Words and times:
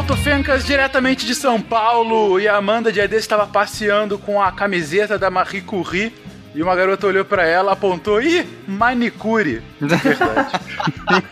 Malto 0.00 0.16
Fencas, 0.16 0.64
diretamente 0.64 1.26
de 1.26 1.34
São 1.34 1.60
Paulo. 1.60 2.40
E 2.40 2.48
a 2.48 2.56
Amanda 2.56 2.90
Diadê 2.90 3.16
estava 3.16 3.46
passeando 3.46 4.18
com 4.18 4.40
a 4.40 4.50
camiseta 4.50 5.18
da 5.18 5.30
Marie 5.30 5.60
Curie. 5.60 6.10
E 6.54 6.62
uma 6.62 6.74
garota 6.74 7.06
olhou 7.06 7.22
para 7.22 7.46
ela, 7.46 7.72
apontou, 7.72 8.22
ih, 8.22 8.46
manicure. 8.66 9.62
Verdade. 9.78 10.58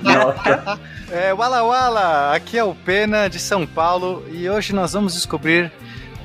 Nossa. 0.03 0.79
É, 1.11 1.33
Wala 1.33 1.63
Wala, 1.63 2.35
aqui 2.37 2.59
é 2.59 2.63
o 2.63 2.75
Pena 2.75 3.27
de 3.27 3.39
São 3.39 3.67
Paulo 3.67 4.23
e 4.31 4.51
hoje 4.51 4.75
nós 4.75 4.93
vamos 4.93 5.15
descobrir 5.15 5.73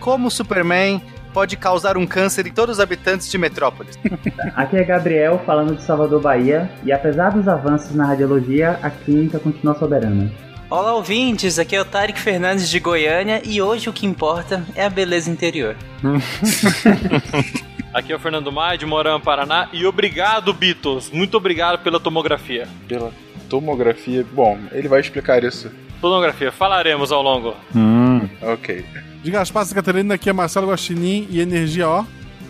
como 0.02 0.28
o 0.28 0.32
Superman 0.32 1.02
pode 1.34 1.56
causar 1.56 1.96
um 1.96 2.06
câncer 2.06 2.46
em 2.46 2.52
todos 2.52 2.76
os 2.76 2.82
habitantes 2.82 3.32
de 3.32 3.38
Metrópolis. 3.38 3.98
Aqui 4.54 4.76
é 4.76 4.84
Gabriel 4.84 5.42
falando 5.46 5.78
de 5.78 5.82
Salvador, 5.82 6.22
Bahia, 6.22 6.70
e 6.84 6.92
apesar 6.92 7.30
dos 7.32 7.48
avanços 7.48 7.96
na 7.96 8.06
radiologia, 8.06 8.78
a 8.84 8.90
clínica 8.90 9.40
continua 9.40 9.76
soberana. 9.76 10.30
Olá 10.74 10.96
ouvintes, 10.96 11.60
aqui 11.60 11.76
é 11.76 11.82
o 11.82 11.86
Tarek 11.86 12.20
Fernandes 12.20 12.68
de 12.68 12.80
Goiânia 12.80 13.44
e 13.46 13.62
hoje 13.62 13.88
o 13.90 13.94
que 13.94 14.08
importa 14.08 14.66
é 14.74 14.84
a 14.84 14.90
beleza 14.90 15.30
interior. 15.30 15.76
Aqui 17.94 18.12
é 18.12 18.16
o 18.16 18.20
Fernando 18.20 18.52
Maia 18.52 18.76
de 18.76 18.84
Morão, 18.84 19.22
Paraná 19.22 19.70
e 19.72 19.86
obrigado 19.86 20.52
Beatles, 20.52 21.12
muito 21.12 21.38
obrigado 21.38 21.84
pela 21.84 22.00
tomografia. 22.00 22.68
Pela 22.88 23.12
tomografia, 23.48 24.26
bom, 24.34 24.58
ele 24.72 24.88
vai 24.88 25.00
explicar 25.00 25.44
isso. 25.44 25.70
Tomografia, 26.02 26.52
falaremos 26.52 27.12
ao 27.12 27.22
longo. 27.22 27.54
Hum, 27.76 28.28
ok. 28.42 28.84
De 29.22 29.30
Gaspar 29.30 29.72
Catarina, 29.72 30.16
aqui 30.16 30.28
é 30.28 30.34
Marcelo 30.34 30.72
Guaxinim 30.72 31.28
e 31.30 31.40
energia, 31.40 31.88
ó, 31.88 32.04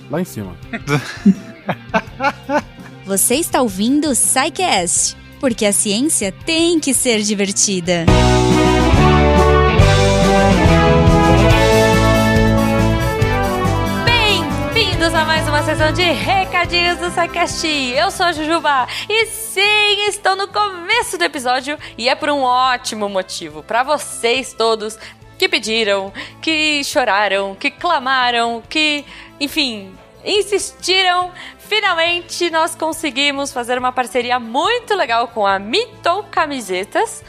lá 0.09 0.21
em 0.21 0.23
cima. 0.23 0.55
Você 3.05 3.35
está 3.35 3.61
ouvindo 3.61 4.09
o 4.09 4.13
Psycast, 4.13 5.17
porque 5.43 5.65
a 5.65 5.73
ciência 5.73 6.31
tem 6.45 6.79
que 6.79 6.93
ser 6.93 7.21
divertida. 7.21 8.05
Bem-vindos 14.05 15.13
a 15.13 15.25
mais 15.25 15.45
uma 15.45 15.61
sessão 15.63 15.91
de 15.91 16.01
recadinhos 16.01 16.97
do 16.97 17.11
Psycast. 17.11 17.67
Eu 17.67 18.09
sou 18.09 18.27
a 18.27 18.31
Jujuba 18.31 18.87
e 19.09 19.25
sim, 19.25 20.07
estou 20.07 20.37
no 20.37 20.47
começo 20.47 21.17
do 21.17 21.25
episódio 21.25 21.77
e 21.97 22.07
é 22.07 22.15
por 22.15 22.29
um 22.29 22.43
ótimo 22.43 23.09
motivo. 23.09 23.61
Para 23.63 23.83
vocês 23.83 24.53
todos 24.53 24.97
que 25.37 25.49
pediram, 25.49 26.13
que 26.41 26.81
choraram, 26.85 27.53
que 27.53 27.69
clamaram, 27.69 28.63
que, 28.69 29.03
enfim, 29.41 29.93
insistiram. 30.23 31.33
Finalmente 31.67 32.49
nós 32.49 32.75
conseguimos 32.75 33.51
fazer 33.53 33.77
uma 33.77 33.91
parceria 33.91 34.39
muito 34.39 34.93
legal 34.95 35.29
com 35.29 35.47
a 35.47 35.57
Mito 35.57 36.23
Camisetas 36.29 37.23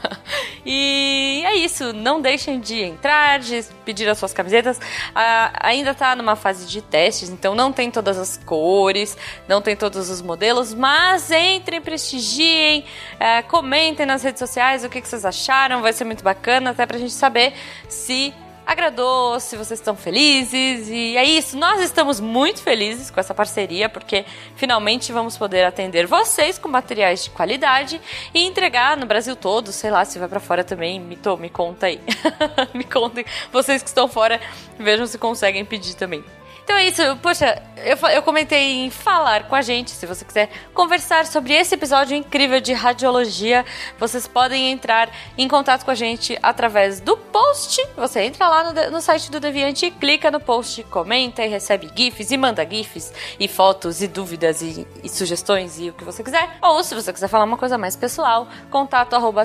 e 0.64 1.42
é 1.44 1.56
isso. 1.56 1.92
Não 1.92 2.20
deixem 2.20 2.60
de 2.60 2.80
entrar, 2.80 3.38
de 3.38 3.64
pedir 3.84 4.08
as 4.08 4.18
suas 4.18 4.32
camisetas. 4.32 4.80
Ah, 5.14 5.52
ainda 5.60 5.94
tá 5.94 6.14
numa 6.14 6.36
fase 6.36 6.66
de 6.66 6.80
testes, 6.80 7.28
então 7.28 7.54
não 7.54 7.72
tem 7.72 7.90
todas 7.90 8.18
as 8.18 8.36
cores, 8.36 9.16
não 9.48 9.60
tem 9.60 9.76
todos 9.76 10.08
os 10.08 10.22
modelos, 10.22 10.74
mas 10.74 11.30
entrem, 11.30 11.80
prestigiem, 11.80 12.84
ah, 13.18 13.42
comentem 13.42 14.06
nas 14.06 14.22
redes 14.22 14.38
sociais 14.38 14.84
o 14.84 14.88
que, 14.88 15.00
que 15.00 15.08
vocês 15.08 15.24
acharam. 15.24 15.82
Vai 15.82 15.92
ser 15.92 16.04
muito 16.04 16.22
bacana, 16.22 16.70
até 16.70 16.86
pra 16.86 16.98
gente 16.98 17.12
saber 17.12 17.52
se 17.88 18.34
agradou, 18.66 19.38
se 19.40 19.56
vocês 19.56 19.80
estão 19.80 19.96
felizes. 19.96 20.88
E 20.88 21.16
é 21.16 21.24
isso, 21.24 21.56
nós 21.56 21.80
estamos 21.80 22.20
muito 22.20 22.62
felizes 22.62 23.10
com 23.10 23.20
essa 23.20 23.34
parceria, 23.34 23.88
porque 23.88 24.24
finalmente 24.56 25.12
vamos 25.12 25.36
poder 25.36 25.64
atender 25.64 26.06
vocês 26.06 26.58
com 26.58 26.68
materiais 26.68 27.24
de 27.24 27.30
qualidade 27.30 28.00
e 28.34 28.44
entregar 28.44 28.96
no 28.96 29.06
Brasil 29.06 29.36
todo, 29.36 29.72
sei 29.72 29.90
lá, 29.90 30.04
se 30.04 30.18
vai 30.18 30.28
para 30.28 30.40
fora 30.40 30.64
também, 30.64 31.00
me, 31.00 31.16
tô, 31.16 31.36
me 31.36 31.50
conta 31.50 31.86
aí. 31.86 32.00
me 32.74 32.84
contem, 32.84 33.24
vocês 33.52 33.82
que 33.82 33.88
estão 33.88 34.08
fora, 34.08 34.40
vejam 34.78 35.06
se 35.06 35.18
conseguem 35.18 35.64
pedir 35.64 35.94
também. 35.94 36.24
Então 36.64 36.76
é 36.76 36.86
isso, 36.86 37.02
poxa, 37.20 37.60
eu, 37.76 37.96
eu 38.08 38.22
comentei 38.22 38.84
em 38.84 38.90
falar 38.90 39.48
com 39.48 39.54
a 39.54 39.62
gente, 39.62 39.90
se 39.90 40.06
você 40.06 40.24
quiser 40.24 40.48
conversar 40.72 41.26
sobre 41.26 41.52
esse 41.52 41.74
episódio 41.74 42.16
incrível 42.16 42.60
de 42.60 42.72
radiologia, 42.72 43.64
vocês 43.98 44.26
podem 44.26 44.70
entrar 44.70 45.10
em 45.36 45.48
contato 45.48 45.84
com 45.84 45.90
a 45.90 45.94
gente 45.94 46.38
através 46.42 47.00
do 47.00 47.16
post. 47.16 47.84
Você 47.96 48.22
entra 48.22 48.48
lá 48.48 48.72
no, 48.72 48.90
no 48.92 49.00
site 49.00 49.30
do 49.30 49.40
Deviante 49.40 49.90
clica 49.90 50.30
no 50.30 50.40
post, 50.40 50.82
comenta 50.84 51.44
e 51.44 51.48
recebe 51.48 51.90
GIFs 51.94 52.30
e 52.30 52.36
manda 52.36 52.66
GIFs 52.68 53.12
e 53.38 53.48
fotos 53.48 54.00
e 54.00 54.06
dúvidas 54.06 54.62
e, 54.62 54.86
e 55.02 55.08
sugestões 55.08 55.78
e 55.78 55.90
o 55.90 55.92
que 55.92 56.04
você 56.04 56.22
quiser. 56.22 56.56
Ou 56.62 56.82
se 56.84 56.94
você 56.94 57.12
quiser 57.12 57.28
falar 57.28 57.44
uma 57.44 57.58
coisa 57.58 57.76
mais 57.76 57.96
pessoal, 57.96 58.46
contato 58.70 59.14
arroba 59.14 59.44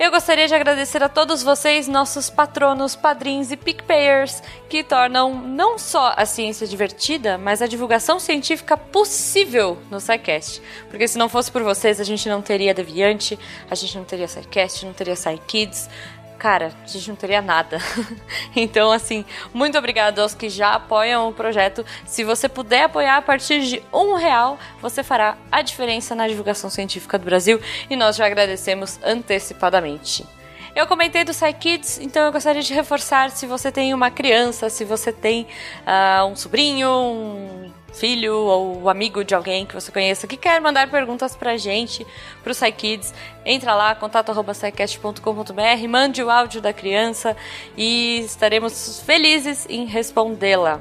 eu 0.00 0.10
gostaria 0.10 0.48
de 0.48 0.54
agradecer 0.54 1.02
a 1.02 1.10
todos 1.10 1.42
vocês, 1.42 1.86
nossos 1.86 2.30
patronos, 2.30 2.96
padrinhos 2.96 3.52
e 3.52 3.56
pickpayers, 3.56 4.42
que 4.66 4.82
tornam 4.82 5.34
não 5.34 5.78
só 5.78 6.14
a 6.16 6.24
ciência 6.24 6.66
divertida, 6.66 7.36
mas 7.36 7.60
a 7.60 7.66
divulgação 7.66 8.18
científica 8.18 8.78
possível 8.78 9.76
no 9.90 10.00
SciCast. 10.00 10.62
Porque 10.88 11.06
se 11.06 11.18
não 11.18 11.28
fosse 11.28 11.52
por 11.52 11.62
vocês, 11.62 12.00
a 12.00 12.04
gente 12.04 12.26
não 12.30 12.40
teria 12.40 12.72
Deviante, 12.72 13.38
a 13.70 13.74
gente 13.74 13.98
não 13.98 14.04
teria 14.04 14.26
SciCast, 14.26 14.86
não 14.86 14.94
teria 14.94 15.14
SciKids, 15.14 15.90
cara, 16.40 16.72
a 16.82 16.86
gente 16.86 17.06
não 17.06 17.16
teria 17.16 17.42
nada. 17.42 17.76
então, 18.56 18.90
assim, 18.90 19.26
muito 19.52 19.76
obrigado 19.76 20.20
aos 20.20 20.34
que 20.34 20.48
já 20.48 20.72
apoiam 20.72 21.28
o 21.28 21.34
projeto. 21.34 21.84
Se 22.06 22.24
você 22.24 22.48
puder 22.48 22.84
apoiar 22.84 23.18
a 23.18 23.22
partir 23.22 23.60
de 23.60 23.82
um 23.92 24.14
real, 24.14 24.58
você 24.80 25.04
fará 25.04 25.36
a 25.52 25.60
diferença 25.60 26.14
na 26.14 26.26
divulgação 26.26 26.70
científica 26.70 27.18
do 27.18 27.26
Brasil 27.26 27.60
e 27.90 27.94
nós 27.94 28.16
já 28.16 28.24
agradecemos 28.24 28.98
antecipadamente. 29.04 30.26
Eu 30.74 30.86
comentei 30.86 31.24
do 31.24 31.34
SciKids, 31.34 31.98
então 31.98 32.24
eu 32.24 32.32
gostaria 32.32 32.62
de 32.62 32.72
reforçar 32.72 33.30
se 33.30 33.44
você 33.44 33.70
tem 33.70 33.92
uma 33.92 34.10
criança, 34.10 34.70
se 34.70 34.84
você 34.84 35.12
tem 35.12 35.46
uh, 35.82 36.24
um 36.24 36.36
sobrinho, 36.36 36.88
um 36.88 37.72
filho 37.92 38.34
ou 38.34 38.88
amigo 38.88 39.24
de 39.24 39.34
alguém 39.34 39.66
que 39.66 39.74
você 39.74 39.90
conheça 39.90 40.26
que 40.26 40.36
quer 40.36 40.60
mandar 40.60 40.90
perguntas 40.90 41.36
pra 41.36 41.56
gente, 41.56 42.06
pro 42.42 42.54
SciKids, 42.54 43.12
entra 43.44 43.74
lá, 43.74 43.94
contato.scicast.com.br, 43.94 45.88
mande 45.88 46.22
o 46.22 46.30
áudio 46.30 46.60
da 46.60 46.72
criança 46.72 47.36
e 47.76 48.20
estaremos 48.20 49.00
felizes 49.00 49.66
em 49.68 49.84
respondê-la. 49.86 50.80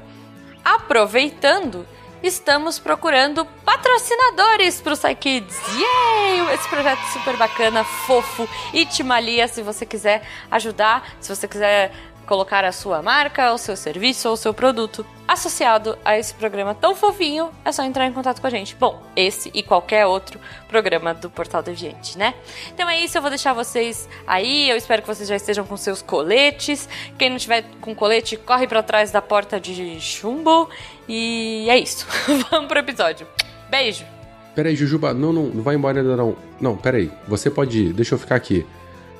Aproveitando, 0.63 1.85
estamos 2.21 2.77
procurando 2.77 3.45
patrocinadores 3.65 4.81
para 4.81 4.93
o 4.93 4.95
SciKids. 4.95 5.57
Yay! 5.77 6.53
Esse 6.53 6.67
projeto 6.67 7.01
super 7.13 7.37
bacana, 7.37 7.83
fofo 7.83 8.47
e 8.73 8.85
te 8.85 9.03
malia 9.03 9.47
se 9.47 9.61
você 9.61 9.85
quiser 9.85 10.21
ajudar, 10.51 11.15
se 11.19 11.33
você 11.33 11.47
quiser 11.47 11.91
colocar 12.29 12.63
a 12.63 12.71
sua 12.71 13.01
marca, 13.01 13.51
o 13.51 13.57
seu 13.57 13.75
serviço 13.75 14.27
ou 14.27 14.35
o 14.35 14.37
seu 14.37 14.53
produto 14.53 15.03
associado 15.27 15.97
a 16.05 16.17
esse 16.17 16.31
programa 16.35 16.75
tão 16.75 16.95
fofinho, 16.95 17.49
é 17.65 17.71
só 17.71 17.83
entrar 17.83 18.05
em 18.05 18.13
contato 18.13 18.39
com 18.39 18.45
a 18.45 18.49
gente. 18.51 18.75
Bom, 18.75 19.01
esse 19.15 19.49
e 19.51 19.63
qualquer 19.63 20.05
outro 20.05 20.39
programa 20.67 21.15
do 21.15 21.27
Portal 21.27 21.63
Deviante, 21.63 22.19
né? 22.19 22.35
Então 22.71 22.87
é 22.87 23.03
isso, 23.03 23.17
eu 23.17 23.21
vou 23.23 23.31
deixar 23.31 23.53
vocês 23.53 24.07
aí. 24.27 24.69
Eu 24.69 24.77
espero 24.77 25.01
que 25.01 25.07
vocês 25.07 25.27
já 25.27 25.35
estejam 25.35 25.65
com 25.65 25.75
seus 25.75 26.03
coletes. 26.03 26.87
Quem 27.17 27.31
não 27.31 27.37
tiver 27.37 27.65
com 27.81 27.95
colete, 27.95 28.37
corre 28.37 28.67
para 28.67 28.83
trás 28.83 29.09
da 29.09 29.23
porta 29.23 29.59
de 29.59 29.99
chumbo. 29.99 30.69
E 31.07 31.67
é 31.67 31.79
isso. 31.79 32.05
Vamos 32.51 32.67
pro 32.67 32.77
episódio. 32.77 33.27
Beijo! 33.71 34.05
Peraí, 34.53 34.75
Jujuba, 34.75 35.13
não, 35.15 35.33
não, 35.33 35.43
não 35.47 35.63
vai 35.63 35.75
embora 35.75 35.99
ainda 35.99 36.15
não. 36.15 36.35
Não, 36.61 36.77
peraí, 36.77 37.11
você 37.27 37.49
pode 37.49 37.85
ir, 37.85 37.93
deixa 37.93 38.13
eu 38.13 38.19
ficar 38.19 38.35
aqui. 38.35 38.65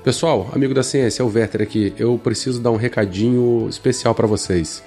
Pessoal, 0.04 0.50
amigo 0.54 0.74
da 0.74 0.82
ciência, 0.82 1.22
é 1.22 1.26
o 1.26 1.30
Werther 1.30 1.62
aqui. 1.62 1.94
Eu 2.00 2.18
preciso 2.18 2.62
dar 2.62 2.72
um 2.72 2.78
recadinho 2.78 3.68
especial 3.70 4.16
para 4.16 4.26
vocês. 4.26 4.82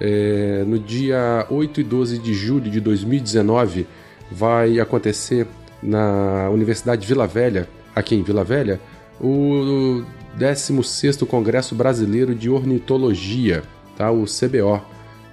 É, 0.00 0.64
no 0.66 0.80
dia 0.80 1.46
8 1.48 1.80
e 1.80 1.84
12 1.84 2.18
de 2.18 2.34
julho 2.34 2.68
de 2.68 2.80
2019 2.80 3.86
vai 4.32 4.80
acontecer 4.80 5.46
na 5.80 6.50
Universidade 6.50 7.06
Vila 7.06 7.24
Velha, 7.24 7.68
aqui 7.94 8.16
em 8.16 8.22
Vila 8.24 8.42
Velha, 8.42 8.80
o 9.20 10.02
16º 10.36 11.24
Congresso 11.24 11.76
Brasileiro 11.76 12.34
de 12.34 12.50
Ornitologia, 12.50 13.62
tá? 13.96 14.10
o 14.10 14.24
CBO. 14.24 14.82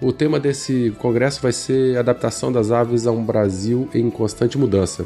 O 0.01 0.13
tema 0.13 0.39
desse 0.39 0.93
congresso 0.99 1.41
vai 1.41 1.51
ser 1.51 1.97
adaptação 1.97 2.51
das 2.51 2.69
aves 2.69 3.07
a 3.07 3.11
um 3.11 3.23
Brasil 3.23 3.89
em 3.91 4.07
constante 4.11 4.55
mudança. 4.55 5.03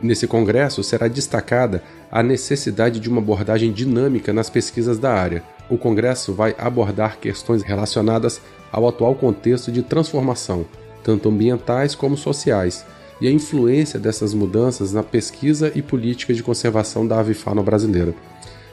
Nesse 0.00 0.26
congresso 0.26 0.82
será 0.82 1.08
destacada 1.08 1.82
a 2.10 2.22
necessidade 2.22 3.00
de 3.00 3.08
uma 3.08 3.20
abordagem 3.20 3.72
dinâmica 3.72 4.32
nas 4.32 4.48
pesquisas 4.48 4.98
da 4.98 5.12
área. 5.12 5.42
O 5.68 5.76
congresso 5.76 6.32
vai 6.32 6.54
abordar 6.58 7.18
questões 7.18 7.62
relacionadas 7.62 8.40
ao 8.70 8.86
atual 8.88 9.14
contexto 9.14 9.72
de 9.72 9.82
transformação, 9.82 10.64
tanto 11.02 11.28
ambientais 11.28 11.94
como 11.94 12.16
sociais, 12.16 12.84
e 13.20 13.26
a 13.26 13.32
influência 13.32 13.98
dessas 13.98 14.32
mudanças 14.32 14.92
na 14.92 15.02
pesquisa 15.02 15.72
e 15.74 15.82
política 15.82 16.32
de 16.32 16.42
conservação 16.42 17.06
da 17.06 17.18
avifauna 17.18 17.62
brasileira. 17.62 18.14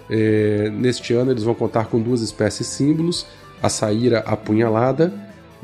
É, 0.07 0.69
neste 0.69 1.13
ano 1.13 1.31
eles 1.31 1.43
vão 1.43 1.55
contar 1.55 1.87
com 1.87 1.99
duas 1.99 2.21
espécies 2.21 2.67
símbolos, 2.67 3.25
a 3.63 3.69
saíra 3.69 4.19
apunhalada 4.19 5.11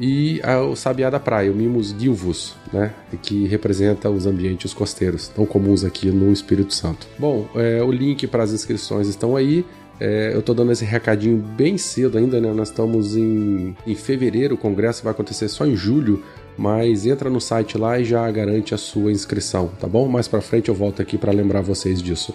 e 0.02 0.42
a, 0.44 0.60
o 0.60 0.76
sabiá 0.76 1.12
da 1.12 1.20
praia, 1.20 1.52
o 1.52 1.56
Mimus 1.56 1.96
gilvus, 1.98 2.56
né, 2.74 2.92
que 3.22 3.46
representa 3.46 4.10
os 4.10 4.26
ambientes 4.26 4.74
costeiros, 4.74 5.28
tão 5.28 5.46
comuns 5.46 5.84
aqui 5.84 6.08
no 6.08 6.34
Espírito 6.34 6.74
Santo. 6.74 7.08
Bom, 7.20 7.48
é, 7.56 7.84
o 7.84 7.92
link 7.92 8.26
para 8.26 8.42
as 8.42 8.52
inscrições 8.52 9.08
estão 9.08 9.36
aí. 9.36 9.64
É, 10.00 10.34
eu 10.34 10.40
estou 10.40 10.56
dando 10.56 10.72
esse 10.72 10.84
recadinho 10.84 11.38
bem 11.38 11.78
cedo 11.78 12.18
ainda, 12.18 12.42
né? 12.42 12.52
Nós 12.52 12.70
estamos 12.70 13.16
em, 13.16 13.78
em 13.86 13.94
fevereiro, 13.94 14.56
o 14.56 14.58
congresso 14.58 15.04
vai 15.04 15.12
acontecer 15.12 15.48
só 15.48 15.68
em 15.68 15.76
julho, 15.76 16.24
mas 16.58 17.06
entra 17.06 17.30
no 17.30 17.40
site 17.40 17.78
lá 17.78 18.00
e 18.00 18.04
já 18.04 18.30
garante 18.32 18.74
a 18.74 18.80
sua 18.80 19.12
inscrição, 19.12 19.70
tá 19.80 19.88
bom? 19.88 20.08
Mais 20.08 20.28
para 20.28 20.42
frente 20.42 20.70
eu 20.70 20.76
volto 20.76 21.04
aqui 21.04 21.20
para 21.20 21.32
lembrar 21.32 21.62
vocês 21.62 22.02
disso. 22.02 22.34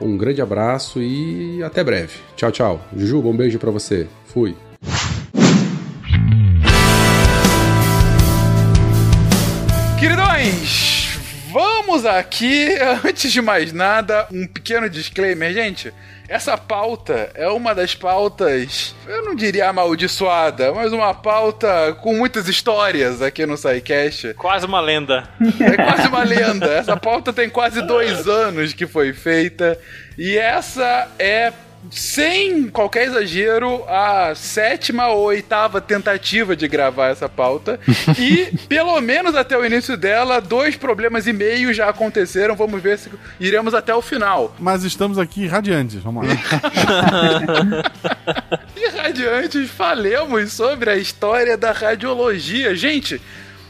Um 0.00 0.16
grande 0.16 0.40
abraço 0.40 1.02
e 1.02 1.62
até 1.62 1.84
breve. 1.84 2.14
Tchau, 2.34 2.50
tchau. 2.50 2.80
Juju, 2.96 3.20
um 3.20 3.36
beijo 3.36 3.58
para 3.58 3.70
você. 3.70 4.06
Fui. 4.24 4.56
Queridões, 10.50 11.18
vamos 11.50 12.04
aqui, 12.04 12.74
antes 13.06 13.32
de 13.32 13.40
mais 13.40 13.72
nada, 13.72 14.26
um 14.32 14.46
pequeno 14.46 14.90
disclaimer, 14.90 15.52
gente. 15.52 15.92
Essa 16.28 16.56
pauta 16.56 17.30
é 17.34 17.48
uma 17.48 17.74
das 17.74 17.94
pautas, 17.94 18.94
eu 19.06 19.24
não 19.24 19.34
diria 19.34 19.68
amaldiçoada, 19.68 20.72
mas 20.72 20.92
uma 20.92 21.12
pauta 21.12 21.96
com 22.00 22.14
muitas 22.14 22.48
histórias 22.48 23.20
aqui 23.20 23.44
no 23.46 23.56
SciCast. 23.56 24.34
Quase 24.34 24.66
uma 24.66 24.80
lenda. 24.80 25.28
É 25.60 25.76
quase 25.76 26.08
uma 26.08 26.22
lenda. 26.22 26.66
Essa 26.66 26.96
pauta 26.96 27.32
tem 27.32 27.48
quase 27.50 27.82
dois 27.82 28.28
anos 28.28 28.72
que 28.72 28.86
foi 28.86 29.12
feita. 29.12 29.78
E 30.16 30.36
essa 30.36 31.08
é 31.18 31.52
sem 31.90 32.68
qualquer 32.68 33.06
exagero, 33.06 33.84
a 33.88 34.34
sétima 34.34 35.08
ou 35.08 35.24
oitava 35.24 35.80
tentativa 35.80 36.54
de 36.54 36.68
gravar 36.68 37.08
essa 37.08 37.28
pauta. 37.28 37.80
e, 38.18 38.56
pelo 38.68 39.00
menos 39.00 39.34
até 39.34 39.56
o 39.56 39.64
início 39.64 39.96
dela, 39.96 40.40
dois 40.40 40.76
problemas 40.76 41.26
e 41.26 41.32
meio 41.32 41.72
já 41.72 41.88
aconteceram. 41.88 42.54
Vamos 42.54 42.82
ver 42.82 42.98
se 42.98 43.10
iremos 43.38 43.72
até 43.72 43.94
o 43.94 44.02
final. 44.02 44.54
Mas 44.58 44.84
estamos 44.84 45.18
aqui 45.18 45.46
radiantes, 45.46 46.02
vamos 46.02 46.26
lá. 46.26 46.34
e 48.76 48.88
radiantes, 48.88 49.70
falemos 49.70 50.52
sobre 50.52 50.90
a 50.90 50.96
história 50.96 51.56
da 51.56 51.72
radiologia. 51.72 52.74
Gente, 52.74 53.20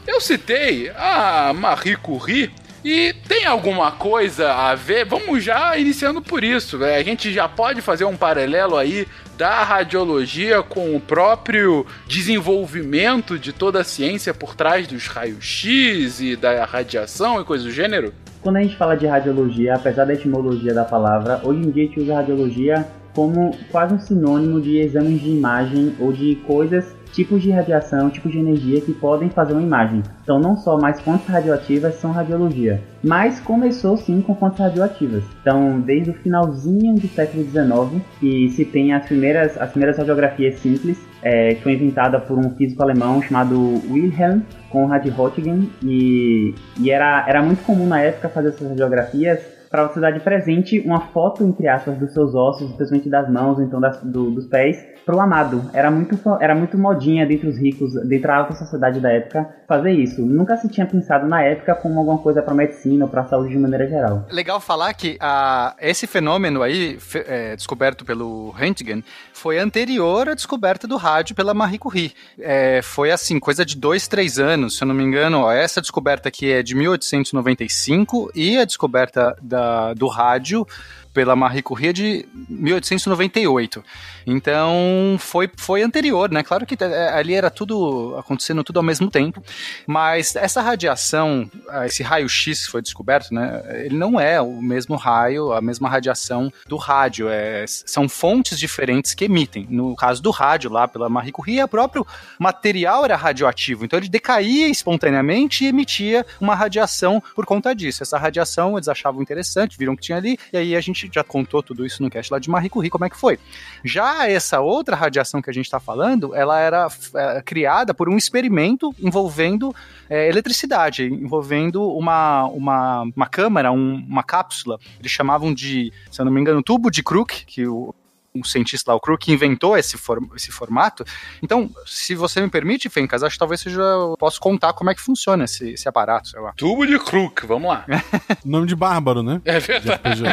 eu 0.05 0.19
citei 0.19 0.91
a 0.95 1.53
Marie 1.53 1.95
Curie 1.95 2.51
e 2.83 3.13
tem 3.27 3.45
alguma 3.45 3.91
coisa 3.91 4.51
a 4.53 4.73
ver? 4.73 5.05
Vamos 5.05 5.43
já 5.43 5.77
iniciando 5.77 6.21
por 6.21 6.43
isso. 6.43 6.77
Né? 6.77 6.95
A 6.95 7.03
gente 7.03 7.31
já 7.31 7.47
pode 7.47 7.81
fazer 7.81 8.05
um 8.05 8.17
paralelo 8.17 8.75
aí 8.75 9.07
da 9.37 9.63
radiologia 9.63 10.63
com 10.63 10.95
o 10.95 10.99
próprio 10.99 11.85
desenvolvimento 12.07 13.37
de 13.37 13.53
toda 13.53 13.81
a 13.81 13.83
ciência 13.83 14.33
por 14.33 14.55
trás 14.55 14.87
dos 14.87 15.07
raios-x 15.07 16.21
e 16.21 16.35
da 16.35 16.65
radiação 16.65 17.39
e 17.39 17.43
coisas 17.43 17.65
do 17.65 17.71
gênero? 17.71 18.13
Quando 18.41 18.57
a 18.57 18.61
gente 18.61 18.75
fala 18.75 18.95
de 18.95 19.05
radiologia, 19.05 19.75
apesar 19.75 20.05
da 20.05 20.13
etimologia 20.13 20.73
da 20.73 20.83
palavra, 20.83 21.39
hoje 21.43 21.59
em 21.59 21.69
dia 21.69 21.83
a 21.83 21.87
gente 21.87 21.99
usa 21.99 22.15
radiologia 22.15 22.87
como 23.13 23.55
quase 23.71 23.93
um 23.93 23.99
sinônimo 23.99 24.59
de 24.59 24.77
exames 24.77 25.21
de 25.21 25.29
imagem 25.29 25.95
ou 25.99 26.11
de 26.11 26.35
coisas 26.47 26.95
tipos 27.11 27.41
de 27.41 27.51
radiação, 27.51 28.09
tipos 28.09 28.31
de 28.31 28.39
energia 28.39 28.81
que 28.81 28.93
podem 28.93 29.29
fazer 29.29 29.53
uma 29.53 29.61
imagem. 29.61 30.01
Então, 30.23 30.39
não 30.39 30.55
só 30.55 30.79
mais 30.79 30.99
fontes 31.01 31.27
radioativas 31.27 31.95
são 31.95 32.11
radiologia, 32.11 32.81
mas 33.03 33.39
começou 33.39 33.97
sim 33.97 34.21
com 34.21 34.35
fontes 34.35 34.59
radioativas. 34.59 35.23
Então, 35.41 35.79
desde 35.79 36.11
o 36.11 36.13
finalzinho 36.13 36.95
do 36.95 37.07
século 37.07 37.43
XIX, 37.43 38.01
que 38.19 38.49
se 38.49 38.65
tem 38.65 38.93
as 38.93 39.05
primeiras, 39.05 39.59
as 39.59 39.69
primeiras 39.71 39.97
radiografias 39.97 40.59
simples, 40.59 40.99
é, 41.21 41.55
que 41.55 41.61
foi 41.61 41.73
inventada 41.73 42.19
por 42.19 42.37
um 42.37 42.49
físico 42.51 42.81
alemão 42.81 43.21
chamado 43.21 43.81
Wilhelm 43.89 44.41
Conrad 44.69 45.05
Röntgen, 45.07 45.69
e, 45.83 46.55
e 46.79 46.89
era, 46.89 47.25
era 47.27 47.43
muito 47.43 47.63
comum 47.63 47.87
na 47.87 48.01
época 48.01 48.29
fazer 48.29 48.49
essas 48.49 48.67
radiografias 48.67 49.60
para 49.71 49.87
você 49.87 50.01
dar 50.01 50.11
de 50.11 50.19
presente 50.19 50.79
uma 50.81 50.99
foto, 50.99 51.45
entre 51.45 51.65
aspas, 51.65 51.97
dos 51.97 52.13
seus 52.13 52.35
ossos, 52.35 52.69
especialmente 52.69 53.09
das 53.09 53.31
mãos, 53.31 53.57
então 53.57 53.79
das, 53.79 54.03
do, 54.03 54.29
dos 54.29 54.45
pés, 54.45 54.85
pro 55.05 55.17
amado. 55.19 55.71
Era 55.73 55.89
muito, 55.89 56.19
era 56.41 56.53
muito 56.53 56.77
modinha 56.77 57.25
dentre 57.25 57.47
os 57.47 57.57
ricos, 57.57 57.93
dentro 58.05 58.27
da 58.27 58.35
alta 58.35 58.53
sociedade 58.53 58.99
da 58.99 59.09
época, 59.09 59.49
fazer 59.65 59.91
isso. 59.91 60.21
Nunca 60.21 60.57
se 60.57 60.67
tinha 60.67 60.85
pensado 60.85 61.25
na 61.25 61.41
época 61.41 61.73
como 61.75 61.97
alguma 61.97 62.17
coisa 62.17 62.41
para 62.41 62.53
medicina 62.53 63.05
ou 63.05 63.09
para 63.09 63.25
saúde 63.25 63.51
de 63.51 63.57
maneira 63.57 63.87
geral. 63.87 64.25
Legal 64.29 64.59
falar 64.59 64.93
que 64.93 65.17
a, 65.21 65.73
esse 65.79 66.05
fenômeno 66.05 66.61
aí, 66.61 66.99
fe, 66.99 67.23
é, 67.25 67.55
descoberto 67.55 68.03
pelo 68.03 68.49
Röntgen, 68.49 69.01
foi 69.33 69.57
anterior 69.57 70.27
à 70.27 70.33
descoberta 70.33 70.85
do 70.85 70.97
rádio 70.97 71.33
pela 71.33 71.53
Marie 71.53 71.79
Curie. 71.79 72.11
É, 72.37 72.81
foi 72.81 73.09
assim, 73.09 73.39
coisa 73.39 73.65
de 73.65 73.77
dois, 73.77 74.07
três 74.09 74.37
anos, 74.37 74.75
se 74.75 74.83
eu 74.83 74.87
não 74.87 74.93
me 74.93 75.03
engano. 75.03 75.43
Ó, 75.43 75.51
essa 75.51 75.79
descoberta 75.79 76.27
aqui 76.27 76.51
é 76.51 76.61
de 76.61 76.75
1895 76.75 78.31
e 78.35 78.57
a 78.57 78.65
descoberta 78.65 79.35
da 79.41 79.60
do 79.95 80.07
rádio 80.07 80.65
pela 81.13 81.35
Marie 81.35 81.61
Curie 81.61 81.93
de 81.93 82.25
1898. 82.49 83.83
Então 84.25 85.15
foi, 85.19 85.49
foi 85.57 85.81
anterior, 85.81 86.31
né? 86.31 86.43
Claro 86.43 86.65
que 86.65 86.81
é, 86.81 87.09
ali 87.09 87.33
era 87.33 87.49
tudo 87.49 88.15
acontecendo 88.17 88.63
tudo 88.63 88.77
ao 88.77 88.83
mesmo 88.83 89.09
tempo, 89.09 89.43
mas 89.87 90.35
essa 90.35 90.61
radiação, 90.61 91.49
ah, 91.69 91.85
esse 91.85 92.03
raio-x 92.03 92.67
foi 92.67 92.81
descoberto, 92.81 93.33
né? 93.33 93.61
Ele 93.85 93.97
não 93.97 94.19
é 94.19 94.41
o 94.41 94.61
mesmo 94.61 94.95
raio, 94.95 95.51
a 95.51 95.61
mesma 95.61 95.89
radiação 95.89 96.51
do 96.67 96.77
rádio. 96.77 97.27
É, 97.29 97.65
são 97.67 98.07
fontes 98.07 98.59
diferentes 98.59 99.13
que 99.13 99.25
emitem. 99.25 99.67
No 99.69 99.95
caso 99.95 100.21
do 100.21 100.31
rádio, 100.31 100.71
lá 100.71 100.87
pela 100.87 101.09
Marie 101.09 101.31
Curie, 101.31 101.63
o 101.63 101.67
próprio 101.67 102.05
material 102.39 103.03
era 103.05 103.15
radioativo, 103.15 103.85
então 103.85 103.97
ele 103.97 104.09
decaía 104.09 104.67
espontaneamente 104.67 105.63
e 105.63 105.67
emitia 105.67 106.25
uma 106.39 106.55
radiação 106.55 107.21
por 107.35 107.45
conta 107.45 107.73
disso. 107.73 108.03
Essa 108.03 108.17
radiação 108.17 108.77
eles 108.77 108.87
achavam 108.87 109.21
interessante, 109.21 109.77
viram 109.77 109.95
que 109.95 110.01
tinha 110.01 110.17
ali, 110.17 110.37
e 110.51 110.57
aí 110.57 110.75
a 110.75 110.81
gente 110.81 111.00
já 111.11 111.23
contou 111.23 111.63
tudo 111.63 111.85
isso 111.85 112.01
no 112.03 112.09
cast 112.09 112.31
lá 112.31 112.39
de 112.39 112.49
Marie 112.49 112.69
Curie, 112.69 112.89
como 112.89 113.05
é 113.05 113.09
que 113.09 113.17
foi. 113.17 113.39
Já 113.83 114.29
essa 114.29 114.59
outra 114.59 114.95
radiação 114.95 115.41
que 115.41 115.49
a 115.49 115.53
gente 115.53 115.65
está 115.65 115.79
falando, 115.79 116.35
ela 116.35 116.59
era 116.59 116.87
é, 117.15 117.41
criada 117.41 117.93
por 117.93 118.09
um 118.09 118.17
experimento 118.17 118.93
envolvendo 118.99 119.73
é, 120.09 120.27
eletricidade, 120.27 121.05
envolvendo 121.05 121.83
uma, 121.91 122.45
uma, 122.45 123.03
uma 123.15 123.27
câmara, 123.27 123.71
um, 123.71 123.95
uma 123.95 124.23
cápsula. 124.23 124.77
Eles 124.99 125.11
chamavam 125.11 125.53
de, 125.53 125.93
se 126.11 126.21
eu 126.21 126.25
não 126.25 126.31
me 126.31 126.41
engano, 126.41 126.61
tubo 126.61 126.89
de 126.89 127.01
Crook, 127.03 127.45
que 127.45 127.65
o 127.65 127.93
um 128.33 128.43
cientista 128.43 128.91
lá, 128.91 128.95
o 128.95 128.99
Crew, 128.99 129.17
que 129.17 129.31
inventou 129.31 129.77
esse, 129.77 129.97
for, 129.97 130.19
esse 130.35 130.51
formato. 130.51 131.03
Então, 131.41 131.69
se 131.85 132.15
você 132.15 132.41
me 132.41 132.49
permite, 132.49 132.89
Fencas, 132.89 133.23
acho 133.23 133.35
que 133.35 133.39
talvez 133.39 133.61
seja. 133.61 133.81
Eu 133.81 134.15
posso 134.17 134.39
contar 134.39 134.73
como 134.73 134.89
é 134.89 134.95
que 134.95 135.01
funciona 135.01 135.43
esse, 135.43 135.71
esse 135.71 135.87
aparato, 135.87 136.29
sei 136.29 136.39
lá. 136.39 136.53
Tubo 136.55 136.85
de 136.85 136.97
Crook, 136.97 137.45
vamos 137.45 137.69
lá. 137.69 137.85
Nome 138.45 138.67
de 138.67 138.75
bárbaro, 138.75 139.21
né? 139.21 139.41
É 139.45 139.59
verdade. 139.59 140.23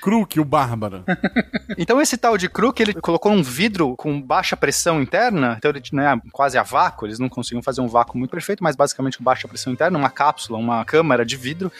Crook, 0.00 0.40
o 0.40 0.44
bárbaro. 0.44 1.04
então, 1.76 2.00
esse 2.00 2.16
tal 2.16 2.38
de 2.38 2.48
Crook, 2.48 2.80
ele 2.80 2.94
colocou 2.94 3.32
um 3.32 3.42
vidro 3.42 3.94
com 3.96 4.20
baixa 4.20 4.56
pressão 4.56 5.02
interna, 5.02 5.56
então 5.58 5.70
ele 5.70 5.82
né, 5.92 6.20
quase 6.32 6.56
a 6.56 6.62
vácuo, 6.62 7.06
eles 7.06 7.18
não 7.18 7.28
conseguiam 7.28 7.62
fazer 7.62 7.80
um 7.80 7.88
vácuo 7.88 8.16
muito 8.16 8.30
perfeito, 8.30 8.62
mas 8.62 8.76
basicamente 8.76 9.18
com 9.18 9.24
baixa 9.24 9.48
pressão 9.48 9.72
interna, 9.72 9.98
uma 9.98 10.10
cápsula, 10.10 10.58
uma 10.58 10.84
câmara 10.84 11.24
de 11.24 11.36
vidro, 11.36 11.70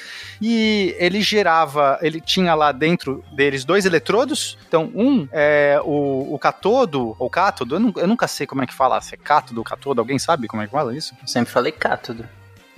e 0.40 0.94
ele 0.98 1.20
gerava, 1.20 1.98
ele 2.02 2.20
tinha 2.20 2.54
lá 2.54 2.72
dentro 2.72 3.24
deles 3.32 3.64
dois 3.64 3.86
eletrodos, 3.86 4.58
então 4.66 4.90
um 4.98 5.28
é 5.30 5.80
o, 5.84 6.34
o 6.34 6.38
catodo, 6.38 7.14
ou 7.18 7.30
cátodo, 7.30 7.76
eu, 7.76 7.92
eu, 8.02 8.08
nunca 8.08 8.26
sei 8.26 8.46
como 8.46 8.62
é 8.62 8.66
que 8.66 8.74
fala, 8.74 9.00
se 9.00 9.14
é 9.14 9.16
cátodo 9.16 9.60
ou 9.60 9.64
catodo, 9.64 10.00
alguém 10.00 10.18
sabe 10.18 10.48
como 10.48 10.60
é 10.60 10.66
que 10.66 10.72
fala 10.72 10.96
isso? 10.96 11.14
Eu 11.22 11.28
sempre 11.28 11.52
falei 11.52 11.70
cátodo. 11.70 12.28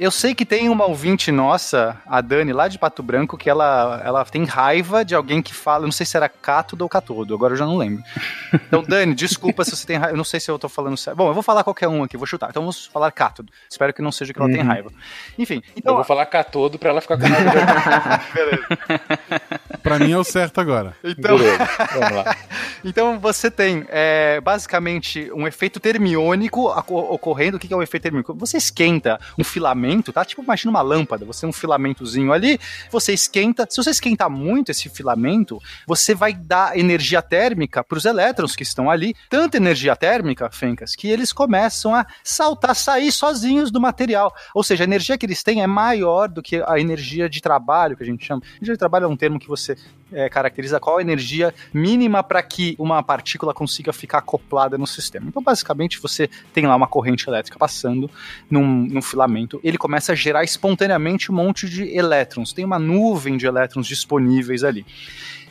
Eu 0.01 0.11
sei 0.11 0.35
que 0.35 0.47
tem 0.47 0.71
uma 0.71 0.87
ouvinte 0.87 1.31
nossa, 1.31 2.01
a 2.07 2.23
Dani, 2.23 2.55
lá 2.55 2.69
de 2.69 2.79
Pato 2.79 3.03
Branco, 3.03 3.37
que 3.37 3.51
ela, 3.51 4.01
ela 4.03 4.25
tem 4.25 4.47
raiva 4.47 5.05
de 5.05 5.15
alguém 5.15 5.43
que 5.43 5.53
fala, 5.53 5.85
não 5.85 5.93
sei 5.93 6.07
se 6.07 6.17
era 6.17 6.27
cátodo 6.27 6.85
ou 6.85 6.89
catodo, 6.89 7.35
agora 7.35 7.53
eu 7.53 7.59
já 7.59 7.67
não 7.67 7.77
lembro. 7.77 8.03
Então, 8.51 8.83
Dani, 8.83 9.15
desculpa 9.15 9.63
se 9.63 9.77
você 9.77 9.87
tem 9.87 9.99
raiva, 9.99 10.15
eu 10.15 10.17
não 10.17 10.25
sei 10.25 10.41
se 10.41 10.51
eu 10.51 10.59
tô 10.59 10.71
falando 10.71 10.97
certo. 10.97 11.19
Bom, 11.19 11.29
eu 11.29 11.35
vou 11.35 11.43
falar 11.43 11.63
qualquer 11.63 11.87
um 11.87 12.03
aqui, 12.03 12.17
vou 12.17 12.27
chutar. 12.27 12.49
Então 12.49 12.63
vamos 12.63 12.87
falar 12.87 13.11
cátodo. 13.11 13.53
Espero 13.69 13.93
que 13.93 14.01
não 14.01 14.11
seja 14.11 14.33
que 14.33 14.39
ela 14.39 14.49
uhum. 14.49 14.55
tenha 14.55 14.65
raiva. 14.65 14.91
Enfim. 15.39 15.63
Então, 15.77 15.93
eu 15.93 15.97
vou 15.97 16.05
falar 16.05 16.25
catodo 16.25 16.79
pra 16.79 16.89
ela 16.89 17.03
ficar 17.03 17.19
com 17.19 17.27
raiva. 17.27 18.23
Beleza. 18.33 18.67
pra 19.83 19.99
mim 19.99 20.13
é 20.13 20.19
o 20.19 20.25
certo 20.25 20.63
agora. 20.63 20.97
Então, 21.05 21.37
Beleza. 21.37 21.69
vamos 21.93 22.17
lá. 22.17 22.37
então 22.83 23.21
você 23.21 23.51
tem 23.51 23.85
é, 23.91 24.41
basicamente 24.41 25.31
um 25.35 25.47
efeito 25.47 25.79
termiônico 25.79 26.71
ocorrendo. 26.89 27.59
O 27.59 27.61
que 27.61 27.71
é 27.71 27.77
o 27.77 27.81
um 27.81 27.83
efeito 27.83 28.05
termiônico? 28.05 28.33
Você 28.35 28.57
esquenta 28.57 29.21
um 29.39 29.45
filamento 29.45 29.90
filamento, 29.91 30.13
tá? 30.13 30.25
Tipo, 30.25 30.43
imagina 30.43 30.71
uma 30.71 30.83
lâmpada, 30.83 31.25
você 31.25 31.41
tem 31.41 31.49
um 31.49 31.53
filamentozinho 31.53 32.33
ali, 32.33 32.59
você 32.91 33.13
esquenta. 33.13 33.67
Se 33.69 33.77
você 33.77 33.91
esquentar 33.91 34.31
muito 34.31 34.71
esse 34.71 34.89
filamento, 34.89 35.61
você 35.87 36.15
vai 36.15 36.33
dar 36.33 36.79
energia 36.79 37.21
térmica 37.21 37.83
para 37.83 37.99
os 37.99 38.05
elétrons 38.05 38.55
que 38.55 38.63
estão 38.63 38.91
ali, 38.91 39.15
tanta 39.29 39.57
energia 39.57 39.97
térmica, 39.97 40.51
Fencas, 40.51 40.95
que 40.95 41.09
eles 41.09 41.33
começam 41.33 41.95
a 41.95 42.07
saltar, 42.23 42.77
sair 42.77 43.11
sozinhos 43.11 43.71
do 43.71 43.81
material. 43.81 44.35
Ou 44.55 44.63
seja, 44.63 44.85
a 44.85 44.87
energia 44.87 45.19
que 45.19 45.27
eles 45.27 45.43
têm 45.43 45.63
é 45.63 45.67
maior 45.67 46.29
do 46.29 46.43
que 46.43 46.63
a 46.67 46.79
energia 46.79 47.29
de 47.29 47.41
trabalho, 47.41 47.97
que 47.97 48.03
a 48.03 48.07
gente 48.07 48.25
chama. 48.25 48.43
Energia 48.57 48.75
de 48.75 48.79
trabalho 48.79 49.05
é 49.05 49.09
um 49.09 49.17
termo 49.17 49.39
que 49.39 49.49
você 49.49 49.77
é, 50.13 50.29
caracteriza 50.29 50.81
qual 50.81 50.99
a 50.99 51.03
energia 51.03 51.55
mínima 51.73 52.23
para 52.23 52.43
que 52.43 52.75
uma 52.79 53.03
partícula 53.03 53.55
consiga 53.55 53.93
ficar 53.93 54.19
acoplada 54.19 54.77
no 54.77 54.87
sistema. 54.87 55.27
Então, 55.29 55.43
basicamente, 55.43 56.01
você 56.01 56.29
tem 56.53 56.67
lá 56.67 56.77
uma 56.77 56.87
corrente 56.87 57.29
elétrica 57.29 57.59
passando 57.59 58.11
num, 58.51 58.87
num 58.87 59.03
filamento, 59.03 59.61
ele 59.63 59.79
começa 59.79 60.13
a 60.13 60.15
gerar 60.15 60.45
espontaneamente 60.45 61.31
um 61.31 61.35
monte 61.35 61.69
de 61.69 61.85
elétrons. 61.97 62.53
Tem 62.53 62.65
uma 62.65 62.79
nuvem 62.79 63.37
de 63.37 63.47
elétrons 63.47 63.87
disponíveis 63.87 64.65
ali. 64.65 64.85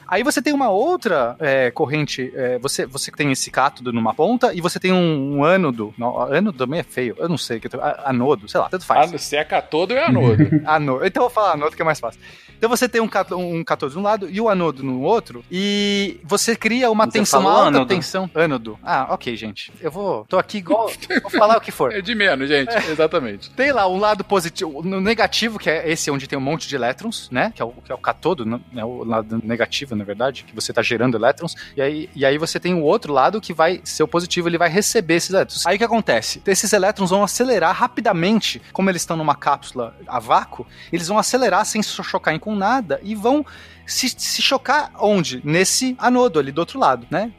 Aí 0.09 0.23
você 0.23 0.41
tem 0.41 0.51
uma 0.51 0.69
outra 0.69 1.35
é, 1.39 1.69
corrente, 1.69 2.33
é, 2.35 2.57
você, 2.57 2.83
você 2.87 3.11
tem 3.11 3.31
esse 3.31 3.51
cátodo 3.51 3.93
numa 3.93 4.11
ponta 4.11 4.51
e 4.51 4.59
você 4.59 4.79
tem 4.79 4.91
um, 4.91 5.37
um 5.37 5.43
ânodo. 5.43 5.93
Não, 5.95 6.19
ânodo 6.19 6.57
também 6.57 6.79
é 6.79 6.83
feio, 6.83 7.15
eu 7.19 7.29
não 7.29 7.37
sei, 7.37 7.61
anodo, 8.03 8.49
sei 8.49 8.59
lá, 8.59 8.67
tanto 8.69 8.87
faz. 8.87 9.13
Ah, 9.13 9.17
se 9.19 9.37
é 9.37 9.43
cátodo, 9.43 9.93
é 9.93 10.05
anodo. 10.05 10.49
anodo. 10.65 11.05
Então 11.05 11.21
eu 11.21 11.29
vou 11.29 11.33
falar 11.33 11.53
anodo 11.53 11.75
que 11.75 11.81
é 11.83 11.85
mais 11.85 11.99
fácil. 11.99 12.19
Então 12.59 12.69
você 12.69 12.89
tem 12.89 13.01
um, 13.01 13.09
um 13.35 13.63
cátodo 13.63 13.93
de 13.93 13.97
um 13.97 14.01
lado 14.01 14.29
e 14.29 14.41
o 14.41 14.49
anodo 14.49 14.83
no 14.83 15.01
outro, 15.01 15.45
e 15.49 16.19
você 16.25 16.57
cria 16.57 16.91
uma 16.91 17.05
você 17.05 17.11
tensão 17.13 17.47
alta, 17.47 17.69
ânodo. 17.69 17.85
tensão. 17.85 18.29
Ânodo. 18.35 18.77
Ah, 18.83 19.07
ok, 19.11 19.33
gente. 19.37 19.71
Eu 19.79 19.89
vou. 19.89 20.25
tô 20.25 20.37
aqui 20.37 20.57
igual. 20.57 20.91
vou 21.21 21.31
falar 21.31 21.57
o 21.57 21.61
que 21.61 21.71
for. 21.71 21.89
É 21.99 22.01
de 22.01 22.13
menos, 22.13 22.49
gente. 22.49 22.69
É. 22.69 22.91
Exatamente. 22.91 23.49
Tem 23.51 23.71
lá 23.71 23.87
um 23.87 23.97
lado 23.97 24.23
positivo, 24.23 24.83
no 24.83 24.99
negativo, 24.99 25.57
que 25.57 25.69
é 25.69 25.89
esse 25.89 26.11
onde 26.11 26.27
tem 26.27 26.37
um 26.37 26.41
monte 26.41 26.67
de 26.67 26.75
elétrons, 26.75 27.29
né? 27.31 27.51
Que 27.55 27.61
é 27.61 27.65
o, 27.65 27.71
que 27.71 27.91
é 27.91 27.95
o 27.95 27.97
cátodo, 27.97 28.45
né? 28.45 28.59
O 28.83 29.03
lado 29.03 29.41
negativo, 29.43 29.95
na 29.95 30.03
verdade, 30.03 30.43
que 30.43 30.53
você 30.53 30.71
está 30.71 30.81
gerando 30.81 31.17
elétrons. 31.17 31.55
E 31.75 31.81
aí, 31.81 32.09
e 32.15 32.25
aí 32.25 32.37
você 32.37 32.59
tem 32.59 32.73
o 32.73 32.83
outro 32.83 33.13
lado 33.13 33.39
que 33.41 33.53
vai 33.53 33.81
ser 33.83 34.03
o 34.03 34.07
positivo, 34.07 34.47
ele 34.49 34.57
vai 34.57 34.69
receber 34.69 35.15
esses 35.15 35.29
elétrons. 35.29 35.65
Aí 35.65 35.75
o 35.75 35.79
que 35.79 35.83
acontece? 35.85 36.41
Esses 36.45 36.73
elétrons 36.73 37.09
vão 37.09 37.23
acelerar 37.23 37.73
rapidamente, 37.75 38.61
como 38.73 38.89
eles 38.89 39.01
estão 39.01 39.17
numa 39.17 39.35
cápsula 39.35 39.95
a 40.07 40.19
vácuo, 40.19 40.65
eles 40.91 41.07
vão 41.07 41.17
acelerar 41.17 41.65
sem 41.65 41.81
chocar 41.81 42.33
em 42.33 42.39
com 42.49 42.55
nada 42.55 42.99
e 43.03 43.13
vão 43.13 43.45
se, 43.85 44.09
se 44.09 44.41
chocar 44.41 44.91
onde? 44.99 45.39
Nesse 45.43 45.95
anodo 45.99 46.39
ali 46.39 46.51
do 46.51 46.59
outro 46.59 46.79
lado, 46.79 47.05
né? 47.11 47.31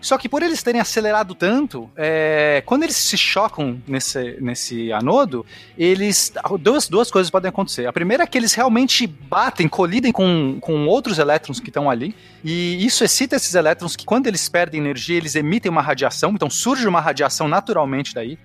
Só 0.00 0.18
que 0.18 0.28
por 0.28 0.42
eles 0.42 0.60
terem 0.64 0.80
acelerado 0.80 1.32
tanto, 1.32 1.88
é, 1.96 2.60
quando 2.66 2.82
eles 2.82 2.96
se 2.96 3.16
chocam 3.16 3.80
nesse, 3.86 4.36
nesse 4.40 4.92
anodo, 4.92 5.46
eles. 5.78 6.32
Duas, 6.60 6.88
duas 6.88 7.08
coisas 7.08 7.30
podem 7.30 7.48
acontecer. 7.48 7.86
A 7.86 7.92
primeira 7.92 8.24
é 8.24 8.26
que 8.26 8.36
eles 8.36 8.52
realmente 8.52 9.06
batem, 9.06 9.68
colidem 9.68 10.10
com, 10.10 10.58
com 10.60 10.86
outros 10.86 11.20
elétrons 11.20 11.60
que 11.60 11.70
estão 11.70 11.88
ali. 11.88 12.16
E 12.42 12.84
isso 12.84 13.04
excita 13.04 13.36
esses 13.36 13.54
elétrons 13.54 13.94
que, 13.94 14.04
quando 14.04 14.26
eles 14.26 14.48
perdem 14.48 14.80
energia, 14.80 15.16
eles 15.16 15.36
emitem 15.36 15.70
uma 15.70 15.82
radiação. 15.82 16.32
Então 16.32 16.50
surge 16.50 16.86
uma 16.88 17.00
radiação 17.00 17.46
naturalmente 17.46 18.12
daí. 18.12 18.36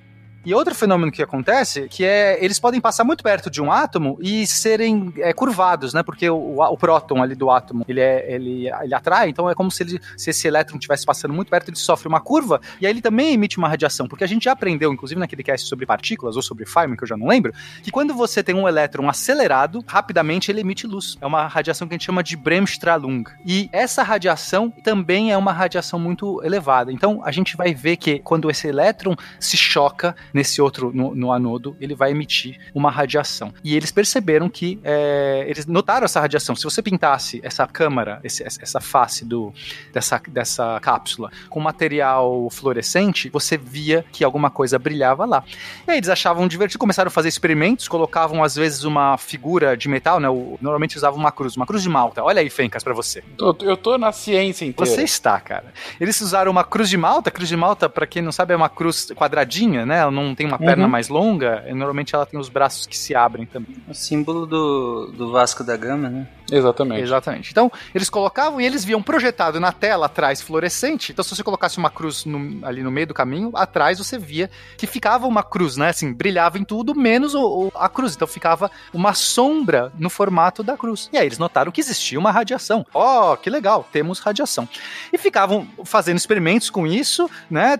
E 0.47 0.53
outro 0.53 0.73
fenômeno 0.73 1.11
que 1.11 1.21
acontece, 1.21 1.89
que 1.89 2.05
é 2.05 2.41
eles 2.41 2.57
podem 2.57 2.79
passar 2.79 3.03
muito 3.03 3.21
perto 3.21 3.49
de 3.49 3.61
um 3.61 3.69
átomo 3.69 4.17
e 4.21 4.47
serem 4.47 5.11
é, 5.17 5.33
curvados, 5.33 5.93
né? 5.93 6.01
Porque 6.01 6.29
o, 6.29 6.61
o, 6.61 6.77
próton 6.77 7.21
ali 7.21 7.35
do 7.35 7.51
átomo, 7.51 7.83
ele, 7.85 7.99
é, 7.99 8.33
ele, 8.33 8.69
ele 8.69 8.93
atrai, 8.93 9.27
então 9.27 9.49
é 9.49 9.53
como 9.53 9.69
se, 9.69 9.83
ele, 9.83 9.99
se 10.15 10.29
esse 10.29 10.47
elétron 10.47 10.77
estivesse 10.77 11.05
passando 11.05 11.33
muito 11.33 11.49
perto, 11.49 11.67
ele 11.67 11.75
sofre 11.75 12.07
uma 12.07 12.21
curva, 12.21 12.61
e 12.79 12.87
aí 12.87 12.93
ele 12.93 13.01
também 13.01 13.33
emite 13.33 13.57
uma 13.57 13.67
radiação, 13.67 14.07
porque 14.07 14.23
a 14.23 14.27
gente 14.27 14.45
já 14.45 14.53
aprendeu, 14.53 14.93
inclusive 14.93 15.19
naquele 15.19 15.43
cast 15.43 15.67
sobre 15.67 15.85
partículas, 15.85 16.37
ou 16.37 16.41
sobre 16.41 16.65
Feynman, 16.65 16.95
que 16.95 17.03
eu 17.03 17.09
já 17.09 17.17
não 17.17 17.27
lembro, 17.27 17.53
que 17.83 17.91
quando 17.91 18.13
você 18.13 18.41
tem 18.41 18.55
um 18.55 18.69
elétron 18.69 19.09
acelerado, 19.09 19.83
rapidamente 19.85 20.49
ele 20.49 20.61
emite 20.61 20.87
luz. 20.87 21.17
É 21.19 21.25
uma 21.25 21.45
radiação 21.45 21.89
que 21.89 21.93
a 21.93 21.97
gente 21.97 22.05
chama 22.05 22.23
de 22.23 22.37
Bremsstrahlung. 22.37 23.25
E 23.45 23.67
essa 23.73 24.01
radiação 24.01 24.71
também 24.71 25.29
é 25.29 25.37
uma 25.37 25.51
radiação 25.51 25.99
muito 25.99 26.41
elevada. 26.41 26.89
Então 26.89 27.21
a 27.25 27.33
gente 27.33 27.57
vai 27.57 27.73
ver 27.73 27.97
que 27.97 28.19
quando 28.19 28.49
esse 28.49 28.65
elétron 28.65 29.13
se 29.41 29.57
choca 29.57 30.15
nesse 30.37 30.61
outro, 30.61 30.91
no, 30.93 31.15
no, 31.15 31.31
anodo, 31.31 31.75
ele 31.81 31.95
vai 31.95 32.11
emitir 32.11 32.59
uma 32.73 32.91
radiação. 32.91 33.51
E 33.63 33.75
eles 33.75 33.91
perceberam 33.91 34.47
que, 34.47 34.79
é, 34.83 35.43
eles 35.47 35.65
notaram 35.65 36.05
essa 36.05 36.19
radiação. 36.19 36.55
Se 36.55 36.63
você 36.63 36.81
pintasse 36.81 37.41
essa 37.43 37.65
câmara, 37.65 38.19
esse, 38.23 38.43
essa 38.43 38.79
face 38.79 39.25
do, 39.25 39.51
dessa, 39.91 40.21
dessa 40.27 40.79
cápsula 40.79 41.31
com 41.49 41.59
material 41.59 42.47
fluorescente, 42.51 43.29
você 43.29 43.57
via 43.57 44.05
que 44.11 44.23
alguma 44.23 44.51
coisa 44.51 44.77
brilhava 44.77 45.25
lá. 45.25 45.43
E 45.87 45.91
aí 45.91 45.97
eles 45.97 46.09
achavam 46.09 46.47
divertido, 46.47 46.77
começaram 46.77 47.07
a 47.07 47.11
fazer 47.11 47.29
experimentos, 47.29 47.87
colocavam 47.87 48.43
às 48.43 48.55
vezes 48.55 48.83
uma 48.83 49.17
figura 49.17 49.75
de 49.75 49.89
metal, 49.89 50.19
né? 50.19 50.29
O, 50.29 50.57
normalmente 50.61 50.97
usavam 50.97 51.19
uma 51.19 51.31
cruz, 51.31 51.57
uma 51.57 51.65
cruz 51.65 51.81
de 51.81 51.89
malta. 51.89 52.23
Olha 52.23 52.41
aí, 52.41 52.49
Fencas, 52.49 52.83
para 52.83 52.93
você. 52.93 53.23
Eu, 53.39 53.57
eu 53.61 53.75
tô 53.75 53.97
na 53.97 54.11
ciência 54.11 54.65
inteira. 54.65 54.91
Você 54.91 55.01
está, 55.01 55.39
cara. 55.39 55.73
Eles 55.99 56.21
usaram 56.21 56.51
uma 56.51 56.63
cruz 56.63 56.89
de 56.89 56.97
malta. 56.97 57.31
Cruz 57.31 57.49
de 57.49 57.57
malta, 57.57 57.89
para 57.89 58.05
quem 58.05 58.21
não 58.21 58.31
sabe, 58.31 58.53
é 58.53 58.55
uma 58.55 58.69
cruz 58.69 59.07
quadradinha, 59.15 59.83
né? 59.83 59.97
Ela 59.97 60.11
não 60.11 60.26
não 60.27 60.35
tem 60.35 60.45
uma 60.45 60.59
perna 60.59 60.85
uhum. 60.85 60.89
mais 60.89 61.09
longa, 61.09 61.63
normalmente 61.73 62.13
ela 62.13 62.25
tem 62.25 62.39
os 62.39 62.49
braços 62.49 62.85
que 62.85 62.97
se 62.97 63.15
abrem 63.15 63.45
também. 63.45 63.75
O 63.87 63.93
símbolo 63.93 64.45
do, 64.45 65.11
do 65.17 65.31
Vasco 65.31 65.63
da 65.63 65.75
Gama, 65.75 66.09
né? 66.09 66.27
Exatamente. 66.51 67.01
Exatamente. 67.01 67.51
Então, 67.51 67.71
eles 67.93 68.09
colocavam 68.09 68.59
e 68.61 68.65
eles 68.65 68.83
viam 68.85 69.01
projetado 69.01 69.59
na 69.59 69.71
tela 69.71 70.05
atrás 70.05 70.41
fluorescente. 70.41 71.11
Então, 71.11 71.23
se 71.23 71.35
você 71.35 71.43
colocasse 71.43 71.77
uma 71.77 71.89
cruz 71.89 72.25
no, 72.25 72.65
ali 72.65 72.83
no 72.83 72.91
meio 72.91 73.07
do 73.07 73.13
caminho, 73.13 73.51
atrás 73.53 73.97
você 73.97 74.17
via 74.17 74.49
que 74.77 74.87
ficava 74.87 75.27
uma 75.27 75.43
cruz, 75.43 75.77
né? 75.77 75.89
Assim, 75.89 76.13
brilhava 76.13 76.57
em 76.57 76.63
tudo, 76.63 76.95
menos 76.95 77.33
o, 77.35 77.41
o, 77.41 77.71
a 77.75 77.89
cruz. 77.89 78.15
Então, 78.15 78.27
ficava 78.27 78.71
uma 78.93 79.13
sombra 79.13 79.91
no 79.97 80.09
formato 80.09 80.63
da 80.63 80.77
cruz. 80.77 81.09
E 81.11 81.17
aí 81.17 81.25
eles 81.25 81.37
notaram 81.37 81.71
que 81.71 81.81
existia 81.81 82.19
uma 82.19 82.31
radiação. 82.31 82.85
Ó, 82.93 83.33
oh, 83.33 83.37
que 83.37 83.49
legal, 83.49 83.87
temos 83.91 84.19
radiação. 84.19 84.67
E 85.11 85.17
ficavam 85.17 85.67
fazendo 85.83 86.17
experimentos 86.17 86.69
com 86.69 86.87
isso, 86.87 87.29
né? 87.49 87.79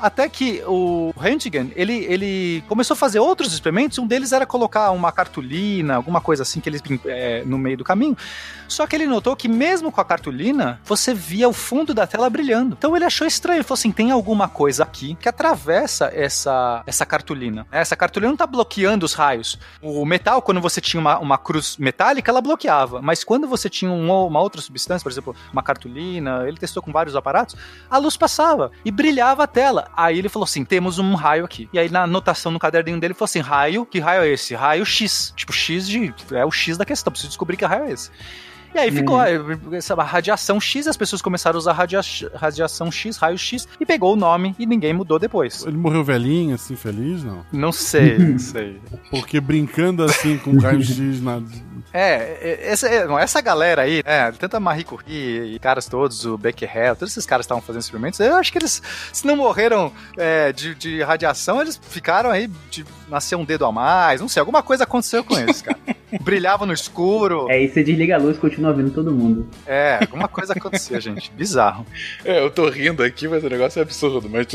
Até 0.00 0.28
que 0.28 0.62
o 0.66 1.12
Röntgen, 1.16 1.72
ele, 1.76 2.04
ele 2.04 2.64
começou 2.68 2.94
a 2.94 2.96
fazer 2.96 3.18
outros 3.18 3.52
experimentos. 3.52 3.98
Um 3.98 4.06
deles 4.06 4.32
era 4.32 4.46
colocar 4.46 4.90
uma 4.90 5.12
cartolina, 5.12 5.96
alguma 5.96 6.20
coisa 6.20 6.42
assim 6.42 6.60
que 6.60 6.68
eles 6.68 6.82
é, 7.06 7.42
no 7.44 7.58
meio 7.58 7.76
do 7.76 7.84
caminho. 7.84 7.97
Só 8.68 8.86
que 8.86 8.94
ele 8.94 9.06
notou 9.06 9.34
que 9.34 9.48
mesmo 9.48 9.90
com 9.90 10.00
a 10.00 10.04
cartolina, 10.04 10.78
você 10.84 11.14
via 11.14 11.48
o 11.48 11.52
fundo 11.54 11.94
da 11.94 12.06
tela 12.06 12.28
brilhando. 12.28 12.76
Então 12.78 12.94
ele 12.94 13.04
achou 13.04 13.26
estranho. 13.26 13.56
Ele 13.56 13.64
falou 13.64 13.78
assim: 13.78 13.90
tem 13.90 14.10
alguma 14.10 14.46
coisa 14.46 14.82
aqui 14.82 15.14
que 15.14 15.28
atravessa 15.28 16.10
essa, 16.14 16.82
essa 16.86 17.06
cartolina. 17.06 17.66
Essa 17.72 17.96
cartolina 17.96 18.28
não 18.28 18.34
está 18.34 18.46
bloqueando 18.46 19.06
os 19.06 19.14
raios. 19.14 19.58
O 19.80 20.04
metal, 20.04 20.42
quando 20.42 20.60
você 20.60 20.80
tinha 20.80 21.00
uma, 21.00 21.18
uma 21.18 21.38
cruz 21.38 21.78
metálica, 21.78 22.30
ela 22.30 22.42
bloqueava. 22.42 23.00
Mas 23.00 23.24
quando 23.24 23.48
você 23.48 23.70
tinha 23.70 23.90
uma, 23.90 24.24
uma 24.24 24.40
outra 24.40 24.60
substância, 24.60 25.02
por 25.02 25.10
exemplo, 25.10 25.34
uma 25.50 25.62
cartolina, 25.62 26.46
ele 26.46 26.58
testou 26.58 26.82
com 26.82 26.92
vários 26.92 27.16
aparatos, 27.16 27.56
a 27.90 27.96
luz 27.96 28.16
passava 28.16 28.70
e 28.84 28.90
brilhava 28.90 29.44
a 29.44 29.46
tela. 29.46 29.90
Aí 29.96 30.18
ele 30.18 30.28
falou 30.28 30.44
assim: 30.44 30.62
temos 30.64 30.98
um 30.98 31.14
raio 31.14 31.46
aqui. 31.46 31.70
E 31.72 31.78
aí 31.78 31.88
na 31.88 32.02
anotação 32.02 32.52
no 32.52 32.58
caderninho 32.58 33.00
dele 33.00 33.14
falou 33.14 33.24
assim: 33.24 33.40
raio, 33.40 33.86
que 33.86 33.98
raio 33.98 34.22
é 34.22 34.28
esse? 34.28 34.54
Raio 34.54 34.84
X. 34.84 35.32
Tipo, 35.34 35.52
X 35.54 35.88
de. 35.88 36.14
É 36.32 36.44
o 36.44 36.50
X 36.50 36.76
da 36.76 36.84
questão, 36.84 37.10
preciso 37.10 37.30
descobrir 37.30 37.56
que 37.56 37.64
raio 37.64 37.84
é 37.84 37.87
E 38.74 38.78
aí 38.78 38.90
ficou 38.90 39.16
uhum. 39.16 39.74
essa 39.74 39.94
radiação 39.94 40.60
X, 40.60 40.86
as 40.86 40.96
pessoas 40.96 41.22
começaram 41.22 41.56
a 41.56 41.58
usar 41.58 41.72
radia 41.72 42.00
radiação 42.34 42.90
X, 42.90 43.16
raio 43.16 43.38
X, 43.38 43.66
e 43.80 43.86
pegou 43.86 44.12
o 44.12 44.16
nome 44.16 44.54
e 44.58 44.66
ninguém 44.66 44.92
mudou 44.92 45.18
depois. 45.18 45.64
Ele 45.66 45.76
morreu 45.76 46.04
velhinho, 46.04 46.54
assim, 46.54 46.76
feliz, 46.76 47.24
não? 47.24 47.44
Não 47.50 47.72
sei, 47.72 48.18
não 48.18 48.38
sei. 48.38 48.78
Porque 49.10 49.40
brincando 49.40 50.04
assim 50.04 50.36
com 50.38 50.56
raio 50.58 50.82
X 50.82 51.20
na, 51.20 51.40
é, 51.92 52.58
essa, 52.62 52.88
essa 52.88 53.40
galera 53.40 53.82
aí, 53.82 54.02
né, 54.04 54.32
tanto 54.38 54.56
a 54.56 54.60
Marie 54.60 54.84
Curie 54.84 55.54
e 55.54 55.58
caras 55.58 55.86
todos, 55.86 56.24
o 56.24 56.36
Becquerel, 56.36 56.96
todos 56.96 57.12
esses 57.12 57.26
caras 57.26 57.44
estavam 57.44 57.62
fazendo 57.62 57.82
experimentos, 57.82 58.20
eu 58.20 58.34
acho 58.36 58.52
que 58.52 58.58
eles, 58.58 58.82
se 59.12 59.26
não 59.26 59.36
morreram 59.36 59.92
é, 60.16 60.52
de, 60.52 60.74
de 60.74 61.02
radiação, 61.02 61.60
eles 61.60 61.80
ficaram 61.90 62.30
aí, 62.30 62.48
de 62.70 62.84
nascer 63.08 63.36
um 63.36 63.44
dedo 63.44 63.64
a 63.64 63.72
mais, 63.72 64.20
não 64.20 64.28
sei, 64.28 64.40
alguma 64.40 64.62
coisa 64.62 64.84
aconteceu 64.84 65.24
com 65.24 65.38
eles, 65.38 65.62
cara. 65.62 65.78
Brilhava 66.22 66.64
no 66.64 66.72
escuro. 66.72 67.50
É, 67.50 67.62
e 67.62 67.68
você 67.68 67.82
desliga 67.84 68.14
a 68.14 68.18
luz 68.18 68.36
e 68.36 68.40
continua 68.40 68.72
vendo 68.72 68.90
todo 68.90 69.12
mundo. 69.12 69.48
É, 69.66 69.98
alguma 70.00 70.26
coisa 70.26 70.54
aconteceu, 70.54 70.98
gente. 71.00 71.30
Bizarro. 71.32 71.86
É, 72.24 72.42
eu 72.42 72.50
tô 72.50 72.68
rindo 72.70 73.02
aqui, 73.02 73.28
mas 73.28 73.44
o 73.44 73.48
negócio 73.48 73.78
é 73.78 73.82
absurdo, 73.82 74.28
mas 74.28 74.46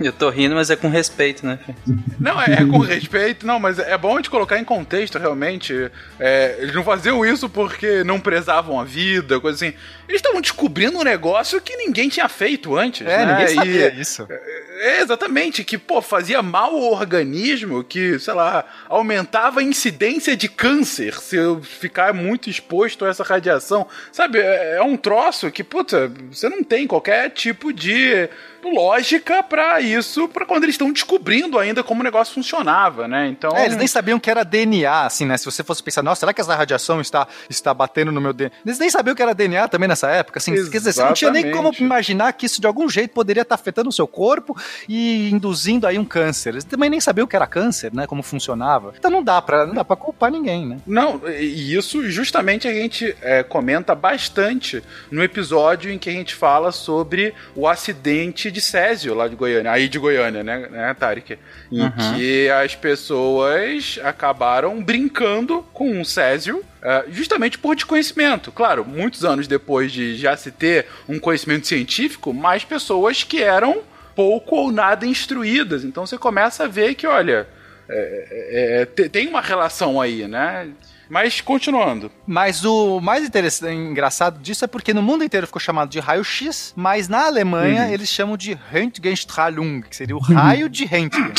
Eu 0.00 0.12
tô 0.12 0.28
rindo, 0.30 0.54
mas 0.54 0.70
é 0.70 0.76
com 0.76 0.88
respeito, 0.88 1.46
né? 1.46 1.58
Não, 2.18 2.40
é, 2.42 2.54
é 2.54 2.66
com 2.66 2.78
respeito, 2.78 3.46
não, 3.46 3.60
mas 3.60 3.78
é 3.78 3.96
bom 3.96 4.20
de 4.20 4.28
colocar 4.28 4.58
em 4.58 4.64
contexto, 4.64 5.18
realmente. 5.18 5.90
É, 6.18 6.57
eles 6.58 6.74
não 6.74 6.84
faziam 6.84 7.24
isso 7.24 7.48
porque 7.48 8.02
não 8.04 8.20
prezavam 8.20 8.80
a 8.80 8.84
vida, 8.84 9.40
coisa 9.40 9.56
assim. 9.56 9.76
Eles 10.08 10.20
estavam 10.20 10.40
descobrindo 10.40 10.98
um 10.98 11.04
negócio 11.04 11.60
que 11.60 11.76
ninguém 11.76 12.08
tinha 12.08 12.28
feito 12.28 12.76
antes. 12.76 13.06
É, 13.06 13.24
né? 13.24 13.32
ninguém 13.32 13.54
sabia 13.54 13.94
e, 13.94 14.00
isso. 14.00 14.26
É, 14.28 14.68
É, 14.80 15.00
exatamente, 15.00 15.64
que, 15.64 15.76
pô, 15.76 16.00
fazia 16.00 16.40
mal 16.40 16.70
ao 16.70 16.92
organismo, 16.92 17.82
que, 17.82 18.18
sei 18.18 18.32
lá, 18.32 18.64
aumentava 18.88 19.60
a 19.60 19.62
incidência 19.62 20.36
de 20.36 20.48
câncer 20.48 21.14
se 21.14 21.36
eu 21.36 21.60
ficar 21.62 22.14
muito 22.14 22.48
exposto 22.48 23.04
a 23.04 23.08
essa 23.08 23.24
radiação. 23.24 23.86
Sabe, 24.12 24.38
é, 24.38 24.76
é 24.76 24.82
um 24.82 24.96
troço 24.96 25.50
que, 25.50 25.64
puta, 25.64 26.10
você 26.30 26.48
não 26.48 26.62
tem 26.62 26.86
qualquer 26.86 27.30
tipo 27.30 27.72
de 27.72 28.28
lógica 28.74 29.42
para 29.42 29.80
isso, 29.80 30.28
para 30.28 30.44
quando 30.44 30.64
eles 30.64 30.74
estão 30.74 30.92
descobrindo 30.92 31.58
ainda 31.58 31.82
como 31.82 32.00
o 32.00 32.04
negócio 32.04 32.34
funcionava, 32.34 33.08
né? 33.08 33.28
Então. 33.28 33.56
É, 33.56 33.66
eles 33.66 33.76
nem 33.76 33.86
sabiam 33.86 34.18
que 34.18 34.30
era 34.30 34.44
DNA, 34.44 35.06
assim, 35.06 35.26
né? 35.26 35.36
Se 35.36 35.44
você 35.44 35.62
fosse 35.62 35.82
pensar, 35.82 36.02
nossa, 36.02 36.20
será 36.20 36.32
que 36.32 36.40
essa 36.40 36.54
radiação 36.54 37.00
está, 37.00 37.26
está 37.48 37.72
batendo 37.72 38.12
no 38.12 38.20
meu 38.20 38.32
DNA? 38.32 38.56
Eles 38.64 38.78
nem 38.78 38.90
sabiam 38.90 39.14
que 39.14 39.22
era 39.22 39.34
DNA 39.34 39.68
também 39.68 39.88
nessa 39.88 40.08
época, 40.10 40.38
assim. 40.38 40.52
Exatamente. 40.52 40.72
Quer 40.72 40.78
dizer, 40.78 40.92
você 40.92 41.04
não 41.04 41.12
tinha 41.12 41.30
nem 41.30 41.50
como 41.50 41.72
imaginar 41.78 42.32
que 42.32 42.46
isso 42.46 42.60
de 42.60 42.66
algum 42.66 42.88
jeito 42.88 43.12
poderia 43.12 43.42
estar 43.42 43.54
afetando 43.54 43.88
o 43.88 43.92
seu 43.92 44.06
corpo 44.06 44.56
e 44.88 45.30
induzindo 45.30 45.86
aí 45.86 45.98
um 45.98 46.04
câncer. 46.04 46.50
Eles 46.50 46.64
também 46.64 46.90
nem 46.90 47.00
sabiam 47.00 47.26
que 47.26 47.36
era 47.36 47.46
câncer, 47.46 47.92
né? 47.92 48.06
Como 48.06 48.22
funcionava. 48.22 48.94
Então 48.98 49.10
não 49.10 49.22
dá 49.22 49.40
para 49.40 49.66
não 49.66 49.74
dá 49.74 49.84
para 49.84 49.96
culpar 49.96 50.30
ninguém, 50.30 50.66
né? 50.66 50.78
Não, 50.86 51.20
e 51.28 51.74
isso 51.74 52.08
justamente 52.10 52.66
a 52.66 52.72
gente 52.72 53.14
é, 53.20 53.42
comenta 53.42 53.94
bastante 53.94 54.82
no 55.10 55.22
episódio 55.22 55.90
em 55.90 55.98
que 55.98 56.08
a 56.08 56.12
gente 56.12 56.34
fala 56.34 56.72
sobre 56.72 57.34
o 57.54 57.66
acidente 57.66 58.50
de 58.50 58.57
Césio, 58.60 59.14
lá 59.14 59.28
de 59.28 59.36
Goiânia, 59.36 59.72
aí 59.72 59.88
de 59.88 59.98
Goiânia, 59.98 60.42
né, 60.42 60.68
né 60.70 60.94
Tarek? 60.94 61.38
Em 61.70 61.82
uhum. 61.82 61.90
que 62.16 62.48
as 62.50 62.74
pessoas 62.74 63.98
acabaram 64.02 64.82
brincando 64.82 65.62
com 65.72 66.00
o 66.00 66.04
Césio 66.04 66.64
Uh, 66.78 67.10
justamente 67.12 67.58
por 67.58 67.74
desconhecimento. 67.74 68.52
Claro, 68.52 68.84
muitos 68.84 69.24
anos 69.24 69.48
depois 69.48 69.90
de 69.90 70.16
já 70.16 70.36
se 70.36 70.52
ter 70.52 70.86
um 71.08 71.18
conhecimento 71.18 71.66
científico, 71.66 72.32
mais 72.32 72.62
pessoas 72.64 73.24
que 73.24 73.42
eram 73.42 73.82
pouco 74.14 74.54
ou 74.54 74.70
nada 74.70 75.04
instruídas. 75.04 75.82
Então 75.82 76.06
você 76.06 76.16
começa 76.16 76.64
a 76.64 76.68
ver 76.68 76.94
que, 76.94 77.04
olha, 77.04 77.48
é, 77.88 78.86
é 78.96 79.08
tem 79.08 79.26
uma 79.26 79.40
relação 79.40 80.00
aí, 80.00 80.28
né? 80.28 80.68
Mas 81.08 81.40
continuando. 81.40 82.10
Mas 82.26 82.64
o 82.64 83.00
mais 83.00 83.24
interessante, 83.24 83.74
engraçado 83.74 84.40
disso 84.40 84.64
é 84.64 84.68
porque 84.68 84.92
no 84.92 85.02
mundo 85.02 85.24
inteiro 85.24 85.46
ficou 85.46 85.60
chamado 85.60 85.88
de 85.88 86.00
raio-x, 86.00 86.72
mas 86.76 87.08
na 87.08 87.26
Alemanha 87.26 87.84
uhum. 87.84 87.92
eles 87.92 88.08
chamam 88.08 88.36
de 88.36 88.52
Röntgenstrahlung, 88.52 89.82
que 89.82 89.96
seria 89.96 90.16
o 90.16 90.20
raio 90.20 90.68
de 90.68 90.84
Röntgen. 90.84 91.32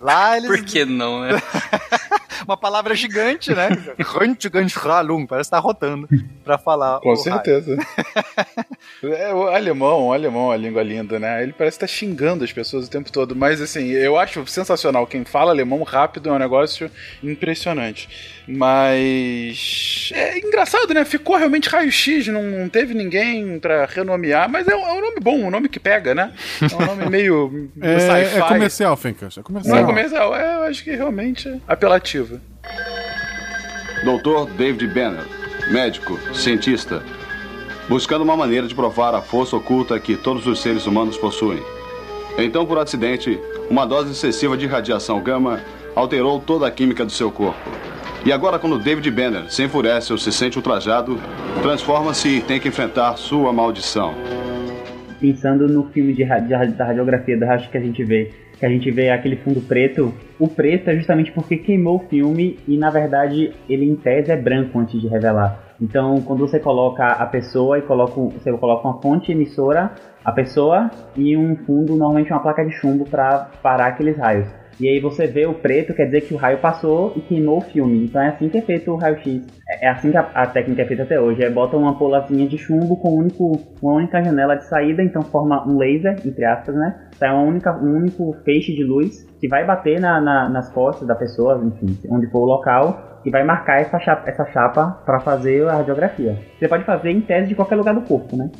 Lá 0.00 0.36
eles... 0.38 0.48
Por 0.48 0.64
que 0.64 0.84
não, 0.84 1.20
né? 1.20 1.30
Uma 2.44 2.56
palavra 2.56 2.94
gigante, 2.94 3.54
né? 3.54 3.68
Röntgenstrahlung, 3.98 5.26
parece 5.26 5.48
estar 5.48 5.58
tá 5.58 5.62
rotando 5.62 6.08
pra 6.44 6.58
falar. 6.58 7.00
Com 7.00 7.16
certeza. 7.16 7.76
é, 9.02 9.32
o 9.32 9.48
alemão, 9.48 10.08
o 10.08 10.12
alemão, 10.12 10.50
a 10.50 10.56
língua 10.56 10.82
linda, 10.82 11.18
né? 11.18 11.42
Ele 11.42 11.52
parece 11.52 11.76
estar 11.76 11.86
tá 11.86 11.92
xingando 11.92 12.44
as 12.44 12.52
pessoas 12.52 12.86
o 12.86 12.90
tempo 12.90 13.10
todo, 13.10 13.34
mas 13.34 13.60
assim, 13.60 13.88
eu 13.90 14.18
acho 14.18 14.46
sensacional. 14.46 15.06
Quem 15.06 15.24
fala 15.24 15.50
alemão 15.50 15.82
rápido 15.82 16.28
é 16.28 16.32
um 16.32 16.38
negócio 16.38 16.90
impressionante. 17.22 18.08
Mas. 18.48 20.10
É 20.14 20.38
engraçado, 20.38 20.94
né? 20.94 21.04
Ficou 21.04 21.36
realmente 21.36 21.68
raio-x, 21.68 22.28
não, 22.28 22.42
não, 22.42 22.68
teve 22.68 22.94
ninguém 22.94 23.58
pra 23.58 23.86
renomear, 23.86 24.48
mas 24.48 24.68
é 24.68 24.74
um, 24.74 24.86
é 24.86 24.92
um, 24.92 25.00
nome 25.00 25.20
bom, 25.20 25.38
um 25.38 25.50
nome 25.50 25.68
que 25.68 25.80
pega, 25.80 26.14
né? 26.14 26.32
É 26.60 26.74
um 26.74 26.86
nome 26.86 27.10
meio. 27.10 27.70
é, 27.82 28.38
é 28.38 28.42
comercial, 28.42 28.96
Fencas. 28.96 29.36
É 29.36 29.42
comercial. 29.42 29.76
Não 29.76 29.82
é 29.82 29.86
comercial, 29.86 30.36
é, 30.36 30.56
eu 30.56 30.62
acho 30.62 30.84
que 30.84 30.94
realmente 30.94 31.48
é 31.48 31.58
apelativo. 31.66 32.25
Doutor 34.04 34.50
David 34.50 34.86
Banner, 34.88 35.24
médico, 35.70 36.18
cientista, 36.34 37.02
buscando 37.88 38.22
uma 38.22 38.36
maneira 38.36 38.66
de 38.66 38.74
provar 38.74 39.14
a 39.14 39.22
força 39.22 39.56
oculta 39.56 39.98
que 39.98 40.16
todos 40.16 40.46
os 40.46 40.60
seres 40.60 40.86
humanos 40.86 41.16
possuem. 41.16 41.62
Então, 42.38 42.66
por 42.66 42.78
acidente, 42.78 43.38
uma 43.70 43.86
dose 43.86 44.12
excessiva 44.12 44.56
de 44.56 44.66
radiação 44.66 45.22
gama 45.22 45.60
alterou 45.94 46.38
toda 46.40 46.66
a 46.66 46.70
química 46.70 47.04
do 47.04 47.12
seu 47.12 47.30
corpo 47.30 47.58
e 48.26 48.32
agora, 48.32 48.58
quando 48.58 48.76
David 48.76 49.08
Banner 49.12 49.48
se 49.48 49.62
enfurece 49.62 50.10
ou 50.10 50.18
se 50.18 50.32
sente 50.32 50.58
ultrajado, 50.58 51.16
transforma-se 51.62 52.38
e 52.38 52.40
tem 52.40 52.58
que 52.58 52.66
enfrentar 52.66 53.16
sua 53.16 53.52
maldição. 53.52 54.16
Pensando 55.20 55.68
no 55.68 55.84
filme 55.90 56.12
de, 56.12 56.24
da 56.24 56.84
radiografia 56.86 57.38
da 57.38 57.46
racha 57.46 57.70
que 57.70 57.78
a 57.78 57.80
gente 57.80 58.02
vê, 58.02 58.32
que 58.58 58.64
a 58.64 58.68
gente 58.68 58.90
vê 58.90 59.10
aquele 59.10 59.36
fundo 59.36 59.60
preto, 59.60 60.12
o 60.38 60.48
preto 60.48 60.88
é 60.90 60.96
justamente 60.96 61.30
porque 61.32 61.56
queimou 61.56 61.96
o 61.96 62.08
filme 62.08 62.58
e 62.66 62.76
na 62.76 62.90
verdade 62.90 63.52
ele 63.68 63.84
em 63.84 63.96
tese 63.96 64.32
é 64.32 64.36
branco 64.36 64.78
antes 64.78 65.00
de 65.00 65.08
revelar. 65.08 65.66
Então, 65.80 66.22
quando 66.22 66.40
você 66.40 66.58
coloca 66.58 67.06
a 67.06 67.26
pessoa 67.26 67.78
e 67.78 67.82
coloca, 67.82 68.18
você 68.18 68.50
coloca 68.52 68.88
uma 68.88 69.00
fonte 69.00 69.30
emissora, 69.30 69.92
a 70.24 70.32
pessoa 70.32 70.90
e 71.14 71.36
um 71.36 71.54
fundo, 71.54 71.96
normalmente 71.96 72.32
uma 72.32 72.40
placa 72.40 72.64
de 72.64 72.72
chumbo 72.72 73.04
para 73.04 73.50
parar 73.62 73.88
aqueles 73.88 74.16
raios. 74.16 74.48
E 74.78 74.88
aí 74.88 75.00
você 75.00 75.26
vê 75.26 75.46
o 75.46 75.54
preto, 75.54 75.94
quer 75.94 76.04
dizer 76.04 76.22
que 76.22 76.34
o 76.34 76.36
raio 76.36 76.58
passou 76.58 77.12
e 77.16 77.20
queimou 77.20 77.58
o 77.58 77.62
filme. 77.62 78.04
Então 78.04 78.20
é 78.20 78.28
assim 78.28 78.48
que 78.48 78.58
é 78.58 78.62
feito 78.62 78.90
o 78.90 78.96
raio-x. 78.96 79.46
É, 79.68 79.86
é 79.86 79.88
assim 79.88 80.10
que 80.10 80.16
a, 80.16 80.20
a, 80.34 80.46
técnica 80.46 80.82
é 80.82 80.84
feita 80.84 81.02
até 81.02 81.20
hoje. 81.20 81.42
É 81.42 81.50
bota 81.50 81.76
uma 81.76 81.98
polazinha 81.98 82.46
de 82.46 82.58
chumbo 82.58 82.96
com 82.96 83.14
um 83.14 83.18
único, 83.20 83.58
uma 83.82 83.94
única 83.94 84.22
janela 84.22 84.54
de 84.56 84.66
saída, 84.66 85.02
então 85.02 85.22
forma 85.22 85.66
um 85.66 85.78
laser, 85.78 86.16
entre 86.24 86.44
aspas, 86.44 86.74
né? 86.74 87.08
Sai 87.12 87.32
uma 87.32 87.42
única, 87.42 87.72
um 87.76 87.96
único 87.96 88.34
feixe 88.44 88.74
de 88.74 88.84
luz 88.84 89.26
que 89.40 89.48
vai 89.48 89.64
bater 89.64 89.98
na, 89.98 90.20
na, 90.20 90.48
nas 90.48 90.70
costas 90.70 91.08
da 91.08 91.14
pessoa, 91.14 91.60
enfim, 91.64 91.98
onde 92.10 92.26
for 92.30 92.40
o 92.40 92.46
local, 92.46 93.20
e 93.24 93.30
vai 93.30 93.42
marcar 93.44 93.80
essa 93.80 93.98
chapa, 93.98 94.30
essa 94.30 94.44
chapa 94.46 95.02
para 95.04 95.20
fazer 95.20 95.66
a 95.68 95.76
radiografia. 95.76 96.38
Você 96.58 96.68
pode 96.68 96.84
fazer 96.84 97.10
em 97.10 97.20
tese 97.20 97.48
de 97.48 97.54
qualquer 97.54 97.76
lugar 97.76 97.94
do 97.94 98.02
corpo, 98.02 98.36
né? 98.36 98.50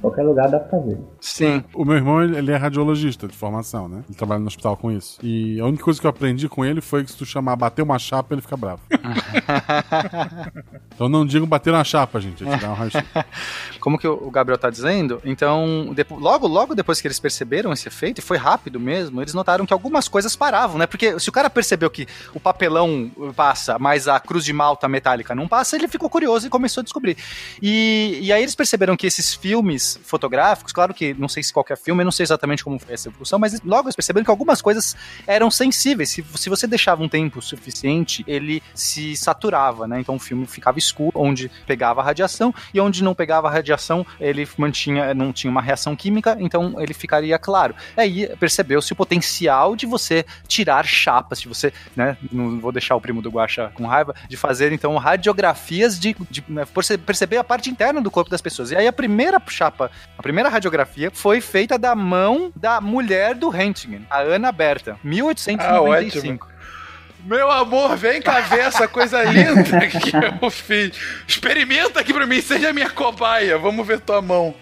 Qualquer 0.00 0.22
lugar 0.22 0.48
dá 0.48 0.58
pra 0.58 0.80
fazer. 0.80 0.98
Sim. 1.20 1.62
O 1.74 1.84
meu 1.84 1.96
irmão, 1.96 2.22
ele 2.22 2.50
é 2.50 2.56
radiologista 2.56 3.28
de 3.28 3.36
formação, 3.36 3.86
né? 3.86 4.02
Ele 4.08 4.16
trabalha 4.16 4.40
no 4.40 4.46
hospital 4.46 4.76
com 4.76 4.90
isso. 4.90 5.18
E 5.22 5.60
a 5.60 5.66
única 5.66 5.84
coisa 5.84 6.00
que 6.00 6.06
eu 6.06 6.10
aprendi 6.10 6.48
com 6.48 6.64
ele 6.64 6.80
foi 6.80 7.04
que 7.04 7.10
se 7.10 7.18
tu 7.18 7.26
chamar 7.26 7.54
bater 7.56 7.82
uma 7.82 7.98
chapa, 7.98 8.34
ele 8.34 8.40
fica 8.40 8.56
bravo. 8.56 8.80
então 10.94 11.08
não 11.08 11.26
digam 11.26 11.46
bater 11.46 11.72
na 11.72 11.84
chapa, 11.84 12.18
gente. 12.18 12.46
É 12.46 12.56
tirar 12.56 12.70
um 12.70 12.74
raio 12.74 12.90
Como 13.80 13.98
que 13.98 14.06
o 14.06 14.30
Gabriel 14.30 14.58
tá 14.58 14.70
dizendo, 14.70 15.20
então, 15.24 15.92
depois, 15.94 16.20
logo, 16.20 16.46
logo 16.46 16.74
depois 16.74 17.00
que 17.00 17.06
eles 17.06 17.18
perceberam 17.18 17.72
esse 17.72 17.88
efeito, 17.88 18.18
e 18.18 18.22
foi 18.22 18.36
rápido 18.36 18.78
mesmo, 18.78 19.20
eles 19.20 19.34
notaram 19.34 19.64
que 19.66 19.72
algumas 19.72 20.06
coisas 20.08 20.36
paravam, 20.36 20.78
né? 20.78 20.86
Porque 20.86 21.18
se 21.18 21.28
o 21.28 21.32
cara 21.32 21.48
percebeu 21.48 21.90
que 21.90 22.06
o 22.34 22.40
papelão 22.40 23.10
passa, 23.34 23.78
mas 23.78 24.06
a 24.06 24.20
cruz 24.20 24.44
de 24.44 24.52
malta 24.52 24.88
metálica 24.88 25.34
não 25.34 25.48
passa, 25.48 25.76
ele 25.76 25.88
ficou 25.88 26.10
curioso 26.10 26.46
e 26.46 26.50
começou 26.50 26.80
a 26.80 26.84
descobrir. 26.84 27.16
E, 27.62 28.18
e 28.22 28.32
aí 28.32 28.42
eles 28.42 28.54
perceberam 28.54 28.96
que 28.96 29.06
esses 29.06 29.34
filmes 29.34 29.98
fotográficos, 30.04 30.72
claro 30.72 30.92
que 30.92 31.14
não 31.14 31.28
sei 31.28 31.42
se 31.42 31.52
qualquer 31.52 31.76
filme, 31.76 32.02
eu 32.02 32.04
não 32.04 32.12
sei 32.12 32.24
exatamente 32.24 32.62
como 32.62 32.78
foi 32.78 32.94
essa 32.94 33.08
evolução, 33.08 33.38
mas 33.38 33.60
logo 33.62 33.88
eles 33.88 33.96
perceberam 33.96 34.24
que 34.24 34.30
algumas 34.30 34.60
coisas 34.60 34.94
eram 35.26 35.50
sensíveis. 35.50 36.10
Se, 36.10 36.24
se 36.36 36.48
você 36.48 36.66
deixava 36.66 37.02
um 37.02 37.08
tempo 37.08 37.40
suficiente, 37.40 38.24
ele 38.26 38.62
se 38.74 39.16
saturava, 39.16 39.86
né? 39.86 40.00
Então 40.00 40.16
o 40.16 40.18
filme 40.18 40.46
ficava 40.46 40.78
escuro, 40.78 41.12
onde 41.14 41.50
pegava 41.66 42.00
a 42.00 42.04
radiação, 42.04 42.54
e 42.74 42.80
onde 42.80 43.02
não 43.02 43.14
pegava 43.14 43.48
a 43.48 43.50
radiação, 43.50 43.69
ele 44.20 44.48
mantinha, 44.56 45.14
não 45.14 45.32
tinha 45.32 45.50
uma 45.50 45.62
reação 45.62 45.94
química, 45.94 46.36
então 46.40 46.74
ele 46.78 46.94
ficaria 46.94 47.38
claro. 47.38 47.74
Aí 47.96 48.28
percebeu-se 48.38 48.92
o 48.92 48.96
potencial 48.96 49.76
de 49.76 49.86
você 49.86 50.24
tirar 50.46 50.86
chapas, 50.86 51.40
de 51.40 51.48
você, 51.48 51.72
né? 51.94 52.16
Não 52.32 52.60
vou 52.60 52.72
deixar 52.72 52.96
o 52.96 53.00
primo 53.00 53.22
do 53.22 53.30
Guacha 53.30 53.70
com 53.74 53.86
raiva, 53.86 54.14
de 54.28 54.36
fazer 54.36 54.72
então 54.72 54.96
radiografias 54.96 55.98
de, 55.98 56.16
de, 56.30 56.44
né, 56.48 56.64
perceber 57.04 57.36
a 57.36 57.44
parte 57.44 57.70
interna 57.70 58.00
do 58.00 58.10
corpo 58.10 58.30
das 58.30 58.40
pessoas. 58.40 58.70
E 58.70 58.76
aí 58.76 58.86
a 58.86 58.92
primeira 58.92 59.40
chapa. 59.48 59.90
A 60.16 60.22
primeira 60.22 60.48
radiografia 60.48 61.10
foi 61.12 61.40
feita 61.40 61.78
da 61.78 61.94
mão 61.94 62.52
da 62.54 62.80
mulher 62.80 63.34
do 63.34 63.48
Röntgen, 63.48 64.06
a 64.10 64.20
Ana 64.20 64.52
Berta, 64.52 64.98
1895. 65.02 66.46
Ah, 66.48 66.49
meu 67.24 67.50
amor, 67.50 67.96
vem 67.96 68.20
cá 68.20 68.40
ver 68.40 68.60
essa 68.60 68.88
coisa 68.88 69.22
linda 69.24 69.62
que 69.86 70.44
eu 70.44 70.50
fiz. 70.50 70.92
Experimenta 71.26 72.00
aqui 72.00 72.12
pra 72.12 72.26
mim, 72.26 72.40
seja 72.40 72.72
minha 72.72 72.90
cobaia. 72.90 73.58
Vamos 73.58 73.86
ver 73.86 74.00
tua 74.00 74.22
mão. 74.22 74.54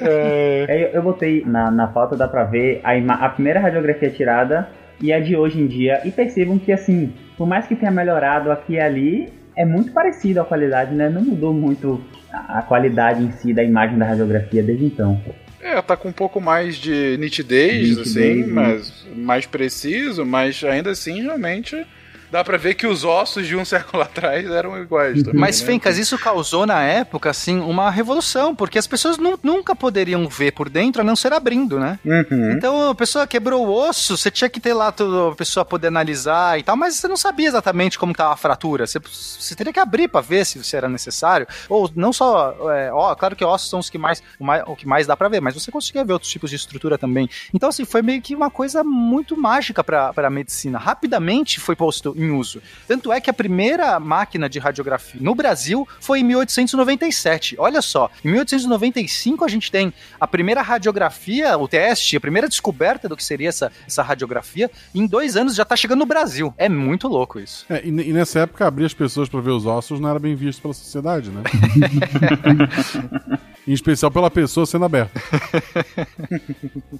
é... 0.00 0.90
eu, 0.92 1.02
botei 1.02 1.44
na, 1.44 1.70
na 1.70 1.88
foto, 1.88 2.16
dá 2.16 2.26
pra 2.26 2.44
ver 2.44 2.80
a, 2.82 2.92
a 3.26 3.28
primeira 3.30 3.60
radiografia 3.60 4.10
tirada 4.10 4.68
e 5.00 5.12
a 5.12 5.20
de 5.20 5.36
hoje 5.36 5.60
em 5.60 5.66
dia. 5.66 6.00
E 6.04 6.10
percebam 6.10 6.58
que, 6.58 6.72
assim, 6.72 7.12
por 7.36 7.46
mais 7.46 7.66
que 7.66 7.76
tenha 7.76 7.90
melhorado 7.90 8.50
aqui 8.50 8.74
e 8.74 8.80
ali, 8.80 9.32
é 9.54 9.64
muito 9.64 9.92
parecido 9.92 10.40
a 10.40 10.44
qualidade, 10.44 10.94
né? 10.94 11.08
Não 11.08 11.22
mudou 11.22 11.52
muito 11.52 12.02
a 12.32 12.62
qualidade 12.62 13.22
em 13.22 13.30
si 13.32 13.52
da 13.54 13.62
imagem 13.62 13.98
da 13.98 14.06
radiografia 14.06 14.62
desde 14.62 14.84
então. 14.84 15.20
É, 15.66 15.82
tá 15.82 15.96
com 15.96 16.08
um 16.08 16.12
pouco 16.12 16.40
mais 16.40 16.76
de 16.76 17.16
nitidez, 17.18 17.88
nitidez 17.88 17.98
assim, 17.98 18.34
né? 18.44 18.46
mas 18.46 18.92
mais 19.16 19.46
preciso, 19.46 20.24
mas 20.24 20.62
ainda 20.62 20.90
assim, 20.90 21.22
realmente, 21.22 21.84
dá 22.30 22.42
pra 22.44 22.56
ver 22.56 22.74
que 22.74 22.86
os 22.86 23.04
ossos 23.04 23.46
de 23.46 23.56
um 23.56 23.64
século 23.66 24.02
atrás 24.02 24.48
eram 24.50 24.80
iguais 24.80 25.22
também. 25.22 25.40
Mas, 25.40 25.60
né? 25.60 25.66
Fencas, 25.66 25.98
isso 25.98 26.18
causou 26.18 26.66
na 26.66 26.82
época, 26.82 27.30
assim, 27.30 27.58
uma 27.60 27.90
revolução, 27.90 28.54
porque 28.54 28.78
as 28.78 28.86
pessoas 28.86 29.18
nu 29.18 29.38
nunca 29.42 29.76
poderiam 29.76 30.26
ver 30.28 30.52
por 30.52 30.68
dentro 30.68 31.02
a 31.02 31.04
não 31.04 31.14
ser 31.14 31.32
abrindo, 31.32 31.78
né? 31.78 31.98
Uhum. 32.04 32.52
Então 32.52 32.90
a 32.90 32.94
pessoa 32.94 33.26
quebrou 33.26 33.66
o 33.66 33.88
osso, 33.88 34.16
você 34.16 34.30
tinha 34.30 34.48
que 34.48 34.60
ter 34.60 34.72
lá 34.72 34.88
a 34.88 35.34
pessoa 35.34 35.64
poder 35.64 35.88
analisar 35.88 36.58
e 36.58 36.62
tal, 36.62 36.76
mas 36.76 36.96
você 36.96 37.08
não 37.08 37.16
sabia 37.16 37.48
exatamente 37.48 37.98
como 37.98 38.12
estava 38.12 38.32
a 38.32 38.36
fratura. 38.36 38.86
Você, 38.86 38.98
você 38.98 39.54
teria 39.54 39.72
que 39.72 39.80
abrir 39.80 40.08
para 40.08 40.20
ver 40.20 40.44
se, 40.44 40.62
se 40.62 40.76
era 40.76 40.88
necessário. 40.88 41.46
Ou 41.68 41.90
não 41.94 42.12
só. 42.12 42.54
É, 42.72 42.92
ó, 42.92 43.14
claro 43.14 43.36
que 43.36 43.44
ossos 43.44 43.70
são 43.70 43.78
os 43.78 43.90
que 43.90 43.98
mais, 43.98 44.22
o, 44.38 44.44
mais, 44.44 44.62
o 44.66 44.74
que 44.76 44.86
mais 44.86 45.06
dá 45.06 45.16
para 45.16 45.28
ver, 45.28 45.40
mas 45.40 45.54
você 45.54 45.70
conseguia 45.70 46.04
ver 46.04 46.12
outros 46.12 46.30
tipos 46.30 46.50
de 46.50 46.56
estrutura 46.56 46.98
também. 46.98 47.28
Então, 47.52 47.68
assim, 47.68 47.84
foi 47.84 48.02
meio 48.02 48.20
que 48.22 48.34
uma 48.34 48.50
coisa 48.50 48.82
muito 48.82 49.36
mágica 49.36 49.82
para 49.84 50.12
a 50.16 50.30
medicina. 50.30 50.78
Rapidamente 50.78 51.60
foi 51.60 51.76
posto 51.76 52.14
em 52.16 52.30
uso. 52.30 52.62
Tanto 52.86 53.12
é 53.12 53.20
que 53.20 53.30
a 53.30 53.34
primeira 53.34 53.98
máquina 54.00 54.48
de 54.48 54.58
radiografia 54.58 55.20
no 55.20 55.34
Brasil 55.34 55.86
foi 56.00 56.20
em 56.20 56.24
1897. 56.24 57.56
Olha 57.58 57.82
só, 57.82 58.10
em 58.24 58.30
1895 58.30 59.44
a 59.44 59.48
gente 59.48 59.70
tem 59.70 59.92
a 60.20 60.26
primeira 60.26 60.62
radiografia, 60.62 61.56
o 61.58 61.68
teste, 61.68 62.16
a 62.16 62.20
primeira 62.20 62.48
descoberta 62.48 63.08
do 63.08 63.16
que 63.16 63.24
seria 63.24 63.48
essa, 63.48 63.70
essa 63.86 64.02
radiografia. 64.02 64.70
E 64.94 65.00
em 65.00 65.06
dois 65.06 65.36
anos 65.36 65.54
já 65.54 65.64
tá 65.64 65.76
chegando 65.76 66.00
no 66.00 66.06
Brasil. 66.06 66.54
É 66.56 66.68
muito 66.68 67.08
louco 67.08 67.38
isso. 67.38 67.66
É, 67.68 67.82
e, 67.84 67.88
e 67.88 68.12
nessa 68.12 68.40
época, 68.40 68.66
abrir 68.66 68.86
as 68.86 68.94
pessoas 68.94 69.28
para 69.28 69.40
ver 69.40 69.50
os 69.50 69.66
ossos 69.66 70.00
não 70.00 70.08
era 70.08 70.18
bem 70.18 70.34
visto 70.34 70.62
pela 70.62 70.74
sociedade, 70.74 71.30
né? 71.30 71.42
em 73.66 73.72
especial 73.72 74.10
pela 74.10 74.30
pessoa 74.30 74.64
sendo 74.64 74.84
aberta. 74.84 75.20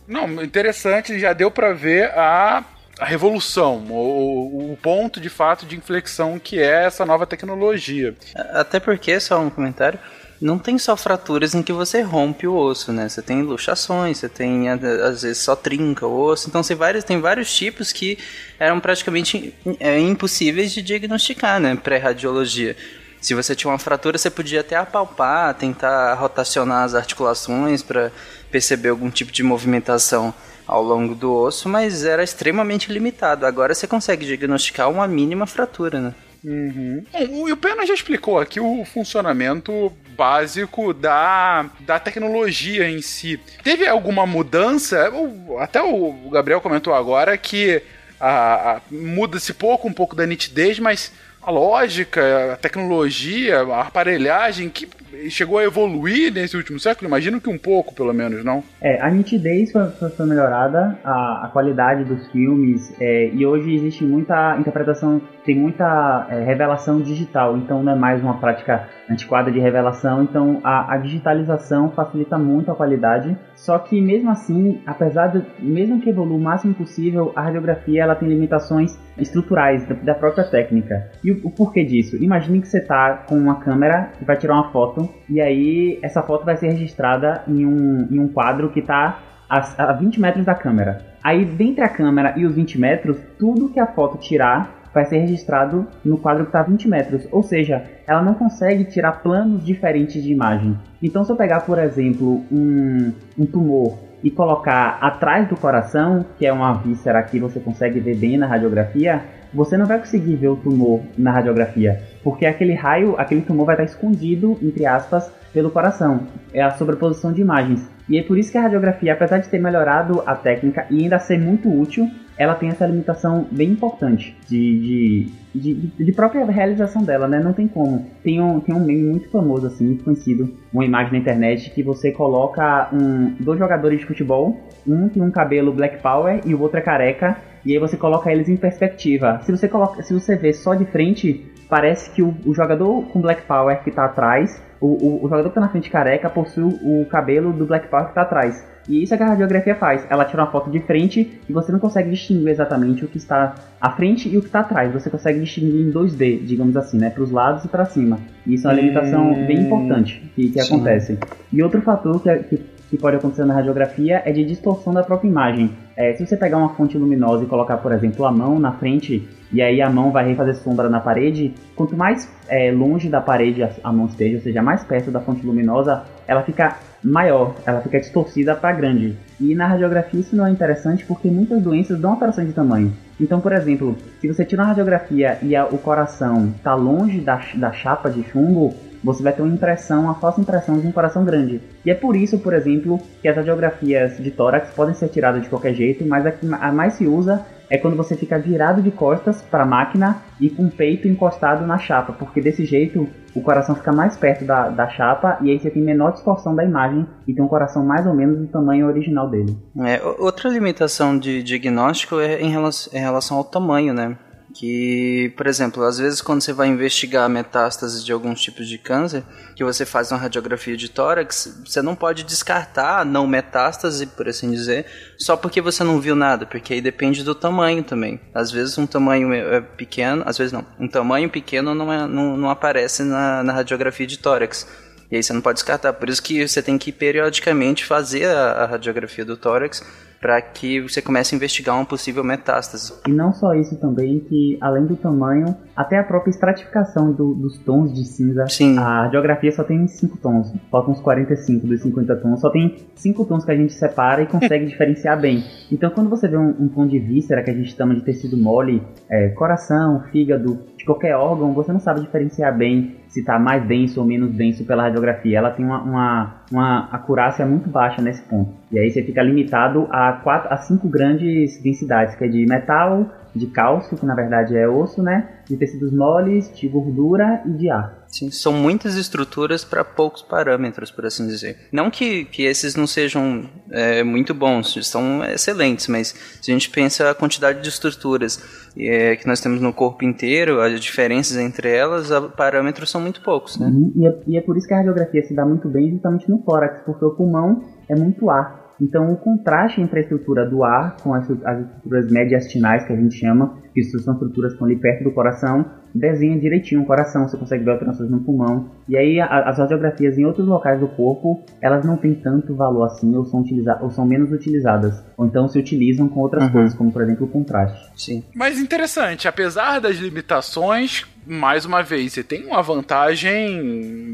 Não, 0.06 0.42
interessante, 0.42 1.18
já 1.18 1.32
deu 1.32 1.50
pra 1.50 1.72
ver 1.72 2.10
a, 2.10 2.64
a 2.98 3.04
revolução, 3.04 3.84
o, 3.90 4.72
o 4.72 4.78
ponto 4.82 5.20
de 5.20 5.28
fato 5.28 5.66
de 5.66 5.76
inflexão 5.76 6.38
que 6.38 6.58
é 6.58 6.84
essa 6.84 7.04
nova 7.04 7.26
tecnologia. 7.26 8.14
Até 8.34 8.80
porque, 8.80 9.20
só 9.20 9.38
um 9.40 9.50
comentário, 9.50 9.98
não 10.40 10.58
tem 10.58 10.78
só 10.78 10.96
fraturas 10.96 11.54
em 11.54 11.62
que 11.62 11.72
você 11.72 12.00
rompe 12.02 12.46
o 12.46 12.54
osso, 12.54 12.92
né? 12.92 13.08
Você 13.08 13.22
tem 13.22 13.42
luxações, 13.42 14.18
você 14.18 14.28
tem 14.28 14.68
às 14.68 15.22
vezes 15.22 15.38
só 15.38 15.56
trinca 15.56 16.06
o 16.06 16.18
osso. 16.18 16.48
Então 16.48 16.62
tem 16.62 16.76
vários, 16.76 17.04
tem 17.04 17.20
vários 17.20 17.54
tipos 17.54 17.92
que 17.92 18.18
eram 18.58 18.80
praticamente 18.80 19.54
é, 19.80 19.98
impossíveis 19.98 20.72
de 20.72 20.82
diagnosticar, 20.82 21.60
né? 21.60 21.74
Pré-radiologia. 21.74 22.76
Se 23.20 23.34
você 23.34 23.54
tinha 23.54 23.70
uma 23.70 23.78
fratura, 23.78 24.18
você 24.18 24.30
podia 24.30 24.60
até 24.60 24.76
apalpar, 24.76 25.54
tentar 25.54 26.14
rotacionar 26.14 26.84
as 26.84 26.94
articulações 26.94 27.82
para 27.82 28.12
perceber 28.50 28.90
algum 28.90 29.10
tipo 29.10 29.32
de 29.32 29.42
movimentação 29.42 30.34
ao 30.66 30.82
longo 30.82 31.14
do 31.14 31.32
osso, 31.32 31.68
mas 31.68 32.04
era 32.04 32.24
extremamente 32.24 32.92
limitado. 32.92 33.46
Agora 33.46 33.74
você 33.74 33.86
consegue 33.86 34.26
diagnosticar 34.26 34.90
uma 34.90 35.06
mínima 35.06 35.46
fratura, 35.46 36.00
né? 36.00 36.14
Uhum. 36.44 37.04
Bom, 37.12 37.50
o 37.50 37.56
Pena 37.56 37.86
já 37.86 37.94
explicou 37.94 38.38
aqui 38.38 38.60
o 38.60 38.84
funcionamento 38.84 39.92
básico 40.16 40.94
da, 40.94 41.68
da 41.80 41.98
tecnologia 41.98 42.88
em 42.88 43.02
si. 43.02 43.38
Teve 43.62 43.86
alguma 43.86 44.26
mudança? 44.26 45.12
Até 45.58 45.82
o 45.82 46.30
Gabriel 46.30 46.60
comentou 46.60 46.94
agora 46.94 47.36
que 47.36 47.82
a, 48.20 48.76
a 48.76 48.80
muda-se 48.90 49.52
pouco, 49.52 49.88
um 49.88 49.92
pouco 49.92 50.14
da 50.14 50.26
nitidez, 50.26 50.78
mas 50.78 51.12
a 51.42 51.50
lógica, 51.50 52.54
a 52.54 52.56
tecnologia, 52.56 53.60
a 53.60 53.82
aparelhagem 53.82 54.68
que 54.68 54.88
chegou 55.28 55.58
a 55.58 55.64
evoluir 55.64 56.32
nesse 56.32 56.56
último 56.56 56.78
século? 56.78 57.08
Imagino 57.08 57.40
que 57.40 57.48
um 57.48 57.58
pouco, 57.58 57.94
pelo 57.94 58.12
menos, 58.12 58.44
não? 58.44 58.62
É, 58.80 59.00
a 59.00 59.10
nitidez 59.10 59.72
foi, 59.72 59.88
foi 60.10 60.26
melhorada, 60.26 60.98
a, 61.04 61.46
a, 61.46 61.50
qualidade 61.52 62.04
dos 62.04 62.26
filmes, 62.30 62.94
é, 63.00 63.30
e 63.32 63.44
hoje 63.46 63.74
existe 63.74 64.04
muita 64.04 64.56
interpretação, 64.58 65.20
tem 65.44 65.56
muita 65.56 66.26
é, 66.30 66.44
revelação 66.44 67.00
digital, 67.00 67.56
então 67.56 67.82
não 67.82 67.92
é 67.92 67.96
mais 67.96 68.22
uma 68.22 68.38
prática 68.38 68.88
antiquada 69.08 69.50
de 69.50 69.58
revelação, 69.58 70.22
então 70.22 70.60
a, 70.64 70.94
a 70.94 70.98
digitalização 70.98 71.90
facilita 71.90 72.36
muito 72.38 72.70
a 72.70 72.74
qualidade, 72.74 73.36
só 73.54 73.78
que 73.78 74.00
mesmo 74.00 74.30
assim, 74.30 74.80
apesar 74.86 75.28
de, 75.28 75.42
mesmo 75.58 76.00
que 76.00 76.10
evolua 76.10 76.36
o 76.36 76.40
máximo 76.40 76.74
possível, 76.74 77.32
a 77.36 77.42
radiografia 77.42 78.02
ela 78.02 78.14
tem 78.14 78.28
limitações 78.28 78.98
estruturais 79.18 79.86
da, 79.86 79.94
da 79.94 80.14
própria 80.14 80.44
técnica. 80.44 81.10
E 81.22 81.32
o, 81.32 81.46
o 81.46 81.50
porquê 81.50 81.84
disso? 81.84 82.16
Imagine 82.22 82.60
que 82.60 82.68
você 82.68 82.78
está 82.78 83.24
com 83.28 83.36
uma 83.36 83.60
câmera 83.60 84.10
e 84.20 84.24
vai 84.24 84.36
tirar 84.36 84.54
uma 84.54 84.70
foto 84.70 85.05
e 85.28 85.40
aí 85.40 85.98
essa 86.02 86.22
foto 86.22 86.44
vai 86.44 86.56
ser 86.56 86.68
registrada 86.68 87.42
em 87.48 87.64
um, 87.66 88.08
em 88.10 88.18
um 88.18 88.28
quadro 88.28 88.70
que 88.70 88.80
está 88.80 89.18
a, 89.48 89.90
a 89.90 89.92
20 89.92 90.20
metros 90.20 90.44
da 90.44 90.54
câmera. 90.54 91.04
Aí, 91.22 91.44
dentre 91.44 91.82
a 91.82 91.88
câmera 91.88 92.34
e 92.36 92.44
os 92.44 92.54
20 92.54 92.78
metros, 92.80 93.18
tudo 93.38 93.68
que 93.68 93.80
a 93.80 93.86
foto 93.86 94.18
tirar 94.18 94.76
vai 94.94 95.04
ser 95.04 95.18
registrado 95.18 95.86
no 96.04 96.16
quadro 96.16 96.44
que 96.44 96.48
está 96.48 96.60
a 96.60 96.62
20 96.62 96.88
metros. 96.88 97.28
Ou 97.30 97.42
seja, 97.42 97.84
ela 98.06 98.22
não 98.22 98.34
consegue 98.34 98.84
tirar 98.84 99.12
planos 99.22 99.64
diferentes 99.64 100.22
de 100.22 100.32
imagem. 100.32 100.76
Então, 101.02 101.22
se 101.24 101.30
eu 101.30 101.36
pegar, 101.36 101.60
por 101.60 101.78
exemplo, 101.78 102.42
um, 102.50 103.12
um 103.38 103.44
tumor 103.44 103.98
e 104.24 104.30
colocar 104.30 104.98
atrás 105.00 105.46
do 105.48 105.56
coração, 105.56 106.24
que 106.38 106.46
é 106.46 106.52
uma 106.52 106.72
víscera 106.72 107.22
que 107.22 107.38
você 107.38 107.60
consegue 107.60 108.00
ver 108.00 108.16
bem 108.16 108.38
na 108.38 108.46
radiografia, 108.46 109.22
você 109.56 109.76
não 109.76 109.86
vai 109.86 109.98
conseguir 109.98 110.36
ver 110.36 110.48
o 110.48 110.56
tumor 110.56 111.00
na 111.16 111.32
radiografia, 111.32 112.02
porque 112.22 112.44
aquele 112.44 112.74
raio, 112.74 113.14
aquele 113.18 113.40
tumor 113.40 113.64
vai 113.64 113.74
estar 113.74 113.84
escondido, 113.84 114.58
entre 114.62 114.84
aspas, 114.84 115.32
pelo 115.52 115.70
coração. 115.70 116.26
É 116.52 116.62
a 116.62 116.72
sobreposição 116.72 117.32
de 117.32 117.40
imagens. 117.40 117.88
E 118.08 118.18
é 118.18 118.22
por 118.22 118.38
isso 118.38 118.52
que 118.52 118.58
a 118.58 118.62
radiografia, 118.62 119.14
apesar 119.14 119.38
de 119.38 119.48
ter 119.48 119.58
melhorado 119.58 120.22
a 120.26 120.34
técnica 120.34 120.86
e 120.90 121.02
ainda 121.02 121.18
ser 121.18 121.38
muito 121.38 121.68
útil, 121.68 122.08
ela 122.38 122.54
tem 122.54 122.68
essa 122.68 122.86
limitação 122.86 123.46
bem 123.50 123.70
importante 123.70 124.36
de, 124.46 125.26
de, 125.54 125.74
de, 125.74 126.04
de, 126.04 126.12
própria 126.12 126.44
realização 126.44 127.02
dela, 127.02 127.26
né? 127.26 127.40
Não 127.40 127.54
tem 127.54 127.66
como. 127.66 128.06
Tem 128.22 128.40
um, 128.40 128.60
tem 128.60 128.74
um 128.74 128.84
meme 128.84 129.04
muito 129.04 129.30
famoso, 129.30 129.66
assim, 129.66 129.86
muito 129.86 130.04
conhecido, 130.04 130.54
uma 130.72 130.84
imagem 130.84 131.12
na 131.12 131.18
internet 131.18 131.70
que 131.70 131.82
você 131.82 132.12
coloca 132.12 132.90
um, 132.92 133.34
dois 133.40 133.58
jogadores 133.58 134.00
de 134.00 134.06
futebol, 134.06 134.60
um 134.86 135.08
tem 135.08 135.22
um 135.22 135.30
cabelo 135.30 135.72
black 135.72 136.02
power 136.02 136.40
e 136.44 136.54
o 136.54 136.60
outro 136.60 136.78
é 136.78 136.82
careca, 136.82 137.38
e 137.66 137.72
aí 137.72 137.78
você 137.80 137.96
coloca 137.96 138.30
eles 138.30 138.48
em 138.48 138.56
perspectiva. 138.56 139.40
Se 139.42 139.50
você 139.50 139.68
coloca, 139.68 140.00
se 140.00 140.14
você 140.14 140.36
vê 140.36 140.52
só 140.52 140.74
de 140.74 140.84
frente, 140.84 141.44
parece 141.68 142.10
que 142.12 142.22
o, 142.22 142.32
o 142.46 142.54
jogador 142.54 143.02
com 143.08 143.20
Black 143.20 143.42
Power 143.42 143.82
que 143.82 143.90
está 143.90 144.04
atrás, 144.04 144.62
o, 144.80 144.86
o, 144.86 145.24
o, 145.24 145.28
jogador 145.28 145.48
que 145.48 145.54
tá 145.56 145.60
na 145.60 145.68
frente 145.68 145.90
careca 145.90 146.30
possui 146.30 146.78
o 146.82 147.04
cabelo 147.06 147.52
do 147.52 147.66
Black 147.66 147.88
Power 147.88 148.04
que 148.04 148.10
está 148.12 148.22
atrás. 148.22 148.64
E 148.88 149.02
isso 149.02 149.12
é 149.14 149.16
que 149.16 149.22
a 149.24 149.26
radiografia 149.26 149.74
faz. 149.74 150.06
Ela 150.08 150.24
tira 150.24 150.42
uma 150.44 150.50
foto 150.52 150.70
de 150.70 150.78
frente 150.78 151.40
e 151.48 151.52
você 151.52 151.72
não 151.72 151.80
consegue 151.80 152.08
distinguir 152.08 152.50
exatamente 152.50 153.04
o 153.04 153.08
que 153.08 153.16
está 153.16 153.54
à 153.80 153.90
frente 153.90 154.28
e 154.28 154.38
o 154.38 154.40
que 154.40 154.46
está 154.46 154.60
atrás. 154.60 154.92
Você 154.92 155.10
consegue 155.10 155.40
distinguir 155.40 155.88
em 155.88 155.90
2D, 155.90 156.44
digamos 156.44 156.76
assim, 156.76 156.98
né? 156.98 157.10
Para 157.10 157.22
os 157.24 157.32
lados 157.32 157.64
e 157.64 157.68
para 157.68 157.84
cima. 157.84 158.20
E 158.46 158.54
isso 158.54 158.68
é 158.68 158.70
uma 158.70 158.80
limitação 158.80 159.32
hum, 159.32 159.46
bem 159.46 159.58
importante 159.62 160.30
que, 160.36 160.50
que 160.50 160.60
acontece. 160.60 161.18
E 161.52 161.62
outro 161.64 161.82
fator 161.82 162.22
que, 162.22 162.38
que, 162.44 162.56
que 162.90 162.96
pode 162.96 163.16
acontecer 163.16 163.44
na 163.44 163.54
radiografia 163.54 164.22
é 164.24 164.32
de 164.32 164.44
distorção 164.44 164.92
da 164.92 165.02
própria 165.02 165.28
imagem. 165.28 165.70
É, 165.96 166.14
se 166.14 166.26
você 166.26 166.36
pegar 166.36 166.58
uma 166.58 166.70
fonte 166.70 166.96
luminosa 166.96 167.44
e 167.44 167.46
colocar, 167.46 167.78
por 167.78 167.92
exemplo, 167.92 168.24
a 168.24 168.32
mão 168.32 168.58
na 168.58 168.72
frente 168.72 169.26
e 169.52 169.62
aí 169.62 169.80
a 169.80 169.88
mão 169.88 170.10
vai 170.10 170.28
refazer 170.28 170.56
sombra 170.56 170.88
na 170.88 171.00
parede, 171.00 171.54
quanto 171.74 171.96
mais 171.96 172.30
é, 172.48 172.70
longe 172.70 173.08
da 173.08 173.20
parede 173.20 173.62
a, 173.62 173.70
a 173.82 173.92
mão 173.92 174.06
esteja, 174.06 174.36
ou 174.36 174.42
seja, 174.42 174.62
mais 174.62 174.84
perto 174.84 175.10
da 175.10 175.20
fonte 175.20 175.44
luminosa, 175.46 176.02
ela 176.26 176.42
fica 176.42 176.76
maior, 177.02 177.54
ela 177.64 177.80
fica 177.80 178.00
distorcida 178.00 178.54
para 178.54 178.72
grande. 178.72 179.16
E 179.40 179.54
na 179.54 179.66
radiografia 179.66 180.20
isso 180.20 180.34
não 180.34 180.46
é 180.46 180.50
interessante 180.50 181.04
porque 181.04 181.28
muitas 181.28 181.62
doenças 181.62 181.98
dão 181.98 182.12
alteração 182.12 182.44
de 182.44 182.52
tamanho. 182.52 182.92
Então, 183.20 183.40
por 183.40 183.52
exemplo, 183.52 183.96
se 184.20 184.28
você 184.28 184.44
tira 184.44 184.62
uma 184.62 184.68
radiografia 184.68 185.38
e 185.42 185.54
a, 185.54 185.66
o 185.66 185.78
coração 185.78 186.52
está 186.56 186.74
longe 186.74 187.20
da, 187.20 187.40
da 187.54 187.72
chapa 187.72 188.10
de 188.10 188.22
chumbo, 188.24 188.74
você 189.06 189.22
vai 189.22 189.32
ter 189.32 189.40
uma 189.40 189.54
impressão, 189.54 190.02
uma 190.02 190.16
falsa 190.16 190.40
impressão 190.40 190.78
de 190.80 190.86
um 190.86 190.92
coração 190.92 191.24
grande. 191.24 191.60
E 191.84 191.90
é 191.90 191.94
por 191.94 192.16
isso, 192.16 192.40
por 192.40 192.52
exemplo, 192.52 193.00
que 193.22 193.28
as 193.28 193.36
radiografias 193.36 194.18
de 194.18 194.32
tórax 194.32 194.70
podem 194.74 194.94
ser 194.94 195.08
tiradas 195.08 195.42
de 195.42 195.48
qualquer 195.48 195.74
jeito, 195.74 196.04
mas 196.04 196.26
a 196.26 196.32
que 196.32 196.44
mais 196.44 196.94
se 196.94 197.06
usa 197.06 197.46
é 197.70 197.78
quando 197.78 197.96
você 197.96 198.16
fica 198.16 198.38
virado 198.38 198.82
de 198.82 198.90
costas 198.90 199.42
para 199.42 199.62
a 199.62 199.66
máquina 199.66 200.22
e 200.40 200.50
com 200.50 200.64
o 200.64 200.70
peito 200.70 201.08
encostado 201.08 201.66
na 201.66 201.78
chapa, 201.78 202.12
porque 202.12 202.40
desse 202.40 202.64
jeito 202.64 203.08
o 203.34 203.40
coração 203.40 203.74
fica 203.74 203.92
mais 203.92 204.16
perto 204.16 204.44
da, 204.44 204.68
da 204.68 204.88
chapa 204.88 205.38
e 205.40 205.50
aí 205.50 205.58
você 205.58 205.70
tem 205.70 205.82
menor 205.82 206.12
distorção 206.12 206.54
da 206.54 206.64
imagem 206.64 207.06
e 207.26 207.34
tem 207.34 207.44
um 207.44 207.48
coração 207.48 207.84
mais 207.84 208.06
ou 208.06 208.14
menos 208.14 208.38
do 208.38 208.46
tamanho 208.46 208.86
original 208.86 209.28
dele. 209.28 209.56
É, 209.80 210.00
outra 210.18 210.48
limitação 210.48 211.18
de 211.18 211.42
diagnóstico 211.42 212.20
é 212.20 212.40
em 212.40 212.50
relação, 212.50 212.92
em 212.96 213.00
relação 213.00 213.36
ao 213.36 213.44
tamanho, 213.44 213.92
né? 213.92 214.16
Que, 214.58 215.34
por 215.36 215.46
exemplo, 215.46 215.82
às 215.84 215.98
vezes 215.98 216.22
quando 216.22 216.40
você 216.40 216.50
vai 216.50 216.68
investigar 216.68 217.28
metástases 217.28 218.02
de 218.02 218.10
alguns 218.10 218.40
tipos 218.40 218.66
de 218.66 218.78
câncer, 218.78 219.22
que 219.54 219.62
você 219.62 219.84
faz 219.84 220.10
uma 220.10 220.18
radiografia 220.18 220.74
de 220.76 220.88
tórax, 220.88 221.60
você 221.64 221.82
não 221.82 221.94
pode 221.94 222.24
descartar 222.24 223.00
a 223.00 223.04
não 223.04 223.26
metástase, 223.26 224.06
por 224.06 224.26
assim 224.26 224.50
dizer, 224.50 224.86
só 225.18 225.36
porque 225.36 225.60
você 225.60 225.84
não 225.84 226.00
viu 226.00 226.16
nada, 226.16 226.46
porque 226.46 226.72
aí 226.72 226.80
depende 226.80 227.22
do 227.22 227.34
tamanho 227.34 227.82
também. 227.82 228.18
Às 228.34 228.50
vezes 228.50 228.78
um 228.78 228.86
tamanho 228.86 229.30
é 229.32 229.60
pequeno, 229.60 230.22
às 230.24 230.38
vezes 230.38 230.52
não, 230.52 230.64
um 230.80 230.88
tamanho 230.88 231.28
pequeno 231.28 231.74
não, 231.74 231.92
é, 231.92 232.06
não, 232.06 232.36
não 232.38 232.48
aparece 232.48 233.02
na, 233.02 233.42
na 233.42 233.52
radiografia 233.52 234.06
de 234.06 234.18
tórax. 234.18 234.66
E 235.10 235.16
aí 235.16 235.22
você 235.22 235.34
não 235.34 235.42
pode 235.42 235.56
descartar. 235.56 235.92
Por 235.92 236.08
isso 236.08 236.22
que 236.22 236.48
você 236.48 236.62
tem 236.62 236.78
que 236.78 236.90
periodicamente 236.90 237.84
fazer 237.84 238.24
a, 238.24 238.52
a 238.52 238.66
radiografia 238.66 239.24
do 239.24 239.36
tórax 239.36 239.84
para 240.20 240.40
que 240.40 240.80
você 240.80 241.02
comece 241.02 241.34
a 241.34 241.36
investigar 241.36 241.76
uma 241.76 241.84
possível 241.84 242.24
metástase. 242.24 242.92
E 243.06 243.12
não 243.12 243.32
só 243.32 243.54
isso 243.54 243.76
também, 243.76 244.20
que 244.20 244.58
além 244.60 244.86
do 244.86 244.96
tamanho, 244.96 245.56
até 245.76 245.98
a 245.98 246.04
própria 246.04 246.30
estratificação 246.30 247.12
do, 247.12 247.34
dos 247.34 247.58
tons 247.58 247.92
de 247.92 248.04
cinza. 248.04 248.46
Sim. 248.48 248.78
A 248.78 249.02
radiografia 249.02 249.52
só 249.52 249.62
tem 249.62 249.86
5 249.86 250.16
tons, 250.18 250.52
faltam 250.70 250.92
uns 250.92 251.00
45 251.00 251.66
dos 251.66 251.82
50 251.82 252.16
tons, 252.16 252.40
só 252.40 252.50
tem 252.50 252.76
5 252.94 253.24
tons 253.24 253.44
que 253.44 253.50
a 253.50 253.56
gente 253.56 253.72
separa 253.74 254.22
e 254.22 254.26
consegue 254.26 254.64
diferenciar 254.66 255.20
bem. 255.20 255.44
Então 255.70 255.90
quando 255.90 256.08
você 256.08 256.26
vê 256.26 256.36
um, 256.36 256.48
um, 256.60 256.68
tom 256.68 256.86
de 256.86 256.98
víscera 256.98 257.42
que 257.42 257.50
a 257.50 257.54
gente 257.54 257.76
chama 257.76 257.94
de 257.94 258.02
tecido 258.02 258.36
mole, 258.36 258.82
é, 259.08 259.28
coração, 259.30 260.02
fígado, 260.10 260.58
de 260.76 260.84
qualquer 260.84 261.16
órgão, 261.16 261.52
você 261.52 261.72
não 261.72 261.80
sabe 261.80 262.00
diferenciar 262.00 262.56
bem 262.56 262.96
se 263.16 263.20
está 263.20 263.38
mais 263.38 263.64
denso 263.66 263.98
ou 263.98 264.06
menos 264.06 264.30
denso 264.30 264.62
pela 264.64 264.82
radiografia. 264.82 265.38
Ela 265.38 265.50
tem 265.50 265.64
uma, 265.64 265.80
uma, 265.80 266.34
uma, 266.52 266.88
acurácia 266.92 267.46
muito 267.46 267.70
baixa 267.70 268.02
nesse 268.02 268.20
ponto. 268.22 268.52
E 268.70 268.78
aí 268.78 268.90
você 268.90 269.02
fica 269.02 269.22
limitado 269.22 269.88
a, 269.90 270.12
quatro, 270.12 270.52
a 270.52 270.58
cinco 270.58 270.86
grandes 270.86 271.58
densidades, 271.62 272.14
que 272.14 272.24
é 272.24 272.28
de 272.28 272.44
metal, 272.44 273.06
de 273.34 273.46
cálcio, 273.46 273.96
que 273.96 274.04
na 274.04 274.14
verdade 274.14 274.54
é 274.54 274.68
osso, 274.68 275.02
né? 275.02 275.28
De 275.48 275.56
tecidos 275.56 275.92
moles, 275.92 276.54
de 276.54 276.68
gordura 276.68 277.40
e 277.46 277.52
de 277.52 277.70
ar. 277.70 277.95
Sim, 278.08 278.30
são 278.30 278.52
muitas 278.52 278.96
estruturas 278.96 279.64
para 279.64 279.84
poucos 279.84 280.22
parâmetros, 280.22 280.90
por 280.90 281.04
assim 281.04 281.26
dizer. 281.26 281.58
Não 281.72 281.90
que, 281.90 282.24
que 282.24 282.44
esses 282.44 282.74
não 282.74 282.86
sejam 282.86 283.48
é, 283.70 284.02
muito 284.02 284.32
bons, 284.32 284.78
são 284.88 285.24
excelentes, 285.24 285.88
mas 285.88 286.14
se 286.40 286.50
a 286.50 286.54
gente 286.54 286.70
pensa 286.70 287.10
a 287.10 287.14
quantidade 287.14 287.60
de 287.60 287.68
estruturas 287.68 288.40
é, 288.78 289.16
que 289.16 289.26
nós 289.26 289.40
temos 289.40 289.60
no 289.60 289.72
corpo 289.72 290.04
inteiro, 290.04 290.60
as 290.60 290.80
diferenças 290.80 291.36
entre 291.36 291.68
elas, 291.70 292.10
os 292.10 292.34
parâmetros 292.34 292.90
são 292.90 293.00
muito 293.00 293.22
poucos, 293.22 293.58
né? 293.58 293.66
Uhum, 293.66 293.92
e, 293.96 294.06
é, 294.06 294.18
e 294.26 294.38
é 294.38 294.40
por 294.40 294.56
isso 294.56 294.66
que 294.66 294.74
a 294.74 294.78
radiografia 294.78 295.22
se 295.22 295.34
dá 295.34 295.44
muito 295.44 295.68
bem 295.68 295.90
justamente 295.90 296.30
no 296.30 296.38
tórax, 296.38 296.82
porque 296.84 297.04
o 297.04 297.10
pulmão 297.10 297.62
é 297.88 297.94
muito 297.94 298.30
ar. 298.30 298.66
Então, 298.80 299.10
o 299.10 299.16
contraste 299.16 299.80
entre 299.80 300.00
a 300.00 300.02
estrutura 300.02 300.48
do 300.48 300.62
ar 300.62 300.96
com 301.02 301.14
as, 301.14 301.24
as 301.44 301.60
estruturas 301.60 302.10
mediastinais, 302.10 302.86
que 302.86 302.92
a 302.92 302.96
gente 302.96 303.16
chama, 303.16 303.56
que 303.76 303.84
são 303.98 304.14
estruturas 304.14 304.52
que 304.52 304.54
estão 304.54 304.66
ali 304.66 304.76
perto 304.76 305.04
do 305.04 305.10
coração, 305.12 305.66
desenha 305.94 306.40
direitinho 306.40 306.80
o 306.80 306.86
coração, 306.86 307.28
você 307.28 307.36
consegue 307.36 307.62
ver 307.62 307.72
alterações 307.72 308.10
no 308.10 308.20
pulmão. 308.20 308.70
E 308.88 308.96
aí, 308.96 309.20
a, 309.20 309.26
as 309.26 309.58
radiografias 309.58 310.16
em 310.16 310.24
outros 310.24 310.46
locais 310.46 310.80
do 310.80 310.88
corpo, 310.88 311.44
elas 311.60 311.84
não 311.84 311.98
têm 311.98 312.14
tanto 312.14 312.54
valor 312.54 312.84
assim, 312.84 313.14
ou 313.14 313.26
são, 313.26 313.44
ou 313.82 313.90
são 313.90 314.06
menos 314.06 314.32
utilizadas. 314.32 315.04
Ou 315.14 315.26
então 315.26 315.46
se 315.46 315.58
utilizam 315.58 316.08
com 316.08 316.20
outras 316.20 316.44
uhum. 316.44 316.52
coisas, 316.52 316.74
como 316.74 316.90
por 316.90 317.02
exemplo 317.02 317.26
o 317.26 317.28
contraste. 317.28 317.90
Sim. 317.94 318.24
Mas 318.34 318.58
interessante, 318.58 319.28
apesar 319.28 319.78
das 319.78 319.96
limitações, 319.96 321.04
mais 321.26 321.64
uma 321.66 321.82
vez, 321.82 322.12
você 322.12 322.22
tem 322.22 322.46
uma 322.46 322.62
vantagem 322.62 323.62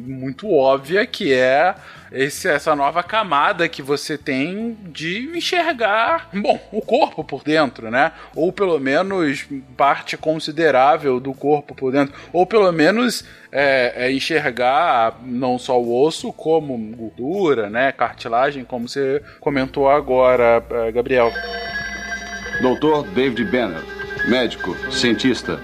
muito 0.07 0.51
óbvia 0.51 1.07
que 1.07 1.33
é 1.33 1.75
esse, 2.11 2.49
essa 2.49 2.77
nova 2.77 3.03
camada 3.03 3.69
que 3.69 3.83
você 3.83 4.17
tem 4.17 4.77
de 4.91 5.31
enxergar, 5.37 6.29
bom, 6.33 6.59
o 6.71 6.81
corpo 6.81 7.25
por 7.25 7.43
dentro, 7.43 7.91
né? 7.91 8.13
Ou 8.35 8.53
pelo 8.53 8.79
menos 8.79 9.47
parte 9.77 10.17
considerável 10.17 11.21
do 11.21 11.35
corpo 11.35 11.75
por 11.75 11.93
dentro. 11.93 12.15
Ou 12.33 12.47
pelo 12.47 12.71
menos 12.73 13.25
é, 13.51 14.07
é 14.07 14.13
enxergar 14.13 15.21
não 15.25 15.59
só 15.59 15.81
o 15.81 16.03
osso, 16.05 16.33
como 16.33 16.77
gordura, 16.97 17.69
né? 17.69 17.93
Cartilagem, 17.93 18.65
como 18.65 18.89
você 18.89 19.23
comentou 19.41 19.89
agora, 19.89 20.65
é, 20.71 20.93
Gabriel. 20.93 21.33
Doutor 22.61 23.07
David 23.09 23.45
Banner, 23.45 23.83
médico, 24.29 24.77
cientista, 24.91 25.59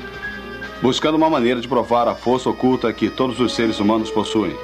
buscando 0.83 1.17
uma 1.17 1.31
maneira 1.31 1.61
de 1.61 1.69
provar 1.69 2.09
a 2.09 2.15
força 2.15 2.51
oculta 2.51 2.93
que 2.93 3.09
todos 3.09 3.39
os 3.41 3.55
seres 3.55 3.79
humanos 3.79 4.11
possuem. 4.11 4.57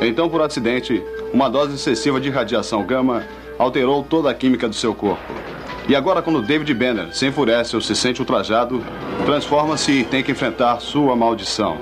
Então, 0.00 0.28
por 0.28 0.40
acidente, 0.40 1.02
uma 1.32 1.48
dose 1.48 1.74
excessiva 1.74 2.20
de 2.20 2.30
radiação 2.30 2.84
gama 2.86 3.24
alterou 3.58 4.02
toda 4.02 4.30
a 4.30 4.34
química 4.34 4.68
do 4.68 4.74
seu 4.74 4.94
corpo. 4.94 5.22
E 5.88 5.96
agora, 5.96 6.20
quando 6.20 6.42
David 6.42 6.72
Banner 6.74 7.14
se 7.14 7.26
enfurece 7.26 7.74
ou 7.74 7.80
se 7.80 7.96
sente 7.96 8.20
ultrajado, 8.20 8.82
transforma-se 9.24 10.00
e 10.00 10.04
tem 10.04 10.22
que 10.22 10.32
enfrentar 10.32 10.80
sua 10.80 11.16
maldição. 11.16 11.76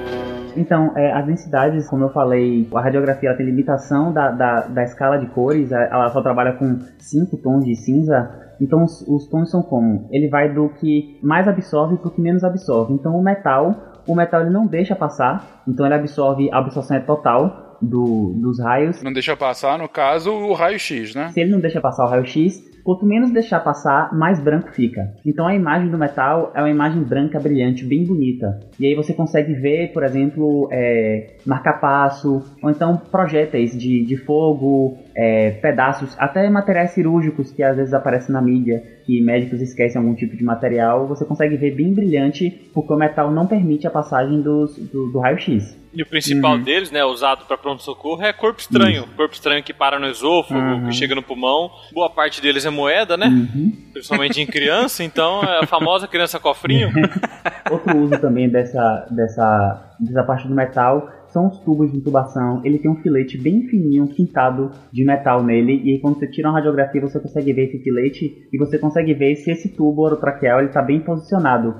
Então, 0.57 0.93
é, 0.97 1.13
as 1.13 1.27
densidades, 1.27 1.89
como 1.89 2.05
eu 2.05 2.11
falei, 2.11 2.67
a 2.75 2.81
radiografia 2.81 3.37
tem 3.37 3.45
limitação 3.45 4.13
da, 4.13 4.31
da, 4.31 4.61
da, 4.63 4.85
escala 4.85 5.19
de 5.19 5.27
cores, 5.27 5.71
ela 5.71 6.09
só 6.11 6.23
trabalha 6.23 6.53
com 6.53 6.79
5 6.99 7.37
tons 7.39 7.65
de 7.65 7.75
cinza. 7.75 8.31
Então, 8.61 8.85
os, 8.85 9.03
os, 9.07 9.29
tons 9.29 9.51
são 9.51 9.61
como? 9.61 10.09
Ele 10.11 10.29
vai 10.29 10.55
do 10.55 10.69
que 10.71 11.19
mais 11.23 11.47
absorve 11.47 11.97
para 11.97 12.09
o 12.09 12.11
que 12.11 12.21
menos 12.21 12.43
absorve. 12.43 12.95
Então, 12.95 13.15
o 13.19 13.23
metal, 13.23 13.75
o 14.07 14.15
metal 14.15 14.41
ele 14.41 14.51
não 14.51 14.67
deixa 14.67 14.97
passar, 14.97 15.63
então 15.69 15.85
ele 15.85 15.95
absorve, 15.95 16.49
a 16.51 16.59
absorção 16.59 16.97
é 16.97 17.01
total 17.01 17.66
do, 17.81 18.35
dos 18.37 18.61
raios. 18.61 19.03
Não 19.03 19.13
deixa 19.13 19.37
passar, 19.37 19.79
no 19.79 19.89
caso, 19.89 20.33
o 20.33 20.53
raio-x, 20.53 21.15
né? 21.15 21.29
Se 21.29 21.41
ele 21.41 21.51
não 21.51 21.61
deixa 21.61 21.81
passar 21.81 22.05
o 22.05 22.09
raio-x, 22.09 22.65
quanto 22.87 23.05
menos 23.05 23.33
deixar 23.33 23.59
passar, 23.59 24.15
mais 24.15 24.39
branco 24.39 24.71
fica. 24.71 25.13
Então 25.27 25.49
a 25.49 25.55
imagem 25.57 25.91
do 25.91 25.99
metal 25.99 26.53
é 26.55 26.61
uma 26.61 26.71
imagem 26.71 27.03
branca 27.03 27.41
brilhante, 27.41 27.85
bem 27.85 28.05
bonita. 28.05 28.61
E 28.79 28.87
aí 28.87 28.95
você 28.95 29.13
consegue 29.13 29.55
ver, 29.55 29.93
por 29.93 30.05
exemplo, 30.05 30.69
é, 30.71 31.35
marca-passo, 31.45 32.45
ou 32.63 32.71
então 32.71 32.97
projéteis 32.97 33.77
de, 33.77 34.05
de 34.05 34.17
fogo, 34.17 34.99
é, 35.17 35.51
pedaços, 35.51 36.15
até 36.17 36.49
materiais 36.49 36.93
cirúrgicos 36.93 37.51
que 37.51 37.61
às 37.61 37.77
vezes 37.77 37.93
aparecem 37.93 38.33
na 38.33 38.41
mídia, 38.41 38.81
que 39.05 39.21
médicos 39.21 39.61
esquecem 39.61 40.01
algum 40.01 40.15
tipo 40.15 40.37
de 40.37 40.45
material, 40.45 41.09
você 41.09 41.25
consegue 41.25 41.57
ver 41.57 41.75
bem 41.75 41.93
brilhante, 41.93 42.71
porque 42.73 42.93
o 42.93 42.97
metal 42.97 43.33
não 43.33 43.49
permite 43.49 43.85
a 43.89 43.91
passagem 43.91 44.41
dos, 44.41 44.79
do, 44.79 45.11
do 45.11 45.19
raio-x. 45.19 45.77
E 45.97 46.03
o 46.03 46.07
principal 46.07 46.53
uhum. 46.53 46.63
deles, 46.63 46.91
né, 46.91 47.03
usado 47.05 47.47
para 47.47 47.57
pronto-socorro, 47.57 48.23
é 48.23 48.31
corpo 48.31 48.61
estranho. 48.61 49.05
Uhum. 49.05 49.09
Corpo 49.17 49.35
estranho 49.35 49.63
que 49.63 49.73
para 49.73 49.99
no 49.99 50.07
esôfago, 50.07 50.61
uhum. 50.61 50.89
que 50.89 50.95
chega 50.95 51.15
no 51.15 51.23
pulmão. 51.23 51.71
Boa 51.91 52.11
parte 52.11 52.43
deles 52.43 52.67
é 52.67 52.71
moeda, 52.71 53.17
né? 53.17 53.27
Uhum. 53.27 53.73
Principalmente 53.95 54.39
em 54.39 54.47
criança, 54.47 55.03
então 55.03 55.43
é 55.43 55.61
a 55.61 55.67
famosa 55.67 56.07
criança 56.07 56.39
cofrinho. 56.39 56.91
Outro 57.71 57.97
uso 57.97 58.21
também 58.21 58.47
dessa, 58.49 59.07
dessa, 59.11 59.95
dessa 59.99 60.23
parte 60.23 60.47
do 60.47 60.55
metal 60.55 61.11
são 61.29 61.49
os 61.49 61.59
tubos 61.61 61.91
de 61.91 61.99
intubação. 61.99 62.63
Ele 62.65 62.79
tem 62.79 62.91
um 62.91 62.97
filete 62.97 63.37
bem 63.37 63.67
fininho, 63.69 64.07
pintado 64.07 64.71
de 64.93 65.05
metal 65.05 65.43
nele. 65.43 65.83
E 65.85 65.93
aí, 65.93 66.01
quando 66.01 66.19
você 66.19 66.27
tira 66.27 66.49
uma 66.49 66.57
radiografia, 66.57 67.01
você 67.01 67.21
consegue 67.21 67.53
ver 67.53 67.69
esse 67.69 67.79
filete 67.83 68.49
e 68.51 68.59
você 68.59 68.79
consegue 68.79 69.13
ver 69.13 69.37
se 69.37 69.51
esse 69.51 69.69
tubo 69.69 70.03
orotraqueal 70.03 70.65
está 70.65 70.81
bem 70.81 71.01
posicionado. 71.01 71.75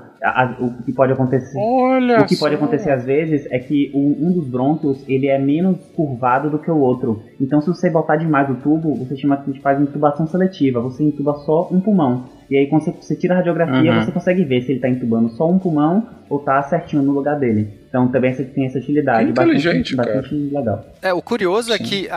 O 0.59 0.83
que 0.83 0.93
pode 0.93 1.13
acontecer 1.13 1.57
Olha 1.57 2.21
o 2.21 2.25
que 2.25 2.35
pode 2.37 2.55
acontecer 2.55 2.91
às 2.91 3.05
vezes 3.05 3.47
é 3.51 3.59
que 3.59 3.91
um, 3.93 4.27
um, 4.27 4.31
dos 4.31 4.47
brônquios 4.47 5.03
ele 5.07 5.27
é 5.27 5.37
menos 5.37 5.77
curvado 5.95 6.49
do 6.49 6.59
que 6.59 6.71
o 6.71 6.77
outro 6.77 7.23
então 7.39 7.61
se 7.61 7.67
você 7.67 7.89
botar 7.89 8.15
demais 8.15 8.49
o 8.49 8.55
tubo 8.55 8.95
você 8.95 9.15
chama 9.15 9.37
que 9.37 9.59
faz 9.59 9.79
intubação 9.79 10.27
seletiva 10.27 10.81
você 10.81 11.03
intuba 11.03 11.33
só 11.45 11.69
um 11.71 11.79
pulmão 11.79 12.25
e 12.49 12.57
aí 12.57 12.67
quando 12.67 12.83
você, 12.83 12.91
você 12.91 13.15
tira 13.15 13.35
a 13.35 13.37
radiografia 13.37 13.91
uhum. 13.91 14.01
você 14.03 14.11
consegue 14.11 14.43
ver 14.43 14.61
se 14.61 14.71
ele 14.71 14.77
está 14.77 14.89
intubando 14.89 15.29
só 15.29 15.49
um 15.49 15.59
pulmão 15.59 16.07
ou 16.29 16.39
está 16.39 16.61
certinho 16.63 17.01
no 17.03 17.11
lugar 17.11 17.37
dele 17.39 17.77
então 17.89 18.07
também 18.09 18.33
você 18.33 18.43
tem 18.43 18.65
essa 18.65 18.77
utilidade. 18.77 19.25
Que 19.25 19.31
inteligente, 19.31 19.95
bastante, 19.95 20.21
bastante 20.21 20.53
legal. 20.53 20.85
É, 21.01 21.13
o 21.13 21.21
curioso 21.21 21.73
é 21.73 21.77
Sim. 21.77 21.83
é 21.83 21.87
que 21.87 22.09
a, 22.11 22.15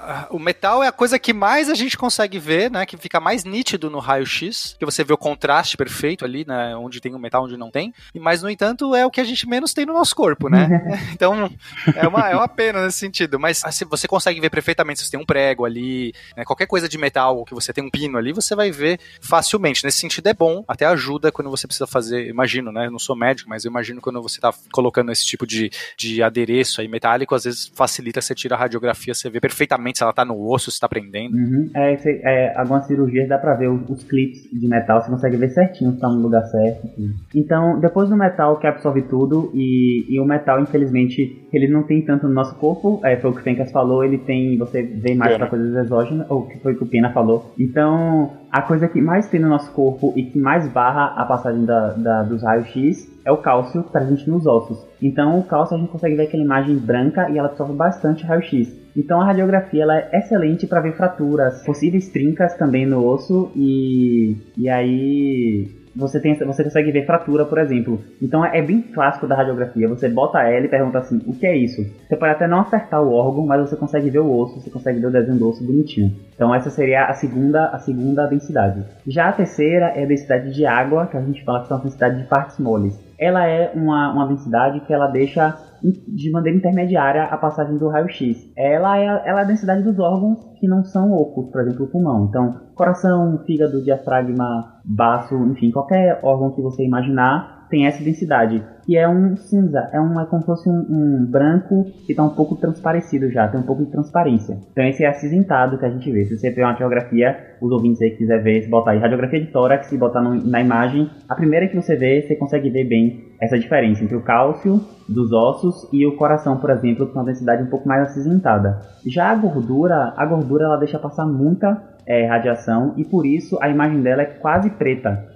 a, 0.00 0.01
o 0.30 0.38
metal 0.38 0.82
é 0.82 0.88
a 0.88 0.92
coisa 0.92 1.18
que 1.18 1.32
mais 1.32 1.68
a 1.68 1.74
gente 1.74 1.96
consegue 1.96 2.38
ver, 2.38 2.70
né? 2.70 2.86
Que 2.86 2.96
fica 2.96 3.20
mais 3.20 3.44
nítido 3.44 3.90
no 3.90 3.98
raio-x, 3.98 4.76
que 4.78 4.84
você 4.84 5.04
vê 5.04 5.12
o 5.12 5.18
contraste 5.18 5.76
perfeito 5.76 6.24
ali, 6.24 6.44
né? 6.46 6.76
Onde 6.76 7.00
tem 7.00 7.14
o 7.14 7.18
metal, 7.18 7.44
onde 7.44 7.56
não 7.56 7.70
tem. 7.70 7.92
Mas, 8.14 8.42
no 8.42 8.50
entanto, 8.50 8.94
é 8.94 9.06
o 9.06 9.10
que 9.10 9.20
a 9.20 9.24
gente 9.24 9.48
menos 9.48 9.72
tem 9.72 9.86
no 9.86 9.92
nosso 9.92 10.14
corpo, 10.14 10.48
né? 10.48 10.68
então, 11.12 11.50
é 11.94 12.06
uma, 12.06 12.30
é 12.30 12.36
uma 12.36 12.48
pena 12.48 12.84
nesse 12.84 12.98
sentido. 12.98 13.38
Mas 13.38 13.64
assim, 13.64 13.84
você 13.84 14.06
consegue 14.06 14.40
ver 14.40 14.50
perfeitamente 14.50 15.00
se 15.00 15.06
você 15.06 15.12
tem 15.12 15.20
um 15.20 15.24
prego 15.24 15.64
ali, 15.64 16.12
né, 16.36 16.44
qualquer 16.44 16.66
coisa 16.66 16.88
de 16.88 16.98
metal, 16.98 17.44
que 17.44 17.54
você 17.54 17.72
tem 17.72 17.84
um 17.84 17.90
pino 17.90 18.18
ali, 18.18 18.32
você 18.32 18.54
vai 18.54 18.70
ver 18.70 18.98
facilmente. 19.20 19.84
Nesse 19.84 19.98
sentido 19.98 20.26
é 20.28 20.34
bom, 20.34 20.64
até 20.66 20.86
ajuda 20.86 21.32
quando 21.32 21.50
você 21.50 21.66
precisa 21.66 21.86
fazer, 21.86 22.28
imagino, 22.28 22.72
né? 22.72 22.86
Eu 22.86 22.90
não 22.90 22.98
sou 22.98 23.16
médico, 23.16 23.48
mas 23.48 23.64
eu 23.64 23.70
imagino 23.70 24.00
quando 24.00 24.22
você 24.22 24.38
está 24.38 24.52
colocando 24.72 25.12
esse 25.12 25.24
tipo 25.24 25.46
de, 25.46 25.70
de 25.96 26.22
adereço 26.22 26.80
aí 26.80 26.88
metálico, 26.88 27.34
às 27.34 27.44
vezes 27.44 27.70
facilita 27.74 28.20
você 28.20 28.34
tira 28.34 28.54
a 28.54 28.58
radiografia, 28.58 29.14
você 29.14 29.28
vê 29.28 29.40
perfeitamente 29.40 29.91
se 29.98 30.02
ela 30.02 30.12
tá 30.12 30.24
no 30.24 30.38
osso, 30.50 30.70
se 30.70 30.80
tá 30.80 30.88
prendendo. 30.88 31.36
Uhum. 31.36 31.70
É, 31.74 31.98
é, 32.04 32.56
algumas 32.56 32.86
cirurgias 32.86 33.28
dá 33.28 33.38
pra 33.38 33.54
ver 33.54 33.68
os, 33.68 33.88
os, 33.88 34.04
clips 34.04 34.48
de 34.52 34.68
metal, 34.68 35.00
você 35.00 35.10
consegue 35.10 35.36
ver 35.36 35.50
certinho 35.50 35.92
se 35.92 36.00
tá 36.00 36.08
no 36.08 36.20
lugar 36.20 36.42
certo. 36.44 36.86
Assim. 36.86 37.10
Então, 37.34 37.80
depois 37.80 38.08
do 38.08 38.16
metal 38.16 38.58
que 38.58 38.66
absorve 38.66 39.02
tudo, 39.02 39.50
e, 39.54 40.06
e 40.08 40.20
o 40.20 40.24
metal, 40.24 40.60
infelizmente, 40.60 41.46
ele 41.52 41.68
não 41.68 41.82
tem 41.82 42.02
tanto 42.02 42.26
no 42.26 42.34
nosso 42.34 42.54
corpo, 42.56 43.00
é, 43.04 43.16
foi 43.16 43.30
o 43.30 43.34
que 43.34 43.40
o 43.40 43.44
Fencas 43.44 43.70
falou, 43.70 44.04
ele 44.04 44.18
tem, 44.18 44.56
você 44.58 44.82
vê 44.82 45.14
mais 45.14 45.36
para 45.36 45.46
coisas 45.48 45.74
exógenas, 45.84 46.30
ou 46.30 46.46
que 46.46 46.58
foi 46.58 46.72
o 46.72 46.76
que 46.76 46.84
o 46.84 46.86
Pena 46.86 47.12
falou. 47.12 47.52
Então, 47.58 48.32
a 48.50 48.62
coisa 48.62 48.88
que 48.88 49.00
mais 49.00 49.28
tem 49.28 49.40
no 49.40 49.48
nosso 49.48 49.72
corpo 49.72 50.12
e 50.16 50.24
que 50.24 50.38
mais 50.38 50.68
barra 50.68 51.14
a 51.16 51.24
passagem 51.24 51.64
da, 51.64 51.92
da 51.94 52.22
dos 52.22 52.42
raios-x 52.42 53.10
é 53.24 53.30
o 53.30 53.38
cálcio 53.38 53.82
presente 53.84 54.28
nos 54.28 54.46
ossos. 54.46 54.84
Então, 55.00 55.38
o 55.38 55.44
cálcio 55.44 55.76
a 55.76 55.80
gente 55.80 55.90
consegue 55.90 56.16
ver 56.16 56.24
aquela 56.24 56.42
imagem 56.42 56.76
branca 56.76 57.30
e 57.30 57.38
ela 57.38 57.48
absorve 57.48 57.72
bastante 57.74 58.24
raio-x. 58.24 58.81
Então, 58.96 59.20
a 59.20 59.24
radiografia 59.24 59.82
ela 59.82 59.98
é 59.98 60.18
excelente 60.18 60.66
para 60.66 60.80
ver 60.80 60.96
fraturas, 60.96 61.64
possíveis 61.64 62.08
trincas 62.08 62.54
também 62.56 62.86
no 62.86 63.06
osso 63.06 63.50
e, 63.56 64.36
e 64.56 64.68
aí 64.68 65.82
você, 65.94 66.18
tem, 66.18 66.34
você 66.34 66.64
consegue 66.64 66.90
ver 66.90 67.04
fratura, 67.04 67.44
por 67.44 67.58
exemplo. 67.58 68.00
Então 68.20 68.44
é, 68.44 68.58
é 68.58 68.62
bem 68.62 68.80
clássico 68.80 69.26
da 69.26 69.34
radiografia. 69.34 69.88
Você 69.88 70.08
bota 70.08 70.40
ela 70.42 70.64
e 70.64 70.68
pergunta 70.68 70.98
assim, 70.98 71.20
o 71.26 71.34
que 71.34 71.46
é 71.46 71.56
isso? 71.56 71.82
Você 72.08 72.16
pode 72.16 72.32
até 72.32 72.46
não 72.46 72.60
acertar 72.60 73.02
o 73.02 73.12
órgão, 73.12 73.46
mas 73.46 73.68
você 73.68 73.76
consegue 73.76 74.10
ver 74.10 74.20
o 74.20 74.32
osso, 74.32 74.60
você 74.60 74.70
consegue 74.70 75.00
ver 75.00 75.06
o 75.06 75.12
desenho 75.12 75.38
do 75.38 75.48
osso 75.48 75.64
bonitinho. 75.64 76.14
Então 76.34 76.54
essa 76.54 76.70
seria 76.70 77.04
a 77.04 77.14
segunda, 77.14 77.66
a 77.66 77.78
segunda 77.78 78.26
densidade. 78.26 78.82
Já 79.06 79.28
a 79.28 79.32
terceira 79.32 79.86
é 79.94 80.04
a 80.04 80.06
densidade 80.06 80.52
de 80.52 80.64
água, 80.64 81.06
que 81.06 81.16
a 81.16 81.22
gente 81.22 81.44
fala 81.44 81.60
que 81.60 81.68
são 81.68 81.76
a 81.76 81.80
densidade 81.80 82.22
de 82.22 82.28
partes 82.28 82.58
moles. 82.58 82.98
Ela 83.18 83.46
é 83.46 83.70
uma, 83.74 84.12
uma 84.12 84.26
densidade 84.26 84.80
que 84.80 84.92
ela 84.92 85.06
deixa 85.06 85.56
de 85.82 86.30
maneira 86.30 86.58
intermediária 86.58 87.24
a 87.24 87.36
passagem 87.36 87.76
do 87.76 87.88
raio-x. 87.88 88.52
Ela 88.56 88.98
é, 88.98 89.04
ela 89.04 89.40
é 89.40 89.42
a 89.42 89.46
densidade 89.46 89.82
dos 89.82 89.98
órgãos 89.98 90.38
que 90.58 90.68
não 90.68 90.84
são 90.84 91.12
ocos, 91.12 91.50
por 91.50 91.60
exemplo, 91.62 91.86
o 91.86 91.88
pulmão. 91.88 92.26
Então, 92.28 92.60
coração, 92.74 93.38
fígado, 93.46 93.82
diafragma, 93.82 94.80
baço, 94.84 95.34
enfim, 95.46 95.70
qualquer 95.70 96.20
órgão 96.22 96.52
que 96.52 96.62
você 96.62 96.84
imaginar 96.84 97.61
tem 97.72 97.86
essa 97.86 98.04
densidade, 98.04 98.62
que 98.84 98.98
é 98.98 99.08
um 99.08 99.34
cinza, 99.34 99.88
é, 99.94 99.98
um, 99.98 100.20
é 100.20 100.26
como 100.26 100.42
se 100.42 100.46
fosse 100.46 100.68
um, 100.68 100.84
um 100.90 101.24
branco 101.24 101.86
que 102.04 102.12
está 102.12 102.22
um 102.22 102.28
pouco 102.28 102.54
transparecido 102.56 103.30
já, 103.30 103.48
tem 103.48 103.58
um 103.58 103.62
pouco 103.62 103.82
de 103.82 103.90
transparência. 103.90 104.58
Então 104.72 104.84
esse 104.84 105.02
é 105.02 105.08
acinzentado 105.08 105.78
que 105.78 105.86
a 105.86 105.88
gente 105.88 106.12
vê. 106.12 106.26
Se 106.26 106.36
você 106.36 106.50
ver 106.50 106.60
uma 106.60 106.72
radiografia, 106.72 107.34
os 107.62 107.72
ouvintes 107.72 108.02
aí 108.02 108.10
que 108.10 108.18
quiser 108.18 108.42
ver, 108.42 108.60
se 108.60 108.68
botar 108.68 108.90
aí 108.90 108.98
radiografia 108.98 109.40
de 109.40 109.46
tórax 109.46 109.90
e 109.90 109.96
botar 109.96 110.20
no, 110.20 110.34
na 110.34 110.60
imagem, 110.60 111.08
a 111.26 111.34
primeira 111.34 111.66
que 111.66 111.74
você 111.74 111.96
vê, 111.96 112.20
você 112.20 112.36
consegue 112.36 112.68
ver 112.68 112.84
bem 112.84 113.32
essa 113.40 113.58
diferença 113.58 114.04
entre 114.04 114.16
o 114.16 114.20
cálcio 114.20 114.78
dos 115.08 115.32
ossos 115.32 115.88
e 115.90 116.06
o 116.06 116.14
coração, 116.16 116.58
por 116.58 116.68
exemplo, 116.68 117.06
com 117.06 117.18
uma 117.18 117.24
densidade 117.24 117.62
um 117.62 117.70
pouco 117.70 117.88
mais 117.88 118.02
acinzentada. 118.02 118.80
Já 119.06 119.30
a 119.30 119.34
gordura, 119.34 120.12
a 120.14 120.26
gordura 120.26 120.66
ela 120.66 120.76
deixa 120.76 120.98
passar 120.98 121.24
muita 121.24 121.82
é, 122.06 122.26
radiação 122.26 122.92
e 122.98 123.04
por 123.04 123.24
isso 123.24 123.58
a 123.62 123.70
imagem 123.70 124.02
dela 124.02 124.20
é 124.20 124.26
quase 124.26 124.68
preta. 124.68 125.31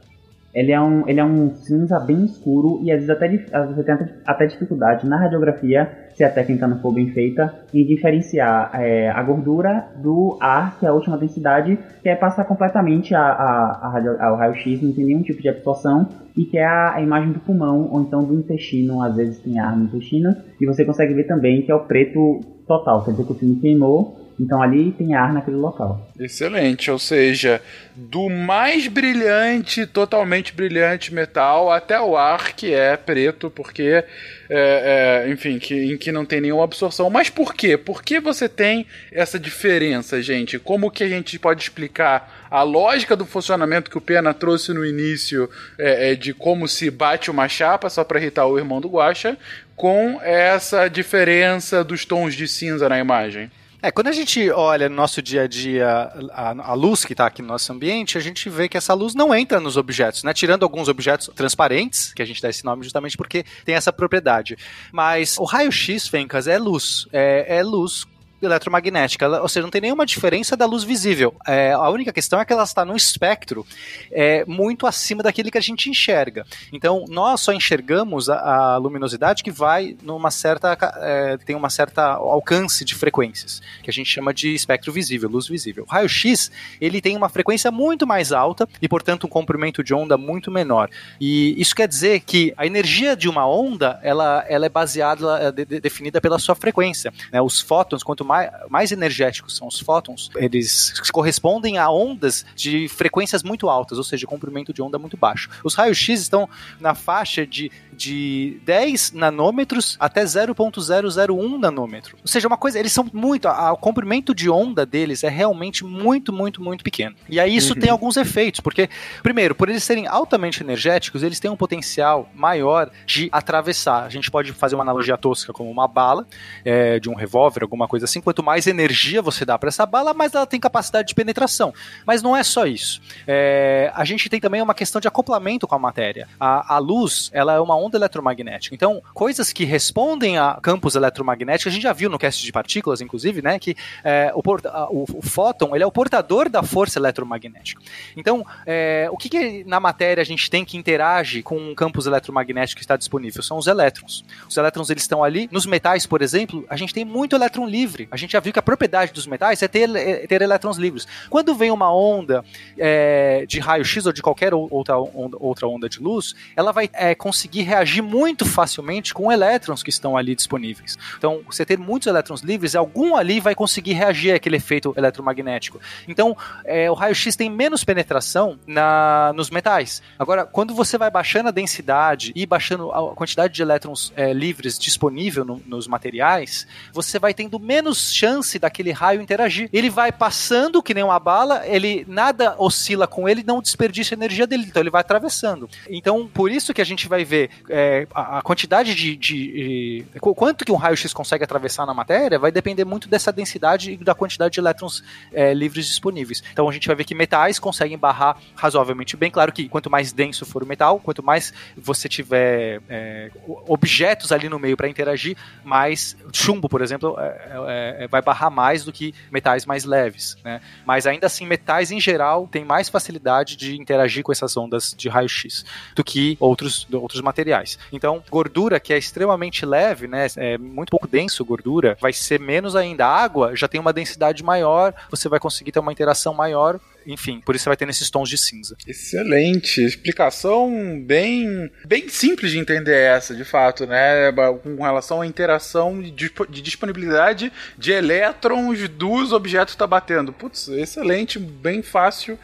Ele 0.56 0.72
é 0.72 0.80
um, 0.80 1.06
ele 1.06 1.20
é 1.20 1.24
um 1.24 1.54
cinza 1.54 2.00
bem 2.00 2.24
escuro 2.24 2.80
e 2.82 2.90
às 2.90 3.04
vezes 3.04 3.10
até, 3.10 3.28
você 3.66 3.82
tem 3.84 3.94
até 4.24 4.46
dificuldade 4.46 5.06
na 5.06 5.18
radiografia, 5.18 5.86
se 6.14 6.24
a 6.24 6.30
técnica 6.30 6.66
não 6.66 6.80
for 6.80 6.94
bem 6.94 7.10
feita, 7.10 7.54
em 7.74 7.84
diferenciar 7.84 8.70
é, 8.72 9.10
a 9.10 9.22
gordura 9.22 9.86
do 10.02 10.38
ar, 10.40 10.78
que 10.78 10.86
é 10.86 10.88
a 10.88 10.94
última 10.94 11.18
densidade, 11.18 11.78
que 12.02 12.08
é 12.08 12.16
passar 12.16 12.46
completamente 12.46 13.14
a, 13.14 13.20
a, 13.20 13.80
a 13.82 13.88
radio, 13.90 14.16
ao 14.18 14.36
raio-x, 14.36 14.80
não 14.80 14.92
tem 14.92 15.04
nenhum 15.04 15.20
tipo 15.20 15.42
de 15.42 15.50
absorção, 15.50 16.08
e 16.34 16.46
que 16.46 16.56
é 16.56 16.64
a, 16.64 16.94
a, 16.94 17.02
imagem 17.02 17.32
do 17.32 17.40
pulmão 17.40 17.90
ou 17.92 18.00
então 18.00 18.24
do 18.24 18.32
intestino, 18.32 19.02
às 19.02 19.14
vezes 19.14 19.38
tem 19.40 19.58
ar 19.58 19.76
no 19.76 19.84
intestino, 19.84 20.34
e 20.58 20.64
você 20.64 20.86
consegue 20.86 21.12
ver 21.12 21.24
também 21.24 21.60
que 21.60 21.70
é 21.70 21.74
o 21.74 21.80
preto 21.80 22.40
total, 22.66 23.04
quer 23.04 23.10
dizer 23.10 23.26
que 23.26 23.32
o 23.32 23.36
filme 23.36 23.56
queimou 23.56 24.25
então 24.38 24.62
ali 24.62 24.92
tem 24.92 25.14
ar 25.14 25.32
naquele 25.32 25.56
local. 25.56 26.10
Excelente, 26.18 26.90
ou 26.90 26.98
seja, 26.98 27.60
do 27.94 28.28
mais 28.28 28.86
brilhante, 28.86 29.86
totalmente 29.86 30.52
brilhante 30.52 31.12
metal 31.12 31.72
até 31.72 31.98
o 32.00 32.16
ar 32.16 32.52
que 32.52 32.72
é 32.72 32.96
preto, 32.96 33.50
porque, 33.50 34.04
é, 34.50 35.24
é, 35.24 35.30
enfim, 35.30 35.58
que, 35.58 35.92
em 35.92 35.96
que 35.96 36.12
não 36.12 36.26
tem 36.26 36.40
nenhuma 36.40 36.64
absorção. 36.64 37.08
Mas 37.08 37.30
por 37.30 37.54
quê? 37.54 37.78
Por 37.78 38.02
que 38.02 38.20
você 38.20 38.48
tem 38.48 38.86
essa 39.10 39.38
diferença, 39.38 40.20
gente? 40.20 40.58
Como 40.58 40.90
que 40.90 41.02
a 41.02 41.08
gente 41.08 41.38
pode 41.38 41.62
explicar 41.62 42.46
a 42.50 42.62
lógica 42.62 43.16
do 43.16 43.24
funcionamento 43.24 43.90
que 43.90 43.98
o 43.98 44.02
Pena 44.02 44.34
trouxe 44.34 44.72
no 44.72 44.84
início 44.84 45.48
é, 45.78 46.12
é 46.12 46.14
de 46.14 46.34
como 46.34 46.68
se 46.68 46.90
bate 46.90 47.30
uma 47.30 47.48
chapa, 47.48 47.88
só 47.88 48.04
para 48.04 48.20
irritar 48.20 48.46
o 48.46 48.58
irmão 48.58 48.80
do 48.80 48.88
Guacha, 48.88 49.36
com 49.74 50.20
essa 50.22 50.88
diferença 50.88 51.82
dos 51.82 52.04
tons 52.04 52.34
de 52.34 52.46
cinza 52.46 52.88
na 52.88 52.98
imagem? 52.98 53.50
É, 53.86 53.92
quando 53.92 54.08
a 54.08 54.12
gente 54.12 54.50
olha 54.50 54.88
no 54.88 54.96
nosso 54.96 55.22
dia 55.22 55.42
a 55.42 55.46
dia 55.46 56.10
a, 56.32 56.70
a 56.70 56.74
luz 56.74 57.04
que 57.04 57.12
está 57.12 57.26
aqui 57.26 57.40
no 57.40 57.46
nosso 57.46 57.72
ambiente, 57.72 58.18
a 58.18 58.20
gente 58.20 58.50
vê 58.50 58.68
que 58.68 58.76
essa 58.76 58.92
luz 58.92 59.14
não 59.14 59.32
entra 59.32 59.60
nos 59.60 59.76
objetos, 59.76 60.24
né? 60.24 60.34
Tirando 60.34 60.64
alguns 60.64 60.88
objetos 60.88 61.30
transparentes, 61.36 62.12
que 62.12 62.20
a 62.20 62.24
gente 62.24 62.42
dá 62.42 62.50
esse 62.50 62.64
nome 62.64 62.82
justamente 62.82 63.16
porque 63.16 63.44
tem 63.64 63.76
essa 63.76 63.92
propriedade. 63.92 64.58
Mas 64.90 65.38
o 65.38 65.44
raio-x, 65.44 66.08
Fencas, 66.08 66.48
é 66.48 66.58
luz. 66.58 67.06
É, 67.12 67.58
é 67.58 67.62
luz 67.62 68.04
eletromagnética, 68.46 69.24
ela, 69.24 69.42
ou 69.42 69.48
seja, 69.48 69.62
não 69.62 69.70
tem 69.70 69.80
nenhuma 69.80 70.06
diferença 70.06 70.56
da 70.56 70.66
luz 70.66 70.84
visível. 70.84 71.34
É, 71.46 71.72
a 71.72 71.88
única 71.88 72.12
questão 72.12 72.40
é 72.40 72.44
que 72.44 72.52
ela 72.52 72.64
está 72.64 72.84
num 72.84 72.96
espectro 72.96 73.66
é, 74.10 74.44
muito 74.46 74.86
acima 74.86 75.22
daquele 75.22 75.50
que 75.50 75.58
a 75.58 75.62
gente 75.62 75.90
enxerga. 75.90 76.46
Então, 76.72 77.04
nós 77.08 77.40
só 77.40 77.52
enxergamos 77.52 78.28
a, 78.30 78.74
a 78.74 78.76
luminosidade 78.76 79.42
que 79.42 79.50
vai 79.50 79.96
numa 80.02 80.30
certa 80.30 80.76
é, 81.00 81.36
tem 81.38 81.56
uma 81.56 81.70
certa 81.70 82.14
alcance 82.14 82.84
de 82.84 82.94
frequências, 82.94 83.60
que 83.82 83.90
a 83.90 83.92
gente 83.92 84.10
chama 84.10 84.32
de 84.32 84.54
espectro 84.54 84.92
visível, 84.92 85.28
luz 85.28 85.48
visível. 85.48 85.84
O 85.84 85.90
raio-x 85.90 86.50
ele 86.80 87.00
tem 87.00 87.16
uma 87.16 87.28
frequência 87.28 87.70
muito 87.70 88.06
mais 88.06 88.32
alta 88.32 88.68
e, 88.80 88.88
portanto, 88.88 89.24
um 89.24 89.30
comprimento 89.30 89.82
de 89.82 89.94
onda 89.94 90.16
muito 90.16 90.50
menor. 90.50 90.90
E 91.20 91.60
isso 91.60 91.74
quer 91.74 91.88
dizer 91.88 92.20
que 92.20 92.52
a 92.56 92.66
energia 92.66 93.16
de 93.16 93.28
uma 93.28 93.48
onda 93.48 93.98
ela, 94.02 94.44
ela 94.48 94.66
é 94.66 94.68
baseada, 94.68 95.38
é 95.38 95.52
de, 95.52 95.64
definida 95.80 96.20
pela 96.20 96.38
sua 96.38 96.54
frequência. 96.54 97.12
Né? 97.32 97.40
Os 97.40 97.60
fótons, 97.60 98.02
quanto 98.02 98.24
mais, 98.24 98.35
mais 98.68 98.92
energéticos 98.92 99.56
são 99.56 99.68
os 99.68 99.78
fótons, 99.78 100.30
eles 100.36 100.92
correspondem 101.10 101.78
a 101.78 101.90
ondas 101.90 102.44
de 102.54 102.88
frequências 102.88 103.42
muito 103.42 103.68
altas, 103.68 103.98
ou 103.98 104.04
seja, 104.04 104.26
comprimento 104.26 104.72
de 104.72 104.82
onda 104.82 104.98
muito 104.98 105.16
baixo. 105.16 105.50
Os 105.64 105.74
raios-x 105.74 106.20
estão 106.20 106.48
na 106.80 106.94
faixa 106.94 107.46
de, 107.46 107.70
de 107.96 108.58
10 108.64 109.12
nanômetros 109.12 109.96
até 110.00 110.24
0.001 110.24 111.58
nanômetro. 111.58 112.16
Ou 112.20 112.28
seja, 112.28 112.48
uma 112.48 112.56
coisa, 112.56 112.78
eles 112.78 112.92
são 112.92 113.08
muito. 113.12 113.46
A, 113.46 113.72
o 113.72 113.76
comprimento 113.76 114.34
de 114.34 114.50
onda 114.50 114.84
deles 114.84 115.22
é 115.22 115.28
realmente 115.28 115.84
muito, 115.84 116.32
muito, 116.32 116.60
muito 116.60 116.82
pequeno. 116.82 117.14
E 117.28 117.38
aí 117.38 117.56
isso 117.56 117.74
uhum. 117.74 117.80
tem 117.80 117.90
alguns 117.90 118.16
efeitos, 118.16 118.60
porque, 118.60 118.88
primeiro, 119.22 119.54
por 119.54 119.68
eles 119.68 119.84
serem 119.84 120.06
altamente 120.06 120.62
energéticos, 120.62 121.22
eles 121.22 121.38
têm 121.38 121.50
um 121.50 121.56
potencial 121.56 122.28
maior 122.34 122.90
de 123.06 123.28
atravessar. 123.30 124.04
A 124.04 124.08
gente 124.08 124.30
pode 124.30 124.52
fazer 124.52 124.74
uma 124.74 124.82
analogia 124.82 125.16
tosca 125.16 125.52
como 125.52 125.70
uma 125.70 125.86
bala 125.86 126.26
é, 126.64 126.98
de 126.98 127.08
um 127.08 127.14
revólver, 127.14 127.62
alguma 127.62 127.86
coisa 127.86 128.04
assim 128.04 128.16
assim, 128.16 128.20
quanto 128.20 128.42
mais 128.42 128.66
energia 128.66 129.20
você 129.22 129.44
dá 129.44 129.58
para 129.58 129.68
essa 129.68 129.84
bala, 129.84 130.14
mais 130.14 130.34
ela 130.34 130.46
tem 130.46 130.58
capacidade 130.58 131.08
de 131.08 131.14
penetração. 131.14 131.72
Mas 132.06 132.22
não 132.22 132.36
é 132.36 132.42
só 132.42 132.66
isso. 132.66 133.00
É, 133.26 133.92
a 133.94 134.04
gente 134.04 134.28
tem 134.28 134.40
também 134.40 134.62
uma 134.62 134.74
questão 134.74 135.00
de 135.00 135.08
acoplamento 135.08 135.66
com 135.66 135.74
a 135.74 135.78
matéria. 135.78 136.28
A, 136.40 136.76
a, 136.76 136.78
luz, 136.78 137.30
ela 137.32 137.54
é 137.54 137.60
uma 137.60 137.76
onda 137.76 137.85
eletromagnética. 137.94 138.74
Então, 138.74 139.02
coisas 139.14 139.52
que 139.52 139.64
respondem 139.64 140.38
a 140.38 140.58
campos 140.62 140.96
eletromagnéticos, 140.96 141.70
a 141.70 141.74
gente 141.74 141.82
já 141.82 141.92
viu 141.92 142.08
no 142.08 142.18
cast 142.18 142.44
de 142.44 142.50
partículas, 142.50 143.00
inclusive, 143.00 143.42
né, 143.42 143.58
que 143.58 143.76
é, 144.02 144.32
o, 144.34 144.40
o, 144.40 145.04
o, 145.18 145.22
fóton, 145.22 145.74
ele 145.74 145.84
é 145.84 145.86
o 145.86 145.92
portador 145.92 146.48
da 146.48 146.62
força 146.62 146.98
eletromagnética. 146.98 147.80
Então, 148.16 148.44
é, 148.66 149.08
o 149.10 149.16
que, 149.16 149.28
que 149.28 149.64
na 149.64 149.78
matéria 149.78 150.20
a 150.20 150.24
gente 150.24 150.50
tem 150.50 150.64
que 150.64 150.76
interage 150.76 151.42
com 151.42 151.56
um 151.56 151.74
campos 151.74 152.06
eletromagnético 152.06 152.78
que 152.78 152.84
está 152.84 152.96
disponível? 152.96 153.42
São 153.42 153.58
os 153.58 153.66
elétrons. 153.66 154.24
Os 154.48 154.56
elétrons, 154.56 154.90
eles 154.90 155.02
estão 155.02 155.22
ali. 155.22 155.48
Nos 155.52 155.66
metais, 155.66 156.06
por 156.06 156.22
exemplo, 156.22 156.64
a 156.68 156.76
gente 156.76 156.92
tem 156.92 157.04
muito 157.04 157.36
elétron 157.36 157.66
livre. 157.66 158.08
A 158.10 158.16
gente 158.16 158.32
já 158.32 158.40
viu 158.40 158.52
que 158.52 158.58
a 158.58 158.62
propriedade 158.62 159.12
dos 159.12 159.26
metais 159.26 159.62
é 159.62 159.68
ter, 159.68 159.94
é 159.94 160.26
ter 160.26 160.42
elétrons 160.42 160.76
livres. 160.76 161.06
Quando 161.28 161.54
vem 161.54 161.70
uma 161.70 161.94
onda 161.94 162.44
é, 162.78 163.44
de 163.46 163.60
raio-x 163.60 164.06
ou 164.06 164.12
de 164.12 164.22
qualquer 164.22 164.54
outra 164.54 164.98
onda, 164.98 165.36
outra 165.38 165.66
onda 165.66 165.88
de 165.88 166.00
luz, 166.00 166.34
ela 166.54 166.72
vai 166.72 166.88
é, 166.92 167.14
conseguir 167.14 167.62
reagir 167.62 167.75
muito 168.00 168.44
facilmente 168.44 169.14
com 169.14 169.32
elétrons 169.32 169.82
que 169.82 169.90
estão 169.90 170.16
ali 170.16 170.34
disponíveis. 170.34 170.98
Então, 171.16 171.40
você 171.46 171.64
ter 171.64 171.78
muitos 171.78 172.06
elétrons 172.06 172.42
livres, 172.42 172.74
algum 172.74 173.16
ali 173.16 173.40
vai 173.40 173.54
conseguir 173.54 173.94
reagir 173.94 174.32
àquele 174.32 174.56
efeito 174.56 174.94
eletromagnético. 174.96 175.80
Então, 176.06 176.36
é, 176.64 176.90
o 176.90 176.94
raio-x 176.94 177.34
tem 177.34 177.50
menos 177.50 177.84
penetração 177.84 178.58
na, 178.66 179.32
nos 179.34 179.50
metais. 179.50 180.02
Agora, 180.18 180.44
quando 180.44 180.74
você 180.74 180.98
vai 180.98 181.10
baixando 181.10 181.48
a 181.48 181.52
densidade 181.52 182.32
e 182.34 182.46
baixando 182.46 182.92
a 182.92 183.14
quantidade 183.14 183.54
de 183.54 183.62
elétrons 183.62 184.12
é, 184.16 184.32
livres 184.32 184.78
disponível 184.78 185.44
no, 185.44 185.62
nos 185.66 185.86
materiais, 185.86 186.66
você 186.92 187.18
vai 187.18 187.32
tendo 187.32 187.58
menos 187.58 187.86
menos 187.86 188.12
chance 188.12 188.58
daquele 188.58 188.90
raio 188.90 189.20
interagir. 189.20 189.68
Ele 189.72 189.88
vai 189.88 190.10
passando 190.10 190.82
que 190.82 190.92
nem 190.92 191.04
uma 191.04 191.18
bala, 191.18 191.66
ele 191.66 192.04
nada 192.08 192.56
oscila 192.58 193.06
com 193.06 193.28
ele, 193.28 193.44
não 193.46 193.62
desperdiça 193.62 194.14
a 194.14 194.16
energia 194.16 194.46
dele, 194.46 194.64
então 194.66 194.82
ele 194.82 194.90
vai 194.90 195.00
atravessando. 195.00 195.68
Então, 195.88 196.26
por 196.26 196.50
isso 196.50 196.74
que 196.74 196.80
a 196.80 196.84
gente 196.84 197.06
vai 197.06 197.24
ver 197.24 197.50
é, 197.68 198.06
a, 198.14 198.42
quantidade 198.42 198.94
de, 198.94 199.16
de, 199.16 200.04
de, 200.12 200.20
quanto 200.20 200.64
que 200.64 200.72
um 200.72 200.76
raio-x 200.76 201.12
consegue 201.12 201.44
atravessar 201.44 201.86
na 201.86 201.94
matéria 201.94 202.38
vai 202.38 202.52
depender 202.52 202.84
muito 202.84 203.08
dessa 203.08 203.32
densidade 203.32 203.92
e 203.92 203.96
da 203.96 204.14
quantidade 204.14 204.54
de 204.54 204.60
elétrons 204.60 205.02
é, 205.32 205.52
livres 205.52 205.86
disponíveis. 205.86 206.42
Então 206.52 206.68
a 206.68 206.72
gente 206.72 206.86
vai 206.86 206.96
ver 206.96 207.04
que 207.04 207.14
metais 207.14 207.58
conseguem 207.58 207.98
barrar 207.98 208.36
razoavelmente 208.54 209.16
bem. 209.16 209.30
Claro 209.30 209.52
que 209.52 209.68
quanto 209.68 209.90
mais 209.90 210.12
denso 210.12 210.44
for 210.44 210.62
o 210.62 210.66
metal, 210.66 211.00
quanto 211.00 211.22
mais 211.22 211.52
você 211.76 212.08
tiver 212.08 212.80
é, 212.88 213.30
objetos 213.66 214.32
ali 214.32 214.48
no 214.48 214.58
meio 214.58 214.76
para 214.76 214.88
interagir, 214.88 215.36
mais 215.64 216.16
chumbo, 216.32 216.68
por 216.68 216.82
exemplo, 216.82 217.16
é, 217.18 217.26
é, 217.26 217.96
é, 218.00 218.04
é, 218.04 218.08
vai 218.08 218.22
barrar 218.22 218.50
mais 218.50 218.84
do 218.84 218.92
que 218.92 219.14
metais 219.30 219.66
mais 219.66 219.84
leves, 219.84 220.36
né? 220.44 220.60
Mas 220.84 221.06
ainda 221.06 221.26
assim, 221.26 221.46
metais 221.46 221.90
em 221.90 222.00
geral 222.00 222.48
têm 222.50 222.64
mais 222.64 222.88
facilidade 222.88 223.56
de 223.56 223.76
interagir 223.76 224.22
com 224.22 224.32
essas 224.32 224.56
ondas 224.56 224.94
de 224.96 225.08
raio-x 225.08 225.64
do 225.94 226.04
que 226.04 226.36
outros, 226.40 226.86
outros 226.92 227.20
materiais. 227.20 227.55
Materiais. 227.56 227.78
Então, 227.92 228.22
gordura 228.30 228.78
que 228.78 228.92
é 228.92 228.98
extremamente 228.98 229.64
leve, 229.64 230.06
né, 230.06 230.26
é 230.36 230.58
muito 230.58 230.90
pouco 230.90 231.08
denso 231.08 231.44
gordura, 231.44 231.96
vai 232.00 232.12
ser 232.12 232.38
menos 232.38 232.76
ainda. 232.76 233.06
A 233.06 233.22
água 233.22 233.56
já 233.56 233.66
tem 233.66 233.80
uma 233.80 233.92
densidade 233.92 234.42
maior, 234.42 234.94
você 235.10 235.28
vai 235.28 235.40
conseguir 235.40 235.72
ter 235.72 235.80
uma 235.80 235.92
interação 235.92 236.34
maior 236.34 236.78
enfim, 237.06 237.40
por 237.40 237.54
isso 237.54 237.62
você 237.62 237.70
vai 237.70 237.76
ter 237.76 237.86
nesses 237.86 238.10
tons 238.10 238.28
de 238.28 238.36
cinza. 238.36 238.76
Excelente. 238.84 239.80
Explicação 239.80 241.00
bem, 241.00 241.70
bem 241.86 242.08
simples 242.08 242.50
de 242.50 242.58
entender 242.58 242.96
essa, 242.96 243.32
de 243.32 243.44
fato, 243.44 243.86
né? 243.86 244.32
Com 244.60 244.82
relação 244.82 245.20
à 245.20 245.26
interação 245.26 246.02
de, 246.02 246.32
de 246.48 246.60
disponibilidade 246.60 247.52
de 247.78 247.92
elétrons 247.92 248.88
dos 248.88 249.32
objetos 249.32 249.74
que 249.74 249.76
está 249.76 249.86
batendo. 249.86 250.32
Putz, 250.32 250.66
excelente, 250.66 251.38
bem 251.38 251.80
fácil 251.80 252.36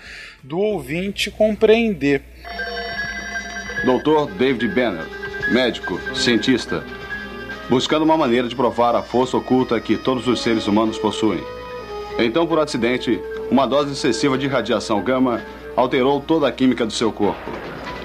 do 0.45 0.59
ouvinte 0.59 1.29
compreender. 1.29 2.23
Doutor 3.85 4.31
David 4.31 4.69
Banner, 4.69 5.05
médico, 5.51 5.99
cientista, 6.15 6.85
buscando 7.69 8.05
uma 8.05 8.17
maneira 8.17 8.47
de 8.47 8.55
provar 8.55 8.95
a 8.95 9.03
força 9.03 9.37
oculta 9.37 9.81
que 9.81 9.97
todos 9.97 10.29
os 10.29 10.41
seres 10.41 10.69
humanos 10.69 10.99
possuem. 10.99 11.43
Então, 12.17 12.47
por 12.47 12.61
acidente, 12.61 13.21
uma 13.51 13.67
dose 13.67 13.91
excessiva 13.93 14.39
de 14.39 14.47
radiação 14.47 15.03
gama 15.03 15.43
alterou 15.75 16.21
toda 16.21 16.47
a 16.47 16.53
química 16.53 16.87
do 16.87 16.93
seu 16.93 17.11
corpo. 17.11 17.51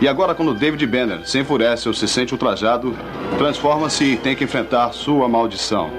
E 0.01 0.07
agora, 0.07 0.34
quando 0.34 0.55
David 0.55 0.88
Banner 0.88 1.28
se 1.28 1.39
enfurece 1.39 1.88
ou 1.88 1.93
se 1.93 2.07
sente 2.07 2.34
ultrajado, 2.34 2.97
transforma-se 3.38 4.03
e 4.03 4.17
tem 4.17 4.36
que 4.36 4.45
enfrentar 4.45 4.93
sua 4.93 5.30
maldição. 5.30 5.91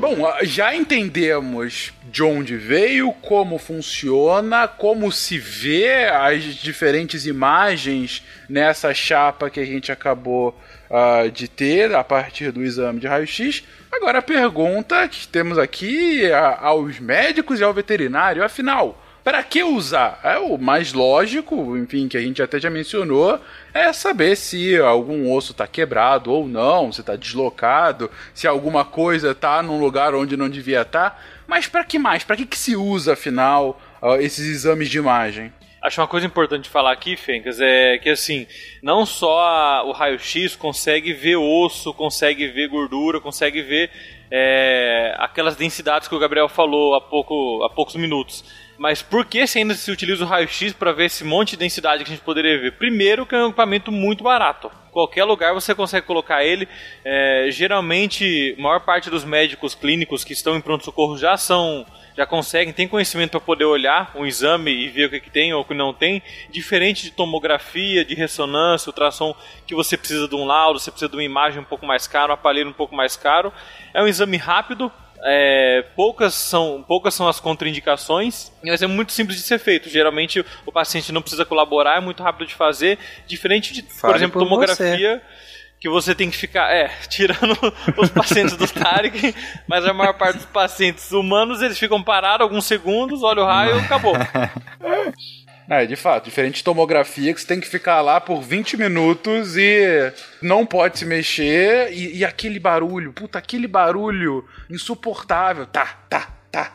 Bom, 0.00 0.16
já 0.42 0.74
entendemos 0.74 1.92
de 2.16 2.22
onde 2.22 2.56
veio, 2.56 3.12
como 3.12 3.58
funciona, 3.58 4.66
como 4.66 5.12
se 5.12 5.38
vê 5.38 6.06
as 6.06 6.42
diferentes 6.42 7.26
imagens 7.26 8.24
nessa 8.48 8.94
chapa 8.94 9.50
que 9.50 9.60
a 9.60 9.66
gente 9.66 9.92
acabou 9.92 10.58
uh, 10.88 11.30
de 11.30 11.46
ter 11.46 11.94
a 11.94 12.02
partir 12.02 12.50
do 12.52 12.64
exame 12.64 13.00
de 13.00 13.06
raio-x. 13.06 13.64
Agora 13.92 14.20
a 14.20 14.22
pergunta 14.22 15.06
que 15.08 15.28
temos 15.28 15.58
aqui 15.58 16.32
a, 16.32 16.58
aos 16.58 16.98
médicos 16.98 17.60
e 17.60 17.62
ao 17.62 17.74
veterinário, 17.74 18.42
afinal, 18.42 18.98
para 19.22 19.42
que 19.42 19.62
usar? 19.62 20.18
É 20.24 20.38
o 20.38 20.56
mais 20.56 20.94
lógico, 20.94 21.76
enfim, 21.76 22.08
que 22.08 22.16
a 22.16 22.20
gente 22.20 22.40
até 22.40 22.58
já 22.58 22.70
mencionou, 22.70 23.38
é 23.74 23.92
saber 23.92 24.36
se 24.36 24.78
algum 24.78 25.30
osso 25.30 25.52
está 25.52 25.66
quebrado 25.66 26.32
ou 26.32 26.48
não, 26.48 26.90
se 26.90 27.00
está 27.00 27.14
deslocado, 27.14 28.10
se 28.32 28.46
alguma 28.46 28.86
coisa 28.86 29.32
está 29.32 29.62
num 29.62 29.78
lugar 29.78 30.14
onde 30.14 30.34
não 30.34 30.48
devia 30.48 30.80
estar. 30.80 31.10
Tá. 31.10 31.35
Mas 31.46 31.66
para 31.66 31.84
que 31.84 31.98
mais? 31.98 32.24
Para 32.24 32.36
que, 32.36 32.46
que 32.46 32.58
se 32.58 32.76
usa, 32.76 33.12
afinal, 33.12 33.80
esses 34.20 34.46
exames 34.46 34.88
de 34.88 34.98
imagem? 34.98 35.52
Acho 35.82 36.00
uma 36.00 36.08
coisa 36.08 36.26
importante 36.26 36.68
falar 36.68 36.90
aqui, 36.90 37.16
Fencas, 37.16 37.60
é 37.60 37.98
que 37.98 38.10
assim, 38.10 38.46
não 38.82 39.06
só 39.06 39.86
o 39.86 39.92
raio-x 39.92 40.56
consegue 40.56 41.12
ver 41.12 41.36
osso, 41.36 41.94
consegue 41.94 42.48
ver 42.48 42.68
gordura, 42.68 43.20
consegue 43.20 43.62
ver 43.62 43.90
é, 44.28 45.14
aquelas 45.18 45.54
densidades 45.54 46.08
que 46.08 46.14
o 46.14 46.18
Gabriel 46.18 46.48
falou 46.48 46.96
há, 46.96 47.00
pouco, 47.00 47.62
há 47.62 47.70
poucos 47.70 47.94
minutos. 47.94 48.44
Mas 48.78 49.02
por 49.02 49.24
que 49.24 49.46
se 49.46 49.58
ainda 49.58 49.74
se 49.74 49.90
utiliza 49.90 50.24
o 50.24 50.26
raio-x 50.26 50.72
para 50.72 50.92
ver 50.92 51.06
esse 51.06 51.24
monte 51.24 51.50
de 51.50 51.58
densidade 51.58 52.04
que 52.04 52.10
a 52.10 52.14
gente 52.14 52.24
poderia 52.24 52.60
ver? 52.60 52.72
Primeiro 52.72 53.24
que 53.24 53.34
é 53.34 53.38
um 53.38 53.48
equipamento 53.48 53.90
muito 53.90 54.22
barato. 54.22 54.70
Qualquer 54.90 55.24
lugar 55.24 55.54
você 55.54 55.74
consegue 55.74 56.06
colocar 56.06 56.44
ele. 56.44 56.68
É, 57.04 57.48
geralmente, 57.50 58.54
a 58.58 58.62
maior 58.62 58.80
parte 58.80 59.10
dos 59.10 59.24
médicos 59.24 59.74
clínicos 59.74 60.24
que 60.24 60.32
estão 60.32 60.56
em 60.56 60.60
pronto-socorro 60.60 61.16
já 61.16 61.36
são 61.36 61.86
já 62.16 62.24
conseguem, 62.24 62.72
tem 62.72 62.88
conhecimento 62.88 63.32
para 63.32 63.40
poder 63.40 63.66
olhar 63.66 64.10
um 64.14 64.24
exame 64.24 64.70
e 64.70 64.88
ver 64.88 65.06
o 65.06 65.10
que, 65.10 65.20
que 65.20 65.30
tem 65.30 65.52
ou 65.52 65.60
o 65.60 65.64
que 65.64 65.74
não 65.74 65.92
tem, 65.92 66.22
diferente 66.48 67.04
de 67.04 67.10
tomografia, 67.10 68.06
de 68.06 68.14
ressonância, 68.14 68.88
ultrassom, 68.88 69.34
que 69.66 69.74
você 69.74 69.98
precisa 69.98 70.26
de 70.26 70.34
um 70.34 70.46
laudo, 70.46 70.80
você 70.80 70.90
precisa 70.90 71.10
de 71.10 71.16
uma 71.16 71.22
imagem 71.22 71.60
um 71.60 71.64
pouco 71.64 71.84
mais 71.84 72.06
cara, 72.06 72.32
um 72.32 72.34
aparelho 72.34 72.70
um 72.70 72.72
pouco 72.72 72.96
mais 72.96 73.16
caro. 73.16 73.52
É 73.92 74.02
um 74.02 74.08
exame 74.08 74.38
rápido, 74.38 74.90
é, 75.28 75.84
poucas, 75.96 76.34
são, 76.34 76.84
poucas 76.86 77.12
são 77.12 77.26
as 77.26 77.40
contraindicações, 77.40 78.52
mas 78.64 78.80
é 78.80 78.86
muito 78.86 79.12
simples 79.12 79.36
de 79.36 79.42
ser 79.42 79.58
feito. 79.58 79.88
Geralmente 79.88 80.44
o 80.64 80.70
paciente 80.70 81.10
não 81.10 81.20
precisa 81.20 81.44
colaborar, 81.44 81.96
é 81.96 82.00
muito 82.00 82.22
rápido 82.22 82.46
de 82.46 82.54
fazer, 82.54 82.98
diferente 83.26 83.72
de, 83.72 83.82
Fale 83.82 84.12
por 84.12 84.16
exemplo, 84.16 84.40
por 84.40 84.48
tomografia. 84.48 85.16
Você 85.16 85.46
que 85.78 85.90
você 85.90 86.14
tem 86.14 86.30
que 86.30 86.36
ficar, 86.36 86.72
é, 86.74 86.88
tirando 87.08 87.56
os 87.98 88.08
pacientes 88.08 88.56
do 88.56 88.66
Tarek, 88.66 89.34
mas 89.68 89.84
a 89.84 89.92
maior 89.92 90.14
parte 90.14 90.36
dos 90.38 90.46
pacientes 90.46 91.12
humanos, 91.12 91.60
eles 91.60 91.78
ficam 91.78 92.02
parados 92.02 92.42
alguns 92.42 92.64
segundos, 92.64 93.22
olha 93.22 93.42
o 93.42 93.46
raio, 93.46 93.78
acabou. 93.80 94.14
É, 95.68 95.84
de 95.84 95.96
fato, 95.96 96.24
diferente 96.24 96.56
de 96.56 96.64
tomografia, 96.64 97.34
que 97.34 97.40
você 97.40 97.46
tem 97.46 97.60
que 97.60 97.66
ficar 97.66 98.00
lá 98.00 98.20
por 98.20 98.40
20 98.40 98.76
minutos 98.76 99.56
e 99.56 100.12
não 100.40 100.64
pode 100.64 100.98
se 100.98 101.04
mexer, 101.04 101.92
e, 101.92 102.18
e 102.18 102.24
aquele 102.24 102.60
barulho, 102.60 103.12
puta, 103.12 103.38
aquele 103.38 103.66
barulho 103.66 104.44
insuportável, 104.70 105.66
tá, 105.66 105.98
tá, 106.08 106.28
tá, 106.52 106.72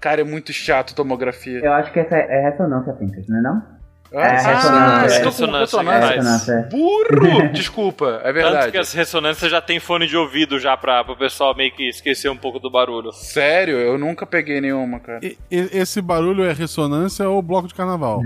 Cara, 0.00 0.20
é 0.20 0.24
muito 0.24 0.52
chato 0.52 0.94
tomografia. 0.94 1.60
Eu 1.60 1.72
acho 1.72 1.92
que 1.92 2.00
essa 2.00 2.16
é 2.16 2.50
ressonância, 2.50 2.92
Pincas, 2.92 3.26
não 3.28 3.38
é 3.38 3.42
não? 3.42 3.73
Ah, 4.16 4.20
é, 4.20 4.36
ressonância. 4.36 5.16
É. 5.16 5.24
Ressonância. 5.24 5.80
ressonância. 5.80 6.52
É. 6.52 6.62
Burro! 6.68 7.48
Desculpa, 7.52 8.20
é 8.22 8.32
verdade. 8.32 8.56
Tanto 8.56 8.72
que 8.72 8.78
as 8.78 8.92
ressonâncias 8.92 9.50
já 9.50 9.60
tem 9.60 9.80
fone 9.80 10.06
de 10.06 10.16
ouvido 10.16 10.58
já 10.58 10.76
pra, 10.76 11.02
o 11.02 11.16
pessoal 11.16 11.54
meio 11.54 11.72
que 11.72 11.88
esquecer 11.88 12.28
um 12.28 12.36
pouco 12.36 12.58
do 12.58 12.70
barulho. 12.70 13.12
Sério? 13.12 13.76
Eu 13.76 13.98
nunca 13.98 14.24
peguei 14.26 14.60
nenhuma, 14.60 15.00
cara. 15.00 15.20
E, 15.22 15.36
esse 15.50 16.00
barulho 16.00 16.44
é 16.44 16.52
ressonância 16.52 17.28
ou 17.28 17.42
bloco 17.42 17.68
de 17.68 17.74
carnaval? 17.74 18.20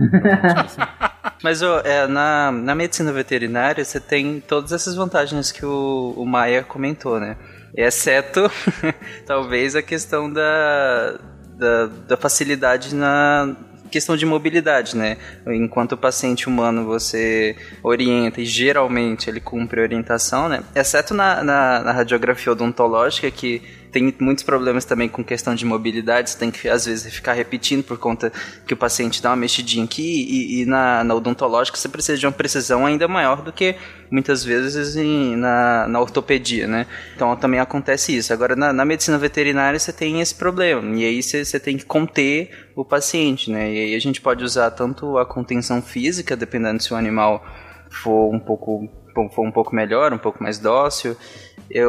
Mas 1.43 1.62
ó, 1.62 1.80
é, 1.80 2.07
na, 2.07 2.51
na 2.51 2.74
medicina 2.74 3.12
veterinária 3.12 3.84
você 3.84 4.01
tem 4.01 4.41
todas 4.41 4.72
essas 4.72 4.95
vantagens 4.95 5.53
que 5.53 5.64
o, 5.64 6.14
o 6.16 6.26
Maia 6.26 6.62
comentou, 6.62 7.20
né? 7.20 7.36
Exceto, 7.76 8.51
talvez, 9.24 9.76
a 9.76 9.82
questão 9.82 10.32
da, 10.32 11.18
da, 11.57 11.86
da 12.09 12.16
facilidade 12.16 12.95
na, 12.95 13.55
questão 13.89 14.16
de 14.16 14.26
mobilidade, 14.26 14.97
né? 14.97 15.16
Enquanto 15.47 15.93
o 15.93 15.97
paciente 15.97 16.49
humano 16.49 16.84
você 16.84 17.57
orienta 17.82 18.41
e 18.41 18.45
geralmente 18.45 19.28
ele 19.28 19.41
cumpre 19.41 19.80
a 19.80 19.82
orientação, 19.82 20.49
né? 20.49 20.62
Exceto 20.74 21.14
na, 21.14 21.43
na, 21.43 21.80
na 21.80 21.93
radiografia 21.93 22.53
odontológica 22.53 23.30
que 23.30 23.62
tem 23.91 24.14
muitos 24.20 24.45
problemas 24.45 24.84
também 24.84 25.09
com 25.09 25.24
questão 25.24 25.55
de 25.55 25.64
mobilidade, 25.64 26.30
você 26.30 26.39
tem 26.39 26.51
que 26.51 26.68
às 26.68 26.86
vezes 26.86 27.12
ficar 27.12 27.32
repetindo 27.32 27.82
por 27.82 27.99
conta 27.99 28.32
que 28.66 28.74
o 28.74 28.76
paciente 28.76 29.22
dá 29.22 29.30
uma 29.30 29.36
mexidinha 29.36 29.84
aqui 29.84 30.03
e, 30.03 30.62
e 30.62 30.66
na, 30.66 31.03
na, 31.05 31.14
odontológica 31.14 31.76
você 31.76 31.89
precisa 31.89 32.18
de 32.18 32.26
uma 32.26 32.32
precisão 32.32 32.86
ainda 32.86 33.09
maior 33.09 33.43
do 33.43 33.53
que 33.53 33.76
muitas 34.11 34.45
vezes 34.45 34.97
em, 34.97 35.36
na, 35.36 35.86
na 35.89 36.01
ortopedia, 36.01 36.66
né? 36.66 36.86
Então 37.14 37.34
também 37.36 37.61
acontece 37.61 38.16
isso. 38.16 38.32
Agora 38.32 38.55
na, 38.55 38.72
na 38.72 38.84
medicina 38.84 39.18
veterinária 39.18 39.78
você 39.78 39.93
tem 39.93 40.20
esse 40.20 40.34
problema 40.34 40.97
e 40.97 41.05
aí 41.05 41.22
você, 41.22 41.45
você 41.45 41.59
tem 41.59 41.76
que 41.76 41.84
conter 41.84 42.68
o 42.76 42.84
paciente, 42.84 43.51
né? 43.51 43.72
E 43.72 43.78
aí 43.78 43.95
a 43.95 44.01
gente 44.01 44.20
pode 44.20 44.45
usar 44.45 44.70
tanto 44.70 45.18
a 45.18 45.26
contenção 45.26 45.82
física, 45.82 46.36
dependendo 46.36 46.82
se 46.82 46.93
o 46.93 46.97
animal 46.97 47.45
for 47.91 48.32
um 48.32 48.39
pouco 48.39 48.89
for 49.34 49.45
um 49.45 49.51
pouco 49.51 49.74
melhor, 49.74 50.12
um 50.12 50.18
pouco 50.18 50.41
mais 50.41 50.59
dócil, 50.59 51.16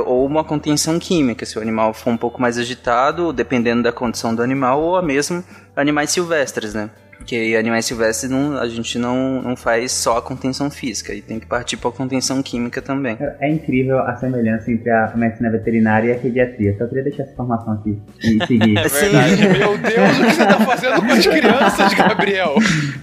ou 0.06 0.26
uma 0.26 0.44
contenção 0.44 1.00
química, 1.00 1.46
se 1.46 1.58
o 1.58 1.62
animal 1.62 1.94
for 1.94 2.12
um 2.12 2.18
pouco 2.18 2.42
mais 2.42 2.58
agitado, 2.58 3.32
dependendo 3.32 3.84
da 3.84 3.92
condição 3.92 4.36
do 4.36 4.42
animal, 4.42 4.82
ou 4.82 5.02
mesmo 5.02 5.44
animais 5.76 6.12
silvestres, 6.12 6.74
né? 6.74 6.90
Porque 7.20 7.56
animais 7.60 7.86
silvestres 7.86 8.32
não, 8.32 8.58
a 8.58 8.68
gente 8.68 8.98
não, 8.98 9.42
não 9.42 9.56
faz 9.56 9.92
só 9.92 10.18
a 10.18 10.22
contenção 10.22 10.72
física, 10.72 11.14
e 11.14 11.22
tem 11.22 11.40
que 11.40 11.46
partir 11.46 11.78
para 11.78 11.90
a 11.90 11.94
contenção 11.94 12.42
química 12.42 12.82
também. 12.82 13.18
É, 13.20 13.48
é 13.48 13.52
incrível 13.52 14.00
a 14.00 14.16
semelhança 14.16 14.72
entre 14.72 14.90
a 14.90 15.14
medicina 15.16 15.52
veterinária 15.52 16.10
e 16.10 16.16
a 16.16 16.20
pediatria. 16.20 16.76
Só 16.78 16.88
queria 16.88 17.04
deixar 17.04 17.24
essa 17.24 17.34
informação 17.34 17.74
aqui 17.74 18.00
e 18.24 18.40
seguir. 18.48 18.78
É 18.78 18.88
verdade. 18.88 19.48
Meu 19.60 19.78
Deus, 19.78 20.18
o 20.18 20.26
que 20.26 20.34
você 20.34 20.44
está 20.44 20.60
fazendo 20.62 21.02
com 21.02 21.14
as 21.14 21.28
crianças, 21.28 21.94
Gabriel? 21.94 22.56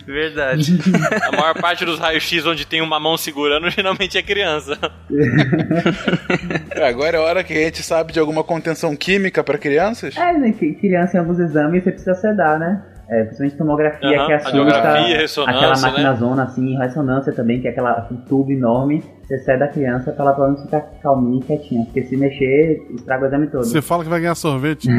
Verdade. 0.07 0.79
A 1.23 1.37
maior 1.37 1.55
parte 1.61 1.85
dos 1.85 1.99
raios-x 1.99 2.47
onde 2.47 2.67
tem 2.67 2.81
uma 2.81 2.99
mão 2.99 3.17
segurando 3.17 3.71
geralmente 3.71 4.19
é 4.19 4.23
criança. 4.23 4.77
É, 6.75 6.89
agora 6.89 7.17
é 7.17 7.21
hora 7.21 7.45
que 7.45 7.55
a 7.55 7.64
gente 7.64 7.83
sabe 7.83 8.12
de 8.12 8.21
alguma 8.21 8.45
contenção 8.45 8.95
química 8.95 9.43
para 9.43 9.57
crianças? 9.57 10.14
É, 10.17 10.33
né, 10.35 10.53
criança 10.53 11.17
em 11.17 11.21
alguns 11.21 11.39
exames 11.39 11.83
você 11.83 11.91
precisa 11.91 12.14
sedar, 12.14 12.59
né? 12.59 12.83
É, 13.09 13.23
principalmente 13.23 13.57
tomografia 13.57 14.21
uhum, 14.21 14.27
que 14.27 14.33
assusta 14.33 15.43
aquela 15.47 15.79
máquina 15.79 16.13
né? 16.13 16.19
zona 16.19 16.43
assim, 16.43 16.77
ressonância 16.77 17.33
também, 17.33 17.61
que 17.61 17.69
é 17.69 17.71
aquela 17.71 17.93
assim, 17.93 18.17
tubo 18.29 18.51
enorme, 18.51 19.03
você 19.23 19.39
sai 19.39 19.57
da 19.59 19.69
criança 19.69 20.11
pra 20.11 20.25
ela 20.25 20.35
pelo 20.35 20.47
menos 20.49 20.63
ficar 20.63 20.81
calminha 21.01 21.41
e 21.41 21.45
quietinha, 21.45 21.85
porque 21.85 22.03
se 22.03 22.17
mexer, 22.17 22.85
estraga 22.95 23.25
o 23.25 23.27
exame 23.29 23.47
todo. 23.47 23.65
Você 23.65 23.81
fala 23.81 24.03
que 24.03 24.11
vai 24.11 24.21
ganhar 24.21 24.35
sorvete. 24.35 24.89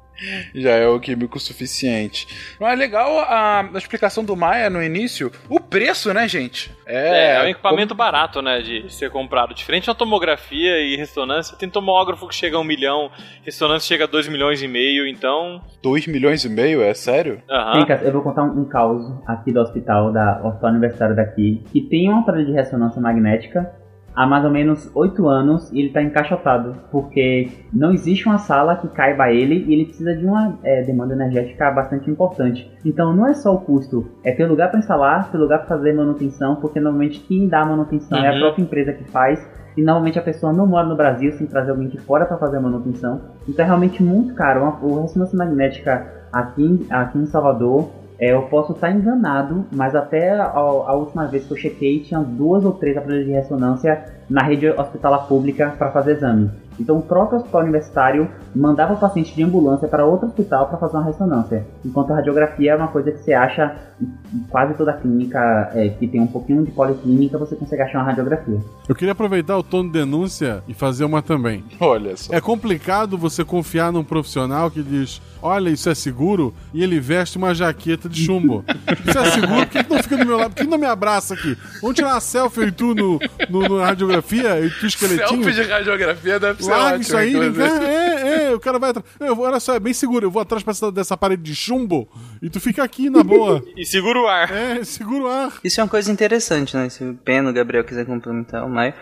Já 0.55 0.71
é 0.71 0.87
o 0.87 1.01
químico 1.01 1.39
suficiente. 1.41 2.27
Mas 2.61 2.73
é 2.73 2.77
legal 2.77 3.19
a, 3.21 3.61
a, 3.61 3.79
explicação 3.79 4.25
do 4.25 4.37
Maia 4.37 4.71
no 4.71 4.83
início. 4.83 5.31
O 5.49 5.61
preço, 5.61 6.13
né, 6.13 6.29
gente? 6.29 6.71
É, 6.87 7.09
é, 7.09 7.37
é 7.37 7.43
um 7.43 7.49
equipamento 7.49 7.95
como... 7.95 7.99
barato, 7.99 8.41
né, 8.41 8.61
de 8.61 8.93
ser 8.93 9.11
comprado. 9.11 9.55
Diferente 9.55 9.87
da 9.87 9.95
tomografia 9.95 10.81
e 10.81 10.97
ressonância, 10.97 11.57
tem 11.57 11.69
tomógrafo 11.69 12.29
que 12.29 12.35
chega 12.35 12.57
a 12.57 12.61
um 12.61 12.65
milhão, 12.65 13.11
ressonância 13.43 13.89
chega 13.89 14.05
a 14.05 14.07
dois 14.07 14.29
milhões 14.29 14.63
e 14.63 14.69
meio, 14.69 15.07
então... 15.07 15.63
Dois 15.83 16.07
milhões 16.07 16.45
e 16.45 16.49
meio? 16.49 16.83
É 16.83 16.95
sério? 16.95 17.43
Uhum. 17.49 17.87
eu 18.03 18.13
vou 18.13 18.23
contar 18.23 18.45
um, 18.45 18.61
um 18.61 18.65
caos 18.65 19.03
aqui 19.27 19.53
do 19.53 19.61
hospital, 19.61 20.13
da 20.13 20.41
Hospital 20.45 20.71
Universitário 20.71 21.17
daqui, 21.17 21.63
que 21.73 21.81
tem 21.81 22.09
uma 22.09 22.21
aparelho 22.21 22.47
de 22.47 22.53
ressonância 22.53 23.01
magnética 23.01 23.84
há 24.15 24.27
mais 24.27 24.45
ou 24.45 24.51
menos 24.51 24.91
oito 24.95 25.29
anos 25.29 25.71
e 25.73 25.79
ele 25.79 25.89
está 25.89 26.03
encaixotado, 26.03 26.77
porque 26.91 27.49
não 27.73 27.93
existe 27.93 28.27
uma 28.27 28.39
sala 28.39 28.77
que 28.77 28.89
caiba 28.89 29.31
ele 29.31 29.65
e 29.67 29.73
ele 29.73 29.87
precisa 29.87 30.15
de 30.15 30.25
uma 30.25 30.59
é, 30.63 30.83
demanda 30.83 31.15
energética 31.15 31.71
bastante 31.71 32.11
importante. 32.11 32.71
Então 32.85 33.15
não 33.15 33.27
é 33.27 33.35
só 33.35 33.55
o 33.55 33.61
custo, 33.61 34.07
é 34.23 34.33
ter 34.33 34.47
lugar 34.47 34.71
para 34.71 34.79
instalar, 34.79 35.31
ter 35.31 35.39
lugar 35.39 35.59
para 35.59 35.69
fazer 35.69 35.93
manutenção, 35.93 36.57
porque 36.57 36.79
normalmente 36.79 37.21
quem 37.21 37.49
dá 37.49 37.63
a 37.63 37.67
manutenção 37.67 38.19
uhum. 38.19 38.25
é 38.25 38.29
a 38.29 38.33
uhum. 38.33 38.41
própria 38.41 38.63
empresa 38.63 38.93
que 38.93 39.05
faz. 39.05 39.45
E 39.77 39.83
normalmente 39.83 40.21
a 40.21 40.23
pessoa 40.23 40.53
não 40.53 40.69
mora 40.69 40.87
no 40.87 40.95
Brasil 40.95 41.33
sem 41.33 41.49
trazer 41.49 41.73
alguém 41.73 41.89
de 41.89 41.99
fora 41.99 42.25
para 42.27 42.37
fazer 42.37 42.59
a 42.59 42.61
manutenção. 42.61 43.21
Então 43.49 43.65
é 43.65 43.67
realmente 43.67 44.01
muito 44.05 44.33
caro. 44.35 44.61
Uma, 44.61 45.01
a 45.01 45.03
ressonância 45.03 45.37
magnética 45.37 46.07
aqui, 46.33 46.87
aqui 46.91 47.19
em 47.19 47.27
Salvador 47.27 47.91
é, 48.19 48.33
eu 48.33 48.43
posso 48.43 48.73
estar 48.73 48.91
enganado, 48.91 49.67
mas 49.73 49.95
até 49.95 50.31
a, 50.31 50.47
a, 50.47 50.95
última 50.95 51.27
vez 51.27 51.47
que 51.47 51.53
eu 51.53 51.57
chequei, 51.57 52.01
tinha 52.01 52.21
duas 52.21 52.65
ou 52.65 52.73
três 52.73 52.97
aparelhos 52.97 53.27
de 53.27 53.33
ressonância 53.33 54.05
na 54.29 54.43
rede 54.43 54.69
hospitalar 54.71 55.27
pública 55.27 55.75
para 55.79 55.91
fazer 55.91 56.13
exame. 56.13 56.51
Então 56.79 56.99
o 56.99 57.03
próprio 57.03 57.39
hospital 57.39 57.63
universitário 57.63 58.29
mandava 58.55 58.95
o 58.95 58.97
paciente 58.97 59.35
de 59.35 59.43
ambulância 59.43 59.89
para 59.89 60.05
outro 60.05 60.27
hospital 60.27 60.69
para 60.69 60.79
fazer 60.79 60.97
uma 60.97 61.05
ressonância. 61.05 61.67
Enquanto 61.85 62.13
a 62.13 62.17
radiografia 62.17 62.73
é 62.73 62.77
uma 62.77 62.89
coisa 62.89 63.13
que 63.13 63.19
você 63.19 63.33
acha 63.33 63.77
em 64.01 64.41
quase 64.51 64.75
toda 64.75 64.93
clínica 64.93 65.71
é, 65.73 65.89
que 65.89 66.09
tem 66.09 66.21
um 66.21 66.27
pouquinho 66.27 66.65
de 66.65 66.73
policlínica, 66.73 67.39
você 67.39 67.55
consegue 67.55 67.83
achar 67.83 67.99
uma 67.99 68.07
radiografia. 68.07 68.59
Eu 68.89 68.95
queria 68.95 69.13
aproveitar 69.13 69.57
o 69.57 69.63
tom 69.63 69.85
de 69.85 69.93
denúncia 69.93 70.63
e 70.67 70.75
fazer 70.75 71.05
uma 71.05 71.23
também. 71.23 71.65
Olha 71.81 72.17
só. 72.17 72.35
É 72.35 72.41
complicado 72.41 73.17
você 73.17 73.45
confiar 73.45 73.93
num 73.93 74.03
profissional 74.03 74.71
que 74.71 74.83
diz: 74.83 75.23
olha, 75.41 75.71
isso 75.71 75.89
é 75.89 75.95
seguro, 75.95 76.53
e 76.73 76.83
ele 76.83 76.99
veste 76.99 77.39
uma 77.39 77.55
jaqueta 77.55 78.09
de 78.09 78.25
chumbo. 78.25 78.65
isso 79.07 79.19
é 79.19 79.25
seguro? 79.31 79.55
Por 79.55 79.67
que, 79.69 79.95
não 79.95 80.03
fica 80.03 80.17
do 80.17 80.27
meu 80.27 80.37
lado? 80.37 80.55
Por 80.55 80.63
que 80.63 80.69
não 80.69 80.79
me 80.79 80.87
abraça 80.87 81.35
aqui? 81.35 81.57
Vamos 81.81 81.95
tirar 81.95 82.15
uma 82.15 82.21
selfie 82.21 82.65
e 82.65 82.73
tu 82.73 82.95
no, 82.95 83.19
no, 83.49 83.69
no 83.69 83.79
radiografia 83.79 84.14
e 84.19 84.71
tu 84.71 84.87
esqueletinho? 84.87 85.29
Selfie 85.29 85.53
de 85.53 85.63
radiografia 85.63 86.41
deve 86.41 86.63
ser 86.63 86.71
Larga 86.71 87.01
isso 87.01 87.17
aí, 87.17 87.35
é, 87.35 88.49
é, 88.49 88.55
o 88.55 88.61
cara 88.61 88.79
vai 88.79 88.91
atrás. 88.91 89.07
Olha 89.21 89.61
só, 89.61 89.75
é 89.75 89.81
bem 89.81 89.93
seguro. 89.93 90.27
Eu 90.27 90.31
vou 90.31 90.43
atrás 90.43 90.63
dessa, 90.63 90.91
dessa 90.91 91.17
parede 91.17 91.43
de 91.43 91.55
chumbo 91.55 92.09
e 92.43 92.51
tu 92.51 92.61
fica 92.61 92.83
aqui 92.83 93.09
na 93.11 93.23
boa. 93.23 93.65
e 93.77 93.85
segura 93.85 94.21
o 94.21 94.27
ar. 94.27 94.53
É, 94.53 94.85
segura 94.85 95.25
o 95.25 95.27
ar. 95.27 95.53
Isso 95.63 95.81
é 95.81 95.85
uma 95.85 95.91
coisa 95.91 96.11
interessante, 96.11 96.77
né? 96.77 96.89
Se 96.89 97.05
o 97.05 97.15
Pena, 97.15 97.51
o 97.51 97.53
Gabriel 97.53 97.85
quiser 97.85 98.05
complementar 98.05 98.65
o 98.65 98.69
Maio. 98.69 98.95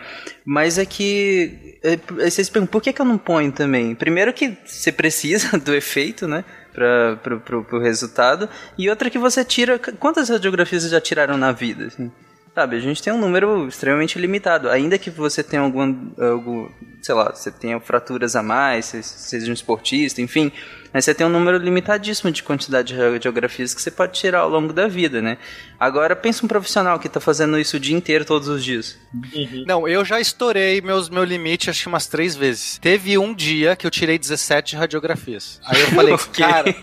Mas 0.45 0.77
é 0.77 0.85
que. 0.85 1.79
É, 1.83 1.97
vocês 2.29 2.49
perguntam, 2.49 2.71
por 2.71 2.81
que, 2.81 2.93
que 2.93 3.01
eu 3.01 3.05
não 3.05 3.17
ponho 3.17 3.51
também? 3.51 3.95
Primeiro 3.95 4.33
que 4.33 4.57
você 4.65 4.91
precisa 4.91 5.57
do 5.59 5.73
efeito, 5.73 6.27
né? 6.27 6.43
Para 6.73 7.17
pro, 7.17 7.39
pro, 7.39 7.63
pro 7.63 7.79
resultado. 7.79 8.49
E 8.77 8.89
outra 8.89 9.09
que 9.09 9.19
você 9.19 9.43
tira. 9.43 9.77
Quantas 9.77 10.29
radiografias 10.29 10.81
vocês 10.81 10.91
já 10.91 11.01
tiraram 11.01 11.37
na 11.37 11.51
vida? 11.51 11.85
Assim? 11.85 12.11
Sabe, 12.53 12.75
a 12.75 12.79
gente 12.79 13.01
tem 13.01 13.11
um 13.11 13.17
número 13.17 13.67
extremamente 13.67 14.19
limitado. 14.19 14.69
Ainda 14.69 14.97
que 14.99 15.09
você 15.09 15.41
tenha 15.41 15.63
algum, 15.63 16.11
algum 16.19 16.69
sei 17.01 17.15
lá, 17.15 17.31
você 17.33 17.51
tenha 17.51 17.79
fraturas 17.79 18.35
a 18.35 18.43
mais, 18.43 18.85
seja 18.85 19.49
um 19.49 19.53
esportista, 19.53 20.21
enfim, 20.21 20.51
mas 20.93 21.05
você 21.05 21.13
tem 21.13 21.25
um 21.25 21.29
número 21.29 21.57
limitadíssimo 21.57 22.31
de 22.31 22.43
quantidade 22.43 22.89
de 22.89 22.99
radiografias 22.99 23.73
que 23.73 23.81
você 23.81 23.89
pode 23.89 24.13
tirar 24.13 24.41
ao 24.41 24.49
longo 24.49 24.71
da 24.71 24.87
vida, 24.87 25.21
né? 25.21 25.37
Agora, 25.79 26.15
pensa 26.15 26.45
um 26.45 26.47
profissional 26.47 26.99
que 26.99 27.07
está 27.07 27.19
fazendo 27.19 27.57
isso 27.57 27.77
o 27.77 27.79
dia 27.79 27.95
inteiro, 27.95 28.23
todos 28.23 28.47
os 28.47 28.63
dias. 28.63 28.97
Uhum. 29.13 29.63
Não, 29.65 29.87
eu 29.87 30.05
já 30.05 30.19
estourei 30.19 30.79
meus, 30.81 31.09
meu 31.09 31.23
limite 31.23 31.69
acho 31.69 31.81
que 31.81 31.87
umas 31.87 32.05
três 32.05 32.35
vezes. 32.35 32.77
Teve 32.77 33.17
um 33.17 33.33
dia 33.33 33.75
que 33.75 33.87
eu 33.87 33.91
tirei 33.91 34.19
17 34.19 34.75
radiografias. 34.75 35.59
Aí 35.65 35.81
eu 35.81 35.87
falei, 35.87 36.15
cara, 36.37 36.75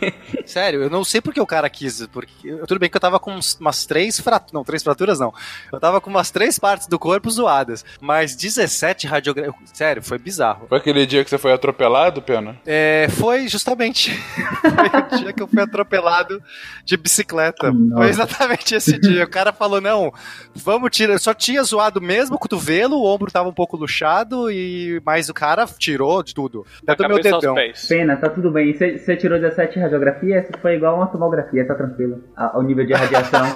sério, 0.45 0.83
eu 0.83 0.91
não 0.91 1.05
sei 1.05 1.21
porque 1.21 1.41
o 1.41 1.47
cara 1.47 1.71
quis, 1.71 2.07
porque 2.09 2.53
tudo 2.67 2.81
bem 2.81 2.91
que 2.91 2.97
eu 2.97 3.01
tava 3.01 3.21
com 3.21 3.39
umas 3.61 3.87
três 3.87 4.19
fraturas, 4.19 4.53
não, 4.53 4.65
três 4.65 4.83
fraturas 4.83 5.21
não. 5.21 5.33
Eu 5.73 5.79
tava 5.79 6.01
com 6.01 6.11
umas 6.11 6.31
três 6.31 6.59
partes 6.59 6.89
do 6.89 6.99
corpo 6.99 7.31
zoadas, 7.31 7.85
mas 8.01 8.35
17 8.35 9.07
radiografias, 9.07 9.71
sério, 9.73 10.03
foi 10.03 10.19
bizarro. 10.19 10.67
Foi 10.69 10.79
aquele 10.79 11.07
dia 11.07 11.23
que 11.23 11.31
você 11.31 11.39
foi 11.39 11.53
atropelado, 11.53 12.21
Pena? 12.21 12.61
É, 12.67 13.07
foi 13.11 13.47
justamente. 13.47 14.00
Foi 14.09 15.17
o 15.19 15.19
dia 15.19 15.33
que 15.33 15.43
eu 15.43 15.49
fui 15.49 15.63
atropelado 15.63 16.43
de 16.85 16.97
bicicleta. 16.97 17.71
Nossa. 17.71 17.97
Foi 17.97 18.09
exatamente 18.09 18.75
esse 18.75 18.99
dia. 18.99 19.25
O 19.25 19.31
cara 19.31 19.53
falou: 19.53 19.81
não, 19.81 20.13
vamos 20.55 20.91
tirar. 20.91 21.19
Só 21.19 21.35
tinha 21.35 21.63
zoado 21.63 22.01
mesmo 22.01 22.37
o 22.37 22.39
cotovelo, 22.39 22.97
o 22.97 23.05
ombro 23.05 23.31
tava 23.31 23.49
um 23.49 23.53
pouco 23.53 23.77
luxado, 23.77 24.51
e 24.51 25.01
mas 25.05 25.29
o 25.29 25.35
cara 25.35 25.67
tirou 25.67 26.23
de 26.23 26.35
tudo. 26.35 26.65
Até 26.87 27.07
meu 27.07 27.21
dedão. 27.21 27.55
Pena, 27.89 28.17
tá 28.17 28.29
tudo 28.29 28.51
bem. 28.51 28.73
Você 28.73 29.17
tirou 29.17 29.39
17 29.39 29.79
radiografias, 29.79 30.47
foi 30.63 30.77
igual 30.77 30.97
uma 30.97 31.07
tomografia, 31.07 31.67
tá 31.67 31.75
tranquilo. 31.75 32.23
O 32.55 32.63
nível 32.63 32.87
de 32.87 32.93
radiação. 32.93 33.47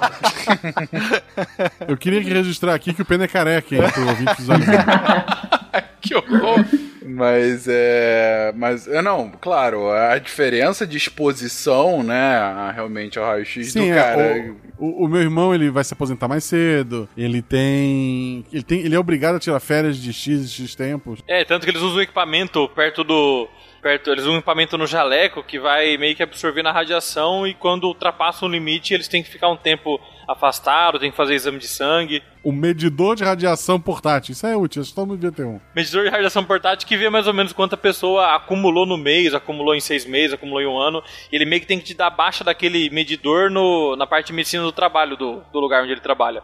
eu 1.87 1.97
queria 1.97 2.21
registrar 2.21 2.73
aqui 2.73 2.93
que 2.93 3.01
o 3.01 3.05
Pena 3.05 3.25
é 3.25 3.27
careca, 3.27 3.75
hein, 3.75 3.81
pro 3.91 4.07
ouvinte 4.07 4.35
dos 4.41 4.47
que 6.01 6.15
horror! 6.15 6.65
Mas 7.07 7.67
é. 7.67 8.51
Mas 8.55 8.87
é 8.87 9.01
não, 9.01 9.29
claro, 9.29 9.89
a 9.89 10.17
diferença 10.17 10.87
de 10.87 10.97
exposição, 10.97 12.03
né, 12.03 12.71
realmente 12.73 13.19
ao 13.19 13.25
raio-x 13.25 13.73
do 13.73 13.83
é, 13.83 13.93
cara. 13.93 14.21
É, 14.21 14.51
o, 14.77 14.85
o, 14.85 15.05
o, 15.05 15.07
meu 15.07 15.21
irmão, 15.21 15.53
ele 15.53 15.69
vai 15.69 15.83
se 15.83 15.93
aposentar 15.93 16.27
mais 16.27 16.43
cedo. 16.43 17.07
Ele 17.15 17.41
tem. 17.41 18.45
Ele 18.51 18.63
tem. 18.63 18.79
Ele 18.79 18.95
é 18.95 18.99
obrigado 18.99 19.35
a 19.35 19.39
tirar 19.39 19.59
férias 19.59 19.97
de 19.97 20.11
X 20.11 20.45
e 20.45 20.49
X 20.49 20.75
tempos. 20.75 21.19
É, 21.27 21.45
tanto 21.45 21.63
que 21.63 21.71
eles 21.71 21.81
usam 21.81 21.97
o 21.97 22.01
equipamento 22.01 22.67
perto 22.69 23.03
do 23.03 23.47
perto, 23.85 24.09
eles 24.09 24.23
usam 24.23 24.33
um 24.33 24.37
equipamento 24.37 24.79
no 24.79 24.87
jaleco 24.87 25.43
que 25.43 25.59
vai 25.59 25.95
meio 25.95 26.15
que 26.15 26.23
absorver 26.23 26.63
na 26.63 26.71
radiação 26.71 27.45
e 27.45 27.53
quando 27.53 27.83
ultrapassa 27.83 28.43
um 28.43 28.49
limite 28.49 28.95
eles 28.95 29.07
têm 29.07 29.21
que 29.21 29.29
ficar 29.29 29.47
um 29.47 29.55
tempo 29.55 30.01
afastado, 30.27 30.97
tem 30.97 31.11
que 31.11 31.17
fazer 31.17 31.35
exame 31.35 31.59
de 31.59 31.67
sangue. 31.67 32.23
O 32.43 32.51
medidor 32.51 33.15
de 33.15 33.23
radiação 33.23 33.79
portátil, 33.79 34.31
isso 34.31 34.47
é 34.47 34.57
útil, 34.57 34.81
que 34.81 34.91
todo 34.91 35.09
mundo 35.09 35.19
devia 35.19 35.31
ter 35.31 35.45
um. 35.45 35.59
Medidor 35.75 36.03
de 36.03 36.09
radiação 36.09 36.43
portátil 36.43 36.87
que 36.87 36.97
vê 36.97 37.11
mais 37.11 37.27
ou 37.27 37.33
menos 37.33 37.53
quanto 37.53 37.75
a 37.75 37.77
pessoa 37.77 38.35
acumulou 38.35 38.87
no 38.87 38.97
mês, 38.97 39.35
acumulou 39.35 39.75
em 39.75 39.79
seis 39.79 40.03
meses, 40.03 40.33
acumulou 40.33 40.61
em 40.63 40.67
um 40.67 40.79
ano. 40.79 41.03
E 41.31 41.35
ele 41.35 41.45
meio 41.45 41.61
que 41.61 41.67
tem 41.67 41.77
que 41.77 41.85
te 41.85 41.93
dar 41.93 42.09
baixa 42.09 42.43
daquele 42.43 42.89
medidor 42.89 43.51
no, 43.51 43.95
na 43.95 44.07
parte 44.07 44.27
de 44.27 44.33
medicina 44.33 44.63
do 44.63 44.71
trabalho 44.71 45.15
do, 45.15 45.43
do 45.53 45.59
lugar 45.59 45.83
onde 45.83 45.91
ele 45.91 46.01
trabalha. 46.01 46.41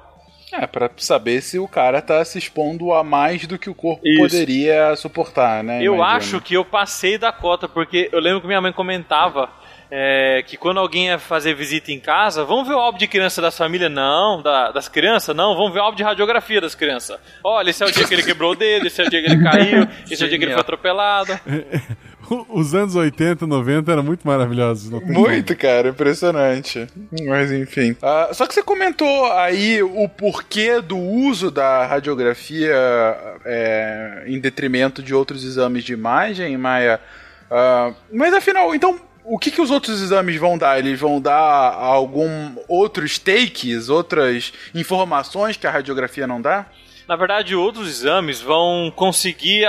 É, 0.51 0.67
pra 0.67 0.89
saber 0.97 1.41
se 1.41 1.57
o 1.57 1.67
cara 1.67 2.01
tá 2.01 2.23
se 2.25 2.37
expondo 2.37 2.93
a 2.93 3.03
mais 3.03 3.47
do 3.47 3.57
que 3.57 3.69
o 3.69 3.75
corpo 3.75 4.01
Isso. 4.05 4.21
poderia 4.21 4.95
suportar, 4.95 5.63
né? 5.63 5.81
Eu 5.81 6.03
acho 6.03 6.41
que 6.41 6.53
eu 6.53 6.65
passei 6.65 7.17
da 7.17 7.31
cota, 7.31 7.69
porque 7.69 8.09
eu 8.11 8.19
lembro 8.19 8.41
que 8.41 8.47
minha 8.47 8.61
mãe 8.61 8.73
comentava 8.73 9.49
é, 9.93 10.41
que 10.47 10.55
quando 10.55 10.79
alguém 10.79 11.07
ia 11.07 11.19
fazer 11.19 11.53
visita 11.53 11.91
em 11.91 11.99
casa, 11.99 12.45
vamos 12.45 12.65
ver 12.65 12.73
o 12.73 12.79
álbum 12.79 12.97
de 12.97 13.07
criança 13.07 13.41
da 13.41 13.51
família? 13.51 13.89
Não, 13.89 14.41
da, 14.41 14.71
das 14.71 14.87
crianças? 14.87 15.35
Não, 15.35 15.53
vamos 15.53 15.73
ver 15.73 15.79
o 15.79 15.83
álbum 15.83 15.97
de 15.97 16.03
radiografia 16.03 16.61
das 16.61 16.73
crianças. 16.73 17.19
Olha, 17.43 17.69
esse 17.69 17.83
é 17.83 17.85
o 17.85 17.91
dia 17.91 18.07
que 18.07 18.13
ele 18.13 18.23
quebrou 18.23 18.53
o 18.53 18.55
dedo, 18.55 18.87
esse 18.87 19.01
é 19.01 19.05
o 19.05 19.09
dia 19.09 19.21
que 19.21 19.27
ele 19.29 19.43
caiu, 19.43 19.85
esse 20.09 20.23
é 20.23 20.25
o 20.25 20.29
dia 20.29 20.39
que 20.39 20.45
ele 20.45 20.53
foi 20.53 20.61
atropelado. 20.61 21.37
Os 22.47 22.73
anos 22.73 22.95
80, 22.95 23.45
90 23.45 23.91
eram 23.91 24.03
muito 24.03 24.25
maravilhosos. 24.25 24.89
muito, 25.03 25.53
cara, 25.57 25.89
impressionante. 25.89 26.87
Mas 27.27 27.51
enfim. 27.51 27.91
Uh, 27.91 28.33
só 28.33 28.47
que 28.47 28.53
você 28.53 28.63
comentou 28.63 29.29
aí 29.33 29.83
o 29.83 30.07
porquê 30.07 30.79
do 30.79 30.97
uso 30.97 31.51
da 31.51 31.85
radiografia 31.85 32.73
é, 33.43 34.23
em 34.27 34.39
detrimento 34.39 35.03
de 35.03 35.13
outros 35.13 35.43
exames 35.43 35.83
de 35.83 35.91
imagem, 35.91 36.57
Maia. 36.57 37.01
Uh, 37.51 37.93
mas 38.13 38.33
afinal, 38.33 38.73
então 38.73 38.97
o 39.23 39.37
que, 39.37 39.51
que 39.51 39.61
os 39.61 39.71
outros 39.71 40.01
exames 40.01 40.37
vão 40.37 40.57
dar? 40.57 40.79
Eles 40.79 40.99
vão 40.99 41.21
dar 41.21 41.73
algum 41.73 42.55
outros 42.67 43.17
takes, 43.19 43.89
outras 43.89 44.53
informações 44.73 45.57
que 45.57 45.67
a 45.67 45.71
radiografia 45.71 46.27
não 46.27 46.41
dá? 46.41 46.65
Na 47.07 47.15
verdade, 47.15 47.55
outros 47.55 47.87
exames 47.87 48.39
vão 48.39 48.91
conseguir 48.95 49.65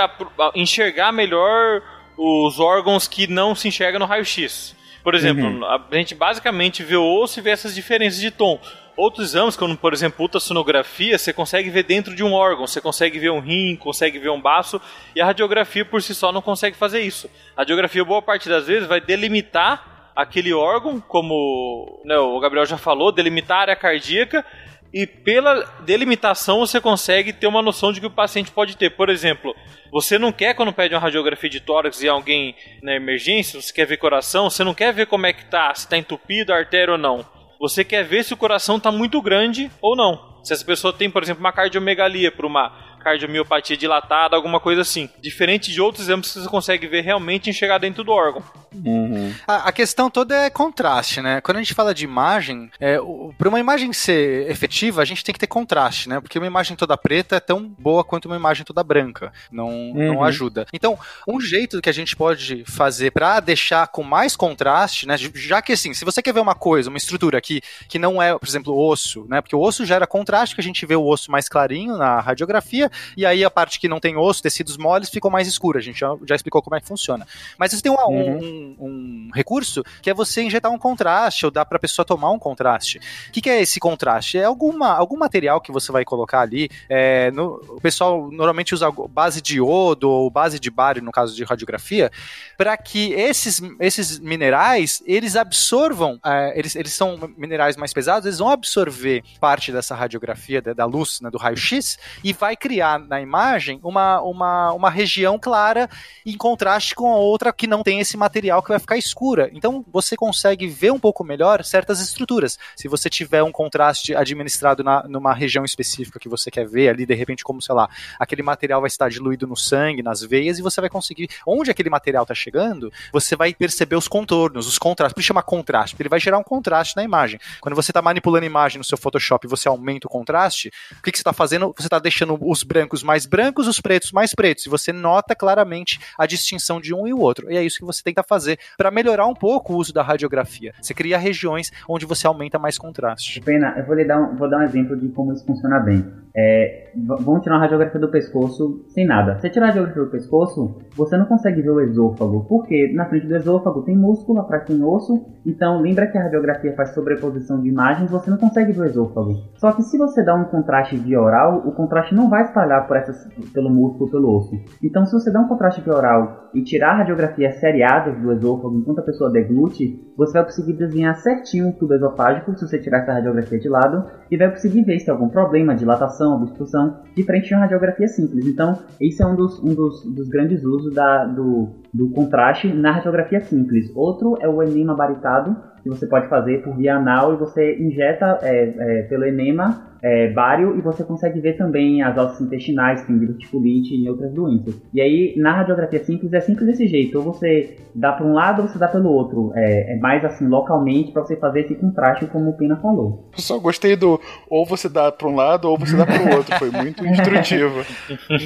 enxergar 0.55 1.11
melhor 1.11 1.81
os 2.17 2.59
órgãos 2.59 3.07
que 3.07 3.27
não 3.27 3.55
se 3.55 3.67
enxergam 3.67 3.99
no 3.99 4.05
raio-x. 4.05 4.75
Por 5.03 5.15
exemplo, 5.15 5.43
uhum. 5.43 5.65
a 5.65 5.81
gente 5.91 6.15
basicamente 6.15 6.81
vê 6.81 6.95
o 6.95 7.21
osso 7.21 7.39
e 7.39 7.41
vê 7.41 7.49
essas 7.49 7.75
diferenças 7.75 8.21
de 8.21 8.31
tom. 8.31 8.59
Outros 8.95 9.29
exames, 9.29 9.55
como 9.55 9.75
por 9.75 9.91
exemplo 9.91 10.21
ultrassonografia, 10.21 11.17
você 11.17 11.33
consegue 11.33 11.69
ver 11.69 11.83
dentro 11.83 12.15
de 12.15 12.23
um 12.23 12.33
órgão, 12.33 12.67
você 12.67 12.79
consegue 12.79 13.17
ver 13.17 13.31
um 13.31 13.39
rim, 13.39 13.75
consegue 13.75 14.19
ver 14.19 14.29
um 14.29 14.39
baço, 14.39 14.79
e 15.15 15.21
a 15.21 15.25
radiografia 15.25 15.83
por 15.83 16.01
si 16.01 16.13
só 16.13 16.31
não 16.31 16.41
consegue 16.41 16.77
fazer 16.77 17.01
isso. 17.01 17.29
A 17.55 17.61
radiografia, 17.61 18.05
boa 18.05 18.21
parte 18.21 18.47
das 18.47 18.67
vezes, 18.67 18.87
vai 18.87 19.01
delimitar 19.01 20.11
aquele 20.15 20.53
órgão, 20.53 21.01
como 21.01 22.01
né, 22.05 22.15
o 22.17 22.39
Gabriel 22.39 22.67
já 22.67 22.77
falou, 22.77 23.11
delimitar 23.11 23.57
a 23.57 23.61
área 23.61 23.75
cardíaca, 23.75 24.45
e 24.93 25.07
pela 25.07 25.63
delimitação 25.79 26.59
você 26.59 26.79
consegue 26.79 27.33
ter 27.33 27.47
uma 27.47 27.63
noção 27.63 27.91
de 27.91 27.99
que 27.99 28.05
o 28.05 28.11
paciente 28.11 28.51
pode 28.51 28.77
ter. 28.77 28.91
Por 28.91 29.09
exemplo, 29.09 29.55
você 29.91 30.19
não 30.19 30.31
quer 30.31 30.53
quando 30.53 30.71
pede 30.71 30.93
uma 30.93 31.01
radiografia 31.01 31.49
de 31.49 31.59
tórax 31.59 32.03
e 32.03 32.07
alguém 32.07 32.55
na 32.83 32.93
emergência, 32.93 33.59
você 33.59 33.73
quer 33.73 33.87
ver 33.87 33.97
coração, 33.97 34.51
você 34.51 34.63
não 34.63 34.75
quer 34.75 34.93
ver 34.93 35.07
como 35.07 35.25
é 35.25 35.33
que 35.33 35.45
tá, 35.45 35.73
se 35.73 35.89
tá 35.89 35.97
entupido 35.97 36.53
a 36.53 36.57
artéria 36.57 36.91
ou 36.91 36.97
não. 36.99 37.25
Você 37.63 37.85
quer 37.85 38.03
ver 38.03 38.25
se 38.25 38.33
o 38.33 38.37
coração 38.37 38.77
tá 38.77 38.91
muito 38.91 39.21
grande 39.21 39.71
ou 39.81 39.95
não. 39.95 40.19
Se 40.43 40.51
essa 40.51 40.65
pessoa 40.65 40.91
tem, 40.91 41.09
por 41.09 41.23
exemplo, 41.23 41.39
uma 41.39 41.53
cardiomegalia 41.53 42.29
por 42.29 42.43
uma 42.43 42.92
cardiomiopatia 43.03 43.77
dilatada, 43.77 44.35
alguma 44.35 44.59
coisa 44.59 44.81
assim. 44.81 45.09
Diferente 45.19 45.71
de 45.71 45.81
outros 45.81 46.05
exames 46.05 46.31
que 46.31 46.39
você 46.39 46.49
consegue 46.49 46.87
ver 46.87 47.01
realmente 47.01 47.49
enxergar 47.49 47.77
dentro 47.77 48.03
do 48.03 48.11
órgão. 48.11 48.43
Uhum. 48.73 49.33
A, 49.47 49.69
a, 49.69 49.71
questão 49.71 50.09
toda 50.09 50.35
é 50.35 50.49
contraste, 50.49 51.21
né? 51.21 51.41
Quando 51.41 51.57
a 51.57 51.59
gente 51.61 51.73
fala 51.73 51.93
de 51.93 52.03
imagem, 52.03 52.71
é, 52.79 52.97
para 53.37 53.49
uma 53.49 53.59
imagem 53.59 53.93
ser 53.93 54.49
efetiva, 54.49 55.01
a 55.01 55.05
gente 55.05 55.23
tem 55.23 55.33
que 55.33 55.39
ter 55.39 55.47
contraste, 55.47 56.09
né? 56.09 56.19
Porque 56.19 56.39
uma 56.39 56.47
imagem 56.47 56.75
toda 56.75 56.97
preta 56.97 57.35
é 57.35 57.39
tão 57.39 57.63
boa 57.77 58.03
quanto 58.03 58.25
uma 58.25 58.35
imagem 58.35 58.65
toda 58.65 58.83
branca. 58.83 59.31
Não, 59.51 59.69
uhum. 59.69 60.13
não 60.15 60.23
ajuda. 60.23 60.65
Então, 60.73 60.97
um 61.27 61.39
jeito 61.39 61.81
que 61.81 61.89
a 61.89 61.93
gente 61.93 62.15
pode 62.15 62.63
fazer 62.65 63.11
para 63.11 63.39
deixar 63.39 63.87
com 63.87 64.03
mais 64.03 64.35
contraste, 64.35 65.07
né? 65.07 65.17
Já 65.17 65.61
que 65.61 65.73
assim, 65.73 65.93
se 65.93 66.05
você 66.05 66.21
quer 66.21 66.33
ver 66.33 66.39
uma 66.39 66.55
coisa, 66.55 66.89
uma 66.89 66.97
estrutura 66.97 67.37
aqui 67.37 67.61
que 67.87 67.99
não 67.99 68.21
é, 68.21 68.37
por 68.37 68.47
exemplo, 68.47 68.75
osso, 68.75 69.25
né? 69.29 69.41
Porque 69.41 69.55
o 69.55 69.61
osso 69.61 69.85
gera 69.85 70.07
contraste, 70.07 70.55
que 70.55 70.61
a 70.61 70.63
gente 70.63 70.85
vê 70.85 70.95
o 70.95 71.05
osso 71.05 71.31
mais 71.31 71.47
clarinho 71.47 71.97
na 71.97 72.19
radiografia, 72.19 72.89
e 73.15 73.25
aí 73.25 73.43
a 73.43 73.51
parte 73.51 73.79
que 73.79 73.87
não 73.87 73.99
tem 73.99 74.17
osso, 74.17 74.41
tecidos 74.41 74.77
moles, 74.77 75.09
ficou 75.09 75.31
mais 75.31 75.47
escura. 75.47 75.79
A 75.79 75.81
gente 75.81 75.99
já, 75.99 76.15
já 76.27 76.35
explicou 76.35 76.61
como 76.61 76.75
é 76.75 76.81
que 76.81 76.87
funciona. 76.87 77.27
Mas 77.57 77.71
você 77.71 77.81
tem 77.81 77.91
uma, 77.91 78.07
uhum. 78.07 78.37
um, 78.37 78.75
um, 78.79 79.29
recurso 79.33 79.83
que 80.01 80.09
é 80.09 80.13
você 80.13 80.41
injetar 80.41 80.71
um 80.71 80.77
contraste, 80.77 81.45
ou 81.45 81.51
dá 81.51 81.65
para 81.65 81.77
a 81.77 81.79
pessoa 81.79 82.05
tomar 82.05 82.31
um 82.31 82.39
contraste. 82.39 82.99
O 83.29 83.31
que, 83.31 83.41
que, 83.41 83.49
é 83.49 83.61
esse 83.61 83.79
contraste? 83.79 84.37
É 84.37 84.43
alguma, 84.43 84.89
algum 84.93 85.17
material 85.17 85.61
que 85.61 85.71
você 85.71 85.91
vai 85.91 86.03
colocar 86.03 86.41
ali. 86.41 86.69
É, 86.89 87.31
no, 87.31 87.55
o 87.69 87.81
pessoal 87.81 88.29
normalmente 88.31 88.73
usa 88.73 88.91
base 89.09 89.41
de 89.41 89.57
iodo 89.57 90.09
ou 90.09 90.29
base 90.29 90.59
de 90.59 90.69
bário, 90.69 91.01
no 91.01 91.11
caso 91.11 91.35
de 91.35 91.43
radiografia, 91.43 92.11
para 92.57 92.75
que 92.77 93.13
esses, 93.13 93.61
esses 93.79 94.19
minerais 94.19 95.01
eles 95.05 95.35
absorvam, 95.35 96.19
é, 96.25 96.57
eles, 96.57 96.75
eles 96.75 96.93
são 96.93 97.17
minerais 97.37 97.77
mais 97.77 97.93
pesados, 97.93 98.25
eles 98.25 98.39
vão 98.39 98.49
absorver 98.49 99.23
parte 99.39 99.71
dessa 99.71 99.95
radiografia, 99.95 100.61
da, 100.61 100.73
da 100.73 100.85
luz, 100.85 101.19
né, 101.21 101.29
do 101.29 101.37
raio-x, 101.37 101.97
e 102.23 102.33
vai 102.33 102.55
criar 102.55 102.82
criar 102.83 102.99
na 102.99 103.21
imagem 103.21 103.79
uma, 103.81 104.21
uma, 104.21 104.73
uma 104.73 104.89
região 104.89 105.39
clara 105.39 105.89
em 106.25 106.35
contraste 106.35 106.93
com 106.93 107.11
a 107.13 107.15
outra 107.15 107.53
que 107.53 107.65
não 107.65 107.81
tem 107.81 107.99
esse 107.99 108.17
material 108.17 108.61
que 108.61 108.69
vai 108.69 108.79
ficar 108.79 108.97
escura. 108.97 109.49
Então 109.53 109.85
você 109.91 110.17
consegue 110.17 110.67
ver 110.67 110.91
um 110.91 110.99
pouco 110.99 111.23
melhor 111.23 111.63
certas 111.63 112.01
estruturas. 112.01 112.59
Se 112.75 112.87
você 112.87 113.09
tiver 113.09 113.41
um 113.41 113.51
contraste 113.51 114.13
administrado 114.13 114.83
na, 114.83 115.03
numa 115.07 115.33
região 115.33 115.63
específica 115.63 116.19
que 116.19 116.27
você 116.27 116.51
quer 116.51 116.67
ver 116.67 116.89
ali, 116.89 117.05
de 117.05 117.13
repente, 117.13 117.43
como 117.43 117.61
sei 117.61 117.73
lá, 117.73 117.89
aquele 118.19 118.43
material 118.43 118.81
vai 118.81 118.89
estar 118.89 119.09
diluído 119.09 119.47
no 119.47 119.55
sangue, 119.55 120.03
nas 120.03 120.21
veias, 120.21 120.59
e 120.59 120.61
você 120.61 120.81
vai 120.81 120.89
conseguir, 120.89 121.29
onde 121.47 121.71
aquele 121.71 121.89
material 121.89 122.23
está 122.23 122.35
chegando, 122.35 122.91
você 123.11 123.35
vai 123.35 123.53
perceber 123.53 123.95
os 123.95 124.07
contornos, 124.07 124.67
os 124.67 124.77
contrastes. 124.77 125.13
Por 125.13 125.21
isso 125.21 125.27
chama 125.27 125.41
contraste, 125.41 125.95
porque 125.95 126.03
ele 126.03 126.09
vai 126.09 126.19
gerar 126.19 126.37
um 126.37 126.43
contraste 126.43 126.95
na 126.97 127.03
imagem. 127.03 127.39
Quando 127.61 127.75
você 127.75 127.91
está 127.91 128.01
manipulando 128.01 128.43
a 128.43 128.47
imagem 128.47 128.77
no 128.77 128.83
seu 128.83 128.97
Photoshop 128.97 129.45
e 129.45 129.49
você 129.49 129.67
aumenta 129.67 130.07
o 130.07 130.09
contraste, 130.09 130.69
o 130.91 131.01
que, 131.01 131.11
que 131.11 131.17
você 131.17 131.21
está 131.21 131.33
fazendo? 131.33 131.73
Você 131.77 131.87
está 131.87 131.99
deixando 131.99 132.37
os 132.41 132.63
brancos 132.73 133.03
mais 133.03 133.27
brancos, 133.27 133.67
os 133.67 133.79
pretos 133.79 134.11
mais 134.11 134.33
pretos. 134.33 134.65
E 134.65 134.69
você 134.69 134.91
nota 134.91 135.35
claramente 135.35 135.99
a 136.17 136.25
distinção 136.25 136.81
de 136.81 136.91
um 136.91 137.05
e 137.05 137.13
o 137.13 137.19
outro. 137.19 137.51
E 137.51 137.55
é 137.55 137.63
isso 137.63 137.77
que 137.77 137.85
você 137.85 138.01
tenta 138.01 138.23
fazer 138.23 138.57
para 138.75 138.89
melhorar 138.89 139.27
um 139.27 139.35
pouco 139.35 139.73
o 139.73 139.77
uso 139.77 139.93
da 139.93 140.01
radiografia. 140.01 140.73
Você 140.81 140.93
cria 140.93 141.19
regiões 141.19 141.71
onde 141.87 142.05
você 142.07 142.25
aumenta 142.25 142.57
mais 142.57 142.75
contraste. 142.75 143.41
Pena, 143.41 143.75
eu 143.77 143.85
vou 143.85 144.07
dar 144.07 144.19
um, 144.19 144.35
vou 144.35 144.49
dar 144.49 144.57
um 144.57 144.63
exemplo 144.63 144.97
de 144.97 145.07
como 145.09 145.33
isso 145.33 145.45
funciona 145.45 145.79
bem. 145.79 146.22
É, 146.35 146.91
vamos 146.95 147.43
tirar 147.43 147.55
uma 147.55 147.61
radiografia 147.61 147.99
do 147.99 148.09
pescoço 148.09 148.85
sem 148.89 149.05
nada. 149.05 149.37
Você 149.37 149.49
tirar 149.49 149.65
a 149.65 149.69
radiografia 149.69 150.03
do 150.03 150.09
pescoço, 150.09 150.79
você 150.95 151.15
não 151.15 151.25
consegue 151.25 151.61
ver 151.61 151.69
o 151.69 151.81
esôfago, 151.81 152.45
porque 152.49 152.91
na 152.93 153.05
frente 153.05 153.27
do 153.27 153.35
esôfago 153.35 153.83
tem 153.83 153.95
músculo, 153.95 154.39
atrás 154.39 154.65
tem 154.65 154.83
osso. 154.83 155.25
Então 155.45 155.81
lembra 155.81 156.07
que 156.07 156.17
a 156.17 156.23
radiografia 156.23 156.73
faz 156.75 156.93
sobreposição 156.93 157.61
de 157.61 157.69
imagens, 157.69 158.09
você 158.09 158.31
não 158.31 158.37
consegue 158.37 158.71
ver 158.71 158.81
o 158.81 158.85
esôfago. 158.85 159.33
Só 159.57 159.71
que 159.73 159.83
se 159.83 159.97
você 159.97 160.23
dá 160.23 160.33
um 160.35 160.45
contraste 160.45 160.95
via 160.97 161.21
oral, 161.21 161.63
o 161.65 161.71
contraste 161.71 162.15
não 162.15 162.29
vai 162.29 162.43
espalhar 162.43 162.87
por 162.87 162.97
essas, 162.97 163.27
pelo 163.53 163.69
músculo, 163.69 164.09
pelo 164.09 164.35
osso. 164.35 164.55
Então 164.81 165.05
se 165.05 165.13
você 165.13 165.31
dá 165.31 165.39
um 165.39 165.47
contraste 165.47 165.81
via 165.81 165.93
oral 165.93 166.49
e 166.53 166.63
tirar 166.63 166.91
a 166.91 166.97
radiografia 166.97 167.51
seriada 167.51 168.11
do 168.11 168.31
esôfago 168.31 168.77
enquanto 168.77 168.99
a 168.99 169.03
pessoa 169.03 169.31
deglute, 169.31 169.99
você 170.17 170.33
vai 170.33 170.43
conseguir 170.45 170.73
desenhar 170.73 171.15
certinho 171.15 171.69
o 171.69 171.73
tubo 171.73 171.93
esofágico 171.93 172.55
se 172.55 172.67
você 172.67 172.79
tirar 172.79 172.99
essa 172.99 173.13
radiografia 173.13 173.59
de 173.59 173.69
lado 173.69 174.05
e 174.29 174.37
vai 174.37 174.49
conseguir 174.49 174.83
ver 174.83 174.99
se 174.99 175.05
tem 175.05 175.13
algum 175.13 175.29
problema, 175.29 175.75
dilatação, 175.75 176.22
obstrução, 176.31 177.01
diferente 177.15 177.47
de 177.47 177.53
uma 177.53 177.61
radiografia 177.61 178.07
simples. 178.07 178.45
Então, 178.45 178.79
esse 178.99 179.21
é 179.21 179.25
um 179.25 179.35
dos, 179.35 179.59
um 179.63 179.73
dos, 179.73 180.03
dos 180.05 180.27
grandes 180.29 180.63
usos 180.63 180.93
da, 180.93 181.25
do, 181.25 181.69
do 181.93 182.09
contraste 182.09 182.67
na 182.67 182.91
radiografia 182.91 183.41
simples. 183.41 183.91
Outro 183.95 184.37
é 184.41 184.47
o 184.47 184.61
enema 184.61 184.95
baritado, 184.95 185.55
que 185.81 185.89
você 185.89 186.07
pode 186.07 186.27
fazer 186.29 186.63
por 186.63 186.75
via 186.75 186.95
anal 186.95 187.33
e 187.33 187.37
você 187.37 187.77
injeta 187.77 188.39
é, 188.41 188.73
é, 188.77 189.01
pelo 189.03 189.25
enema 189.25 189.92
é, 190.03 190.27
bário 190.27 190.77
e 190.77 190.81
você 190.81 191.01
consegue 191.01 191.39
ver 191.39 191.53
também 191.53 192.03
as 192.03 192.17
alças 192.17 192.41
intestinais, 192.41 193.03
tem 193.03 193.17
diverticulite 193.17 193.95
e 193.95 194.09
outras 194.09 194.33
doenças. 194.33 194.75
E 194.93 194.99
aí, 194.99 195.33
na 195.37 195.53
radiografia 195.53 196.03
simples, 196.03 196.33
é 196.33 196.41
simples 196.41 196.67
desse 196.67 196.87
jeito. 196.87 197.17
Ou 197.17 197.23
você 197.23 197.77
dá 197.95 198.11
para 198.11 198.25
um 198.25 198.33
lado 198.33 198.63
ou 198.63 198.67
você 198.67 198.77
dá 198.77 198.89
pelo 198.89 199.09
outro. 199.09 199.53
É, 199.55 199.93
é 199.93 199.99
mais 199.99 200.25
assim, 200.25 200.45
localmente, 200.45 201.13
para 201.13 201.23
você 201.23 201.37
fazer 201.37 201.61
esse 201.61 201.75
contraste, 201.75 202.25
como 202.25 202.49
o 202.49 202.57
Pena 202.57 202.75
falou. 202.81 203.29
Eu 203.31 203.41
só 203.41 203.57
gostei 203.57 203.95
do 203.95 204.19
ou 204.49 204.65
você 204.65 204.89
dá 204.89 205.09
para 205.09 205.27
um 205.27 205.35
lado 205.35 205.69
ou 205.69 205.77
você 205.77 205.95
dá 205.95 206.05
para 206.05 206.21
o 206.21 206.35
outro. 206.35 206.53
Foi 206.57 206.69
muito 206.69 207.05
instrutivo. 207.07 207.85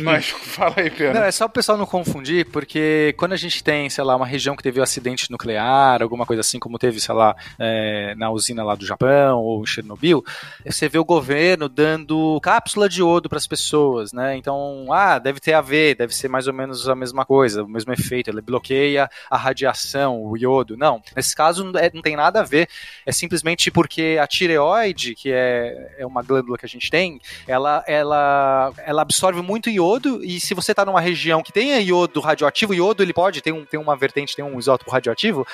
Mas 0.03 0.29
fala 0.29 0.75
aí, 0.77 0.91
Pena. 0.91 1.21
Não, 1.21 1.23
é 1.23 1.31
só 1.31 1.45
o 1.45 1.49
pessoal 1.49 1.75
não 1.75 1.87
confundir, 1.87 2.45
porque 2.51 3.15
quando 3.17 3.33
a 3.33 3.37
gente 3.37 3.63
tem, 3.63 3.89
sei 3.89 4.03
lá, 4.03 4.15
uma 4.15 4.27
região 4.27 4.55
que 4.55 4.61
teve 4.61 4.79
um 4.79 4.83
acidente 4.83 5.31
nuclear, 5.31 6.03
alguma 6.03 6.25
coisa 6.25 6.41
assim, 6.41 6.59
como 6.59 6.77
teve, 6.77 6.99
sei 6.99 7.15
lá, 7.15 7.35
é, 7.57 8.13
na 8.15 8.29
usina 8.29 8.63
lá 8.63 8.75
do 8.75 8.85
Japão 8.85 9.39
ou 9.39 9.63
em 9.63 9.65
Chernobyl, 9.65 10.23
você 10.63 10.87
vê 10.87 10.99
o 10.99 11.05
governo 11.05 11.46
governo 11.47 11.69
dando 11.69 12.39
cápsula 12.41 12.89
de 12.89 12.99
iodo 12.99 13.29
para 13.29 13.37
as 13.37 13.47
pessoas, 13.47 14.11
né? 14.11 14.35
Então, 14.35 14.87
ah, 14.91 15.17
deve 15.17 15.39
ter 15.39 15.53
a 15.53 15.61
ver, 15.61 15.95
deve 15.95 16.13
ser 16.13 16.27
mais 16.27 16.45
ou 16.47 16.53
menos 16.53 16.89
a 16.89 16.95
mesma 16.95 17.25
coisa, 17.25 17.63
o 17.63 17.67
mesmo 17.67 17.93
efeito, 17.93 18.29
ele 18.29 18.41
bloqueia 18.41 19.09
a 19.29 19.37
radiação, 19.37 20.21
o 20.21 20.35
iodo. 20.35 20.75
Não, 20.75 21.01
nesse 21.15 21.35
caso 21.35 21.63
não, 21.63 21.79
é, 21.79 21.89
tem 21.89 22.15
nada 22.15 22.41
a 22.41 22.43
ver, 22.43 22.67
é 23.05 23.11
simplesmente 23.11 23.71
porque 23.71 24.17
a 24.21 24.27
tireoide, 24.27 25.15
que 25.15 25.31
é, 25.31 25.95
é 25.97 26.05
uma 26.05 26.21
glândula 26.21 26.57
que 26.57 26.65
a 26.65 26.69
gente 26.69 26.89
tem, 26.89 27.21
ela, 27.47 27.83
ela, 27.87 28.73
ela 28.85 29.01
absorve 29.01 29.41
muito 29.41 29.69
iodo 29.69 30.23
e 30.23 30.39
se 30.41 30.53
você 30.53 30.71
está 30.71 30.83
numa 30.83 30.99
região 30.99 31.41
que 31.41 31.53
tenha 31.53 31.79
iodo 31.79 32.19
radioativo, 32.19 32.73
iodo 32.73 33.03
ele 33.03 33.13
pode, 33.13 33.41
tem, 33.41 33.53
um, 33.53 33.63
tem 33.63 33.79
uma 33.79 33.95
vertente, 33.95 34.35
tem 34.35 34.43
um 34.43 34.59
isótopo 34.59 34.91
radioativo, 34.91 35.47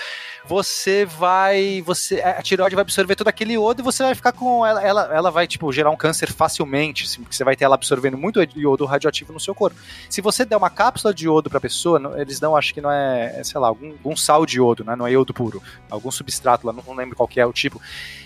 você 0.46 1.06
vai, 1.06 1.84
você, 1.86 2.22
a 2.22 2.42
tireoide 2.42 2.76
vai 2.76 2.82
absorver 2.82 3.16
todo 3.16 3.28
aquele 3.28 3.54
iodo 3.54 3.82
e 3.82 3.84
você 3.84 4.04
vai 4.04 4.16
ficar 4.16 4.32
com 4.32 4.66
ela, 4.66 4.82
ela, 4.82 5.10
ela 5.14 5.32
vai 5.32 5.46
tipo 5.46 5.72
gerar 5.84 5.92
um 5.92 5.98
câncer 5.98 6.32
facilmente, 6.32 7.04
assim, 7.04 7.22
porque 7.22 7.36
você 7.36 7.44
vai 7.44 7.56
ter 7.56 7.66
ela 7.66 7.76
absorvendo 7.76 8.18
muito 8.18 8.42
iodo 8.56 8.86
radioativo 8.86 9.34
no 9.34 9.40
seu 9.40 9.54
corpo. 9.54 9.78
Se 10.10 10.22
você 10.22 10.46
der 10.46 10.58
uma 10.58 10.70
cápsula 10.70 11.14
de 11.14 11.26
iodo 11.26 11.50
para 11.50 11.58
a 11.58 11.62
pessoa, 11.62 12.14
eles 12.18 12.40
dão, 12.40 12.56
acho 12.56 12.74
que 12.74 12.82
não 12.82 12.92
é, 12.92 13.40
é, 13.40 13.44
sei 13.44 13.60
lá, 13.60 13.68
algum, 13.68 13.92
algum 13.92 14.16
sal 14.16 14.46
de 14.46 14.58
iodo, 14.58 14.84
né? 14.84 14.96
Não 14.96 15.06
é 15.06 15.12
iodo 15.12 15.34
puro, 15.34 15.62
algum 15.90 16.10
substrato 16.10 16.66
lá, 16.66 16.74
não, 16.74 16.96
lembro 16.96 17.16
qual 17.16 17.30
é 17.36 17.46
o 17.46 17.54
tipo 17.54 17.82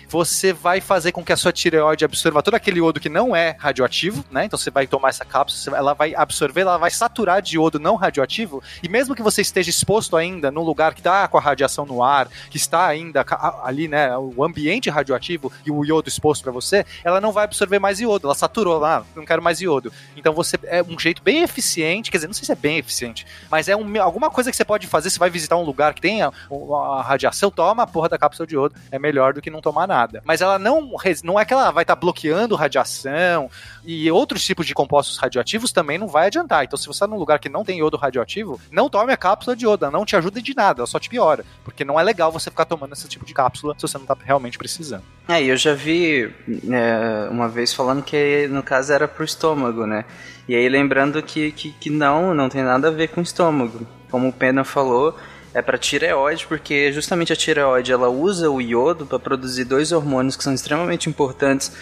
você 0.08 0.52
vai 0.52 0.80
fazer 0.80 1.12
com 1.12 1.22
que 1.22 1.32
a 1.32 1.36
sua 1.36 1.52
tireoide 1.52 2.04
absorva 2.04 2.42
todo 2.42 2.54
aquele 2.54 2.78
iodo 2.78 2.98
que 2.98 3.10
não 3.10 3.36
é 3.36 3.54
radioativo, 3.58 4.24
né? 4.30 4.46
Então 4.46 4.58
você 4.58 4.70
vai 4.70 4.86
tomar 4.86 5.10
essa 5.10 5.24
cápsula, 5.24 5.76
ela 5.76 5.92
vai 5.92 6.14
absorver, 6.14 6.62
ela 6.62 6.78
vai 6.78 6.90
saturar 6.90 7.42
de 7.42 7.56
iodo 7.56 7.78
não 7.78 7.94
radioativo, 7.94 8.62
e 8.82 8.88
mesmo 8.88 9.14
que 9.14 9.22
você 9.22 9.42
esteja 9.42 9.68
exposto 9.68 10.16
ainda 10.16 10.50
num 10.50 10.62
lugar 10.62 10.94
que 10.94 11.00
está 11.00 11.28
com 11.28 11.36
a 11.36 11.40
radiação 11.40 11.84
no 11.84 12.02
ar, 12.02 12.28
que 12.48 12.56
está 12.56 12.86
ainda 12.86 13.24
ali, 13.62 13.86
né, 13.86 14.16
o 14.16 14.42
ambiente 14.42 14.88
radioativo 14.88 15.52
e 15.66 15.70
o 15.70 15.84
iodo 15.84 16.08
exposto 16.08 16.42
para 16.42 16.52
você, 16.52 16.86
ela 17.04 17.20
não 17.20 17.30
vai 17.30 17.44
absorver 17.44 17.78
mais 17.78 18.00
iodo, 18.00 18.26
ela 18.26 18.34
saturou 18.34 18.78
lá, 18.78 19.04
não 19.14 19.26
quero 19.26 19.42
mais 19.42 19.60
iodo. 19.60 19.92
Então 20.16 20.32
você 20.32 20.56
é 20.64 20.82
um 20.82 20.98
jeito 20.98 21.22
bem 21.22 21.42
eficiente, 21.42 22.10
quer 22.10 22.16
dizer, 22.16 22.28
não 22.28 22.34
sei 22.34 22.46
se 22.46 22.52
é 22.52 22.56
bem 22.56 22.78
eficiente, 22.78 23.26
mas 23.50 23.68
é 23.68 23.76
um, 23.76 24.00
alguma 24.00 24.30
coisa 24.30 24.50
que 24.50 24.56
você 24.56 24.64
pode 24.64 24.86
fazer, 24.86 25.10
você 25.10 25.18
vai 25.18 25.28
visitar 25.28 25.56
um 25.56 25.64
lugar 25.64 25.92
que 25.92 26.00
tenha 26.00 26.28
a, 26.28 26.98
a 26.98 27.02
radiação, 27.02 27.50
toma 27.50 27.82
a 27.82 27.86
porra 27.86 28.08
da 28.08 28.16
cápsula 28.18 28.46
de 28.46 28.54
iodo, 28.54 28.74
é 28.90 28.98
melhor 28.98 29.34
do 29.34 29.42
que 29.42 29.50
não 29.50 29.60
tomar 29.60 29.86
nada 29.86 29.97
nada. 29.98 30.22
Mas 30.24 30.40
ela 30.40 30.58
não, 30.58 30.90
não 31.24 31.40
é 31.40 31.44
que 31.44 31.52
ela 31.52 31.70
vai 31.70 31.82
estar 31.82 31.96
tá 31.96 32.00
bloqueando 32.00 32.54
radiação 32.54 33.50
e 33.84 34.10
outros 34.10 34.44
tipos 34.44 34.66
de 34.66 34.74
compostos 34.74 35.18
radioativos 35.18 35.72
também 35.72 35.98
não 35.98 36.06
vai 36.06 36.26
adiantar. 36.26 36.64
Então, 36.64 36.78
se 36.78 36.86
você 36.86 36.96
está 36.96 37.06
num 37.06 37.16
lugar 37.16 37.38
que 37.38 37.48
não 37.48 37.64
tem 37.64 37.78
iodo 37.78 37.96
radioativo, 37.96 38.60
não 38.70 38.88
tome 38.88 39.12
a 39.12 39.16
cápsula 39.16 39.56
de 39.56 39.64
iodo, 39.64 39.90
não 39.90 40.04
te 40.04 40.16
ajuda 40.16 40.40
de 40.40 40.54
nada, 40.54 40.80
ela 40.80 40.86
só 40.86 40.98
te 40.98 41.08
piora. 41.08 41.44
Porque 41.64 41.84
não 41.84 41.98
é 41.98 42.02
legal 42.02 42.30
você 42.30 42.50
ficar 42.50 42.64
tomando 42.64 42.92
esse 42.92 43.08
tipo 43.08 43.24
de 43.24 43.34
cápsula 43.34 43.74
se 43.76 43.82
você 43.82 43.98
não 43.98 44.04
está 44.04 44.16
realmente 44.22 44.58
precisando. 44.58 45.02
É, 45.28 45.42
eu 45.42 45.56
já 45.56 45.74
vi 45.74 46.32
é, 46.70 47.28
uma 47.30 47.48
vez 47.48 47.72
falando 47.72 48.02
que 48.02 48.46
no 48.48 48.62
caso 48.62 48.92
era 48.92 49.08
pro 49.08 49.24
estômago, 49.24 49.86
né? 49.86 50.04
E 50.48 50.54
aí 50.54 50.68
lembrando 50.68 51.22
que, 51.22 51.52
que, 51.52 51.72
que 51.72 51.90
não, 51.90 52.34
não 52.34 52.48
tem 52.48 52.62
nada 52.62 52.88
a 52.88 52.90
ver 52.90 53.08
com 53.08 53.20
o 53.20 53.22
estômago. 53.22 53.86
Como 54.10 54.28
o 54.28 54.32
Pena 54.32 54.64
falou, 54.64 55.14
é 55.54 55.62
para 55.62 55.78
tireoide, 55.78 56.46
porque 56.46 56.92
justamente 56.92 57.32
a 57.32 57.36
tireoide 57.36 57.92
ela 57.92 58.08
usa 58.08 58.50
o 58.50 58.60
iodo 58.60 59.06
para 59.06 59.18
produzir 59.18 59.64
dois 59.64 59.92
hormônios 59.92 60.36
que 60.36 60.44
são 60.44 60.52
extremamente 60.52 61.08
importantes 61.08 61.72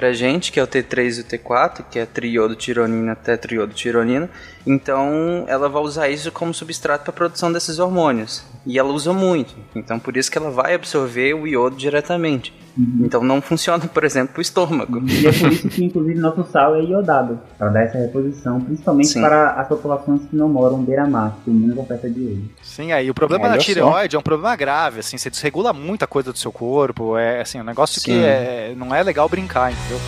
pra 0.00 0.14
gente, 0.14 0.50
que 0.50 0.58
é 0.58 0.62
o 0.62 0.66
T3 0.66 1.18
e 1.18 1.20
o 1.20 1.24
T4, 1.24 1.84
que 1.90 1.98
é 1.98 2.06
triiodotironina, 2.06 3.14
tetriodotironina. 3.14 4.30
Então, 4.66 5.44
ela 5.46 5.68
vai 5.68 5.82
usar 5.82 6.08
isso 6.08 6.32
como 6.32 6.54
substrato 6.54 7.04
para 7.04 7.10
a 7.10 7.14
produção 7.14 7.52
desses 7.52 7.78
hormônios. 7.78 8.42
E 8.66 8.78
ela 8.78 8.90
usa 8.90 9.12
muito. 9.12 9.54
Então, 9.74 9.98
por 9.98 10.16
isso 10.16 10.30
que 10.30 10.38
ela 10.38 10.50
vai 10.50 10.74
absorver 10.74 11.34
o 11.34 11.46
iodo 11.46 11.76
diretamente. 11.76 12.54
Uhum. 12.76 13.00
Então, 13.00 13.22
não 13.22 13.40
funciona, 13.42 13.86
por 13.86 14.04
exemplo, 14.04 14.34
o 14.38 14.40
estômago. 14.40 15.02
E 15.06 15.26
é 15.26 15.32
por 15.32 15.52
isso 15.52 15.68
que, 15.68 15.84
inclusive, 15.84 16.18
nosso 16.18 16.44
sal 16.50 16.76
é 16.76 16.82
iodado, 16.82 17.38
para 17.58 17.68
dar 17.70 17.82
essa 17.82 17.98
reposição, 17.98 18.60
principalmente 18.60 19.08
Sim. 19.08 19.20
para 19.20 19.52
as 19.52 19.68
populações 19.68 20.22
que 20.28 20.36
não 20.36 20.48
moram 20.48 20.82
beira-mar, 20.82 21.36
que 21.44 21.50
menos 21.50 21.76
oferta 21.78 22.08
de 22.08 22.20
iodo. 22.20 22.42
Sim, 22.62 22.92
aí 22.92 23.10
o 23.10 23.14
problema 23.14 23.46
é, 23.46 23.50
da 23.50 23.58
tireoide 23.58 24.12
só. 24.12 24.18
é 24.18 24.20
um 24.20 24.22
problema 24.22 24.54
grave, 24.56 25.00
assim, 25.00 25.16
você 25.16 25.30
desregula 25.30 25.72
muita 25.72 26.06
coisa 26.06 26.32
do 26.32 26.38
seu 26.38 26.52
corpo, 26.52 27.16
é 27.16 27.40
assim, 27.40 27.60
um 27.60 27.64
negócio 27.64 28.00
Sim. 28.00 28.12
que 28.12 28.24
é, 28.24 28.74
não 28.76 28.94
é 28.94 29.02
legal 29.02 29.28
brincar, 29.28 29.72
entendeu? 29.90 30.00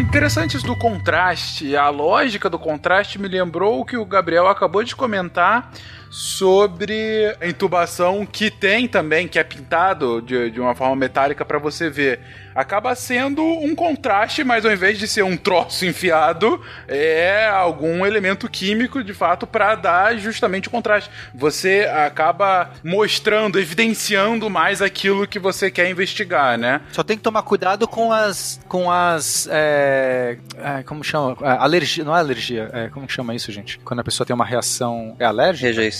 interessantes 0.00 0.62
do 0.62 0.74
contraste. 0.74 1.76
A 1.76 1.88
lógica 1.88 2.50
do 2.50 2.58
contraste 2.58 3.18
me 3.18 3.28
lembrou 3.28 3.80
o 3.80 3.84
que 3.84 3.96
o 3.96 4.04
Gabriel 4.04 4.46
acabou 4.48 4.82
de 4.82 4.96
comentar 4.96 5.70
sobre 6.10 7.36
a 7.40 7.46
intubação 7.46 8.24
que 8.26 8.50
tem 8.50 8.88
também, 8.88 9.28
que 9.28 9.38
é 9.38 9.44
pintado 9.44 10.22
de, 10.22 10.50
de 10.50 10.60
uma 10.60 10.74
forma 10.74 10.96
metálica 10.96 11.44
para 11.44 11.58
você 11.58 11.90
ver 11.90 12.20
acaba 12.58 12.92
sendo 12.96 13.40
um 13.40 13.72
contraste, 13.72 14.42
mas 14.42 14.66
ao 14.66 14.72
invés 14.72 14.98
de 14.98 15.06
ser 15.06 15.22
um 15.22 15.36
troço 15.36 15.86
enfiado, 15.86 16.60
é 16.88 17.46
algum 17.46 18.04
elemento 18.04 18.48
químico 18.48 19.04
de 19.04 19.14
fato 19.14 19.46
para 19.46 19.76
dar 19.76 20.18
justamente 20.18 20.66
o 20.66 20.70
contraste. 20.70 21.08
Você 21.32 21.88
acaba 21.94 22.72
mostrando, 22.82 23.60
evidenciando 23.60 24.50
mais 24.50 24.82
aquilo 24.82 25.24
que 25.24 25.38
você 25.38 25.70
quer 25.70 25.88
investigar, 25.88 26.58
né? 26.58 26.80
Só 26.90 27.04
tem 27.04 27.16
que 27.16 27.22
tomar 27.22 27.42
cuidado 27.42 27.86
com 27.86 28.12
as. 28.12 28.60
com 28.66 28.90
as. 28.90 29.48
É, 29.52 30.38
é, 30.56 30.82
como 30.82 31.04
chama? 31.04 31.36
É, 31.40 31.50
alergia. 31.50 32.02
Não 32.04 32.16
é 32.16 32.18
alergia. 32.18 32.70
É, 32.72 32.88
como 32.88 33.08
chama 33.08 33.36
isso, 33.36 33.52
gente? 33.52 33.78
Quando 33.84 34.00
a 34.00 34.04
pessoa 34.04 34.26
tem 34.26 34.34
uma 34.34 34.44
reação. 34.44 35.14
É 35.20 35.24
alérgica? 35.24 35.68
Rejeição. 35.68 35.97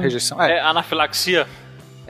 Rejeição. 0.00 0.40
É, 0.40 0.58
é 0.58 0.60
anafilaxia. 0.60 1.46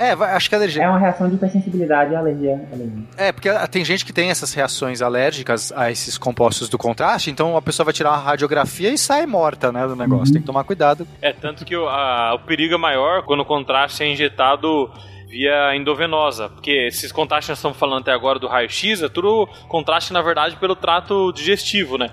É, 0.00 0.12
acho 0.12 0.48
que 0.48 0.54
é 0.54 0.58
alergia. 0.58 0.82
É 0.82 0.88
uma 0.88 0.98
reação 0.98 1.28
de 1.28 1.34
hipersensibilidade 1.34 2.12
e 2.12 2.16
alergia, 2.16 2.66
alergia. 2.72 3.02
É, 3.18 3.32
porque 3.32 3.50
tem 3.70 3.84
gente 3.84 4.02
que 4.02 4.14
tem 4.14 4.30
essas 4.30 4.54
reações 4.54 5.02
alérgicas 5.02 5.70
a 5.72 5.90
esses 5.90 6.16
compostos 6.16 6.70
do 6.70 6.78
contraste, 6.78 7.30
então 7.30 7.54
a 7.54 7.60
pessoa 7.60 7.84
vai 7.84 7.92
tirar 7.92 8.12
uma 8.12 8.18
radiografia 8.18 8.88
e 8.88 8.96
sai 8.96 9.26
morta, 9.26 9.70
né, 9.70 9.86
do 9.86 9.94
negócio. 9.94 10.28
Uhum. 10.28 10.32
Tem 10.32 10.40
que 10.40 10.46
tomar 10.46 10.64
cuidado. 10.64 11.06
É, 11.20 11.34
tanto 11.34 11.66
que 11.66 11.76
o, 11.76 11.86
a, 11.86 12.34
o 12.34 12.38
perigo 12.38 12.74
é 12.74 12.78
maior 12.78 13.24
quando 13.24 13.40
o 13.40 13.44
contraste 13.44 14.02
é 14.02 14.10
injetado 14.10 14.90
via 15.28 15.76
endovenosa, 15.76 16.48
porque 16.48 16.88
esses 16.88 17.12
contrastes 17.12 17.46
que 17.46 17.50
nós 17.52 17.58
estamos 17.58 17.76
falando 17.76 18.00
até 18.00 18.12
agora 18.12 18.38
do 18.38 18.48
raio-x 18.48 19.02
é 19.02 19.08
tudo 19.08 19.46
contraste, 19.68 20.14
na 20.14 20.22
verdade, 20.22 20.56
pelo 20.56 20.74
trato 20.74 21.30
digestivo, 21.32 21.98
né? 21.98 22.10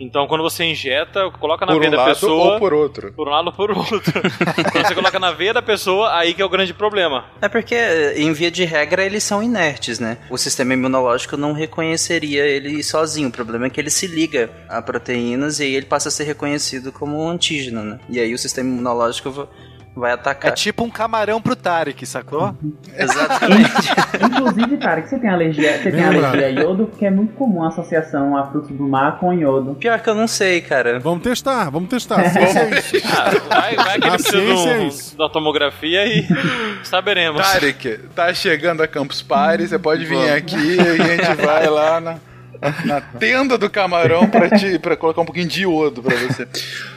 Então, 0.00 0.26
quando 0.26 0.42
você 0.42 0.64
injeta, 0.64 1.30
coloca 1.38 1.66
na 1.66 1.72
por 1.72 1.80
veia 1.80 1.92
um 1.92 1.96
da 1.96 2.04
pessoa. 2.06 2.54
Ou 2.54 2.58
por 2.58 2.72
outro. 2.72 3.12
Por 3.12 3.28
um 3.28 3.30
lado 3.30 3.46
ou 3.46 3.52
por 3.52 3.70
outro. 3.70 4.00
quando 4.72 4.86
você 4.86 4.94
coloca 4.94 5.18
na 5.18 5.30
veia 5.30 5.52
da 5.52 5.62
pessoa, 5.62 6.16
aí 6.16 6.32
que 6.32 6.40
é 6.40 6.44
o 6.44 6.48
grande 6.48 6.72
problema. 6.72 7.26
É 7.40 7.48
porque, 7.48 7.76
em 8.16 8.32
via 8.32 8.50
de 8.50 8.64
regra, 8.64 9.04
eles 9.04 9.22
são 9.22 9.42
inertes, 9.42 9.98
né? 9.98 10.18
O 10.30 10.38
sistema 10.38 10.72
imunológico 10.72 11.36
não 11.36 11.52
reconheceria 11.52 12.46
ele 12.46 12.82
sozinho. 12.82 13.28
O 13.28 13.32
problema 13.32 13.66
é 13.66 13.70
que 13.70 13.78
ele 13.78 13.90
se 13.90 14.06
liga 14.06 14.50
a 14.68 14.80
proteínas 14.80 15.60
e 15.60 15.64
aí 15.64 15.74
ele 15.74 15.86
passa 15.86 16.08
a 16.08 16.12
ser 16.12 16.24
reconhecido 16.24 16.90
como 16.90 17.22
um 17.22 17.28
antígeno, 17.28 17.82
né? 17.82 18.00
E 18.08 18.18
aí 18.18 18.32
o 18.32 18.38
sistema 18.38 18.68
imunológico 18.68 19.48
vai 19.94 20.12
atacar. 20.12 20.52
É 20.52 20.54
tipo 20.54 20.84
um 20.84 20.90
camarão 20.90 21.40
pro 21.40 21.56
Tarek, 21.56 22.04
sacou? 22.06 22.54
Exatamente. 22.96 23.70
Inclusive, 24.22 24.76
Tarek, 24.76 25.08
você 25.08 25.18
tem 25.18 25.30
alergia, 25.30 25.78
você 25.78 25.90
tem 25.90 26.04
alergia 26.04 26.46
a 26.46 26.48
iodo, 26.48 26.86
que 26.98 27.04
é 27.04 27.10
muito 27.10 27.34
comum 27.34 27.62
a 27.62 27.68
associação 27.68 28.36
a 28.36 28.46
frutos 28.46 28.70
do 28.70 28.88
mar 28.88 29.18
com 29.18 29.32
iodo. 29.32 29.74
Pior 29.74 30.00
que 30.00 30.08
eu 30.08 30.14
não 30.14 30.26
sei, 30.26 30.60
cara. 30.60 30.98
Vamos 30.98 31.22
testar, 31.22 31.70
vamos 31.70 31.88
testar. 31.88 32.24
ciência 32.30 32.60
é 32.60 32.78
isso. 32.78 32.96
Ah, 33.06 33.30
vai, 33.48 33.76
vai 33.76 34.00
que 34.00 34.06
ele 34.06 34.16
precisa 34.16 35.14
é 35.14 35.16
da 35.18 35.28
tomografia 35.28 36.06
e 36.06 36.26
saberemos. 36.84 37.40
Tarek, 37.40 37.98
tá 38.14 38.32
chegando 38.32 38.82
a 38.82 38.88
Campus 38.88 39.22
Party, 39.22 39.68
você 39.68 39.78
pode 39.78 40.04
vir 40.04 40.30
aqui 40.32 40.76
e 40.76 40.80
a 40.80 41.16
gente 41.16 41.42
vai 41.42 41.68
lá 41.68 42.00
na 42.00 42.29
na 42.84 43.00
tenda 43.18 43.56
do 43.56 43.70
camarão 43.70 44.28
para 44.28 44.50
te 44.50 44.78
para 44.78 44.96
colocar 44.96 45.20
um 45.20 45.24
pouquinho 45.24 45.48
de 45.48 45.62
iodo 45.62 46.02
para 46.02 46.16
você. 46.16 46.46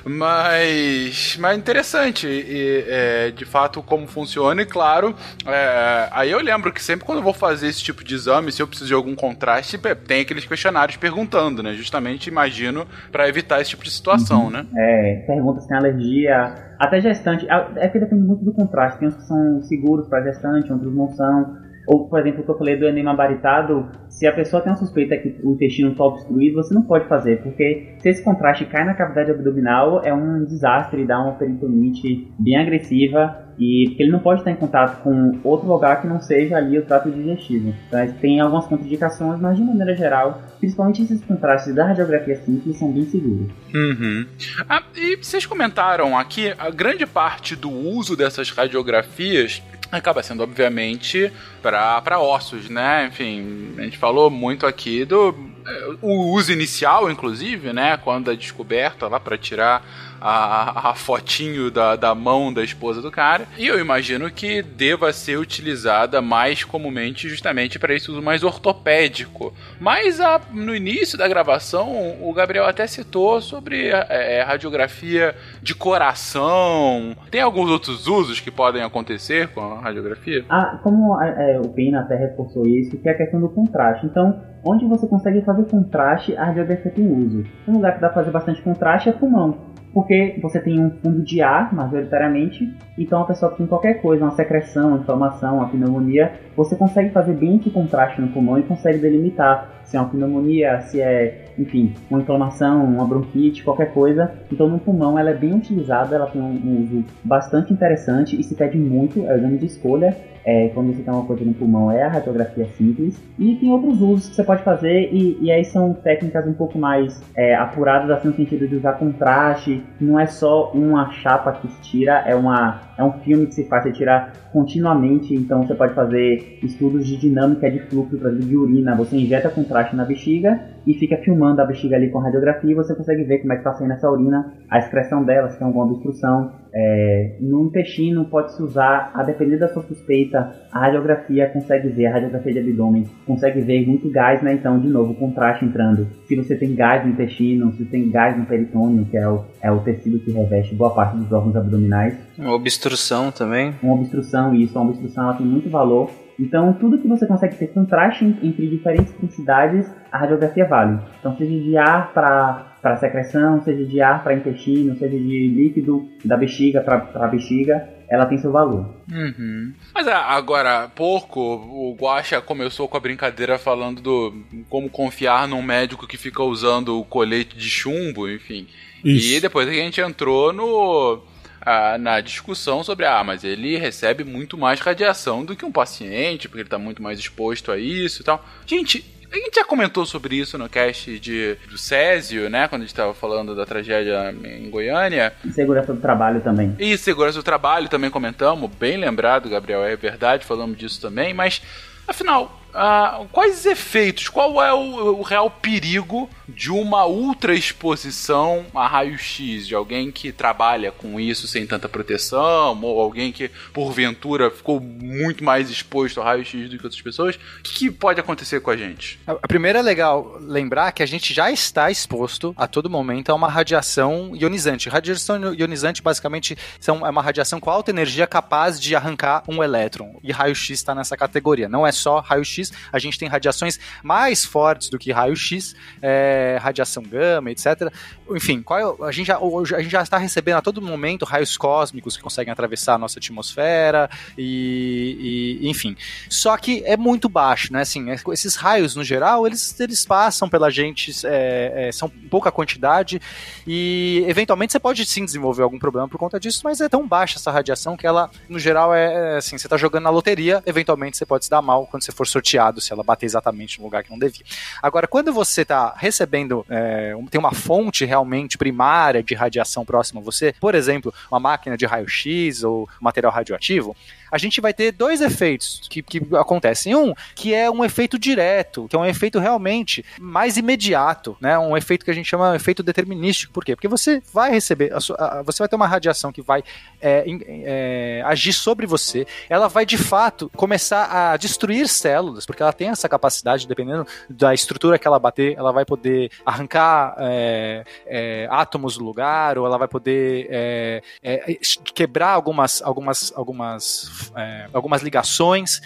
Mas, 0.06 1.38
mas 1.40 1.58
interessante 1.58 2.28
e, 2.28 2.86
é, 2.88 3.32
de 3.32 3.46
fato 3.46 3.82
como 3.82 4.06
funciona 4.08 4.62
e 4.62 4.66
claro, 4.66 5.16
é, 5.46 6.10
aí 6.12 6.32
eu 6.32 6.42
lembro 6.42 6.72
que 6.72 6.84
sempre 6.84 7.06
quando 7.06 7.20
eu 7.20 7.24
vou 7.24 7.34
fazer 7.34 7.68
esse 7.68 7.82
tipo 7.82 8.04
de 8.04 8.14
exame, 8.14 8.52
se 8.52 8.62
eu 8.62 8.68
preciso 8.68 8.88
de 8.88 8.94
algum 8.94 9.16
contraste, 9.16 9.80
tem 10.06 10.22
aqueles 10.22 10.46
questionários 10.46 10.98
perguntando, 10.98 11.64
né? 11.64 11.74
Justamente 11.74 12.28
imagino 12.28 12.86
para 13.12 13.28
evitar 13.28 13.62
esse 13.62 13.72
tipo 13.72 13.84
de 13.84 13.92
situação, 13.92 14.46
uhum. 14.46 14.50
né? 14.50 14.66
É, 14.76 15.24
pergunta 15.28 15.62
se 15.62 15.68
tem 15.68 15.78
alergia, 15.78 16.74
até 16.80 17.00
gestante, 17.00 17.48
é 17.78 17.88
que 17.88 18.00
depende 18.00 18.24
muito 18.24 18.44
do 18.44 18.54
contraste. 18.54 19.00
Tem 19.00 19.08
uns 19.08 19.16
que 19.16 19.24
são 19.24 19.62
seguros 19.62 20.08
para 20.08 20.24
gestante, 20.24 20.72
outros 20.72 20.94
não 20.94 21.10
são. 21.10 21.63
Ou, 21.88 22.08
por 22.08 22.20
exemplo, 22.20 22.42
o 22.42 22.44
que 22.44 22.52
eu 22.52 22.58
falei 22.58 22.78
do 22.78 22.88
enema 22.88 23.14
baritado, 23.16 23.90
se 24.10 24.26
a 24.26 24.32
pessoa 24.32 24.62
tem 24.62 24.72
uma 24.72 24.78
suspeita 24.78 25.18
que 25.18 25.40
o 25.44 25.54
intestino 25.54 25.92
está 25.92 26.04
obstruído, 26.06 26.56
você 26.56 26.74
não 26.74 26.84
pode 26.84 27.08
fazer, 27.08 27.42
porque 27.42 27.96
se 28.00 28.10
esse 28.10 28.24
contraste 28.24 28.66
cai 28.66 28.86
na 28.86 28.94
cavidade 28.94 29.32
abdominal, 29.32 30.02
é 30.04 30.14
um 30.14 30.46
desastre, 30.46 31.06
dá 31.06 31.20
uma 31.20 31.34
peritonite 31.34 32.32
bem 32.40 32.58
agressiva, 32.58 33.44
e 33.58 33.86
porque 33.90 34.04
ele 34.04 34.12
não 34.12 34.20
pode 34.20 34.42
estar 34.42 34.52
em 34.52 34.56
contato 34.56 35.02
com 35.04 35.40
outro 35.44 35.68
lugar 35.68 36.02
que 36.02 36.08
não 36.08 36.20
seja 36.20 36.58
ali 36.58 36.78
o 36.78 36.86
trato 36.86 37.12
digestivo. 37.12 37.74
Então, 37.88 38.14
tem 38.20 38.40
algumas 38.40 38.66
contraindicações, 38.66 39.40
mas 39.40 39.58
de 39.58 39.64
maneira 39.64 39.96
geral, 39.96 40.42
principalmente 40.60 41.04
esses 41.04 41.24
contrastes 41.24 41.74
da 41.76 41.88
radiografia 41.88 42.36
simples 42.38 42.78
são 42.78 42.92
bem 42.92 43.06
seguros. 43.06 43.52
Uhum. 43.74 44.26
Ah, 44.68 44.84
e 44.96 45.18
vocês 45.18 45.46
comentaram 45.46 46.18
aqui, 46.18 46.54
a 46.58 46.70
grande 46.70 47.06
parte 47.06 47.56
do 47.56 47.70
uso 47.70 48.16
dessas 48.16 48.50
radiografias 48.50 49.62
acaba 49.98 50.24
sendo, 50.24 50.44
obviamente, 50.44 51.32
para 51.62 52.20
ossos, 52.20 52.70
né? 52.70 53.08
Enfim, 53.08 53.76
a 53.78 53.84
gente 53.84 53.98
falou 53.98 54.30
muito 54.30 54.66
aqui 54.66 55.06
do 55.06 55.36
é, 55.66 55.96
o 56.02 56.34
uso 56.34 56.52
inicial, 56.52 57.10
inclusive, 57.10 57.72
né? 57.72 57.98
Quando 57.98 58.32
é 58.32 58.36
descoberta 58.36 59.08
lá 59.08 59.20
para 59.20 59.38
tirar 59.38 59.86
a, 60.24 60.92
a 60.92 60.96
fotinho 60.96 61.70
da, 61.70 61.98
da 61.98 62.16
mão 62.16 62.54
da 62.54 62.64
esposa 62.64 63.02
do 63.02 63.12
cara. 63.12 63.46
E 63.58 63.68
eu 63.68 63.78
imagino 63.78 64.32
que 64.32 64.62
deva 64.62 65.12
ser 65.12 65.38
utilizada 65.38 66.22
mais 66.22 66.64
comumente 66.64 67.28
justamente 67.28 67.78
para 67.78 67.94
esse 67.94 68.10
uso 68.10 68.22
mais 68.22 68.42
ortopédico. 68.42 69.54
Mas 69.82 70.22
a, 70.22 70.40
no 70.54 70.74
início 70.74 71.18
da 71.18 71.28
gravação, 71.28 72.16
o 72.22 72.32
Gabriel 72.34 72.66
até 72.66 72.88
citou 72.88 73.42
sobre 73.42 73.90
é, 73.90 74.42
radiografia 74.44 75.36
de 75.62 75.76
coração. 75.76 77.16
Tem 77.30 77.42
alguns 77.42 77.70
outros 77.70 78.08
usos 78.08 78.40
que 78.40 78.50
podem 78.50 78.82
acontecer 78.82 79.50
com 79.50 79.60
a 79.60 79.82
radiografia? 79.82 80.46
Ah, 80.50 80.80
como 80.82 81.22
é, 81.22 81.60
o 81.60 81.68
Pina 81.70 82.00
até 82.00 82.16
reforçou 82.16 82.66
isso, 82.66 82.98
que 82.98 83.10
é 83.10 83.12
a 83.12 83.18
questão 83.18 83.42
do 83.42 83.50
contraste. 83.50 84.06
Então, 84.06 84.42
onde 84.64 84.86
você 84.86 85.06
consegue 85.06 85.42
fazer 85.42 85.66
contraste, 85.66 86.38
a 86.38 86.46
radiografia 86.46 86.92
tem 86.92 87.06
uso. 87.06 87.44
Um 87.68 87.74
lugar 87.74 87.96
que 87.96 88.02
dá 88.02 88.08
para 88.08 88.22
fazer 88.22 88.32
bastante 88.32 88.62
contraste 88.62 89.10
é 89.10 89.12
pulmão 89.12 89.73
porque 89.94 90.40
você 90.42 90.60
tem 90.60 90.84
um 90.84 90.90
fundo 90.90 91.22
de 91.22 91.42
ar, 91.42 91.74
majoritariamente, 91.74 92.74
então 92.98 93.22
a 93.22 93.26
pessoa 93.26 93.52
que 93.52 93.60
tem 93.60 93.68
qualquer 93.68 94.02
coisa, 94.02 94.26
uma 94.26 94.32
secreção, 94.32 94.90
uma 94.90 94.98
inflamação, 94.98 95.58
uma 95.58 95.70
pneumonia, 95.70 96.34
você 96.58 96.76
consegue 96.76 97.12
fazer 97.12 97.34
bem 97.34 97.58
esse 97.58 97.70
contraste 97.70 98.20
no 98.20 98.30
pulmão 98.30 98.58
e 98.58 98.64
consegue 98.64 98.98
delimitar 98.98 99.82
se 99.84 99.96
é 99.96 100.00
uma 100.00 100.10
pneumonia, 100.10 100.82
se 100.82 101.00
é, 101.00 101.43
enfim, 101.58 101.94
uma 102.10 102.22
inflamação, 102.22 102.84
uma 102.84 103.06
bronquite, 103.06 103.64
qualquer 103.64 103.94
coisa. 103.94 104.32
Então 104.52 104.68
no 104.68 104.80
pulmão 104.80 105.18
ela 105.18 105.30
é 105.30 105.34
bem 105.34 105.54
utilizada, 105.54 106.16
ela 106.16 106.28
tem 106.28 106.42
um 106.42 106.84
uso 106.84 107.04
bastante 107.24 107.74
interessante 107.74 108.40
e 108.40 108.44
se 108.44 108.56
pede 108.56 108.78
muito, 108.78 109.26
é 109.28 109.34
o 109.34 109.38
exame 109.38 109.58
de 109.58 109.66
escolha, 109.66 110.16
é, 110.46 110.70
quando 110.70 110.94
você 110.94 111.02
tem 111.02 111.14
uma 111.14 111.26
coisa 111.26 111.44
no 111.46 111.54
pulmão, 111.54 111.92
é 111.92 112.04
a 112.04 112.10
radiografia 112.10 112.68
simples. 112.78 113.22
E 113.40 113.56
tem 113.56 113.72
outros 113.72 114.02
usos 114.02 114.30
que 114.30 114.36
você 114.36 114.44
pode 114.44 114.62
fazer, 114.64 115.10
e, 115.14 115.38
e 115.42 115.52
aí 115.52 115.64
são 115.64 115.94
técnicas 115.94 116.46
um 116.46 116.54
pouco 116.54 116.78
mais 116.78 117.22
é, 117.36 117.56
apuradas, 117.56 118.10
assim, 118.12 118.28
no 118.28 118.36
sentido 118.36 118.68
de 118.68 118.76
usar 118.76 118.94
contraste. 118.94 119.84
Não 120.00 120.20
é 120.20 120.26
só 120.26 120.72
uma 120.74 121.12
chapa 121.12 121.54
que 121.54 121.68
se 121.70 121.82
tira, 121.82 122.24
é, 122.26 122.36
uma, 122.36 122.82
é 122.98 123.04
um 123.04 123.12
filme 123.12 123.48
que 123.48 123.56
se 123.56 123.64
faz, 123.66 123.84
tira 123.96 124.32
continuamente. 124.52 125.34
Então 125.34 125.66
você 125.66 125.76
pode 125.76 125.94
fazer 125.94 126.60
estudos 126.62 127.06
de 127.06 127.18
dinâmica 127.18 127.70
de 127.70 127.80
fluxo, 127.80 128.18
de 128.18 128.56
urina. 128.56 128.96
Você 128.96 129.18
injeta 129.18 129.50
contraste 129.50 129.96
na 129.96 130.06
bexiga 130.06 130.60
e 130.86 130.94
fica 130.94 131.18
filmando 131.18 131.62
a 131.62 131.66
bexiga 131.66 131.96
ali 131.96 132.10
com 132.10 132.20
radiografia 132.20 132.72
e 132.72 132.76
você 132.76 132.96
consegue 132.96 133.24
ver 133.24 133.40
como 133.40 133.54
é 133.54 133.56
que 133.56 133.62
está 133.62 133.74
saindo 133.74 133.94
essa 133.94 134.10
urina, 134.10 134.54
a 134.70 134.80
excreção 134.80 135.24
dela, 135.24 135.50
se 135.50 135.58
tem 135.58 135.66
alguma 135.66 135.86
obstrução. 135.86 136.63
É, 136.76 137.36
no 137.40 137.68
intestino 137.68 138.26
pode-se 138.26 138.62
usar, 138.62 139.12
a 139.14 139.22
depender 139.22 139.58
da 139.58 139.68
sua 139.68 139.84
suspeita, 139.84 140.56
a 140.72 140.80
radiografia 140.80 141.48
consegue 141.50 141.90
ver, 141.90 142.08
a 142.08 142.14
radiografia 142.14 142.54
de 142.54 142.60
abdômen 142.60 143.06
consegue 143.28 143.62
ver 143.62 143.88
muito 143.88 144.10
gás, 144.10 144.42
né? 144.42 144.54
Então, 144.54 144.80
de 144.80 144.88
novo, 144.88 145.14
contraste 145.14 145.64
entrando. 145.64 146.08
Se 146.26 146.36
você 146.36 146.56
tem 146.56 146.74
gás 146.74 147.06
no 147.06 147.12
intestino, 147.12 147.72
se 147.74 147.86
tem 147.86 148.10
gás 148.10 148.38
no 148.38 148.46
peritônio, 148.46 149.06
que 149.06 149.18
é 149.18 149.30
o, 149.30 149.46
é 149.62 149.72
o 149.72 149.80
tecido 149.82 150.20
que 150.20 150.32
reveste 150.32 150.74
boa 150.74 150.94
parte 150.94 151.16
dos 151.18 151.32
órgãos 151.32 151.56
abdominais. 151.56 152.18
Uma 152.38 152.56
obstrução 152.56 153.32
também. 153.32 153.76
Uma 153.84 153.94
obstrução, 153.94 154.56
isso. 154.56 154.78
Uma 154.78 154.90
obstrução 154.90 155.26
ela 155.26 155.34
tem 155.34 155.46
muito 155.46 155.70
valor. 155.70 156.10
Então, 156.40 156.74
tudo 156.74 156.98
que 156.98 157.08
você 157.08 157.26
consegue 157.28 157.56
ter 157.56 157.68
contraste 157.68 158.26
entre 158.42 158.68
diferentes 158.68 159.14
densidades, 159.14 159.90
a 160.12 160.18
radiografia 160.18 160.66
vale. 160.66 161.00
Então, 161.20 161.36
seja 161.38 161.52
de 161.52 161.78
ar 161.78 162.12
para 162.14 162.98
secreção, 162.98 163.62
seja 163.62 163.86
de 163.86 164.02
ar 164.02 164.24
para 164.24 164.34
intestino, 164.34 164.96
seja 164.96 165.18
de 165.18 165.48
líquido 165.48 166.10
da 166.26 166.36
bexiga 166.36 166.82
para 166.82 167.28
bexiga, 167.28 167.88
ela 168.10 168.26
tem 168.26 168.38
seu 168.38 168.52
valor. 168.52 168.94
Uhum. 169.12 169.74
Mas 169.94 170.08
ah, 170.08 170.26
agora, 170.30 170.88
pouco, 170.96 171.40
o 171.40 171.96
Guaxa 172.00 172.42
começou 172.42 172.88
com 172.88 172.98
a 172.98 173.00
brincadeira 173.00 173.58
falando 173.58 174.02
do 174.02 174.34
como 174.70 174.90
confiar 174.90 175.48
num 175.48 175.62
médico 175.62 176.08
que 176.08 176.18
fica 176.18 176.44
usando 176.44 177.00
o 177.00 177.06
colete 177.06 177.58
de 177.58 177.70
chumbo, 177.70 178.30
enfim. 178.30 178.68
Isso. 179.04 179.36
E 179.36 179.42
depois 179.42 179.68
a 179.68 179.74
gente 179.74 180.00
entrou 180.00 180.54
no 180.54 181.22
ah, 181.66 181.98
na 181.98 182.20
discussão 182.22 182.84
sobre, 182.84 183.06
ah, 183.06 183.24
mas 183.24 183.44
ele 183.44 183.78
recebe 183.78 184.24
muito 184.24 184.58
mais 184.58 184.80
radiação 184.80 185.44
do 185.46 185.56
que 185.56 185.66
um 185.66 185.72
paciente, 185.72 186.48
porque 186.48 186.62
ele 186.62 186.68
está 186.68 186.78
muito 186.78 187.02
mais 187.02 187.18
exposto 187.20 187.72
a 187.72 187.78
isso 187.78 188.22
e 188.22 188.26
tal. 188.26 188.44
Gente, 188.66 189.06
a 189.32 189.36
gente 189.36 189.56
já 189.56 189.66
comentou 189.66 190.06
sobre 190.06 190.36
isso 190.36 190.58
no 190.60 190.70
cast 190.70 191.20
de, 191.20 191.56
do 191.68 191.78
Césio, 191.78 192.50
né? 192.52 192.68
Quando 192.68 192.82
a 192.82 192.86
gente 192.86 192.94
estava 192.94 193.14
falando 193.16 193.56
da 193.56 193.66
tragédia 193.66 194.32
em 194.44 194.70
Goiânia. 194.70 195.34
E 195.44 195.52
segurança 195.52 195.92
do 195.92 196.00
trabalho 196.00 196.40
também. 196.42 196.76
E 196.78 196.96
segurança 196.98 197.40
do 197.40 197.44
trabalho 197.44 197.90
também 197.90 198.12
comentamos. 198.12 198.70
Bem 198.80 198.98
lembrado, 198.98 199.50
Gabriel, 199.50 199.84
é 199.84 199.96
verdade, 199.96 200.46
falamos 200.46 200.78
disso 200.78 201.02
também. 201.02 201.34
Mas, 201.34 201.64
afinal, 202.08 202.63
Uh, 202.74 203.28
quais 203.32 203.68
efeitos, 203.68 204.30
qual 204.30 204.62
é 204.62 204.74
o, 204.74 205.20
o, 205.20 205.22
real 205.22 205.50
perigo 205.50 206.28
de 206.50 206.72
uma 206.72 207.06
ultra 207.06 207.54
exposição 207.54 208.66
a 208.74 208.88
raio-x, 208.88 209.68
de 209.68 209.76
alguém 209.76 210.12
que 210.12 210.32
trabalha 210.32 210.92
com 210.92 211.20
isso 211.20 211.48
sem 211.48 211.68
tanta 211.68 211.88
proteção, 211.88 212.82
ou 212.82 213.00
alguém 213.00 213.32
que 213.32 213.52
porventura 213.72 214.50
ficou 214.50 214.80
muito 214.80 215.44
mais 215.44 215.70
exposto 215.70 216.20
a 216.20 216.24
raio-x 216.24 216.68
do 216.68 216.80
que 216.80 216.84
outras 216.84 217.02
pessoas? 217.02 217.36
O 217.36 217.62
que, 217.62 217.74
que, 217.76 217.92
pode 217.92 218.20
acontecer 218.20 218.60
com 218.60 218.72
a 218.72 218.76
gente? 218.76 219.20
A 219.28 219.48
primeira 219.48 219.78
é 219.78 219.84
legal 219.84 220.38
lembrar 220.42 220.92
que 220.94 221.04
a 221.04 221.06
gente 221.06 221.32
já 221.32 221.52
está 221.52 221.92
exposto 221.92 222.56
a 222.58 222.66
todo 222.66 222.90
momento 222.90 223.30
a 223.30 223.36
uma 223.36 223.50
radiação 223.50 224.36
ionizante. 224.36 224.90
Radiação 224.90 225.54
ionizante 225.54 226.02
basicamente 226.02 226.58
são, 226.80 227.06
é 227.06 227.10
uma 227.12 227.22
radiação 227.22 227.60
com 227.60 227.70
alta 227.70 227.92
energia 227.92 228.26
capaz 228.26 228.82
de 228.82 228.96
arrancar 228.96 229.44
um 229.48 229.64
elétron. 229.64 230.20
E 230.24 230.32
raio-x 230.32 230.72
está 230.72 230.96
nessa 230.96 231.16
categoria. 231.16 231.70
Não 231.70 231.86
é 231.86 231.92
só 231.92 232.20
raio-x 232.20 232.63
a 232.92 233.00
gente 233.00 233.18
tem 233.18 233.28
radiações 233.28 233.80
mais 234.04 234.46
fortes 234.46 234.90
do 234.90 235.00
que 235.00 235.12
raio-X, 235.12 235.76
é, 236.02 236.58
radiação 236.62 237.04
gama, 237.04 237.52
etc. 237.52 237.92
Enfim, 238.30 238.62
qual, 238.62 238.98
é 239.02 239.08
a, 239.08 239.12
gente 239.12 239.28
já, 239.28 239.38
a 239.38 239.82
gente 239.82 239.92
já 239.92 240.02
está 240.02 240.18
recebendo 240.18 240.58
a 240.58 240.62
todo 240.62 240.82
momento 240.82 241.26
raios 241.26 241.58
cósmicos 241.58 242.18
que 242.18 242.24
conseguem 242.24 242.52
atravessar 242.52 242.96
a 242.96 242.98
nossa 242.98 243.20
atmosfera 243.20 244.10
e, 244.38 245.60
e 245.62 245.70
enfim. 245.70 245.96
Só 246.30 246.56
que 246.58 246.84
é 246.86 246.96
muito 246.98 247.28
baixo, 247.28 247.72
né? 247.74 247.82
Assim, 247.82 248.10
é, 248.10 248.16
esses 248.32 248.56
raios, 248.56 248.96
no 248.96 249.04
geral, 249.04 249.46
eles, 249.46 249.80
eles 249.80 250.06
passam 250.06 250.50
pela 250.50 250.70
gente, 250.70 251.12
é, 251.26 251.88
é, 251.88 251.92
são 251.92 252.10
pouca 252.10 252.52
quantidade 252.52 253.22
e 253.66 254.24
eventualmente 254.28 254.72
você 254.72 254.80
pode 254.80 255.06
sim 255.06 255.26
desenvolver 255.26 255.64
algum 255.64 255.80
problema 255.80 256.08
por 256.08 256.18
conta 256.18 256.40
disso, 256.40 256.62
mas 256.64 256.82
é 256.82 256.90
tão 256.90 257.08
baixa 257.08 257.38
essa 257.38 257.52
radiação 257.52 257.98
que 257.98 258.06
ela, 258.06 258.30
no 258.48 258.60
geral, 258.60 258.94
é, 258.94 259.34
é 259.34 259.38
assim, 259.38 259.58
você 259.58 259.68
está 259.68 259.78
jogando 259.78 260.04
na 260.04 260.10
loteria, 260.10 260.62
eventualmente 260.66 261.18
você 261.18 261.26
pode 261.26 261.46
se 261.46 261.52
dar 261.52 261.62
mal 261.62 261.88
quando 261.88 262.04
você 262.04 262.12
for 262.12 262.28
sortear 262.28 262.53
sorteado 262.54 262.80
se 262.80 262.94
ela 262.94 263.04
bater 263.04 263.26
exatamente 263.26 263.80
no 263.80 263.86
lugar 263.86 264.04
que 264.04 264.12
não 264.12 264.20
devia. 264.20 264.46
Agora, 264.82 265.08
quando 265.08 265.34
você 265.34 265.64
está 265.64 265.94
recebendo, 265.98 266.66
é, 266.70 267.14
tem 267.30 267.40
uma 267.40 267.54
fonte 267.54 268.06
realmente 268.06 268.58
primária 268.58 269.24
de 269.24 269.34
radiação 269.34 269.84
próxima 269.84 270.22
a 270.22 270.24
você, 270.24 270.54
por 270.60 270.76
exemplo, 270.76 271.14
uma 271.32 271.40
máquina 271.40 271.76
de 271.76 271.86
raio-x 271.86 272.64
ou 272.64 272.88
material 273.02 273.32
radioativo, 273.32 273.96
a 274.34 274.38
gente 274.40 274.60
vai 274.60 274.74
ter 274.74 274.92
dois 274.92 275.22
efeitos 275.22 275.82
que, 275.88 276.02
que 276.02 276.20
acontecem. 276.34 276.96
Um, 276.96 277.14
que 277.36 277.54
é 277.54 277.70
um 277.70 277.86
efeito 277.86 278.18
direto, 278.18 278.88
que 278.90 278.96
é 278.96 279.00
um 279.00 279.06
efeito 279.06 279.38
realmente 279.38 280.04
mais 280.20 280.58
imediato, 280.58 281.38
né? 281.40 281.58
Um 281.60 281.78
efeito 281.78 282.04
que 282.04 282.10
a 282.10 282.14
gente 282.16 282.28
chama 282.28 282.50
de 282.50 282.56
efeito 282.56 282.82
determinístico. 282.82 283.54
Por 283.54 283.64
quê? 283.64 283.76
Porque 283.76 283.88
você 283.88 284.24
vai 284.34 284.50
receber, 284.50 284.92
a 284.92 285.00
sua, 285.00 285.16
a, 285.18 285.44
você 285.44 285.60
vai 285.60 285.68
ter 285.68 285.76
uma 285.76 285.86
radiação 285.86 286.32
que 286.32 286.42
vai 286.42 286.64
é, 287.00 287.24
é, 287.28 288.24
agir 288.26 288.54
sobre 288.54 288.88
você, 288.88 289.28
ela 289.48 289.68
vai 289.68 289.86
de 289.86 290.00
fato 290.00 290.50
começar 290.56 291.06
a 291.12 291.38
destruir 291.38 291.88
células, 291.88 292.44
porque 292.44 292.64
ela 292.64 292.74
tem 292.74 292.90
essa 292.90 293.08
capacidade, 293.08 293.68
dependendo 293.68 294.08
da 294.28 294.52
estrutura 294.52 294.98
que 294.98 295.08
ela 295.08 295.20
bater, 295.20 295.56
ela 295.56 295.72
vai 295.72 295.86
poder 295.86 296.32
arrancar 296.44 297.16
é, 297.20 297.84
é 298.08 298.48
átomos 298.50 298.98
do 298.98 299.06
lugar, 299.06 299.60
ou 299.60 299.68
ela 299.68 299.78
vai 299.78 299.88
poder 299.88 300.48
é, 300.50 301.04
é, 301.22 301.58
quebrar 301.94 302.30
algumas, 302.30 302.82
algumas, 302.82 303.32
algumas 303.36 304.23
é, 304.36 304.68
algumas 304.74 305.02
ligações, 305.02 305.82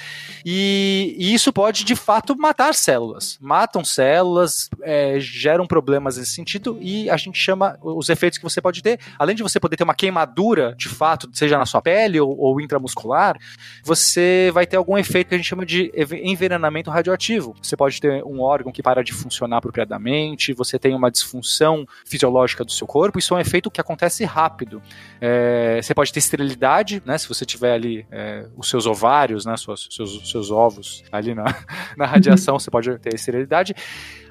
e, 0.45 1.15
e, 1.17 1.33
isso 1.33 1.51
pode 1.51 1.83
de 1.83 1.95
fato 1.95 2.37
matar 2.37 2.73
células. 2.73 3.37
Matam 3.41 3.83
células, 3.83 4.69
é, 4.81 5.19
geram 5.19 5.65
problemas 5.65 6.17
nesse 6.17 6.31
sentido, 6.31 6.77
e 6.81 7.09
a 7.09 7.17
gente 7.17 7.37
chama 7.37 7.77
os 7.81 8.09
efeitos 8.09 8.37
que 8.37 8.43
você 8.43 8.61
pode 8.61 8.81
ter, 8.81 8.99
além 9.17 9.35
de 9.35 9.43
você 9.43 9.59
poder 9.59 9.75
ter 9.75 9.83
uma 9.83 9.95
queimadura 9.95 10.75
de 10.77 10.89
fato, 10.89 11.29
seja 11.33 11.57
na 11.57 11.65
sua 11.65 11.81
pele 11.81 12.19
ou, 12.19 12.37
ou 12.37 12.61
intramuscular, 12.61 13.37
você 13.83 14.51
vai 14.53 14.65
ter 14.65 14.77
algum 14.77 14.97
efeito 14.97 15.29
que 15.29 15.35
a 15.35 15.37
gente 15.37 15.47
chama 15.47 15.65
de 15.65 15.91
envenenamento 16.23 16.89
radioativo. 16.89 17.55
Você 17.61 17.75
pode 17.75 17.99
ter 17.99 18.23
um 18.23 18.41
órgão 18.41 18.71
que 18.71 18.83
para 18.83 19.03
de 19.03 19.13
funcionar 19.13 19.57
apropriadamente, 19.57 20.53
você 20.53 20.77
tem 20.77 20.93
uma 20.93 21.11
disfunção 21.11 21.85
fisiológica 22.05 22.63
do 22.63 22.71
seu 22.71 22.87
corpo, 22.87 23.19
isso 23.19 23.33
é 23.33 23.37
um 23.37 23.39
efeito 23.39 23.71
que 23.71 23.81
acontece 23.81 24.23
rápido. 24.23 24.81
É, 25.19 25.79
você 25.81 25.93
pode 25.93 26.11
ter 26.11 26.19
esterilidade, 26.19 27.01
né? 27.05 27.17
Se 27.17 27.27
você 27.27 27.45
tiver 27.45 27.73
ali 27.73 28.05
é, 28.11 28.26
os 28.55 28.69
seus 28.69 28.85
ovários, 28.85 29.45
né? 29.45 29.55
Seus, 29.57 29.87
seus 30.29 30.51
ovos 30.51 31.03
ali 31.11 31.33
na, 31.33 31.45
na 31.97 32.05
radiação, 32.05 32.59
você 32.59 32.69
pode 32.69 32.97
ter 32.99 33.13
esterilidade. 33.13 33.73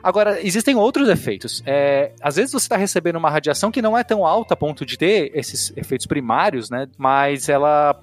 Agora, 0.06 0.40
existem 0.40 0.76
outros 0.76 1.08
efeitos. 1.08 1.64
É, 1.66 2.12
às 2.22 2.36
vezes 2.36 2.52
você 2.52 2.66
está 2.66 2.76
recebendo 2.76 3.16
uma 3.16 3.28
radiação 3.28 3.72
que 3.72 3.82
não 3.82 3.98
é 3.98 4.04
tão 4.04 4.24
alta 4.24 4.54
a 4.54 4.56
ponto 4.56 4.86
de 4.86 4.96
ter 4.96 5.32
esses 5.34 5.76
efeitos 5.76 6.06
primários, 6.06 6.70
né? 6.70 6.86
Mas 6.96 7.48
ela, 7.48 7.98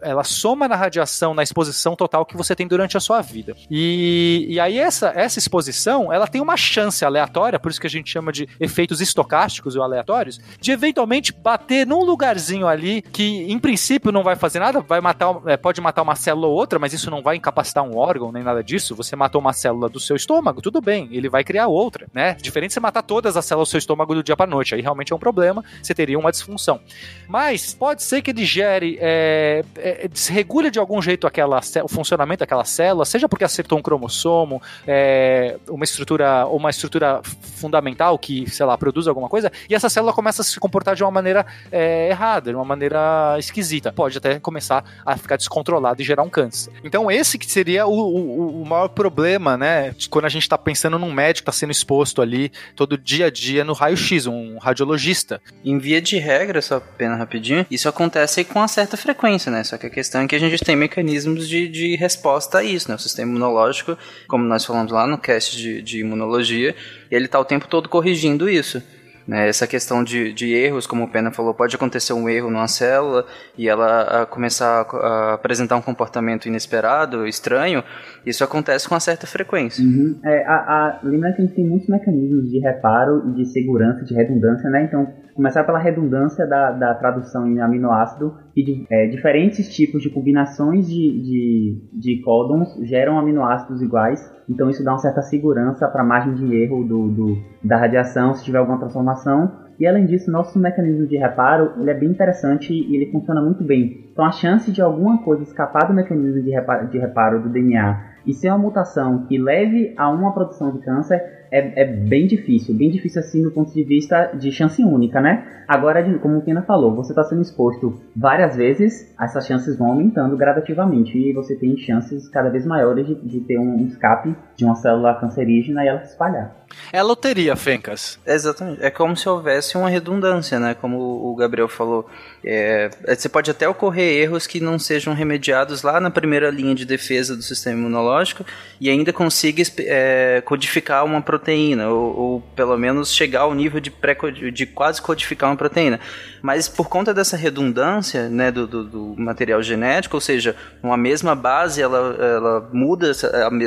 ela 0.00 0.24
soma 0.24 0.66
na 0.66 0.76
radiação, 0.76 1.34
na 1.34 1.42
exposição 1.42 1.94
total 1.94 2.24
que 2.24 2.38
você 2.38 2.56
tem 2.56 2.66
durante 2.66 2.96
a 2.96 3.00
sua 3.00 3.20
vida. 3.20 3.54
E, 3.70 4.46
e 4.48 4.58
aí 4.58 4.78
essa, 4.78 5.12
essa 5.14 5.38
exposição, 5.38 6.10
ela 6.10 6.26
tem 6.26 6.40
uma 6.40 6.56
chance 6.56 7.04
aleatória, 7.04 7.60
por 7.60 7.70
isso 7.70 7.78
que 7.78 7.86
a 7.86 7.90
gente 7.90 8.10
chama 8.10 8.32
de 8.32 8.48
efeitos 8.58 9.02
estocásticos 9.02 9.76
ou 9.76 9.82
aleatórios, 9.82 10.40
de 10.58 10.72
eventualmente 10.72 11.34
bater 11.34 11.86
num 11.86 12.02
lugarzinho 12.02 12.66
ali 12.66 13.02
que, 13.02 13.42
em 13.52 13.58
princípio, 13.58 14.10
não 14.10 14.22
vai 14.22 14.36
fazer 14.36 14.58
nada, 14.58 14.80
vai 14.80 15.02
matar, 15.02 15.38
é, 15.44 15.58
pode 15.58 15.82
matar 15.82 16.00
uma 16.00 16.16
célula 16.16 16.46
ou 16.46 16.54
outra, 16.54 16.78
mas 16.78 16.94
isso 16.94 17.10
não 17.10 17.20
vai 17.20 17.36
incapacitar 17.36 17.84
um 17.84 17.98
órgão 17.98 18.32
nem 18.32 18.42
nada 18.42 18.64
disso. 18.64 18.96
Você 18.96 19.14
matou 19.14 19.38
uma 19.38 19.52
célula 19.52 19.90
do 19.90 20.00
seu 20.00 20.16
estômago, 20.16 20.62
tudo 20.62 20.80
bem, 20.80 21.10
ele 21.12 21.28
vai 21.28 21.41
vai 21.42 21.44
criar 21.44 21.66
outra, 21.66 22.06
né? 22.14 22.36
Diferente 22.40 22.70
de 22.70 22.74
você 22.74 22.80
matar 22.80 23.02
todas 23.02 23.36
as 23.36 23.44
células 23.44 23.68
do 23.68 23.70
seu 23.72 23.78
estômago 23.78 24.14
do 24.14 24.22
dia 24.22 24.36
para 24.36 24.48
noite. 24.48 24.74
Aí 24.74 24.80
realmente 24.80 25.12
é 25.12 25.16
um 25.16 25.18
problema, 25.18 25.62
você 25.82 25.92
teria 25.92 26.18
uma 26.18 26.30
disfunção. 26.30 26.80
Mas 27.28 27.74
pode 27.74 28.02
ser 28.02 28.22
que 28.22 28.30
ele 28.30 28.44
gere, 28.44 28.98
é, 29.00 29.64
é, 29.76 30.08
desregule 30.08 30.70
de 30.70 30.78
algum 30.78 31.02
jeito 31.02 31.26
aquela, 31.26 31.60
o 31.82 31.88
funcionamento 31.88 32.40
daquela 32.40 32.64
célula, 32.64 33.04
seja 33.04 33.28
porque 33.28 33.44
acertou 33.44 33.78
um 33.78 33.82
cromossomo, 33.82 34.62
é, 34.86 35.56
uma 35.68 35.84
estrutura, 35.84 36.46
uma 36.46 36.70
estrutura 36.70 37.20
fundamental 37.22 38.18
que, 38.18 38.48
sei 38.48 38.64
lá, 38.64 38.78
produz 38.78 39.06
alguma 39.08 39.28
coisa, 39.28 39.50
e 39.68 39.74
essa 39.74 39.88
célula 39.88 40.12
começa 40.12 40.42
a 40.42 40.44
se 40.44 40.58
comportar 40.60 40.94
de 40.94 41.02
uma 41.02 41.10
maneira 41.10 41.44
é, 41.70 42.08
errada, 42.08 42.50
de 42.50 42.56
uma 42.56 42.64
maneira 42.64 43.36
esquisita. 43.38 43.92
Pode 43.92 44.18
até 44.18 44.38
começar 44.38 44.84
a 45.04 45.16
ficar 45.16 45.36
descontrolado 45.36 46.00
e 46.00 46.04
gerar 46.04 46.22
um 46.22 46.30
câncer. 46.30 46.72
Então 46.84 47.10
esse 47.10 47.38
que 47.38 47.50
seria 47.50 47.86
o, 47.86 47.92
o, 47.92 48.62
o 48.62 48.66
maior 48.66 48.88
problema, 48.88 49.56
né? 49.56 49.94
Quando 50.08 50.26
a 50.26 50.28
gente 50.28 50.42
está 50.42 50.56
pensando 50.56 50.98
num 50.98 51.10
médico 51.22 51.48
está 51.48 51.52
sendo 51.52 51.70
exposto 51.70 52.20
ali 52.20 52.50
todo 52.74 52.98
dia 52.98 53.26
a 53.26 53.30
dia 53.30 53.64
no 53.64 53.72
raio-x, 53.72 54.26
um 54.26 54.58
radiologista. 54.58 55.40
Em 55.64 55.78
via 55.78 56.00
de 56.00 56.18
regra, 56.18 56.60
só 56.60 56.80
pena 56.80 57.16
rapidinho, 57.16 57.64
isso 57.70 57.88
acontece 57.88 58.44
com 58.44 58.58
uma 58.58 58.68
certa 58.68 58.96
frequência, 58.96 59.50
né? 59.50 59.62
Só 59.62 59.78
que 59.78 59.86
a 59.86 59.90
questão 59.90 60.22
é 60.22 60.26
que 60.26 60.34
a 60.34 60.38
gente 60.38 60.64
tem 60.64 60.76
mecanismos 60.76 61.48
de, 61.48 61.68
de 61.68 61.96
resposta 61.96 62.58
a 62.58 62.64
isso, 62.64 62.88
né? 62.88 62.96
O 62.96 62.98
sistema 62.98 63.30
imunológico, 63.30 63.96
como 64.26 64.44
nós 64.44 64.64
falamos 64.64 64.90
lá 64.90 65.06
no 65.06 65.18
cast 65.18 65.56
de, 65.56 65.80
de 65.80 66.00
imunologia, 66.00 66.74
ele 67.10 67.26
está 67.26 67.38
o 67.38 67.44
tempo 67.44 67.68
todo 67.68 67.88
corrigindo 67.88 68.48
isso. 68.48 68.82
Né? 69.26 69.48
Essa 69.48 69.66
questão 69.66 70.02
de, 70.02 70.32
de 70.32 70.52
erros, 70.52 70.86
como 70.86 71.04
o 71.04 71.08
Pena 71.08 71.30
falou, 71.30 71.54
pode 71.54 71.76
acontecer 71.76 72.12
um 72.12 72.28
erro 72.28 72.50
numa 72.50 72.68
célula 72.68 73.24
e 73.56 73.68
ela 73.68 74.22
a 74.22 74.26
começar 74.26 74.82
a, 74.82 74.96
a 74.96 75.34
apresentar 75.34 75.76
um 75.76 75.82
comportamento 75.82 76.46
inesperado, 76.46 77.26
estranho, 77.26 77.82
isso 78.26 78.42
acontece 78.42 78.88
com 78.88 78.94
uma 78.94 79.00
certa 79.00 79.26
frequência. 79.26 79.84
Uhum. 79.84 80.18
É, 80.24 80.44
a, 80.46 80.54
a, 80.54 81.00
que 81.00 81.24
a 81.24 81.30
gente 81.44 81.54
tem 81.54 81.66
muitos 81.66 81.88
mecanismos 81.88 82.50
de 82.50 82.58
reparo 82.58 83.30
e 83.30 83.34
de 83.34 83.46
segurança, 83.46 84.04
de 84.04 84.14
redundância, 84.14 84.68
né? 84.70 84.84
Então, 84.84 85.06
começar 85.34 85.64
pela 85.64 85.78
redundância 85.78 86.46
da, 86.46 86.72
da 86.72 86.94
tradução 86.94 87.46
em 87.46 87.60
aminoácido 87.60 88.36
e 88.56 88.62
de, 88.62 88.86
é, 88.90 89.06
diferentes 89.06 89.74
tipos 89.74 90.02
de 90.02 90.10
combinações 90.10 90.88
de, 90.88 91.22
de, 91.22 91.82
de 91.92 92.22
códons 92.22 92.76
geram 92.82 93.18
aminoácidos 93.18 93.82
iguais. 93.82 94.20
Então 94.48 94.68
isso 94.68 94.84
dá 94.84 94.92
uma 94.92 94.98
certa 94.98 95.22
segurança 95.22 95.88
para 95.88 96.02
a 96.02 96.06
margem 96.06 96.34
de 96.34 96.54
erro 96.54 96.84
do, 96.84 97.08
do, 97.08 97.38
da 97.62 97.76
radiação 97.76 98.34
se 98.34 98.44
tiver 98.44 98.58
alguma 98.58 98.78
transformação. 98.78 99.62
E 99.80 99.86
além 99.86 100.06
disso, 100.06 100.30
nosso 100.30 100.58
mecanismo 100.58 101.06
de 101.06 101.16
reparo 101.16 101.72
ele 101.80 101.90
é 101.90 101.94
bem 101.94 102.10
interessante 102.10 102.72
e 102.72 102.94
ele 102.94 103.10
funciona 103.10 103.40
muito 103.40 103.64
bem. 103.64 104.06
Então 104.12 104.24
a 104.24 104.30
chance 104.30 104.70
de 104.70 104.82
alguma 104.82 105.22
coisa 105.22 105.42
escapar 105.42 105.88
do 105.88 105.94
mecanismo 105.94 106.42
de 106.42 106.50
reparo, 106.50 106.88
de 106.88 106.98
reparo 106.98 107.42
do 107.42 107.48
DNA 107.48 108.12
e 108.26 108.32
ser 108.32 108.50
uma 108.50 108.58
mutação 108.58 109.24
que 109.26 109.38
leve 109.38 109.94
a 109.96 110.08
uma 110.10 110.32
produção 110.32 110.70
de 110.72 110.78
câncer 110.78 111.41
é, 111.52 111.82
é, 111.82 111.84
bem 111.84 112.26
difícil, 112.26 112.74
bem 112.74 112.90
difícil 112.90 113.20
assim 113.20 113.42
do 113.42 113.50
ponto 113.50 113.72
de 113.74 113.84
vista 113.84 114.32
de 114.34 114.50
chance 114.50 114.82
única, 114.82 115.20
né? 115.20 115.64
Agora, 115.68 116.02
como 116.18 116.38
o 116.38 116.42
Pena 116.42 116.62
falou, 116.62 116.96
você 116.96 117.12
está 117.12 117.22
sendo 117.24 117.42
exposto 117.42 118.00
várias 118.16 118.56
vezes, 118.56 119.14
essas 119.20 119.46
chances 119.46 119.78
vão 119.78 119.88
aumentando 119.88 120.34
gradativamente 120.36 121.16
e 121.16 121.32
você 121.32 121.54
tem 121.54 121.76
chances 121.76 122.26
cada 122.28 122.48
vez 122.48 122.64
maiores 122.64 123.06
de, 123.06 123.14
de 123.14 123.40
ter 123.40 123.58
um 123.58 123.86
escape 123.86 124.34
de 124.56 124.64
uma 124.64 124.74
célula 124.74 125.14
cancerígena 125.20 125.84
e 125.84 125.88
ela 125.88 126.00
se 126.00 126.12
espalhar. 126.12 126.62
É 126.92 126.98
a 126.98 127.02
loteria, 127.02 127.54
Fencas. 127.56 128.18
Exatamente. 128.26 128.82
É 128.82 128.90
como 128.90 129.16
se 129.16 129.28
houvesse 129.28 129.76
uma 129.76 129.88
redundância, 129.88 130.58
né? 130.58 130.74
Como 130.74 130.98
o 130.98 131.34
Gabriel 131.34 131.68
falou. 131.68 132.08
É, 132.44 132.90
você 133.06 133.28
pode 133.28 133.50
até 133.50 133.68
ocorrer 133.68 134.22
erros 134.22 134.46
que 134.46 134.60
não 134.60 134.78
sejam 134.78 135.14
remediados 135.14 135.82
lá 135.82 136.00
na 136.00 136.10
primeira 136.10 136.50
linha 136.50 136.74
de 136.74 136.84
defesa 136.84 137.36
do 137.36 137.42
sistema 137.42 137.78
imunológico 137.78 138.44
e 138.80 138.90
ainda 138.90 139.12
consiga 139.12 139.62
é, 139.78 140.42
codificar 140.44 141.04
uma 141.04 141.22
proteína, 141.22 141.41
ou, 141.90 142.16
ou, 142.16 142.40
pelo 142.54 142.76
menos 142.78 143.12
chegar 143.12 143.40
ao 143.40 143.54
nível 143.54 143.80
de, 143.80 143.90
pré 143.90 144.16
de 144.52 144.66
quase 144.66 145.02
codificar 145.02 145.50
uma 145.50 145.56
proteína. 145.56 145.98
Mas 146.40 146.68
por 146.68 146.88
conta 146.88 147.12
dessa 147.12 147.36
redundância 147.36 148.28
né, 148.28 148.50
do, 148.50 148.66
do, 148.66 148.84
do 148.84 149.14
material 149.16 149.62
genético, 149.62 150.16
ou 150.16 150.20
seja, 150.20 150.54
uma 150.82 150.96
mesma 150.96 151.34
base, 151.34 151.82
ela, 151.82 152.16
ela 152.18 152.70
muda 152.72 153.10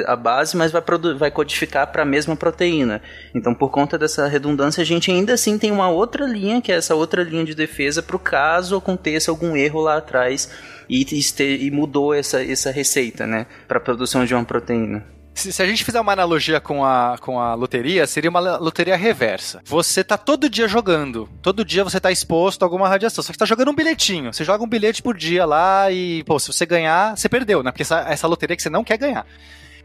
a, 0.06 0.14
a 0.14 0.16
base, 0.16 0.56
mas 0.56 0.72
vai, 0.72 0.82
vai 1.18 1.32
codificar 1.32 1.88
para 1.92 2.04
a 2.04 2.06
mesma 2.06 2.36
proteína. 2.36 3.02
Então, 3.34 3.54
por 3.54 3.70
conta 3.70 3.98
dessa 3.98 4.28
redundância, 4.28 4.82
a 4.82 4.86
gente 4.86 5.12
ainda 5.12 5.34
assim 5.34 5.58
tem 5.58 5.72
uma 5.72 5.90
outra 5.90 6.26
linha, 6.26 6.62
que 6.62 6.72
é 6.72 6.76
essa 6.76 6.96
outra 6.96 7.24
linha 7.24 7.44
de 7.44 7.54
defesa 7.54 8.02
para 8.02 8.16
o 8.16 8.20
caso 8.20 8.76
aconteça 8.78 9.32
algum 9.32 9.56
erro 9.58 9.82
lá 9.82 9.98
atrás 9.98 10.50
e, 10.90 11.04
e, 11.04 11.66
e 11.66 11.72
mudou 11.72 12.14
essa, 12.14 12.44
essa 12.44 12.72
receita, 12.72 13.26
né, 13.26 13.48
para 13.68 13.78
a 13.78 13.82
produção 13.82 14.26
de 14.26 14.34
uma 14.34 14.46
proteína. 14.46 15.04
Se, 15.36 15.52
se, 15.52 15.62
a 15.62 15.68
gente 15.68 15.84
fizer 15.84 16.00
uma 16.00 16.14
analogia 16.14 16.62
com 16.62 16.84
a, 16.84 17.18
com 17.20 17.40
a 17.40 17.54
loteria, 17.54 18.08
seria 18.08 18.30
uma 18.30 18.40
loteria 18.58 18.96
reversa. 18.96 19.62
Você 19.66 20.02
tá 20.02 20.18
todo 20.18 20.50
dia 20.50 20.66
jogando. 20.66 21.30
Todo 21.42 21.66
dia 21.66 21.84
você 21.84 22.00
tá 22.00 22.10
exposto 22.10 22.64
a 22.64 22.66
alguma 22.66 22.88
radiação. 22.88 23.22
Só 23.22 23.34
que 23.34 23.38
tá 23.38 23.46
jogando 23.46 23.70
um 23.70 23.76
bilhetinho. 23.76 24.34
Você 24.34 24.46
joga 24.46 24.64
um 24.64 24.68
bilhete 24.68 25.04
por 25.04 25.16
dia 25.16 25.46
lá 25.46 25.92
e, 25.92 26.24
pô, 26.24 26.40
se 26.40 26.48
você 26.52 26.66
ganhar, 26.66 27.18
você 27.18 27.28
perdeu, 27.28 27.62
né? 27.62 27.70
Porque 27.70 27.84
essa, 27.84 28.00
essa 28.08 28.28
loteria 28.28 28.56
que 28.56 28.64
você 28.64 28.70
não 28.70 28.84
quer 28.84 28.98
ganhar. 28.98 29.28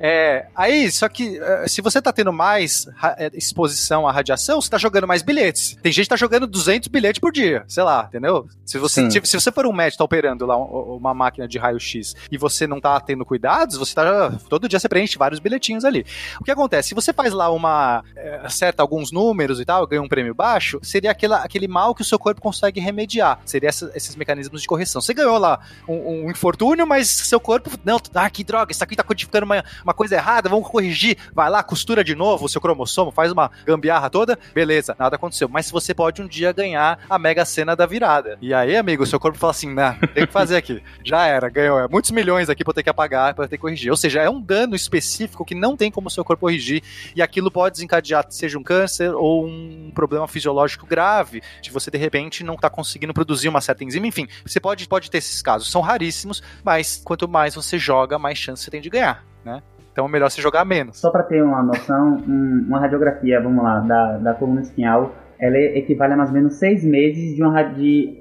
É, 0.00 0.46
aí, 0.56 0.90
só 0.90 1.08
que 1.08 1.38
é, 1.38 1.68
se 1.68 1.82
você 1.82 2.00
tá 2.00 2.10
tendo 2.10 2.32
mais 2.32 2.86
é, 3.18 3.30
exposição 3.34 4.08
à 4.08 4.12
radiação, 4.12 4.60
você 4.60 4.70
tá 4.70 4.78
jogando 4.78 5.06
mais 5.06 5.22
bilhetes. 5.22 5.76
Tem 5.82 5.92
gente 5.92 6.06
que 6.06 6.10
tá 6.10 6.16
jogando 6.16 6.46
200 6.46 6.88
bilhetes 6.88 7.20
por 7.20 7.30
dia, 7.30 7.64
sei 7.68 7.82
lá, 7.82 8.06
entendeu? 8.08 8.48
Se 8.64 8.78
você, 8.78 9.10
se, 9.10 9.20
se, 9.22 9.40
você 9.40 9.52
for 9.52 9.66
um 9.66 9.72
médico 9.72 9.98
tá 9.98 10.04
operando 10.04 10.46
lá 10.46 10.56
uma 10.56 11.12
máquina 11.12 11.46
de 11.46 11.58
raio-x 11.58 12.14
e 12.30 12.38
você 12.38 12.66
não 12.66 12.80
tá 12.80 12.98
tendo 13.00 13.24
cuidados, 13.26 13.76
você 13.76 13.94
tá 13.94 14.32
todo 14.48 14.68
dia 14.68 14.78
você 14.78 14.88
preenche 14.88 15.18
vários 15.18 15.38
bilhetinhos 15.38 15.84
ali. 15.84 16.06
O 16.40 16.44
que 16.44 16.50
acontece? 16.50 16.88
Se 16.88 16.94
você 16.94 17.12
faz 17.12 17.34
lá 17.34 17.50
uma 17.50 18.02
é, 18.16 18.40
acerta 18.42 18.82
alguns 18.82 19.12
números 19.12 19.60
e 19.60 19.64
tal, 19.64 19.86
ganha 19.86 20.00
um 20.00 20.08
prêmio 20.08 20.34
baixo, 20.34 20.80
seria 20.82 21.10
aquela, 21.10 21.38
aquele 21.38 21.68
mal 21.68 21.94
que 21.94 22.02
o 22.02 22.04
seu 22.04 22.18
corpo 22.18 22.40
consegue 22.40 22.80
remediar. 22.80 23.40
Seria 23.44 23.68
essa, 23.68 23.90
esses 23.94 24.16
mecanismos 24.16 24.62
de 24.62 24.68
correção. 24.68 25.02
Você 25.02 25.12
ganhou 25.12 25.36
lá 25.36 25.60
um, 25.86 26.24
um 26.24 26.30
infortúnio, 26.30 26.86
mas 26.86 27.08
seu 27.08 27.40
corpo 27.40 27.70
não, 27.84 28.00
ah, 28.14 28.30
que 28.30 28.44
droga, 28.44 28.72
isso 28.72 28.82
aqui 28.82 28.96
tá 28.96 29.02
codificando 29.02 29.44
uma, 29.44 29.64
uma 29.82 29.89
uma 29.90 29.94
coisa 29.94 30.14
errada, 30.14 30.48
vamos 30.48 30.68
corrigir. 30.68 31.16
Vai 31.34 31.50
lá, 31.50 31.62
costura 31.62 32.04
de 32.04 32.14
novo 32.14 32.46
o 32.46 32.48
seu 32.48 32.60
cromossomo, 32.60 33.10
faz 33.10 33.32
uma 33.32 33.50
gambiarra 33.66 34.08
toda, 34.08 34.38
beleza, 34.54 34.94
nada 34.98 35.16
aconteceu. 35.16 35.48
Mas 35.48 35.70
você 35.70 35.92
pode 35.92 36.22
um 36.22 36.28
dia 36.28 36.52
ganhar 36.52 37.00
a 37.10 37.18
mega 37.18 37.44
cena 37.44 37.74
da 37.74 37.86
virada. 37.86 38.38
E 38.40 38.54
aí, 38.54 38.76
amigo, 38.76 39.04
seu 39.04 39.18
corpo 39.18 39.38
fala 39.38 39.50
assim: 39.50 39.72
nah, 39.72 39.94
tem 40.14 40.26
que 40.26 40.32
fazer 40.32 40.56
aqui. 40.56 40.82
Já 41.04 41.26
era, 41.26 41.48
ganhou 41.48 41.78
é, 41.78 41.88
muitos 41.88 42.12
milhões 42.12 42.48
aqui 42.48 42.64
pra 42.64 42.72
ter 42.72 42.84
que 42.84 42.90
apagar, 42.90 43.34
pra 43.34 43.48
ter 43.48 43.56
que 43.56 43.62
corrigir. 43.62 43.90
Ou 43.90 43.96
seja, 43.96 44.20
é 44.20 44.30
um 44.30 44.40
dano 44.40 44.76
específico 44.76 45.44
que 45.44 45.54
não 45.54 45.76
tem 45.76 45.90
como 45.90 46.06
o 46.06 46.10
seu 46.10 46.24
corpo 46.24 46.42
corrigir 46.42 46.82
e 47.14 47.20
aquilo 47.20 47.50
pode 47.50 47.74
desencadear, 47.74 48.24
seja 48.30 48.58
um 48.58 48.62
câncer 48.62 49.12
ou 49.14 49.44
um 49.44 49.90
problema 49.94 50.28
fisiológico 50.28 50.86
grave, 50.86 51.42
de 51.60 51.70
você 51.70 51.90
de 51.90 51.98
repente 51.98 52.44
não 52.44 52.56
tá 52.56 52.70
conseguindo 52.70 53.12
produzir 53.12 53.48
uma 53.48 53.60
certa 53.60 53.82
enzima. 53.82 54.06
Enfim, 54.06 54.28
você 54.46 54.60
pode, 54.60 54.86
pode 54.86 55.10
ter 55.10 55.18
esses 55.18 55.42
casos. 55.42 55.70
São 55.70 55.80
raríssimos, 55.80 56.42
mas 56.62 57.00
quanto 57.04 57.28
mais 57.28 57.54
você 57.54 57.78
joga, 57.78 58.18
mais 58.18 58.38
chance 58.38 58.62
você 58.62 58.70
tem 58.70 58.80
de 58.80 58.90
ganhar, 58.90 59.24
né? 59.44 59.62
Então 60.00 60.08
é 60.08 60.12
melhor 60.12 60.30
se 60.30 60.40
jogar 60.40 60.64
menos. 60.64 60.98
Só 60.98 61.10
para 61.10 61.22
ter 61.24 61.42
uma 61.42 61.62
noção, 61.62 62.16
um, 62.26 62.64
uma 62.66 62.80
radiografia, 62.80 63.38
vamos 63.38 63.62
lá, 63.62 63.80
da, 63.80 64.16
da 64.16 64.32
coluna 64.32 64.62
espinhal, 64.62 65.14
ela 65.38 65.58
equivale 65.58 66.14
a 66.14 66.16
mais 66.16 66.30
ou 66.30 66.34
menos 66.34 66.54
seis 66.54 66.82
meses 66.82 67.36
de 67.36 67.42
uma, 67.42 67.62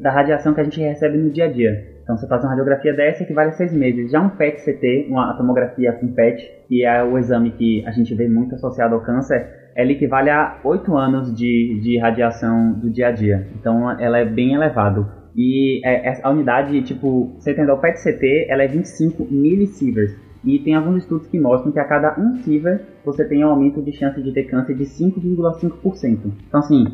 da 0.01 0.11
radiação 0.11 0.53
que 0.53 0.59
a 0.59 0.63
gente 0.65 0.81
recebe 0.81 1.17
no 1.17 1.29
dia 1.29 1.45
a 1.45 1.47
dia. 1.49 1.71
Então 2.03 2.17
você 2.17 2.27
faz 2.27 2.43
uma 2.43 2.49
radiografia 2.49 2.93
dessa 2.93 3.23
equivale 3.23 3.51
a 3.51 3.53
seis 3.53 3.71
meses. 3.71 4.11
Já 4.11 4.19
um 4.19 4.27
PET-CT, 4.27 5.07
uma 5.09 5.33
tomografia 5.37 5.93
com 5.93 6.11
PET, 6.11 6.51
que 6.67 6.83
é 6.83 7.01
o 7.01 7.17
exame 7.17 7.51
que 7.51 7.81
a 7.87 7.91
gente 7.91 8.13
vê 8.13 8.27
muito 8.27 8.55
associado 8.55 8.95
ao 8.95 8.99
câncer, 8.99 9.47
ela 9.73 9.89
equivale 9.89 10.29
a 10.29 10.59
oito 10.65 10.97
anos 10.97 11.33
de, 11.33 11.79
de 11.81 11.97
radiação 11.97 12.73
do 12.73 12.89
dia 12.89 13.07
a 13.07 13.11
dia. 13.11 13.47
Então 13.57 13.89
ela 13.97 14.17
é 14.17 14.25
bem 14.25 14.53
elevado. 14.53 15.07
E 15.33 15.79
é 15.87 16.19
a 16.21 16.29
unidade, 16.29 16.81
tipo, 16.81 17.37
você 17.39 17.53
entendeu, 17.53 17.75
o 17.75 17.77
PET-CT, 17.79 18.47
ela 18.49 18.63
é 18.63 18.67
25 18.67 19.25
millisieverts. 19.31 20.28
E 20.43 20.59
tem 20.59 20.75
alguns 20.75 21.03
estudos 21.03 21.27
que 21.27 21.39
mostram 21.39 21.71
que 21.71 21.79
a 21.79 21.85
cada 21.85 22.19
um 22.19 22.35
Sievert 22.43 22.81
você 23.03 23.25
tem 23.25 23.43
um 23.43 23.49
aumento 23.49 23.81
de 23.81 23.91
chance 23.91 24.21
de 24.21 24.31
ter 24.31 24.43
câncer 24.43 24.75
de 24.75 24.85
5,5%. 24.85 26.31
Então, 26.47 26.59
assim, 26.59 26.85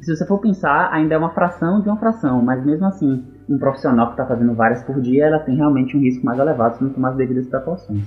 se 0.00 0.16
você 0.16 0.26
for 0.26 0.38
pensar, 0.38 0.90
ainda 0.92 1.14
é 1.14 1.18
uma 1.18 1.30
fração 1.30 1.82
de 1.82 1.88
uma 1.88 1.98
fração, 1.98 2.42
mas 2.42 2.64
mesmo 2.64 2.86
assim, 2.86 3.22
um 3.48 3.58
profissional 3.58 4.06
que 4.06 4.12
está 4.14 4.26
fazendo 4.26 4.54
várias 4.54 4.82
por 4.82 5.00
dia, 5.00 5.26
ela 5.26 5.38
tem 5.38 5.56
realmente 5.56 5.96
um 5.96 6.00
risco 6.00 6.24
mais 6.24 6.38
elevado 6.38 6.78
se 6.78 6.84
não 6.84 6.90
tomar 6.90 7.10
as 7.10 7.16
devidas 7.16 7.46
proporções. 7.46 8.02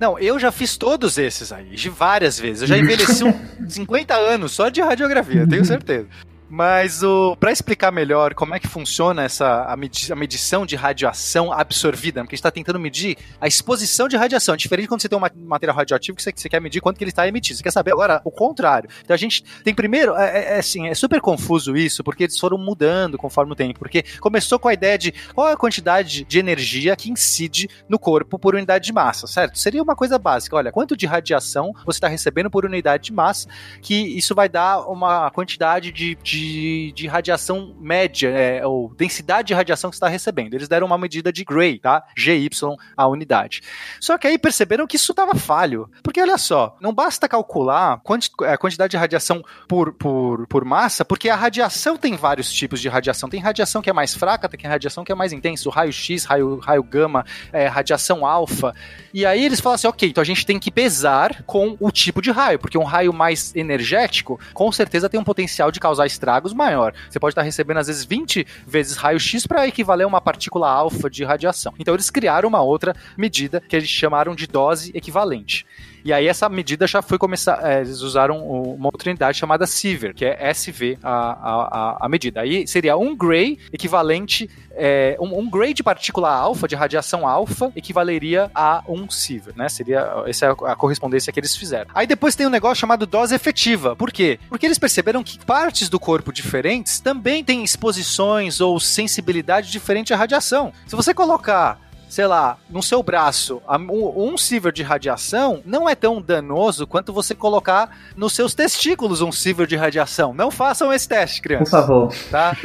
Não, 0.00 0.18
eu 0.18 0.38
já 0.38 0.52
fiz 0.52 0.76
todos 0.76 1.18
esses 1.18 1.52
aí, 1.52 1.70
de 1.70 1.90
várias 1.90 2.38
vezes. 2.38 2.62
Eu 2.62 2.68
já 2.68 2.78
envelheci 2.78 3.24
uns 3.60 3.74
50 3.74 4.14
anos 4.14 4.52
só 4.52 4.68
de 4.68 4.80
radiografia, 4.80 5.46
tenho 5.46 5.64
certeza. 5.64 6.06
Mas 6.48 7.02
o 7.02 7.36
para 7.36 7.52
explicar 7.52 7.92
melhor 7.92 8.34
como 8.34 8.54
é 8.54 8.58
que 8.58 8.66
funciona 8.66 9.22
essa 9.22 9.64
a, 9.64 9.76
medi 9.76 10.10
a 10.10 10.16
medição 10.16 10.64
de 10.64 10.76
radiação 10.76 11.52
absorvida, 11.52 12.20
porque 12.22 12.34
a 12.34 12.36
gente 12.36 12.40
está 12.40 12.50
tentando 12.50 12.78
medir 12.78 13.18
a 13.40 13.46
exposição 13.46 14.08
de 14.08 14.16
radiação. 14.16 14.54
É 14.54 14.56
diferente 14.56 14.88
quando 14.88 15.02
você 15.02 15.08
tem 15.08 15.18
um 15.18 15.46
material 15.46 15.76
radioativo 15.76 16.16
que 16.16 16.22
você, 16.22 16.32
você, 16.34 16.48
quer 16.48 16.60
medir 16.60 16.80
quanto 16.80 16.96
que 16.96 17.04
ele 17.04 17.10
está 17.10 17.28
emitindo. 17.28 17.58
Você 17.58 17.62
quer 17.62 17.70
saber 17.70 17.92
agora 17.92 18.20
o 18.24 18.30
contrário. 18.30 18.88
Então 19.04 19.14
a 19.14 19.18
gente 19.18 19.44
tem 19.62 19.74
primeiro, 19.74 20.16
é, 20.16 20.38
é, 20.38 20.54
é, 20.54 20.58
assim, 20.58 20.88
é 20.88 20.94
super 20.94 21.20
confuso 21.20 21.76
isso, 21.76 22.02
porque 22.02 22.24
eles 22.24 22.38
foram 22.38 22.56
mudando 22.56 23.18
conforme 23.18 23.52
o 23.52 23.56
tempo. 23.56 23.78
Porque 23.78 24.02
começou 24.20 24.58
com 24.58 24.68
a 24.68 24.72
ideia 24.72 24.96
de 24.96 25.12
qual 25.34 25.48
é 25.48 25.52
a 25.52 25.56
quantidade 25.56 26.24
de 26.24 26.38
energia 26.38 26.96
que 26.96 27.10
incide 27.10 27.68
no 27.88 27.98
corpo 27.98 28.38
por 28.38 28.54
unidade 28.54 28.86
de 28.86 28.92
massa, 28.92 29.26
certo? 29.26 29.58
Seria 29.58 29.82
uma 29.82 29.94
coisa 29.94 30.18
básica. 30.18 30.56
Olha, 30.56 30.72
quanto 30.72 30.96
de 30.96 31.04
radiação 31.04 31.72
você 31.84 31.98
está 31.98 32.08
recebendo 32.08 32.50
por 32.50 32.64
unidade 32.64 33.04
de 33.04 33.12
massa, 33.12 33.48
que 33.82 33.94
isso 33.94 34.34
vai 34.34 34.48
dar 34.48 34.80
uma 34.88 35.30
quantidade 35.30 35.92
de, 35.92 36.16
de 36.22 36.37
de, 36.38 36.92
de 36.92 37.06
radiação 37.06 37.74
média, 37.80 38.28
é, 38.28 38.66
ou 38.66 38.94
densidade 38.94 39.48
de 39.48 39.54
radiação 39.54 39.90
que 39.90 39.96
está 39.96 40.08
recebendo. 40.08 40.54
Eles 40.54 40.68
deram 40.68 40.86
uma 40.86 40.96
medida 40.96 41.32
de 41.32 41.44
Gray, 41.44 41.78
tá? 41.78 42.04
GY 42.16 42.48
a 42.96 43.06
unidade. 43.06 43.60
Só 44.00 44.16
que 44.16 44.26
aí 44.26 44.38
perceberam 44.38 44.86
que 44.86 44.96
isso 44.96 45.12
estava 45.12 45.34
falho. 45.34 45.90
Porque 46.02 46.20
olha 46.20 46.38
só, 46.38 46.76
não 46.80 46.92
basta 46.92 47.28
calcular 47.28 48.00
a 48.46 48.58
quantidade 48.58 48.90
de 48.90 48.96
radiação 48.96 49.42
por, 49.66 49.92
por, 49.92 50.46
por 50.46 50.64
massa, 50.64 51.04
porque 51.04 51.28
a 51.28 51.36
radiação 51.36 51.96
tem 51.96 52.16
vários 52.16 52.52
tipos 52.52 52.80
de 52.80 52.88
radiação. 52.88 53.28
Tem 53.28 53.40
radiação 53.40 53.82
que 53.82 53.90
é 53.90 53.92
mais 53.92 54.14
fraca, 54.14 54.48
tem 54.48 54.68
radiação 54.68 55.04
que 55.04 55.12
é 55.12 55.14
mais 55.14 55.32
intensa, 55.32 55.68
o 55.68 55.72
raio 55.72 55.92
X, 55.92 56.24
raio, 56.24 56.60
gama, 56.82 57.24
é, 57.52 57.66
radiação 57.66 58.24
alfa. 58.24 58.74
E 59.12 59.26
aí 59.26 59.44
eles 59.44 59.60
falam 59.60 59.74
assim, 59.74 59.88
ok, 59.88 60.08
então 60.08 60.22
a 60.22 60.24
gente 60.24 60.46
tem 60.46 60.58
que 60.58 60.70
pesar 60.70 61.42
com 61.44 61.76
o 61.80 61.90
tipo 61.90 62.22
de 62.22 62.30
raio, 62.30 62.58
porque 62.58 62.78
um 62.78 62.84
raio 62.84 63.12
mais 63.12 63.54
energético, 63.56 64.38
com 64.54 64.70
certeza 64.70 65.08
tem 65.08 65.18
um 65.18 65.24
potencial 65.24 65.70
de 65.70 65.80
causar 65.80 66.06
estrago 66.06 66.27
estragos 66.28 66.52
maior. 66.52 66.92
Você 67.08 67.18
pode 67.18 67.32
estar 67.32 67.42
recebendo, 67.42 67.78
às 67.78 67.86
vezes, 67.86 68.04
20 68.04 68.46
vezes 68.66 68.96
raio-x 68.96 69.46
para 69.46 69.66
equivaler 69.66 70.04
a 70.04 70.08
uma 70.08 70.20
partícula 70.20 70.68
alfa 70.68 71.08
de 71.08 71.24
radiação. 71.24 71.72
Então, 71.78 71.94
eles 71.94 72.10
criaram 72.10 72.48
uma 72.48 72.60
outra 72.60 72.94
medida 73.16 73.62
que 73.66 73.74
eles 73.74 73.88
chamaram 73.88 74.34
de 74.34 74.46
dose 74.46 74.90
equivalente. 74.94 75.66
E 76.04 76.12
aí 76.12 76.26
essa 76.26 76.48
medida 76.48 76.86
já 76.86 77.02
foi 77.02 77.18
começar, 77.18 77.60
é, 77.62 77.80
eles 77.80 78.00
usaram 78.00 78.46
uma 78.46 78.86
outra 78.86 79.10
unidade 79.10 79.38
chamada 79.38 79.66
Siever, 79.66 80.14
que 80.14 80.24
é 80.24 80.50
SV 80.50 80.98
a, 81.02 81.10
a, 81.10 82.06
a 82.06 82.08
medida. 82.08 82.40
Aí 82.40 82.66
seria 82.66 82.96
um 82.96 83.16
gray 83.16 83.58
equivalente, 83.72 84.48
é, 84.72 85.16
um, 85.20 85.38
um 85.38 85.50
gray 85.50 85.74
de 85.74 85.82
partícula 85.82 86.30
alfa, 86.30 86.68
de 86.68 86.74
radiação 86.74 87.26
alfa, 87.26 87.72
equivaleria 87.74 88.50
a 88.54 88.82
um 88.88 89.08
Siever, 89.10 89.54
né? 89.56 89.68
Seria, 89.68 90.24
essa 90.26 90.46
é 90.46 90.50
a 90.50 90.76
correspondência 90.76 91.32
que 91.32 91.40
eles 91.40 91.56
fizeram. 91.56 91.90
Aí 91.94 92.06
depois 92.06 92.34
tem 92.34 92.46
um 92.46 92.50
negócio 92.50 92.80
chamado 92.80 93.06
dose 93.06 93.34
efetiva. 93.34 93.96
Por 93.96 94.12
quê? 94.12 94.38
Porque 94.48 94.66
eles 94.66 94.78
perceberam 94.78 95.22
que 95.22 95.38
partes 95.44 95.88
do 95.88 95.98
corpo 95.98 96.32
diferentes 96.32 97.00
também 97.00 97.42
têm 97.44 97.64
exposições 97.64 98.60
ou 98.60 98.78
sensibilidade 98.78 99.70
diferente 99.70 100.12
à 100.12 100.16
radiação. 100.16 100.72
Se 100.86 100.96
você 100.96 101.12
colocar 101.12 101.87
sei 102.08 102.26
lá, 102.26 102.56
no 102.70 102.82
seu 102.82 103.02
braço, 103.02 103.60
um, 103.68 104.32
um 104.32 104.38
silver 104.38 104.72
de 104.72 104.82
radiação 104.82 105.62
não 105.64 105.88
é 105.88 105.94
tão 105.94 106.20
danoso 106.20 106.86
quanto 106.86 107.12
você 107.12 107.34
colocar 107.34 107.96
nos 108.16 108.32
seus 108.32 108.54
testículos 108.54 109.20
um 109.20 109.30
silver 109.30 109.66
de 109.66 109.76
radiação. 109.76 110.32
Não 110.32 110.50
façam 110.50 110.92
esse 110.92 111.08
teste, 111.08 111.42
crianças. 111.42 111.70
Por 111.70 111.80
favor. 111.80 112.14
Tá? 112.30 112.56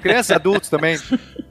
crianças 0.00 0.30
e 0.30 0.34
adultos 0.34 0.68
também. 0.70 0.98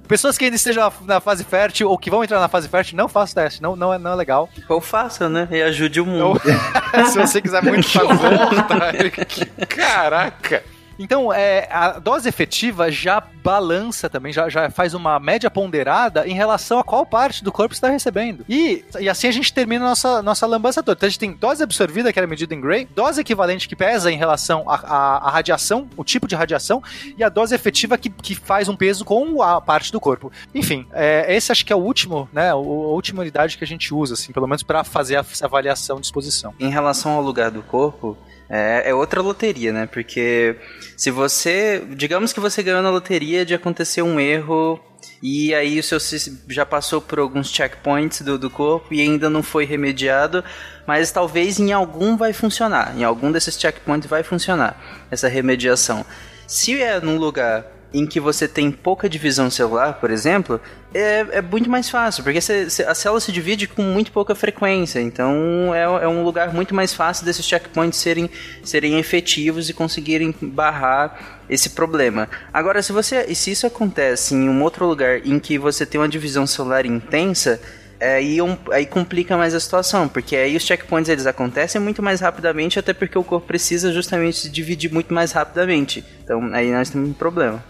Pessoas 0.08 0.40
que 0.40 0.46
ainda 0.46 0.56
estejam 0.56 0.92
na 1.06 1.20
fase 1.20 1.44
fértil 1.44 1.88
ou 1.88 1.98
que 1.98 2.10
vão 2.10 2.24
entrar 2.24 2.40
na 2.40 2.48
fase 2.48 2.68
fértil, 2.68 2.98
não 2.98 3.08
façam 3.08 3.44
teste. 3.44 3.62
Não, 3.62 3.76
não, 3.76 3.94
é, 3.94 4.00
não 4.00 4.12
é 4.12 4.16
legal. 4.16 4.50
Ou 4.68 4.82
faça, 4.82 5.30
né? 5.30 5.48
E 5.52 5.62
ajude 5.62 6.02
o 6.02 6.06
mundo. 6.06 6.42
Se 7.12 7.20
você 7.20 7.40
quiser 7.40 7.62
muito 7.62 7.88
fazer. 7.88 9.12
Caraca! 9.70 10.64
Então, 11.00 11.34
é, 11.34 11.68
a 11.72 11.97
dose 11.97 12.28
efetiva 12.28 12.91
já 12.91 13.24
balança 13.41 14.10
também, 14.10 14.34
já, 14.34 14.50
já 14.50 14.70
faz 14.70 14.93
uma 14.93 15.18
média 15.20 15.50
ponderada 15.50 16.28
em 16.28 16.34
relação 16.34 16.78
a 16.78 16.84
qual 16.84 17.06
parte 17.06 17.41
do 17.43 17.52
corpo 17.52 17.74
está 17.74 17.89
recebendo. 17.89 18.45
E, 18.50 18.84
e 19.00 19.08
assim 19.08 19.28
a 19.28 19.32
gente 19.32 19.54
termina 19.54 19.86
a 19.86 19.89
nossa, 19.89 20.22
nossa 20.22 20.45
lambança 20.45 20.84
toda. 20.84 20.97
Então 20.97 21.08
a 21.08 21.10
gente 21.10 21.20
tem 21.20 21.32
dose 21.32 21.64
absorvida, 21.64 22.12
que 22.12 22.20
era 22.20 22.28
medida 22.28 22.54
em 22.54 22.60
Gray, 22.60 22.88
dose 22.93 23.22
equivalente 23.22 23.68
que 23.68 23.76
pesa 23.76 24.12
em 24.12 24.18
relação 24.18 24.66
à 24.68 25.30
radiação, 25.30 25.88
o 25.95 26.04
tipo 26.04 26.28
de 26.28 26.36
radiação, 26.36 26.84
e 27.18 27.24
a 27.24 27.30
dose 27.30 27.56
efetiva 27.56 27.97
que, 27.97 28.10
que 28.10 28.36
faz 28.36 28.68
um 28.68 28.76
peso 28.76 29.06
com 29.06 29.41
a 29.41 29.62
parte 29.62 29.91
do 29.91 30.00
corpo. 30.00 30.32
Enfim, 30.54 30.86
é, 30.91 31.34
esse 31.34 31.52
acho 31.52 31.66
que 31.66 31.72
é 31.72 31.76
o 31.76 31.80
último, 31.80 32.28
né? 32.34 32.50
A 32.50 32.56
última 32.56 33.22
unidade 33.22 33.58
que 33.58 33.64
a 33.64 33.68
gente 33.68 33.93
usa, 33.93 34.16
assim, 34.16 34.34
pelo 34.34 34.47
menos 34.47 34.64
para 34.64 34.84
fazer 34.84 35.16
essa 35.16 35.45
avaliação 35.45 36.00
de 36.00 36.08
exposição. 36.08 36.54
Em 36.60 36.70
relação 36.70 37.14
ao 37.14 37.22
lugar 37.22 37.52
do 37.52 37.64
corpo, 37.64 38.18
é, 38.50 38.89
é, 38.89 38.95
outra 38.95 39.22
loteria, 39.22 39.72
né? 39.72 39.86
Porque 39.86 40.56
se 40.97 41.12
você. 41.12 41.84
Digamos 41.95 42.34
que 42.34 42.39
você 42.39 42.64
ganhou 42.64 42.82
na 42.82 42.89
loteria 42.89 43.45
de 43.45 43.54
acontecer 43.54 44.02
um 44.02 44.20
erro 44.20 44.80
e 45.22 45.54
aí 45.54 45.80
o 45.80 45.84
seu 45.84 46.00
já 46.47 46.66
passou 46.66 47.00
por 47.02 47.20
alguns 47.20 47.50
checkpoints 47.50 48.22
do, 48.22 48.38
do 48.39 48.50
corpo 48.50 48.93
e 48.93 49.02
ainda 49.02 49.30
não 49.30 49.43
foi 49.43 49.66
remediado, 49.66 50.43
mas 50.88 51.12
talvez 51.12 51.60
em 51.60 51.72
algum 51.72 52.18
vai 52.18 52.34
funcionar. 52.34 52.97
Em 52.97 53.04
algum 53.04 53.32
desses 53.32 53.60
checkpoints 53.60 54.10
vai 54.10 54.24
funcionar 54.24 55.06
essa 55.12 55.28
remediação. 55.28 56.06
Se 56.47 56.82
é 56.82 57.00
num 57.00 57.18
lugar 57.18 57.66
em 57.94 58.06
que 58.06 58.20
você 58.20 58.48
tem 58.48 58.72
pouca 58.72 59.10
divisão 59.10 59.50
celular, 59.50 59.94
por 59.94 60.12
exemplo, 60.12 60.62
é, 60.94 61.26
é 61.32 61.42
muito 61.42 61.70
mais 61.70 61.90
fácil, 61.90 62.24
porque 62.24 62.40
cê, 62.40 62.70
cê, 62.70 62.84
a 62.84 62.94
célula 62.94 63.20
se 63.20 63.32
divide 63.32 63.68
com 63.68 63.82
muito 63.82 64.12
pouca 64.12 64.36
frequência, 64.36 65.00
então 65.00 65.74
é, 65.74 65.82
é, 65.82 66.08
um 66.08 66.24
lugar 66.24 66.54
muito 66.54 66.74
mais 66.76 66.94
fácil 66.94 67.26
desses 67.26 67.46
checkpoints 67.46 67.98
serem, 68.00 68.30
serem 68.64 69.00
efetivos 69.00 69.70
e 69.70 69.74
conseguirem 69.74 70.34
barrar 70.40 71.40
esse 71.50 71.72
problema. 71.72 72.30
Agora, 72.54 72.82
se, 72.84 72.92
você, 72.92 73.34
se 73.34 73.52
isso 73.52 73.66
acontece 73.66 74.36
em 74.36 74.48
um 74.48 74.62
outro 74.62 74.86
lugar 74.86 75.26
em 75.26 75.40
que 75.40 75.58
você 75.58 75.84
tem 75.86 76.00
uma 76.00 76.10
divisão 76.10 76.46
celular 76.46 76.86
intensa, 76.86 77.60
aí, 78.00 78.40
um, 78.40 78.56
aí 78.72 78.86
complica 78.86 79.36
mais 79.36 79.56
a 79.56 79.60
situação, 79.60 80.08
porque 80.08 80.36
aí 80.36 80.56
os 80.56 80.64
checkpoints 80.64 81.10
eles 81.10 81.26
acontecem 81.26 81.82
muito 81.82 82.04
mais 82.04 82.22
rapidamente, 82.22 82.78
até 82.78 82.94
porque 82.94 83.18
o 83.18 83.24
corpo 83.24 83.48
precisa 83.48 83.92
justamente 83.92 84.38
se 84.38 84.50
dividir 84.50 84.92
muito 84.94 85.12
mais 85.12 85.32
rapidamente. 85.32 86.06
Então 86.24 86.54
aí 86.54 86.72
nós 86.72 86.90
temos 86.92 87.10
um 87.10 87.14
problema. 87.14 87.64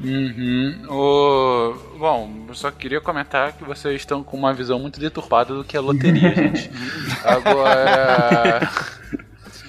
Uhum. 0.00 0.84
O... 0.88 1.74
Bom, 1.98 2.44
eu 2.48 2.54
só 2.54 2.70
queria 2.70 3.00
comentar 3.00 3.52
que 3.52 3.64
vocês 3.64 3.96
estão 3.96 4.22
com 4.22 4.36
uma 4.36 4.54
visão 4.54 4.78
muito 4.78 5.00
deturpada 5.00 5.54
do 5.54 5.64
que 5.64 5.76
é 5.76 5.80
loteria, 5.80 6.32
gente. 6.34 6.70
Agora. 7.24 8.70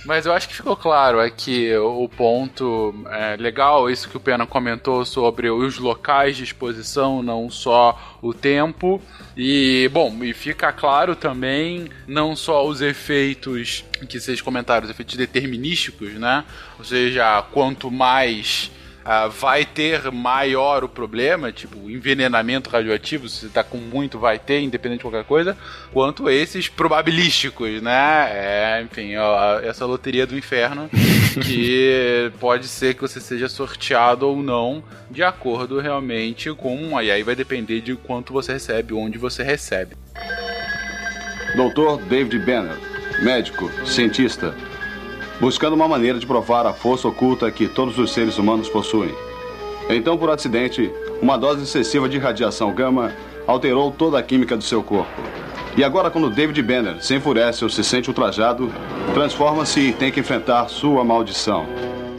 Mas 0.06 0.26
eu 0.26 0.34
acho 0.34 0.48
que 0.48 0.56
ficou 0.56 0.76
claro 0.76 1.20
aqui 1.20 1.72
o 1.78 2.10
ponto 2.10 2.96
é, 3.12 3.36
legal, 3.38 3.90
isso 3.92 4.10
que 4.10 4.18
o 4.18 4.20
Pena 4.20 4.44
comentou 4.48 5.06
sobre 5.06 5.52
os 5.52 5.78
locais 5.78 6.36
de 6.36 6.44
exposição, 6.44 7.22
não 7.22 7.48
só 7.48 8.18
o 8.20 8.34
tempo. 8.34 9.00
E, 9.38 9.88
bom, 9.94 10.24
e 10.24 10.34
fica 10.34 10.72
claro 10.72 11.16
também 11.16 11.90
não 12.08 12.36
só 12.36 12.66
os 12.66 12.82
efeitos 12.82 13.86
que 14.08 14.20
vocês 14.20 14.42
comentaram, 14.42 14.86
os 14.86 14.90
efeitos 14.90 15.16
determinísticos, 15.16 16.14
né? 16.14 16.44
Ou 16.80 16.86
seja, 16.86 17.44
quanto 17.52 17.92
mais 17.92 18.72
uh, 19.10 19.30
vai 19.30 19.66
ter 19.66 20.12
maior 20.12 20.84
o 20.84 20.89
problema, 20.89 21.51
tipo 21.51 21.89
envenenamento 21.89 22.70
radioativo, 22.70 23.28
se 23.28 23.41
você 23.41 23.49
tá 23.49 23.64
com 23.64 23.78
muito, 23.78 24.20
vai 24.20 24.38
ter, 24.38 24.62
independente 24.62 24.99
de 24.99 25.03
qualquer 25.03 25.24
coisa, 25.24 25.57
quanto 25.91 26.30
esses 26.30 26.70
probabilísticos, 26.70 27.82
né? 27.82 28.30
É, 28.32 28.82
enfim, 28.84 29.16
ó, 29.16 29.60
essa 29.60 29.86
loteria 29.86 30.28
do 30.28 30.38
inferno 30.38 30.89
que 31.43 32.32
pode 32.39 32.68
ser 32.68 32.93
que 32.93 33.01
você 33.01 33.20
seja 33.20 33.49
sorteado 33.49 34.28
ou 34.28 34.38
não, 34.38 34.84
de 35.10 35.24
acordo 35.24 35.80
realmente 35.80 36.53
com. 36.53 37.01
E 37.01 37.10
aí 37.10 37.24
vai 37.24 37.36
depender 37.36 37.82
de 37.82 37.95
quanto 37.95 38.32
você 38.32 38.53
recebe, 38.53 38.93
onde 38.93 39.18
você 39.18 39.41
recebe. 39.41 39.95
Doutor 41.55 41.97
David 42.03 42.38
Banner, 42.39 42.78
médico, 43.24 43.72
cientista 43.86 44.53
buscando 45.40 45.74
uma 45.74 45.88
maneira 45.88 46.20
de 46.20 46.26
provar 46.26 46.66
a 46.66 46.74
força 46.74 47.08
oculta 47.08 47.52
que 47.52 47.68
todos 47.68 47.98
os 47.98 48.12
seres 48.12 48.38
humanos 48.38 48.70
possuem. 48.70 49.14
Então, 49.90 50.18
por 50.18 50.30
acidente, 50.30 50.92
uma 51.22 51.38
dose 51.38 51.64
excessiva 51.64 52.08
de 52.08 52.18
radiação 52.18 52.74
gama 52.74 53.14
alterou 53.48 53.92
toda 53.92 54.20
a 54.20 54.24
química 54.24 54.56
do 54.56 54.64
seu 54.64 54.84
corpo. 54.84 55.22
E 55.76 55.84
agora, 55.84 56.12
quando 56.12 56.30
David 56.30 56.62
Banner 56.62 57.02
se 57.04 57.16
enfurece 57.16 57.64
ou 57.64 57.70
se 57.70 57.84
sente 57.84 58.10
ultrajado, 58.10 58.72
transforma-se 59.14 59.80
e 59.80 59.94
tem 59.94 60.12
que 60.12 60.20
enfrentar 60.20 60.68
sua 60.68 61.04
maldição. 61.04 61.66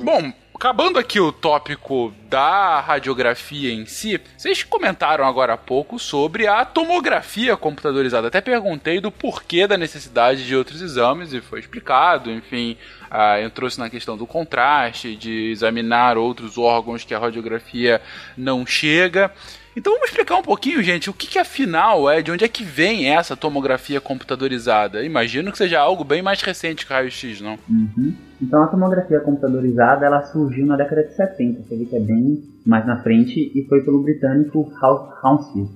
Bom, 0.02 0.32
acabando 0.60 0.98
aqui 0.98 1.18
o 1.18 1.32
tópico 1.32 2.12
da 2.28 2.80
radiografia 2.80 3.72
em 3.72 3.86
si, 3.86 4.20
vocês 4.36 4.62
comentaram 4.62 5.24
agora 5.24 5.54
há 5.54 5.56
pouco 5.56 5.98
sobre 5.98 6.46
a 6.46 6.66
tomografia 6.66 7.56
computadorizada. 7.56 8.28
Até 8.28 8.42
perguntei 8.42 9.00
do 9.00 9.10
porquê 9.10 9.66
da 9.66 9.78
necessidade 9.78 10.44
de 10.44 10.54
outros 10.54 10.82
exames 10.82 11.32
e 11.32 11.40
foi 11.40 11.60
explicado, 11.60 12.30
enfim, 12.30 12.76
ah, 13.10 13.40
entrou-se 13.40 13.80
na 13.80 13.88
questão 13.88 14.18
do 14.18 14.26
contraste, 14.26 15.16
de 15.16 15.50
examinar 15.50 16.18
outros 16.18 16.58
órgãos 16.58 17.04
que 17.04 17.14
a 17.14 17.18
radiografia 17.18 18.02
não 18.36 18.66
chega. 18.66 19.32
Então 19.76 19.92
vamos 19.92 20.08
explicar 20.08 20.36
um 20.36 20.42
pouquinho, 20.42 20.82
gente, 20.82 21.08
o 21.08 21.12
que, 21.12 21.28
que 21.28 21.38
afinal 21.38 22.10
é, 22.10 22.20
de 22.20 22.32
onde 22.32 22.44
é 22.44 22.48
que 22.48 22.64
vem 22.64 23.08
essa 23.08 23.36
tomografia 23.36 24.00
computadorizada? 24.00 25.04
Imagino 25.04 25.52
que 25.52 25.58
seja 25.58 25.78
algo 25.78 26.02
bem 26.02 26.22
mais 26.22 26.42
recente 26.42 26.84
que 26.84 26.92
o 26.92 26.94
raio-x, 26.96 27.40
não? 27.40 27.56
Uhum. 27.68 28.12
Então 28.42 28.62
a 28.62 28.66
tomografia 28.66 29.20
computadorizada 29.20 30.04
ela 30.04 30.22
surgiu 30.22 30.66
na 30.66 30.76
década 30.76 31.04
de 31.04 31.14
70, 31.14 31.62
você 31.62 31.76
vê 31.76 31.84
que 31.84 31.96
é 31.96 32.00
bem 32.00 32.42
mais 32.66 32.84
na 32.86 33.00
frente, 33.02 33.52
e 33.54 33.64
foi 33.68 33.82
pelo 33.82 34.02
britânico 34.02 34.72
Hounsfield, 34.82 35.70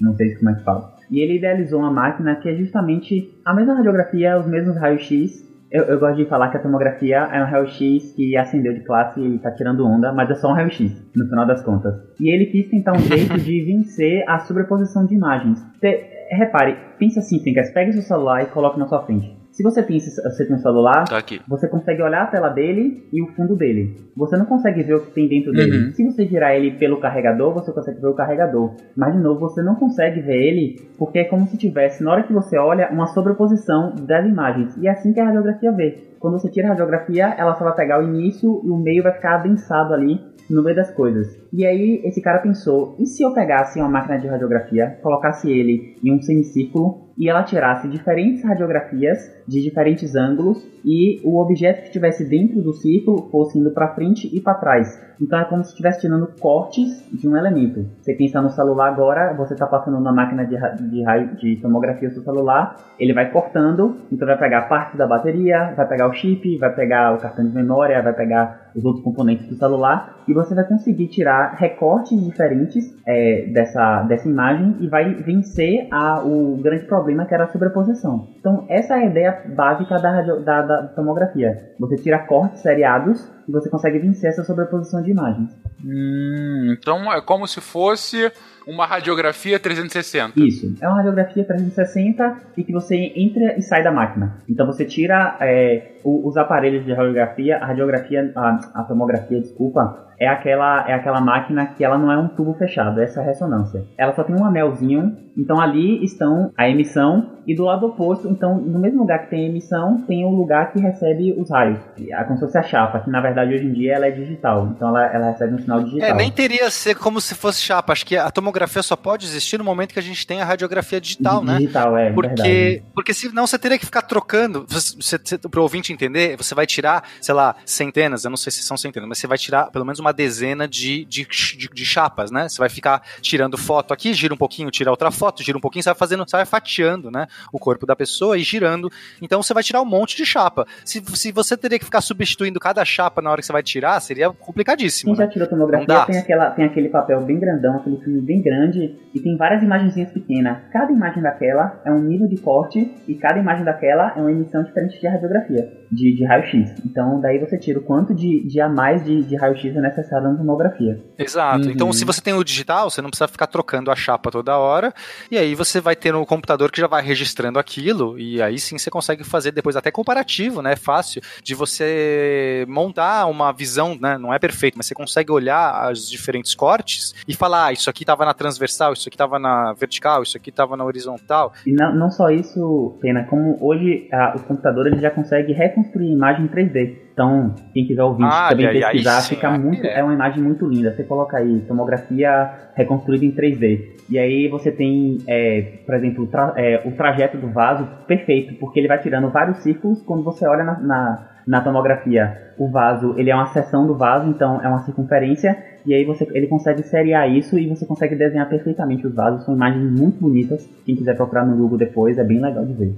não 0.00 0.16
sei 0.16 0.34
como 0.34 0.50
é 0.50 0.54
que 0.54 0.64
fala. 0.64 0.92
E 1.10 1.20
ele 1.20 1.36
idealizou 1.36 1.78
uma 1.78 1.90
máquina 1.90 2.34
que 2.36 2.48
é 2.48 2.56
justamente 2.56 3.32
a 3.44 3.54
mesma 3.54 3.74
radiografia, 3.74 4.38
os 4.38 4.46
mesmos 4.46 4.76
raios-x, 4.76 5.46
eu, 5.72 5.84
eu, 5.84 5.98
gosto 5.98 6.16
de 6.16 6.26
falar 6.26 6.50
que 6.50 6.56
a 6.58 6.60
tomografia 6.60 7.16
é 7.32 7.42
um 7.42 7.46
raio-x 7.46 8.12
que 8.12 8.36
acendeu 8.36 8.74
de 8.74 8.80
classe 8.80 9.18
e 9.20 9.36
está 9.36 9.50
tirando 9.50 9.86
onda, 9.86 10.12
mas 10.12 10.30
é 10.30 10.34
só 10.34 10.50
um 10.50 10.54
raio-x, 10.54 11.10
no 11.16 11.28
final 11.28 11.46
das 11.46 11.62
contas. 11.62 11.94
E 12.20 12.28
ele 12.28 12.46
quis 12.46 12.68
tentar 12.68 12.92
um 12.92 13.00
jeito 13.08 13.38
de 13.38 13.64
vencer 13.64 14.22
a 14.28 14.38
sobreposição 14.40 15.06
de 15.06 15.14
imagens. 15.14 15.64
Você, 15.80 16.08
repare, 16.30 16.76
pense 16.98 17.18
assim, 17.18 17.40
Fincas, 17.40 17.70
pegue 17.70 17.92
seu 17.92 18.02
celular 18.02 18.42
e 18.42 18.46
coloque 18.46 18.78
na 18.78 18.86
sua 18.86 19.02
frente. 19.04 19.41
Se 19.52 19.62
você 19.62 19.82
tem, 19.82 20.00
você 20.00 20.46
tem 20.46 20.56
um 20.56 20.58
celular, 20.58 21.04
tá 21.04 21.22
você 21.46 21.68
consegue 21.68 22.02
olhar 22.02 22.22
a 22.22 22.26
tela 22.26 22.48
dele 22.48 23.06
e 23.12 23.22
o 23.22 23.26
fundo 23.28 23.54
dele. 23.54 24.00
Você 24.16 24.34
não 24.34 24.46
consegue 24.46 24.82
ver 24.82 24.94
o 24.94 25.00
que 25.00 25.12
tem 25.12 25.28
dentro 25.28 25.52
dele. 25.52 25.76
Uhum. 25.76 25.92
Se 25.92 26.04
você 26.04 26.26
girar 26.26 26.54
ele 26.54 26.70
pelo 26.72 26.98
carregador, 26.98 27.52
você 27.52 27.70
consegue 27.70 28.00
ver 28.00 28.06
o 28.06 28.14
carregador. 28.14 28.74
Mas, 28.96 29.14
de 29.14 29.20
novo, 29.20 29.40
você 29.40 29.62
não 29.62 29.74
consegue 29.74 30.22
ver 30.22 30.42
ele 30.42 30.80
porque 30.96 31.18
é 31.18 31.24
como 31.24 31.46
se 31.46 31.58
tivesse, 31.58 32.02
na 32.02 32.12
hora 32.12 32.22
que 32.22 32.32
você 32.32 32.56
olha, 32.56 32.88
uma 32.90 33.06
sobreposição 33.08 33.94
das 33.94 34.26
imagens. 34.26 34.74
E 34.78 34.88
é 34.88 34.90
assim 34.90 35.12
que 35.12 35.20
a 35.20 35.26
radiografia 35.26 35.70
vê. 35.70 35.98
Quando 36.18 36.38
você 36.38 36.48
tira 36.48 36.68
a 36.68 36.70
radiografia, 36.70 37.34
ela 37.36 37.54
só 37.54 37.64
vai 37.64 37.74
pegar 37.74 38.00
o 38.00 38.04
início 38.04 38.62
e 38.64 38.70
o 38.70 38.76
meio 38.76 39.02
vai 39.02 39.12
ficar 39.12 39.34
adensado 39.34 39.92
ali 39.92 40.18
no 40.48 40.62
meio 40.62 40.76
das 40.76 40.90
coisas. 40.90 41.41
E 41.52 41.66
aí 41.66 42.00
esse 42.04 42.22
cara 42.22 42.38
pensou, 42.38 42.96
e 42.98 43.04
se 43.04 43.22
eu 43.22 43.34
pegasse 43.34 43.78
uma 43.78 43.88
máquina 43.88 44.18
de 44.18 44.26
radiografia, 44.26 44.98
colocasse 45.02 45.50
ele 45.50 45.98
em 46.02 46.14
um 46.14 46.22
semicírculo 46.22 47.12
e 47.18 47.28
ela 47.28 47.42
tirasse 47.42 47.88
diferentes 47.88 48.42
radiografias 48.42 49.30
de 49.46 49.62
diferentes 49.62 50.16
ângulos 50.16 50.66
e 50.84 51.20
o 51.24 51.40
objeto 51.40 51.80
que 51.80 51.86
estivesse 51.88 52.28
dentro 52.28 52.62
do 52.62 52.72
círculo 52.72 53.28
fosse 53.30 53.58
indo 53.58 53.70
para 53.70 53.94
frente 53.94 54.34
e 54.34 54.40
para 54.40 54.54
trás. 54.54 55.00
Então 55.20 55.38
é 55.38 55.44
como 55.44 55.62
se 55.62 55.70
estivesse 55.70 56.00
tirando 56.00 56.26
cortes 56.40 57.08
de 57.12 57.28
um 57.28 57.36
elemento. 57.36 57.86
Você 58.00 58.14
pensa 58.14 58.42
no 58.42 58.50
celular 58.50 58.88
agora, 58.88 59.34
você 59.34 59.52
está 59.54 59.66
passando 59.66 60.00
na 60.00 60.12
máquina 60.12 60.44
de, 60.44 60.56
de 60.90 61.02
raio 61.04 61.36
de 61.36 61.56
tomografia 61.56 62.08
do 62.08 62.14
seu 62.14 62.24
celular, 62.24 62.76
ele 62.98 63.12
vai 63.12 63.30
cortando, 63.30 63.98
então 64.10 64.26
vai 64.26 64.38
pegar 64.38 64.62
parte 64.62 64.96
da 64.96 65.06
bateria, 65.06 65.72
vai 65.76 65.86
pegar 65.86 66.08
o 66.08 66.12
chip, 66.12 66.58
vai 66.58 66.74
pegar 66.74 67.14
o 67.14 67.18
cartão 67.18 67.46
de 67.46 67.54
memória, 67.54 68.02
vai 68.02 68.14
pegar 68.14 68.72
os 68.74 68.84
outros 68.84 69.04
componentes 69.04 69.46
do 69.46 69.54
celular 69.54 70.22
e 70.26 70.32
você 70.32 70.54
vai 70.54 70.64
conseguir 70.64 71.08
tirar 71.08 71.41
recortes 71.50 72.22
diferentes 72.24 72.94
é, 73.06 73.46
dessa, 73.52 74.02
dessa 74.02 74.28
imagem 74.28 74.76
e 74.80 74.88
vai 74.88 75.14
vencer 75.14 75.88
a, 75.90 76.22
o 76.24 76.56
grande 76.56 76.84
problema 76.84 77.24
que 77.26 77.34
era 77.34 77.44
a 77.44 77.48
sobreposição. 77.48 78.28
Então 78.38 78.64
essa 78.68 78.94
é 78.94 78.98
a 78.98 79.06
ideia 79.06 79.42
básica 79.54 79.98
da, 79.98 80.10
radio, 80.10 80.40
da, 80.40 80.62
da 80.62 80.82
tomografia. 80.88 81.72
Você 81.78 81.96
tira 81.96 82.18
cortes 82.20 82.60
seriados 82.60 83.28
e 83.48 83.52
você 83.52 83.68
consegue 83.68 83.98
vencer 83.98 84.30
essa 84.30 84.44
sobreposição 84.44 85.02
de 85.02 85.10
imagens. 85.10 85.50
Hum, 85.84 86.74
então 86.78 87.12
é 87.12 87.20
como 87.20 87.46
se 87.46 87.60
fosse 87.60 88.30
uma 88.66 88.86
radiografia 88.86 89.58
360. 89.58 90.40
Isso, 90.40 90.76
é 90.80 90.86
uma 90.86 90.96
radiografia 90.96 91.44
360 91.44 92.36
e 92.56 92.64
que 92.64 92.72
você 92.72 93.12
entra 93.16 93.58
e 93.58 93.62
sai 93.62 93.82
da 93.82 93.90
máquina. 93.90 94.38
Então 94.48 94.66
você 94.66 94.84
tira 94.84 95.36
é, 95.40 95.92
os 96.04 96.36
aparelhos 96.36 96.84
de 96.84 96.92
radiografia, 96.92 97.58
a 97.58 97.66
radiografia, 97.66 98.32
a, 98.36 98.60
a 98.74 98.84
tomografia, 98.84 99.40
desculpa, 99.40 100.11
é 100.22 100.28
aquela, 100.28 100.88
é 100.88 100.94
aquela 100.94 101.20
máquina 101.20 101.66
que 101.66 101.84
ela 101.84 101.98
não 101.98 102.12
é 102.12 102.16
um 102.16 102.28
tubo 102.28 102.54
fechado, 102.54 103.00
essa 103.00 103.18
é 103.18 103.22
a 103.24 103.26
ressonância. 103.26 103.84
Ela 103.98 104.14
só 104.14 104.22
tem 104.22 104.36
um 104.36 104.44
anelzinho, 104.44 105.16
então 105.36 105.60
ali 105.60 106.04
estão 106.04 106.52
a 106.56 106.68
emissão 106.68 107.40
e 107.44 107.56
do 107.56 107.64
lado 107.64 107.86
oposto, 107.86 108.28
então 108.28 108.56
no 108.56 108.78
mesmo 108.78 109.00
lugar 109.00 109.24
que 109.24 109.30
tem 109.30 109.46
a 109.46 109.48
emissão, 109.48 110.00
tem 110.06 110.24
o 110.24 110.28
lugar 110.28 110.72
que 110.72 110.78
recebe 110.78 111.34
os 111.36 111.50
raios. 111.50 111.80
É 111.98 112.22
como 112.22 112.38
se 112.38 112.44
fosse 112.44 112.56
a 112.56 112.62
chapa, 112.62 113.00
que 113.00 113.10
na 113.10 113.20
verdade 113.20 113.52
hoje 113.52 113.66
em 113.66 113.72
dia 113.72 113.94
ela 113.94 114.06
é 114.06 114.12
digital, 114.12 114.68
então 114.68 114.88
ela, 114.88 115.06
ela 115.12 115.30
recebe 115.32 115.54
um 115.54 115.58
sinal 115.58 115.82
digital. 115.82 116.08
É, 116.08 116.14
nem 116.14 116.30
teria 116.30 116.70
ser 116.70 116.94
como 116.94 117.20
se 117.20 117.34
fosse 117.34 117.60
chapa, 117.60 117.92
acho 117.92 118.06
que 118.06 118.16
a 118.16 118.30
tomografia 118.30 118.82
só 118.82 118.94
pode 118.94 119.26
existir 119.26 119.58
no 119.58 119.64
momento 119.64 119.92
que 119.92 119.98
a 119.98 120.02
gente 120.02 120.24
tem 120.24 120.40
a 120.40 120.44
radiografia 120.44 121.00
digital, 121.00 121.40
digital 121.40 121.44
né? 121.44 121.58
Digital, 121.58 121.96
é, 121.96 122.12
porque, 122.12 122.28
verdade. 122.28 122.82
Porque 122.94 123.12
senão 123.12 123.44
você 123.44 123.58
teria 123.58 123.78
que 123.78 123.86
ficar 123.86 124.02
trocando, 124.02 124.64
você, 124.68 125.18
você, 125.18 125.38
pro 125.38 125.62
ouvinte 125.62 125.92
entender, 125.92 126.36
você 126.36 126.54
vai 126.54 126.64
tirar, 126.64 127.02
sei 127.20 127.34
lá, 127.34 127.56
centenas, 127.66 128.24
eu 128.24 128.30
não 128.30 128.36
sei 128.36 128.52
se 128.52 128.62
são 128.62 128.76
centenas, 128.76 129.08
mas 129.08 129.18
você 129.18 129.26
vai 129.26 129.38
tirar 129.38 129.70
pelo 129.72 129.84
menos 129.84 129.98
uma 129.98 130.11
dezena 130.12 130.68
de, 130.68 131.04
de, 131.04 131.26
de, 131.26 131.68
de 131.68 131.84
chapas, 131.84 132.30
né? 132.30 132.48
Você 132.48 132.58
vai 132.58 132.68
ficar 132.68 133.02
tirando 133.20 133.56
foto 133.56 133.92
aqui, 133.92 134.12
gira 134.14 134.34
um 134.34 134.36
pouquinho, 134.36 134.70
tira 134.70 134.90
outra 134.90 135.10
foto, 135.10 135.42
gira 135.42 135.56
um 135.56 135.60
pouquinho, 135.60 135.82
você 135.82 135.90
vai 135.90 135.98
fazendo, 135.98 136.24
você 136.28 136.36
vai 136.36 136.46
fatiando, 136.46 137.10
né? 137.10 137.26
O 137.52 137.58
corpo 137.58 137.86
da 137.86 137.96
pessoa 137.96 138.36
e 138.36 138.42
girando. 138.42 138.90
Então 139.20 139.42
você 139.42 139.54
vai 139.54 139.62
tirar 139.62 139.80
um 139.80 139.86
monte 139.86 140.16
de 140.16 140.26
chapa. 140.26 140.66
Se, 140.84 141.02
se 141.14 141.32
você 141.32 141.56
teria 141.56 141.78
que 141.78 141.84
ficar 141.84 142.00
substituindo 142.00 142.60
cada 142.60 142.84
chapa 142.84 143.22
na 143.22 143.30
hora 143.30 143.40
que 143.40 143.46
você 143.46 143.52
vai 143.52 143.62
tirar, 143.62 144.00
seria 144.00 144.30
complicadíssimo. 144.30 145.12
Quem 145.12 145.18
né? 145.18 145.26
já 145.26 145.32
tirou 145.32 145.48
tomografia 145.48 146.06
tem, 146.06 146.18
aquela, 146.18 146.50
tem 146.50 146.64
aquele 146.64 146.88
papel 146.88 147.20
bem 147.22 147.38
grandão, 147.38 147.76
aquele 147.76 147.98
filme 147.98 148.20
bem 148.20 148.42
grande, 148.42 148.96
e 149.14 149.20
tem 149.20 149.36
várias 149.36 149.62
imagenzinhas 149.62 150.10
pequenas. 150.10 150.58
Cada 150.72 150.92
imagem 150.92 151.22
daquela 151.22 151.80
é 151.84 151.90
um 151.90 152.00
nível 152.00 152.28
de 152.28 152.36
corte, 152.36 152.94
e 153.06 153.14
cada 153.14 153.38
imagem 153.38 153.64
daquela 153.64 154.12
é 154.16 154.20
uma 154.20 154.30
emissão 154.30 154.62
diferente 154.62 155.00
de 155.00 155.06
radiografia, 155.06 155.81
de, 155.92 156.16
de 156.16 156.24
raio-x. 156.24 156.82
Então 156.86 157.20
daí 157.20 157.38
você 157.38 157.58
tira 157.58 157.78
o 157.78 157.82
quanto 157.82 158.14
de, 158.14 158.46
de 158.46 158.60
a 158.60 158.68
mais 158.68 159.04
de, 159.04 159.22
de 159.22 159.36
raio-x 159.36 159.76
é 159.76 159.80
necessário 159.80 160.30
na 160.30 160.36
tomografia. 160.36 160.98
Exato. 161.18 161.66
Uhum. 161.66 161.70
Então 161.70 161.92
se 161.92 162.04
você 162.04 162.20
tem 162.20 162.32
o 162.32 162.42
digital, 162.42 162.90
você 162.90 163.02
não 163.02 163.10
precisa 163.10 163.28
ficar 163.28 163.46
trocando 163.46 163.90
a 163.90 163.96
chapa 163.96 164.30
toda 164.30 164.56
hora, 164.56 164.94
e 165.30 165.36
aí 165.36 165.54
você 165.54 165.80
vai 165.80 165.94
ter 165.94 166.12
no 166.12 166.24
computador 166.24 166.70
que 166.70 166.80
já 166.80 166.86
vai 166.86 167.02
registrando 167.02 167.58
aquilo, 167.58 168.18
e 168.18 168.40
aí 168.40 168.58
sim 168.58 168.78
você 168.78 168.90
consegue 168.90 169.22
fazer 169.22 169.52
depois 169.52 169.76
até 169.76 169.90
comparativo, 169.90 170.62
né? 170.62 170.74
Fácil 170.76 171.20
de 171.42 171.54
você 171.54 172.64
montar 172.68 173.26
uma 173.26 173.52
visão, 173.52 173.96
né? 174.00 174.16
Não 174.16 174.32
é 174.32 174.38
perfeito, 174.38 174.76
mas 174.76 174.86
você 174.86 174.94
consegue 174.94 175.30
olhar 175.30 175.92
os 175.92 176.08
diferentes 176.08 176.54
cortes 176.54 177.14
e 177.28 177.34
falar, 177.34 177.66
ah, 177.66 177.72
isso 177.72 177.90
aqui 177.90 178.02
estava 178.02 178.24
na 178.24 178.32
transversal, 178.32 178.94
isso 178.94 179.08
aqui 179.08 179.14
estava 179.14 179.38
na 179.38 179.74
vertical, 179.74 180.22
isso 180.22 180.36
aqui 180.36 180.50
estava 180.50 180.76
na 180.76 180.84
horizontal. 180.84 181.52
E 181.66 181.72
não, 181.72 181.94
não 181.94 182.10
só 182.10 182.30
isso, 182.30 182.96
Pena, 183.00 183.24
como 183.24 183.58
hoje 183.60 184.08
a, 184.12 184.34
os 184.34 184.42
computadores 184.42 185.00
já 185.00 185.10
conseguem 185.10 185.54
reconstruir 185.54 185.81
imagem 186.00 186.44
em 186.44 186.48
3D. 186.48 187.02
Então, 187.12 187.54
quem 187.74 187.86
quiser 187.86 188.02
ouvir 188.02 188.24
ah, 188.24 188.48
também 188.50 188.66
aí, 188.66 188.80
pesquisar, 188.80 189.18
aí, 189.18 189.22
fica 189.22 189.50
muito. 189.50 189.86
É. 189.86 190.00
é 190.00 190.02
uma 190.02 190.14
imagem 190.14 190.42
muito 190.42 190.66
linda. 190.66 190.92
Você 190.92 191.04
coloca 191.04 191.36
aí 191.36 191.60
tomografia 191.68 192.50
reconstruída 192.74 193.24
em 193.24 193.32
3D. 193.32 193.92
E 194.08 194.18
aí 194.18 194.48
você 194.48 194.72
tem, 194.72 195.18
é, 195.26 195.78
por 195.84 195.94
exemplo, 195.94 196.26
tra 196.26 196.54
é, 196.56 196.82
o 196.84 196.92
trajeto 196.92 197.36
do 197.36 197.48
vaso 197.48 197.86
perfeito, 198.06 198.54
porque 198.54 198.80
ele 198.80 198.88
vai 198.88 198.98
tirando 198.98 199.30
vários 199.30 199.58
círculos 199.58 200.02
quando 200.02 200.22
você 200.22 200.46
olha 200.46 200.64
na, 200.64 200.80
na, 200.80 201.28
na 201.46 201.60
tomografia. 201.60 202.51
O 202.62 202.70
vaso, 202.70 203.14
ele 203.18 203.28
é 203.28 203.34
uma 203.34 203.46
seção 203.46 203.86
do 203.86 203.96
vaso, 203.96 204.28
então 204.28 204.60
é 204.62 204.68
uma 204.68 204.84
circunferência 204.84 205.56
e 205.84 205.94
aí 205.94 206.04
você, 206.04 206.26
ele 206.32 206.46
consegue 206.46 206.82
seriar 206.82 207.28
isso 207.28 207.58
e 207.58 207.66
você 207.66 207.84
consegue 207.84 208.14
desenhar 208.14 208.48
perfeitamente 208.48 209.06
os 209.06 209.14
vasos. 209.14 209.44
São 209.44 209.54
imagens 209.54 209.90
muito 209.90 210.20
bonitas. 210.20 210.68
Quem 210.84 210.94
quiser 210.94 211.16
procurar 211.16 211.44
no 211.44 211.56
Google 211.56 211.76
depois, 211.76 212.18
é 212.18 212.24
bem 212.24 212.40
legal 212.40 212.64
de 212.64 212.72
ver. 212.72 212.94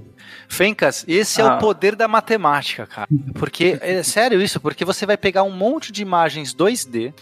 Fencas, 0.48 1.04
esse 1.08 1.40
ah. 1.40 1.44
é 1.44 1.48
o 1.48 1.50
ah. 1.52 1.56
poder 1.56 1.96
da 1.96 2.06
matemática, 2.06 2.86
cara. 2.86 3.08
Porque, 3.34 3.78
é 3.80 4.02
sério 4.02 4.40
isso, 4.40 4.60
porque 4.60 4.84
você 4.84 5.06
vai 5.06 5.16
pegar 5.16 5.42
um 5.42 5.50
monte 5.50 5.92
de 5.92 6.02
imagens 6.02 6.54
2D 6.54 7.12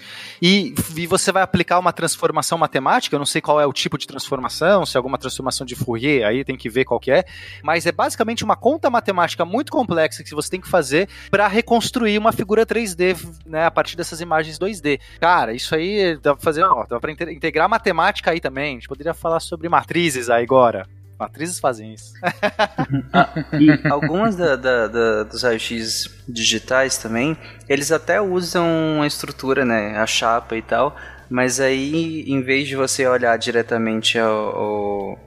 e, 0.40 0.74
e 0.97 1.06
você 1.06 1.31
vai 1.31 1.43
aplicar 1.43 1.78
uma 1.78 1.93
transformação 1.93 2.59
matemática. 2.59 3.14
Eu 3.14 3.19
não 3.19 3.27
sei 3.27 3.40
qual 3.40 3.60
é 3.60 3.66
o 3.66 3.73
tipo 3.73 3.97
de 3.97 4.06
transformação, 4.06 4.85
se 4.85 4.97
é 4.97 4.98
alguma 4.98 5.19
transformação 5.19 5.64
de 5.64 5.77
Fourier, 5.77 6.27
aí 6.27 6.44
tem 6.44 6.56
que 6.56 6.69
ver 6.69 6.85
qual 6.85 6.98
que 6.98 7.10
é. 7.10 7.24
Mas 7.62 7.86
é 7.86 7.93
basicamente 7.93 8.44
uma 8.44 8.56
conta 8.56 8.90
matemática 8.90 9.44
muito 9.44 9.70
complexa 9.70 10.24
que 10.24 10.35
você 10.35 10.51
tem 10.51 10.60
que 10.60 10.69
fazer 10.69 11.09
para 11.31 11.47
reconstruir 11.47 12.19
uma 12.19 12.31
figura 12.32 12.66
3D 12.66 13.16
né, 13.46 13.66
a 13.66 13.70
partir 13.70 13.96
dessas 13.96 14.20
imagens 14.20 14.59
2D. 14.59 15.00
Cara, 15.20 15.52
isso 15.52 15.74
aí 15.74 16.18
dá 16.20 16.34
pra 16.34 16.42
fazer, 16.42 16.62
ó, 16.62 16.84
dá 16.86 16.98
pra 16.98 17.12
integrar 17.12 17.68
matemática 17.68 18.30
aí 18.30 18.40
também. 18.40 18.70
A 18.70 18.74
gente 18.74 18.88
poderia 18.88 19.14
falar 19.14 19.40
sobre 19.40 19.68
matrizes 19.68 20.28
aí 20.28 20.42
agora. 20.42 20.86
Matrizes 21.18 21.60
fazem 21.60 21.94
isso. 21.94 22.14
e 23.60 23.88
algumas 23.88 24.34
da, 24.34 24.56
da, 24.56 24.88
da, 24.88 25.22
dos 25.22 25.42
raios-x 25.44 26.10
digitais 26.28 26.98
também, 26.98 27.36
eles 27.68 27.92
até 27.92 28.20
usam 28.20 29.00
a 29.00 29.06
estrutura, 29.06 29.64
né? 29.64 29.96
A 29.98 30.06
chapa 30.06 30.56
e 30.56 30.62
tal. 30.62 30.96
Mas 31.30 31.60
aí, 31.60 32.24
em 32.26 32.42
vez 32.42 32.66
de 32.66 32.74
você 32.74 33.06
olhar 33.06 33.36
diretamente 33.38 34.18
ao, 34.18 34.28
ao 34.30 35.18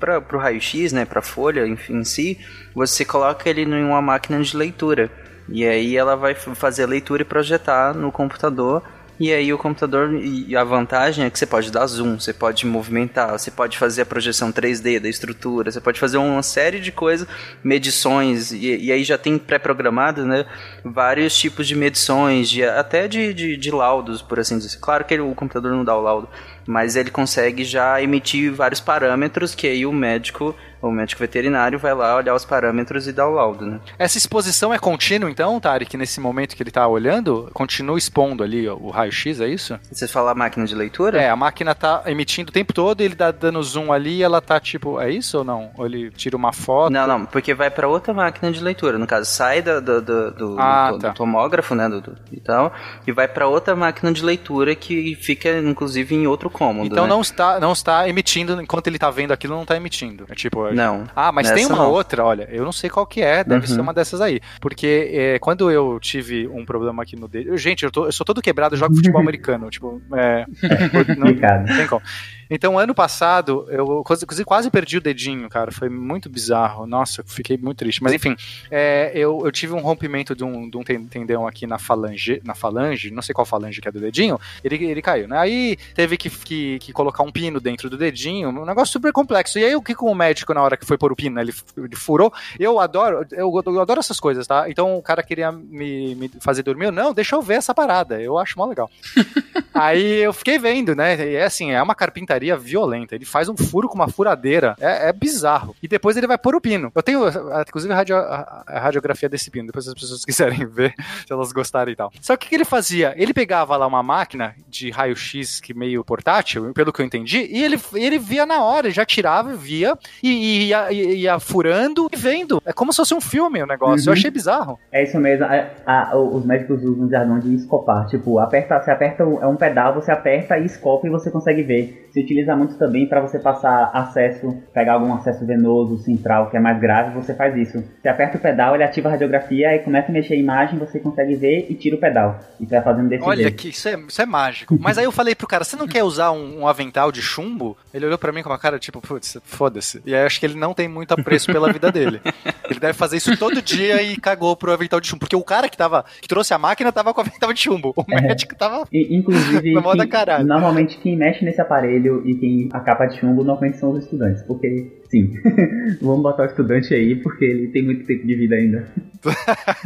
para 0.00 0.36
o 0.36 0.38
raio-x, 0.38 0.92
né, 0.92 1.04
para 1.04 1.20
folha 1.22 1.66
em 1.66 2.04
si, 2.04 2.38
você 2.74 3.04
coloca 3.04 3.48
ele 3.48 3.62
em 3.62 3.84
uma 3.84 4.00
máquina 4.02 4.40
de 4.40 4.56
leitura. 4.56 5.10
E 5.48 5.64
aí 5.64 5.96
ela 5.96 6.16
vai 6.16 6.34
fazer 6.34 6.84
a 6.84 6.86
leitura 6.86 7.22
e 7.22 7.24
projetar 7.24 7.94
no 7.94 8.10
computador 8.10 8.82
e 9.18 9.32
aí 9.32 9.50
o 9.50 9.56
computador, 9.56 10.12
e 10.12 10.54
a 10.54 10.62
vantagem 10.62 11.24
é 11.24 11.30
que 11.30 11.38
você 11.38 11.46
pode 11.46 11.72
dar 11.72 11.86
zoom, 11.86 12.20
você 12.20 12.34
pode 12.34 12.66
movimentar, 12.66 13.30
você 13.30 13.50
pode 13.50 13.78
fazer 13.78 14.02
a 14.02 14.06
projeção 14.06 14.52
3D 14.52 15.00
da 15.00 15.08
estrutura, 15.08 15.70
você 15.70 15.80
pode 15.80 15.98
fazer 15.98 16.18
uma 16.18 16.42
série 16.42 16.80
de 16.80 16.92
coisas, 16.92 17.26
medições, 17.64 18.52
e, 18.52 18.76
e 18.76 18.92
aí 18.92 19.02
já 19.02 19.16
tem 19.16 19.38
pré-programado, 19.38 20.26
né, 20.26 20.44
vários 20.84 21.34
tipos 21.34 21.66
de 21.66 21.74
medições, 21.74 22.50
de, 22.50 22.62
até 22.62 23.08
de, 23.08 23.32
de, 23.32 23.56
de 23.56 23.70
laudos, 23.70 24.20
por 24.20 24.38
assim 24.38 24.58
dizer. 24.58 24.78
Claro 24.80 25.02
que 25.02 25.18
o 25.18 25.34
computador 25.34 25.72
não 25.72 25.82
dá 25.82 25.96
o 25.96 26.02
laudo, 26.02 26.28
mas 26.66 26.94
ele 26.94 27.10
consegue 27.10 27.64
já 27.64 28.02
emitir 28.02 28.52
vários 28.52 28.82
parâmetros 28.82 29.54
que 29.54 29.66
aí 29.66 29.86
o 29.86 29.92
médico 29.94 30.54
o 30.80 30.90
médico 30.90 31.20
veterinário 31.20 31.78
vai 31.78 31.94
lá 31.94 32.16
olhar 32.16 32.34
os 32.34 32.44
parâmetros 32.44 33.06
e 33.06 33.12
dar 33.12 33.26
o 33.28 33.32
laudo, 33.32 33.66
né? 33.66 33.80
Essa 33.98 34.18
exposição 34.18 34.72
é 34.72 34.78
contínua, 34.78 35.30
então, 35.30 35.58
Tarek, 35.60 35.96
nesse 35.96 36.20
momento 36.20 36.54
que 36.56 36.62
ele 36.62 36.70
está 36.70 36.86
olhando, 36.86 37.50
continua 37.52 37.98
expondo 37.98 38.42
ali 38.42 38.68
o 38.68 38.90
raio-x, 38.90 39.40
é 39.40 39.48
isso? 39.48 39.78
Você 39.90 40.06
fala 40.06 40.32
a 40.32 40.34
máquina 40.34 40.66
de 40.66 40.74
leitura? 40.74 41.20
É, 41.20 41.30
a 41.30 41.36
máquina 41.36 41.72
está 41.72 42.02
emitindo 42.06 42.50
o 42.50 42.52
tempo 42.52 42.72
todo, 42.72 43.00
ele 43.00 43.14
tá 43.14 43.30
dando 43.30 43.62
zoom 43.62 43.92
ali 43.92 44.16
e 44.18 44.22
ela 44.22 44.40
tá 44.40 44.60
tipo, 44.60 45.00
é 45.00 45.10
isso 45.10 45.38
ou 45.38 45.44
não? 45.44 45.70
Ou 45.76 45.86
ele 45.86 46.10
tira 46.10 46.36
uma 46.36 46.52
foto? 46.52 46.92
Não, 46.92 47.06
não, 47.06 47.26
porque 47.26 47.54
vai 47.54 47.70
para 47.70 47.88
outra 47.88 48.12
máquina 48.12 48.52
de 48.52 48.62
leitura, 48.62 48.98
no 48.98 49.06
caso, 49.06 49.30
sai 49.30 49.62
do, 49.62 49.80
do, 49.80 50.02
do, 50.02 50.30
do, 50.30 50.56
ah, 50.58 50.92
do, 50.92 50.98
tá. 50.98 51.08
do 51.08 51.14
tomógrafo, 51.14 51.74
né, 51.74 51.88
do, 51.88 52.16
e 52.30 52.40
tal, 52.40 52.72
e 53.06 53.12
vai 53.12 53.28
para 53.28 53.46
outra 53.46 53.74
máquina 53.74 54.12
de 54.12 54.24
leitura 54.24 54.74
que 54.74 55.14
fica, 55.16 55.58
inclusive, 55.58 56.14
em 56.14 56.26
outro 56.26 56.50
cômodo, 56.50 56.86
Então 56.86 57.04
né? 57.04 57.10
não, 57.10 57.20
está, 57.20 57.58
não 57.58 57.72
está 57.72 58.08
emitindo, 58.08 58.60
enquanto 58.60 58.86
ele 58.86 58.96
está 58.96 59.10
vendo 59.10 59.32
aquilo, 59.32 59.54
não 59.54 59.62
está 59.62 59.76
emitindo. 59.76 60.26
É 60.28 60.34
tipo, 60.34 60.65
não. 60.74 61.04
Ah, 61.14 61.32
mas 61.32 61.50
tem 61.50 61.66
uma 61.66 61.76
não. 61.76 61.90
outra, 61.90 62.24
olha, 62.24 62.48
eu 62.50 62.64
não 62.64 62.72
sei 62.72 62.90
qual 62.90 63.06
que 63.06 63.20
é, 63.20 63.44
deve 63.44 63.66
uhum. 63.66 63.74
ser 63.74 63.80
uma 63.80 63.94
dessas 63.94 64.20
aí. 64.20 64.40
Porque 64.60 65.10
é, 65.12 65.38
quando 65.38 65.70
eu 65.70 65.98
tive 66.00 66.46
um 66.48 66.64
problema 66.64 67.02
aqui 67.02 67.16
no 67.16 67.28
dedo. 67.28 67.56
Gente, 67.56 67.84
eu, 67.84 67.90
tô, 67.90 68.06
eu 68.06 68.12
sou 68.12 68.24
todo 68.24 68.42
quebrado, 68.42 68.74
eu 68.74 68.78
jogo 68.78 68.94
futebol 68.94 69.20
americano. 69.22 69.70
Tipo, 69.70 70.00
é. 70.14 70.44
não, 71.16 71.26
não 71.26 71.76
tem 71.76 71.86
como. 71.86 72.02
Então, 72.50 72.78
ano 72.78 72.94
passado, 72.94 73.66
eu 73.68 74.02
quase, 74.04 74.44
quase 74.44 74.70
perdi 74.70 74.98
o 74.98 75.00
dedinho, 75.00 75.48
cara. 75.48 75.72
Foi 75.72 75.88
muito 75.88 76.28
bizarro. 76.28 76.86
Nossa, 76.86 77.22
fiquei 77.26 77.56
muito 77.56 77.78
triste. 77.78 78.02
Mas 78.02 78.12
enfim, 78.12 78.36
é, 78.70 79.10
eu, 79.14 79.42
eu 79.44 79.52
tive 79.52 79.72
um 79.72 79.80
rompimento 79.80 80.34
de 80.34 80.44
um, 80.44 80.68
de 80.68 80.76
um 80.76 80.82
tendão 80.82 81.46
aqui 81.46 81.66
na 81.66 81.78
falange, 81.78 82.40
na 82.44 82.54
falange, 82.54 83.10
não 83.10 83.22
sei 83.22 83.34
qual 83.34 83.44
falange 83.44 83.80
que 83.80 83.88
é 83.88 83.92
do 83.92 84.00
dedinho, 84.00 84.38
ele, 84.62 84.84
ele 84.84 85.02
caiu, 85.02 85.28
né? 85.28 85.38
Aí 85.38 85.76
teve 85.94 86.16
que, 86.16 86.30
que, 86.30 86.78
que 86.78 86.92
colocar 86.92 87.22
um 87.22 87.32
pino 87.32 87.60
dentro 87.60 87.90
do 87.90 87.96
dedinho, 87.96 88.48
um 88.48 88.64
negócio 88.64 88.92
super 88.92 89.12
complexo. 89.12 89.58
E 89.58 89.64
aí 89.64 89.74
o 89.74 89.82
que 89.82 89.94
com 89.94 90.10
o 90.10 90.14
médico 90.14 90.54
na 90.54 90.62
hora 90.62 90.76
que 90.76 90.86
foi 90.86 90.96
pôr 90.96 91.12
o 91.12 91.16
pino, 91.16 91.40
ele, 91.40 91.52
ele 91.76 91.96
furou. 91.96 92.32
Eu 92.58 92.78
adoro, 92.78 93.26
eu, 93.32 93.62
eu, 93.66 93.80
adoro 93.80 94.00
essas 94.00 94.20
coisas, 94.20 94.46
tá? 94.46 94.68
Então 94.68 94.96
o 94.96 95.02
cara 95.02 95.22
queria 95.22 95.50
me, 95.50 96.14
me 96.14 96.30
fazer 96.40 96.62
dormir, 96.62 96.86
eu, 96.86 96.92
não, 96.92 97.12
deixa 97.12 97.36
eu 97.36 97.42
ver 97.42 97.54
essa 97.54 97.74
parada. 97.74 98.20
Eu 98.20 98.38
acho 98.38 98.58
mó 98.58 98.66
legal. 98.66 98.90
aí 99.74 100.22
eu 100.22 100.32
fiquei 100.32 100.58
vendo, 100.58 100.94
né? 100.94 101.16
E 101.16 101.34
é 101.34 101.44
assim, 101.44 101.72
é 101.72 101.82
uma 101.82 101.94
carpintaria 101.94 102.35
violenta. 102.56 103.14
Ele 103.14 103.24
faz 103.24 103.48
um 103.48 103.56
furo 103.56 103.88
com 103.88 103.94
uma 103.94 104.08
furadeira. 104.08 104.76
É, 104.80 105.08
é 105.08 105.12
bizarro. 105.12 105.74
E 105.82 105.88
depois 105.88 106.16
ele 106.16 106.26
vai 106.26 106.38
pôr 106.38 106.54
o 106.54 106.60
pino. 106.60 106.90
Eu 106.94 107.02
tenho, 107.02 107.22
inclusive, 107.66 107.92
a, 107.92 107.96
radio, 107.96 108.16
a, 108.16 108.64
a 108.66 108.80
radiografia 108.80 109.28
desse 109.28 109.50
pino. 109.50 109.66
Depois 109.66 109.88
as 109.88 109.94
pessoas 109.94 110.24
quiserem 110.26 110.66
ver, 110.66 110.94
se 111.26 111.32
elas 111.32 111.52
gostarem 111.52 111.92
e 111.92 111.96
tal. 111.96 112.12
Só 112.20 112.36
que 112.36 112.46
o 112.46 112.48
que 112.48 112.54
ele 112.54 112.64
fazia? 112.64 113.14
Ele 113.16 113.32
pegava 113.32 113.76
lá 113.76 113.86
uma 113.86 114.02
máquina 114.02 114.54
de 114.68 114.90
raio-x 114.90 115.60
que 115.60 115.74
meio 115.74 116.04
portátil, 116.04 116.72
pelo 116.72 116.92
que 116.92 117.00
eu 117.00 117.06
entendi, 117.06 117.48
e 117.50 117.62
ele, 117.62 117.78
ele 117.94 118.18
via 118.18 118.44
na 118.44 118.62
hora, 118.62 118.90
já 118.90 119.04
tirava, 119.04 119.54
via, 119.54 119.96
e, 120.22 120.30
e 120.30 120.68
ia, 120.68 120.92
ia, 120.92 121.40
furando 121.40 122.08
e 122.12 122.16
vendo. 122.16 122.62
É 122.64 122.72
como 122.72 122.92
se 122.92 122.96
fosse 122.96 123.14
um 123.14 123.20
filme 123.20 123.62
o 123.62 123.66
negócio. 123.66 124.06
Uhum. 124.06 124.12
Eu 124.14 124.18
achei 124.18 124.30
bizarro. 124.30 124.78
É 124.92 125.02
isso 125.02 125.18
mesmo. 125.18 125.44
A, 125.44 125.70
a, 125.86 126.16
os 126.16 126.44
médicos 126.44 126.82
usam 126.82 127.06
o 127.06 127.10
jargão 127.10 127.38
de 127.38 127.54
escopar. 127.54 128.06
Tipo, 128.06 128.38
aperta, 128.38 128.80
você 128.80 128.90
aperta 128.90 129.22
é 129.22 129.46
um 129.46 129.56
pedal, 129.56 129.94
você 129.94 130.10
aperta 130.10 130.58
e 130.58 130.64
escopa 130.64 131.06
e 131.06 131.10
você 131.10 131.30
consegue 131.30 131.62
ver. 131.62 132.08
Se 132.12 132.24
utiliza 132.26 132.56
muito 132.56 132.76
também 132.76 133.06
para 133.08 133.20
você 133.20 133.38
passar 133.38 133.90
acesso, 133.94 134.62
pegar 134.74 134.94
algum 134.94 135.14
acesso 135.14 135.46
venoso, 135.46 135.98
central, 135.98 136.50
que 136.50 136.56
é 136.56 136.60
mais 136.60 136.78
grave, 136.78 137.14
você 137.14 137.34
faz 137.34 137.56
isso. 137.56 137.82
Você 138.02 138.08
aperta 138.08 138.36
o 138.36 138.40
pedal, 138.40 138.74
ele 138.74 138.84
ativa 138.84 139.08
a 139.08 139.12
radiografia 139.12 139.74
e 139.74 139.78
começa 139.78 140.10
a 140.10 140.12
mexer 140.12 140.34
a 140.34 140.36
imagem, 140.36 140.78
você 140.78 140.98
consegue 140.98 141.34
ver 141.36 141.66
e 141.70 141.74
tira 141.74 141.96
o 141.96 142.00
pedal. 142.00 142.38
E 142.60 142.66
vai 142.66 142.82
fazendo 142.82 143.08
desse 143.08 143.24
Olha, 143.24 143.42
jeito. 143.42 143.56
que 143.56 143.68
isso 143.68 143.88
é, 143.88 143.98
isso 144.06 144.20
é 144.20 144.26
mágico. 144.26 144.76
Mas 144.80 144.98
aí 144.98 145.04
eu 145.04 145.12
falei 145.12 145.34
pro 145.34 145.46
cara, 145.46 145.64
você 145.64 145.76
não 145.76 145.86
quer 145.86 146.02
usar 146.02 146.32
um, 146.32 146.60
um 146.60 146.68
avental 146.68 147.12
de 147.12 147.22
chumbo? 147.22 147.76
Ele 147.94 148.06
olhou 148.06 148.18
para 148.18 148.32
mim 148.32 148.42
com 148.42 148.50
uma 148.50 148.58
cara 148.58 148.78
tipo, 148.78 149.00
putz, 149.00 149.38
foda-se. 149.44 150.02
E 150.04 150.14
aí 150.14 150.22
eu 150.22 150.26
acho 150.26 150.40
que 150.40 150.46
ele 150.46 150.58
não 150.58 150.74
tem 150.74 150.88
muito 150.88 151.12
apreço 151.12 151.46
pela 151.52 151.72
vida 151.72 151.90
dele. 151.90 152.20
Ele 152.68 152.80
deve 152.80 152.94
fazer 152.94 153.18
isso 153.18 153.36
todo 153.36 153.62
dia 153.62 154.02
e 154.02 154.16
cagou 154.16 154.56
pro 154.56 154.72
avental 154.72 155.00
de 155.00 155.06
chumbo. 155.06 155.20
Porque 155.20 155.36
o 155.36 155.44
cara 155.44 155.68
que 155.68 155.76
tava, 155.76 156.04
que 156.20 156.26
trouxe 156.26 156.52
a 156.52 156.58
máquina 156.58 156.90
tava 156.90 157.14
com 157.14 157.20
o 157.20 157.24
avental 157.24 157.52
de 157.52 157.60
chumbo. 157.60 157.94
O 157.96 158.04
é. 158.08 158.20
médico 158.20 158.56
tava. 158.56 158.88
inclusive, 158.92 159.70
na 159.74 159.80
moda 159.80 160.06
caralho. 160.06 160.44
normalmente 160.44 160.98
quem 160.98 161.16
mexe 161.16 161.44
nesse 161.44 161.60
aparelho 161.60 162.15
e 162.24 162.34
quem 162.34 162.68
a 162.72 162.80
capa 162.80 163.06
de 163.06 163.18
chumbo 163.18 163.42
normalmente 163.42 163.78
são 163.78 163.90
os 163.90 164.04
estudantes. 164.04 164.42
Porque 164.42 164.96
Sim. 165.10 165.32
Vamos 166.00 166.22
botar 166.22 166.44
o 166.44 166.46
estudante 166.46 166.94
aí, 166.94 167.16
porque 167.16 167.44
ele 167.44 167.68
tem 167.68 167.82
muito 167.82 168.04
tempo 168.04 168.26
de 168.26 168.34
vida 168.34 168.56
ainda. 168.56 168.88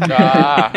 Ah, 0.02 0.70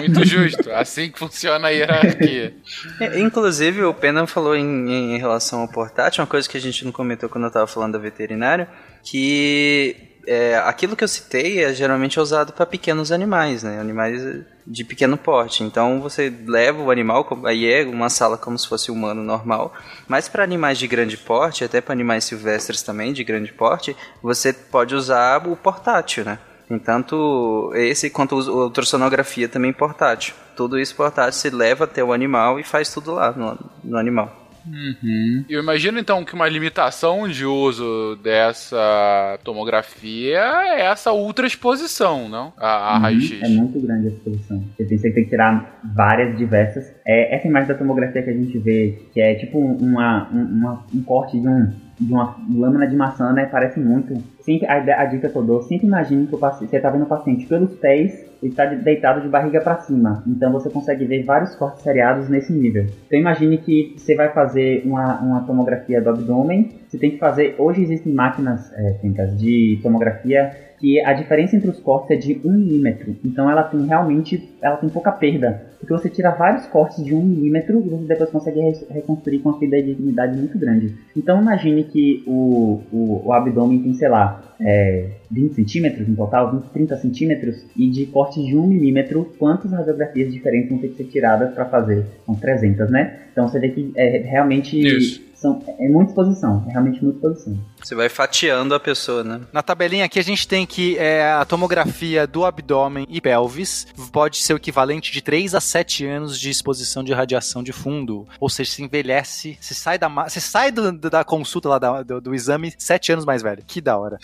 muito 0.00 0.24
justo. 0.24 0.70
Assim 0.70 1.10
que 1.10 1.18
funciona 1.18 1.68
a 1.68 1.70
hierarquia. 1.70 2.54
É, 3.00 3.18
inclusive, 3.18 3.82
o 3.82 3.92
Pena 3.92 4.26
falou 4.26 4.54
em, 4.54 5.14
em 5.14 5.18
relação 5.18 5.60
ao 5.60 5.68
portátil, 5.68 6.22
uma 6.22 6.28
coisa 6.28 6.48
que 6.48 6.56
a 6.56 6.60
gente 6.60 6.84
não 6.84 6.92
comentou 6.92 7.28
quando 7.28 7.44
eu 7.44 7.48
estava 7.48 7.66
falando 7.66 7.94
da 7.94 7.98
veterinária, 7.98 8.68
que 9.02 9.96
é, 10.26 10.56
aquilo 10.58 10.96
que 10.96 11.02
eu 11.02 11.08
citei 11.08 11.64
é 11.64 11.74
geralmente 11.74 12.20
usado 12.20 12.52
para 12.52 12.64
pequenos 12.66 13.10
animais, 13.10 13.64
né? 13.64 13.80
Animais 13.80 14.22
de 14.66 14.84
pequeno 14.84 15.16
porte. 15.16 15.62
Então 15.62 16.00
você 16.00 16.32
leva 16.46 16.82
o 16.82 16.90
animal, 16.90 17.26
aí 17.44 17.70
é 17.70 17.84
uma 17.84 18.08
sala 18.08 18.36
como 18.36 18.58
se 18.58 18.68
fosse 18.68 18.90
humano 18.90 19.22
normal. 19.22 19.72
Mas 20.06 20.28
para 20.28 20.44
animais 20.44 20.78
de 20.78 20.86
grande 20.86 21.16
porte, 21.16 21.64
até 21.64 21.80
para 21.80 21.92
animais 21.92 22.24
silvestres 22.24 22.82
também 22.82 23.12
de 23.12 23.24
grande 23.24 23.52
porte, 23.52 23.96
você 24.22 24.52
pode 24.52 24.94
usar 24.94 25.46
o 25.46 25.56
portátil, 25.56 26.24
né? 26.24 26.38
Tanto 26.84 27.70
esse 27.74 28.08
quanto 28.08 28.34
a 28.34 28.64
ultrassonografia 28.64 29.48
também 29.48 29.72
portátil. 29.72 30.34
Tudo 30.56 30.78
isso 30.78 30.94
portátil, 30.94 31.32
você 31.32 31.50
leva 31.50 31.84
até 31.84 32.02
o 32.02 32.12
animal 32.12 32.58
e 32.58 32.64
faz 32.64 32.92
tudo 32.92 33.12
lá 33.12 33.32
no, 33.32 33.58
no 33.84 33.98
animal. 33.98 34.41
Uhum. 34.66 35.44
Eu 35.48 35.62
imagino 35.62 35.98
então 35.98 36.24
que 36.24 36.34
uma 36.34 36.48
limitação 36.48 37.28
de 37.28 37.44
uso 37.44 38.16
dessa 38.22 39.38
tomografia 39.42 40.38
é 40.38 40.82
essa 40.82 41.12
ultra 41.12 41.46
exposição, 41.46 42.28
não? 42.28 42.52
A, 42.56 42.92
a 42.92 42.96
uhum. 42.96 43.02
raio-x. 43.02 43.42
É 43.42 43.48
muito 43.48 43.80
grande 43.80 44.08
a 44.08 44.10
exposição. 44.10 44.62
Você 44.76 44.84
tem, 44.84 44.98
você 44.98 45.10
tem 45.10 45.24
que 45.24 45.30
tirar 45.30 45.80
várias 45.94 46.36
diversas. 46.36 46.92
É, 47.06 47.34
essa 47.34 47.46
imagem 47.46 47.68
da 47.68 47.74
tomografia 47.74 48.22
que 48.22 48.30
a 48.30 48.34
gente 48.34 48.58
vê, 48.58 48.98
que 49.12 49.20
é 49.20 49.34
tipo 49.34 49.58
uma, 49.58 50.28
uma 50.28 50.84
um 50.94 51.02
corte 51.02 51.40
de 51.40 51.48
um 51.48 51.72
de 52.06 52.12
uma 52.12 52.36
lâmina 52.54 52.86
de 52.86 52.96
maçã, 52.96 53.32
né? 53.32 53.46
Parece 53.46 53.78
muito. 53.78 54.14
Sempre, 54.40 54.66
a, 54.66 55.02
a 55.02 55.04
dica 55.04 55.28
que 55.28 55.36
eu 55.36 55.42
dou, 55.42 55.62
sempre 55.62 55.86
imagine 55.86 56.26
que 56.26 56.34
o 56.34 56.38
paciente, 56.38 56.70
você 56.70 56.76
está 56.76 56.90
vendo 56.90 57.04
o 57.04 57.06
paciente 57.06 57.46
pelos 57.46 57.74
pés, 57.76 58.24
ele 58.42 58.50
está 58.50 58.66
deitado 58.66 59.20
de 59.20 59.28
barriga 59.28 59.60
para 59.60 59.76
cima. 59.78 60.22
Então 60.26 60.50
você 60.50 60.68
consegue 60.68 61.04
ver 61.04 61.22
vários 61.22 61.54
cortes 61.54 61.82
seriados 61.82 62.28
nesse 62.28 62.52
nível. 62.52 62.86
Então 63.06 63.18
imagine 63.18 63.58
que 63.58 63.94
você 63.96 64.16
vai 64.16 64.30
fazer 64.30 64.82
uma, 64.84 65.20
uma 65.20 65.40
tomografia 65.42 66.00
do 66.00 66.10
abdômen. 66.10 66.70
Você 66.88 66.98
tem 66.98 67.12
que 67.12 67.18
fazer. 67.18 67.54
Hoje 67.58 67.82
existem 67.82 68.12
máquinas 68.12 68.72
é, 68.74 68.98
de 69.36 69.78
tomografia 69.82 70.50
que 70.78 71.00
a 71.00 71.12
diferença 71.12 71.54
entre 71.54 71.70
os 71.70 71.78
cortes 71.78 72.10
é 72.10 72.16
de 72.16 72.40
1 72.44 72.52
milímetro. 72.52 73.16
Então 73.24 73.48
ela 73.48 73.62
tem 73.62 73.86
realmente 73.86 74.52
ela 74.60 74.76
tem 74.76 74.88
pouca 74.88 75.12
perda. 75.12 75.71
Porque 75.82 75.94
você 75.94 76.08
tira 76.08 76.30
vários 76.30 76.64
cortes 76.66 77.04
de 77.04 77.12
1 77.12 77.20
milímetro 77.20 77.80
e 77.84 77.88
você 77.88 78.04
depois 78.06 78.30
consegue 78.30 78.60
re 78.60 78.86
reconstruir 78.88 79.40
com 79.40 79.48
uma 79.48 79.58
fidelidade 79.58 80.38
muito 80.38 80.56
grande. 80.56 80.94
Então 81.16 81.42
imagine 81.42 81.82
que 81.82 82.22
o, 82.24 82.80
o, 82.92 83.22
o 83.26 83.32
abdômen 83.32 83.82
tem, 83.82 83.92
sei 83.92 84.08
lá, 84.08 84.51
é, 84.64 85.08
20 85.30 85.54
centímetros 85.54 86.08
no 86.08 86.16
total, 86.16 86.52
20, 86.52 86.70
30 86.70 86.96
centímetros, 86.98 87.64
e 87.76 87.90
de 87.90 88.06
cortes 88.06 88.44
de 88.44 88.56
1 88.56 88.66
milímetro, 88.66 89.32
quantas 89.38 89.72
radiografias 89.72 90.32
diferentes 90.32 90.70
vão 90.70 90.78
ter 90.78 90.88
que 90.88 90.96
ser 90.96 91.04
tiradas 91.04 91.52
para 91.54 91.64
fazer? 91.66 92.04
São 92.24 92.34
300, 92.34 92.90
né? 92.90 93.20
Então 93.32 93.48
você 93.48 93.58
vê 93.58 93.70
que 93.70 93.92
é 93.96 94.18
realmente 94.18 94.78
Isso. 94.78 95.32
São, 95.34 95.60
é 95.80 95.88
muita 95.88 96.12
exposição, 96.12 96.64
é 96.68 96.70
realmente 96.70 97.02
muita 97.02 97.16
exposição. 97.16 97.58
Você 97.82 97.96
vai 97.96 98.08
fatiando 98.08 98.76
a 98.76 98.78
pessoa, 98.78 99.24
né? 99.24 99.40
Na 99.52 99.60
tabelinha 99.60 100.04
aqui 100.04 100.20
a 100.20 100.22
gente 100.22 100.46
tem 100.46 100.64
que 100.64 100.96
é, 100.98 101.32
a 101.32 101.44
tomografia 101.44 102.28
do 102.28 102.44
abdômen 102.44 103.04
e 103.10 103.20
pelvis 103.20 103.88
pode 104.12 104.36
ser 104.36 104.54
o 104.54 104.56
equivalente 104.56 105.10
de 105.10 105.20
3 105.20 105.56
a 105.56 105.60
7 105.60 106.06
anos 106.06 106.38
de 106.38 106.48
exposição 106.48 107.02
de 107.02 107.12
radiação 107.12 107.60
de 107.60 107.72
fundo. 107.72 108.24
Ou 108.38 108.48
seja, 108.48 108.70
se 108.70 108.84
envelhece, 108.84 109.58
se 109.60 109.74
sai 109.74 109.98
da, 109.98 110.08
se 110.28 110.40
sai 110.40 110.70
do, 110.70 110.92
da 110.92 111.24
consulta 111.24 111.70
lá 111.70 111.78
da, 111.80 112.02
do, 112.04 112.20
do 112.20 112.34
exame 112.36 112.72
7 112.78 113.10
anos 113.10 113.24
mais 113.24 113.42
velho. 113.42 113.64
Que 113.66 113.80
da 113.80 113.98
hora. 113.98 114.18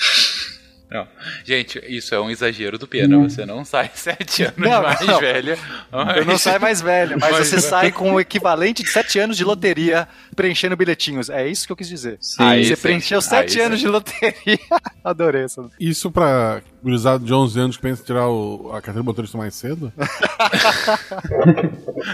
Não. 0.90 1.06
Gente, 1.44 1.78
isso 1.86 2.14
é 2.14 2.20
um 2.20 2.30
exagero 2.30 2.78
do 2.78 2.86
Pena. 2.86 3.18
Você 3.18 3.44
não 3.44 3.64
sai 3.64 3.90
sete 3.94 4.44
anos 4.44 4.56
não, 4.56 4.82
mais 4.82 5.00
não. 5.00 5.20
velho. 5.20 5.58
Mas... 5.92 6.16
Eu 6.16 6.24
não 6.24 6.38
saio 6.38 6.60
mais 6.60 6.80
velho, 6.80 7.18
mas, 7.20 7.30
mas 7.30 7.48
você 7.48 7.60
sai 7.62 7.92
com 7.92 8.14
o 8.14 8.20
equivalente 8.20 8.82
de 8.82 8.88
sete 8.88 9.18
anos 9.18 9.36
de 9.36 9.44
loteria 9.44 10.08
preenchendo 10.34 10.76
bilhetinhos. 10.76 11.28
É 11.28 11.46
isso 11.46 11.66
que 11.66 11.72
eu 11.72 11.76
quis 11.76 11.88
dizer. 11.88 12.16
Sim, 12.20 12.64
você 12.64 12.74
sim. 12.74 12.82
preencheu 12.82 13.20
sete 13.20 13.60
anos 13.60 13.80
sim. 13.80 13.86
de 13.86 13.90
loteria. 13.90 14.58
Adorei 15.04 15.44
essa. 15.44 15.68
Isso 15.78 16.10
pra 16.10 16.62
gurizado 16.82 17.24
de 17.24 17.34
11 17.34 17.60
anos 17.60 17.76
que 17.76 17.82
pensa 17.82 18.02
em 18.02 18.04
tirar 18.04 18.28
o, 18.28 18.68
a 18.70 18.74
carteira 18.74 19.00
de 19.00 19.06
motorista 19.06 19.36
mais 19.36 19.54
cedo? 19.54 19.92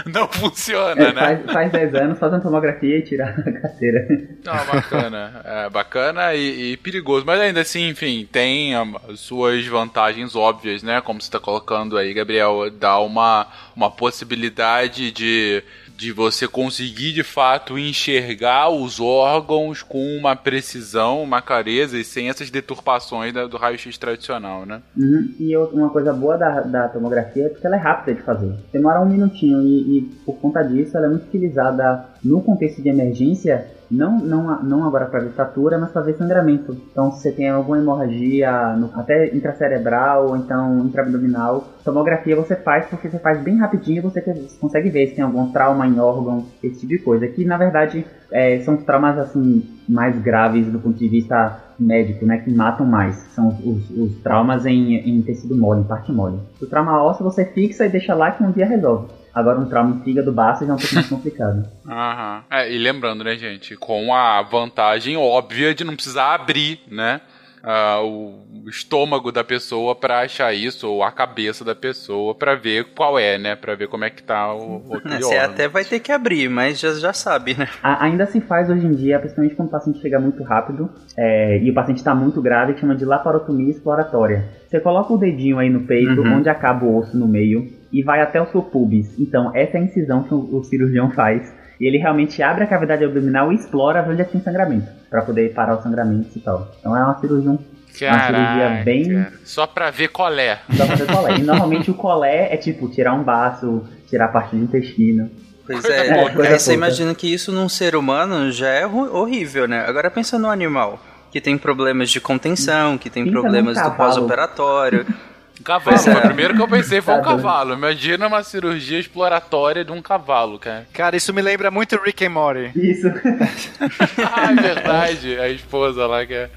não 0.05 0.27
funciona, 0.27 1.01
é, 1.03 1.13
né? 1.13 1.43
Faz, 1.45 1.51
faz 1.51 1.71
10 1.71 1.95
anos, 1.95 2.19
faz 2.19 2.33
uma 2.33 2.41
tomografia 2.41 2.97
e 2.97 3.01
tirar 3.03 3.29
a 3.29 3.51
carteira. 3.51 4.07
Não, 4.43 4.65
bacana. 4.65 5.41
É 5.45 5.69
bacana 5.69 6.33
e, 6.33 6.73
e 6.73 6.77
perigoso. 6.77 7.25
Mas 7.25 7.39
ainda 7.39 7.61
assim, 7.61 7.89
enfim, 7.89 8.27
tem 8.31 8.64
as 8.73 9.19
suas 9.19 9.65
vantagens 9.67 10.35
óbvias, 10.35 10.81
né? 10.81 11.01
Como 11.01 11.21
você 11.21 11.27
está 11.27 11.39
colocando 11.39 11.97
aí, 11.97 12.13
Gabriel, 12.13 12.71
dá 12.71 12.99
uma, 12.99 13.47
uma 13.75 13.91
possibilidade 13.91 15.11
de 15.11 15.63
de 15.97 16.11
você 16.11 16.47
conseguir 16.47 17.13
de 17.13 17.23
fato 17.23 17.77
enxergar 17.79 18.69
os 18.69 18.99
órgãos 18.99 19.81
com 19.81 20.17
uma 20.17 20.35
precisão, 20.35 21.23
uma 21.23 21.41
clareza 21.41 21.97
e 21.97 22.03
sem 22.03 22.29
essas 22.29 22.49
deturpações 22.49 23.33
da, 23.33 23.47
do 23.47 23.57
raio-x 23.57 23.97
tradicional, 23.97 24.65
né? 24.65 24.81
Uhum. 24.97 25.33
E 25.39 25.55
uma 25.55 25.89
coisa 25.89 26.11
boa 26.11 26.37
da, 26.37 26.61
da 26.61 26.89
tomografia 26.89 27.45
é 27.45 27.49
porque 27.49 27.65
ela 27.65 27.77
é 27.77 27.79
rápida 27.79 28.15
de 28.15 28.23
fazer. 28.23 28.53
Demora 28.73 29.01
um 29.01 29.09
minutinho 29.09 29.61
e, 29.61 29.99
e 29.99 30.01
por 30.25 30.35
conta 30.35 30.61
disso 30.63 30.97
ela 30.97 31.07
é 31.07 31.09
muito 31.09 31.27
utilizada 31.27 32.05
no 32.23 32.41
contexto 32.41 32.81
de 32.81 32.89
emergência 32.89 33.65
não, 33.89 34.19
não, 34.19 34.63
não 34.63 34.83
agora 34.85 35.05
para 35.05 35.19
ver 35.19 35.31
fratura, 35.31 35.77
mas 35.77 35.91
para 35.91 36.01
ver 36.01 36.15
sangramento. 36.15 36.75
Então, 36.91 37.11
se 37.11 37.21
você 37.21 37.31
tem 37.31 37.49
alguma 37.49 37.77
hemorragia, 37.77 38.75
no, 38.75 38.91
até 38.99 39.33
intracerebral 39.35 40.29
ou 40.29 40.37
então 40.37 40.79
intraabdominal, 40.85 41.67
tomografia 41.83 42.35
você 42.35 42.55
faz 42.55 42.85
porque 42.87 43.09
você 43.09 43.19
faz 43.19 43.39
bem 43.39 43.57
rapidinho 43.57 43.97
e 43.97 44.01
você 44.01 44.21
consegue 44.59 44.89
ver 44.89 45.07
se 45.07 45.15
tem 45.15 45.23
algum 45.23 45.51
trauma 45.51 45.87
em 45.87 45.99
órgão, 45.99 46.45
esse 46.63 46.81
tipo 46.81 46.89
de 46.89 46.99
coisa. 46.99 47.27
Que 47.27 47.45
na 47.45 47.57
verdade 47.57 48.05
é, 48.31 48.59
são 48.59 48.77
traumas 48.77 49.17
assim 49.17 49.63
mais 49.87 50.17
graves 50.19 50.67
do 50.67 50.79
ponto 50.79 50.97
de 50.97 51.07
vista 51.07 51.61
médico, 51.79 52.25
né, 52.25 52.37
que 52.37 52.51
matam 52.51 52.85
mais. 52.85 53.15
São 53.33 53.49
os, 53.49 53.89
os, 53.91 54.15
traumas 54.21 54.65
em, 54.65 54.95
em 54.95 55.21
tecido 55.21 55.55
mole, 55.55 55.81
em 55.81 55.83
parte 55.83 56.11
mole. 56.11 56.39
O 56.61 56.65
trauma 56.65 57.03
ósseo 57.03 57.23
você 57.23 57.45
fixa 57.45 57.85
e 57.85 57.89
deixa 57.89 58.13
lá 58.13 58.31
que 58.31 58.43
um 58.43 58.51
dia 58.51 58.65
resolve. 58.65 59.07
Agora 59.35 59.59
um 59.59 59.65
trauma 59.65 59.97
em 59.97 60.03
fígado 60.03 60.31
baço 60.31 60.65
já 60.65 60.71
é 60.71 60.75
um 60.75 60.79
pouco 60.79 60.95
mais 60.95 61.09
complicado. 61.09 61.67
Aham. 61.85 62.43
É, 62.49 62.71
e 62.71 62.77
lembrando, 62.77 63.23
né, 63.23 63.35
gente, 63.35 63.75
com 63.75 64.13
a 64.13 64.41
vantagem 64.41 65.17
óbvia 65.17 65.75
de 65.75 65.83
não 65.83 65.93
precisar 65.93 66.33
abrir, 66.33 66.79
né? 66.89 67.19
uh, 67.65 68.05
o 68.05 68.69
estômago 68.69 69.31
da 69.31 69.43
pessoa 69.43 69.95
para 69.95 70.19
achar 70.21 70.53
isso, 70.53 70.87
ou 70.87 71.03
a 71.03 71.11
cabeça 71.11 71.65
da 71.65 71.75
pessoa 71.75 72.35
para 72.35 72.55
ver 72.55 72.85
qual 72.95 73.17
é, 73.17 73.37
né? 73.37 73.55
Para 73.55 73.75
ver 73.75 73.87
como 73.87 74.05
é 74.05 74.09
que 74.09 74.23
tá 74.23 74.53
o, 74.53 74.77
o 74.77 75.01
Você 75.19 75.37
até 75.37 75.67
vai 75.67 75.83
ter 75.83 75.99
que 75.99 76.11
abrir, 76.11 76.49
mas 76.49 76.79
já, 76.79 76.93
já 76.93 77.13
sabe, 77.13 77.57
né? 77.57 77.67
A, 77.81 78.05
ainda 78.05 78.25
se 78.27 78.39
faz 78.39 78.69
hoje 78.69 78.85
em 78.85 78.91
dia, 78.91 79.19
principalmente 79.19 79.55
quando 79.55 79.67
o 79.67 79.71
paciente 79.71 79.99
chega 79.99 80.19
muito 80.19 80.43
rápido 80.43 80.89
é, 81.17 81.59
e 81.59 81.69
o 81.71 81.73
paciente 81.73 81.97
está 81.97 82.13
muito 82.13 82.41
grave, 82.41 82.73
que 82.73 82.81
chama 82.81 82.95
de 82.95 83.05
laparotomia 83.05 83.71
exploratória. 83.71 84.45
Você 84.67 84.79
coloca 84.79 85.13
o 85.13 85.17
dedinho 85.17 85.57
aí 85.57 85.69
no 85.69 85.81
peito, 85.81 86.21
uhum. 86.21 86.37
onde 86.37 86.49
acaba 86.49 86.85
o 86.85 86.97
osso 86.97 87.17
no 87.17 87.27
meio, 87.27 87.67
e 87.91 88.03
vai 88.03 88.21
até 88.21 88.41
o 88.41 88.47
seu 88.47 88.61
pubis. 88.61 89.17
Então, 89.19 89.51
essa 89.55 89.77
é 89.77 89.81
a 89.81 89.83
incisão 89.83 90.23
que 90.23 90.33
o, 90.33 90.57
o 90.57 90.63
cirurgião 90.63 91.11
faz 91.11 91.53
e 91.79 91.85
ele 91.85 91.97
realmente 91.97 92.41
abre 92.41 92.63
a 92.63 92.67
cavidade 92.67 93.03
abdominal 93.03 93.51
e 93.51 93.55
explora 93.55 94.05
onde 94.07 94.23
tem 94.23 94.41
sangramento, 94.41 94.87
para 95.09 95.21
poder 95.21 95.53
parar 95.53 95.77
o 95.77 95.81
sangramento 95.81 96.29
e 96.35 96.39
tal. 96.39 96.71
Então 96.79 96.95
é 96.95 97.03
uma 97.03 97.19
cirurgia, 97.19 97.57
Caraca, 97.99 98.37
uma 98.37 98.47
cirurgia 98.47 98.83
bem. 98.83 99.27
Só 99.43 99.67
pra 99.67 99.91
ver 99.91 100.09
colé. 100.09 100.59
Só 100.75 100.85
pra 100.85 100.95
ver 100.95 101.07
colé. 101.07 101.37
E 101.37 101.43
normalmente 101.43 101.91
o 101.91 101.93
colé 101.93 102.53
é 102.53 102.57
tipo 102.57 102.89
tirar 102.89 103.13
um 103.13 103.23
baço, 103.23 103.83
tirar 104.09 104.29
parte 104.29 104.55
do 104.55 104.63
intestino. 104.63 105.29
Pois 105.65 105.83
é, 105.85 106.07
é 106.07 106.47
aí 106.47 106.59
você 106.59 106.73
imagina 106.73 107.13
que 107.15 107.31
isso 107.31 107.51
num 107.51 107.67
ser 107.67 107.95
humano 107.95 108.51
já 108.51 108.69
é 108.69 108.85
horrível, 108.85 109.67
né? 109.67 109.83
Agora 109.87 110.11
pensa 110.11 110.37
no 110.37 110.47
animal, 110.47 110.99
que 111.31 111.41
tem 111.41 111.57
problemas 111.57 112.11
de 112.11 112.21
contenção, 112.21 112.97
que 112.97 113.09
tem 113.09 113.23
pensa 113.23 113.33
problemas 113.33 113.81
do 113.81 113.91
pós-operatório. 113.91 115.05
Cavalo. 115.63 115.97
É. 115.97 116.17
O 116.17 116.21
primeiro 116.21 116.55
que 116.55 116.61
eu 116.61 116.67
pensei 116.67 117.01
foi 117.01 117.13
um 117.13 117.17
tá 117.17 117.23
cavalo. 117.23 117.73
Imagina 117.73 118.27
uma 118.27 118.43
cirurgia 118.43 118.99
exploratória 118.99 119.83
de 119.83 119.91
um 119.91 120.01
cavalo, 120.01 120.59
cara. 120.59 120.87
Cara, 120.93 121.15
isso 121.15 121.33
me 121.33 121.41
lembra 121.41 121.71
muito 121.71 121.95
Rick 121.97 122.25
and 122.25 122.29
Morty. 122.29 122.71
Isso. 122.75 123.07
ah, 124.33 124.51
é 124.51 124.61
verdade. 124.61 125.39
A 125.39 125.49
esposa 125.49 126.05
lá 126.05 126.25
que 126.25 126.33
é. 126.33 126.49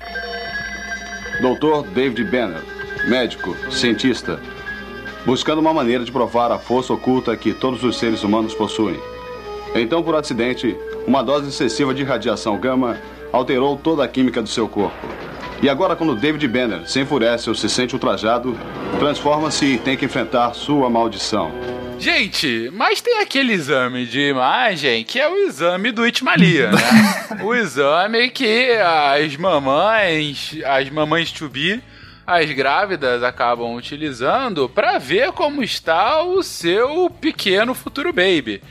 Doutor 1.40 1.86
David 1.86 2.24
Banner, 2.24 2.62
médico, 3.06 3.56
cientista, 3.70 4.40
buscando 5.24 5.60
uma 5.60 5.72
maneira 5.72 6.04
de 6.04 6.10
provar 6.10 6.50
a 6.50 6.58
força 6.58 6.92
oculta 6.92 7.36
que 7.36 7.52
todos 7.52 7.84
os 7.84 7.96
seres 7.96 8.24
humanos 8.24 8.54
possuem. 8.54 8.98
Então, 9.74 10.02
por 10.02 10.16
acidente, 10.16 10.76
uma 11.06 11.22
dose 11.22 11.48
excessiva 11.48 11.94
de 11.94 12.02
radiação 12.02 12.58
gama 12.58 12.98
alterou 13.32 13.76
toda 13.76 14.02
a 14.02 14.08
química 14.08 14.42
do 14.42 14.48
seu 14.48 14.68
corpo. 14.68 14.96
E 15.60 15.68
agora, 15.68 15.96
quando 15.96 16.14
David 16.14 16.46
Banner 16.46 16.88
se 16.88 17.00
enfurece 17.00 17.48
ou 17.48 17.54
se 17.54 17.68
sente 17.68 17.94
ultrajado, 17.94 18.56
transforma-se 18.98 19.64
e 19.66 19.78
tem 19.78 19.96
que 19.96 20.04
enfrentar 20.04 20.54
sua 20.54 20.88
maldição. 20.88 21.52
Gente, 21.98 22.70
mas 22.72 23.00
tem 23.00 23.18
aquele 23.18 23.52
exame 23.52 24.06
de 24.06 24.20
imagem 24.20 25.02
que 25.02 25.18
é 25.18 25.28
o 25.28 25.34
exame 25.34 25.90
do 25.90 26.06
Itmalia, 26.06 26.70
né? 26.70 26.78
o 27.42 27.52
exame 27.52 28.30
que 28.30 28.70
as 28.72 29.36
mamães, 29.36 30.56
as 30.64 30.88
mamães 30.90 31.32
to 31.32 31.48
be, 31.48 31.82
as 32.24 32.48
grávidas 32.52 33.24
acabam 33.24 33.74
utilizando 33.74 34.68
para 34.68 34.98
ver 34.98 35.32
como 35.32 35.60
está 35.60 36.22
o 36.22 36.40
seu 36.40 37.10
pequeno 37.10 37.74
futuro 37.74 38.12
baby. 38.12 38.62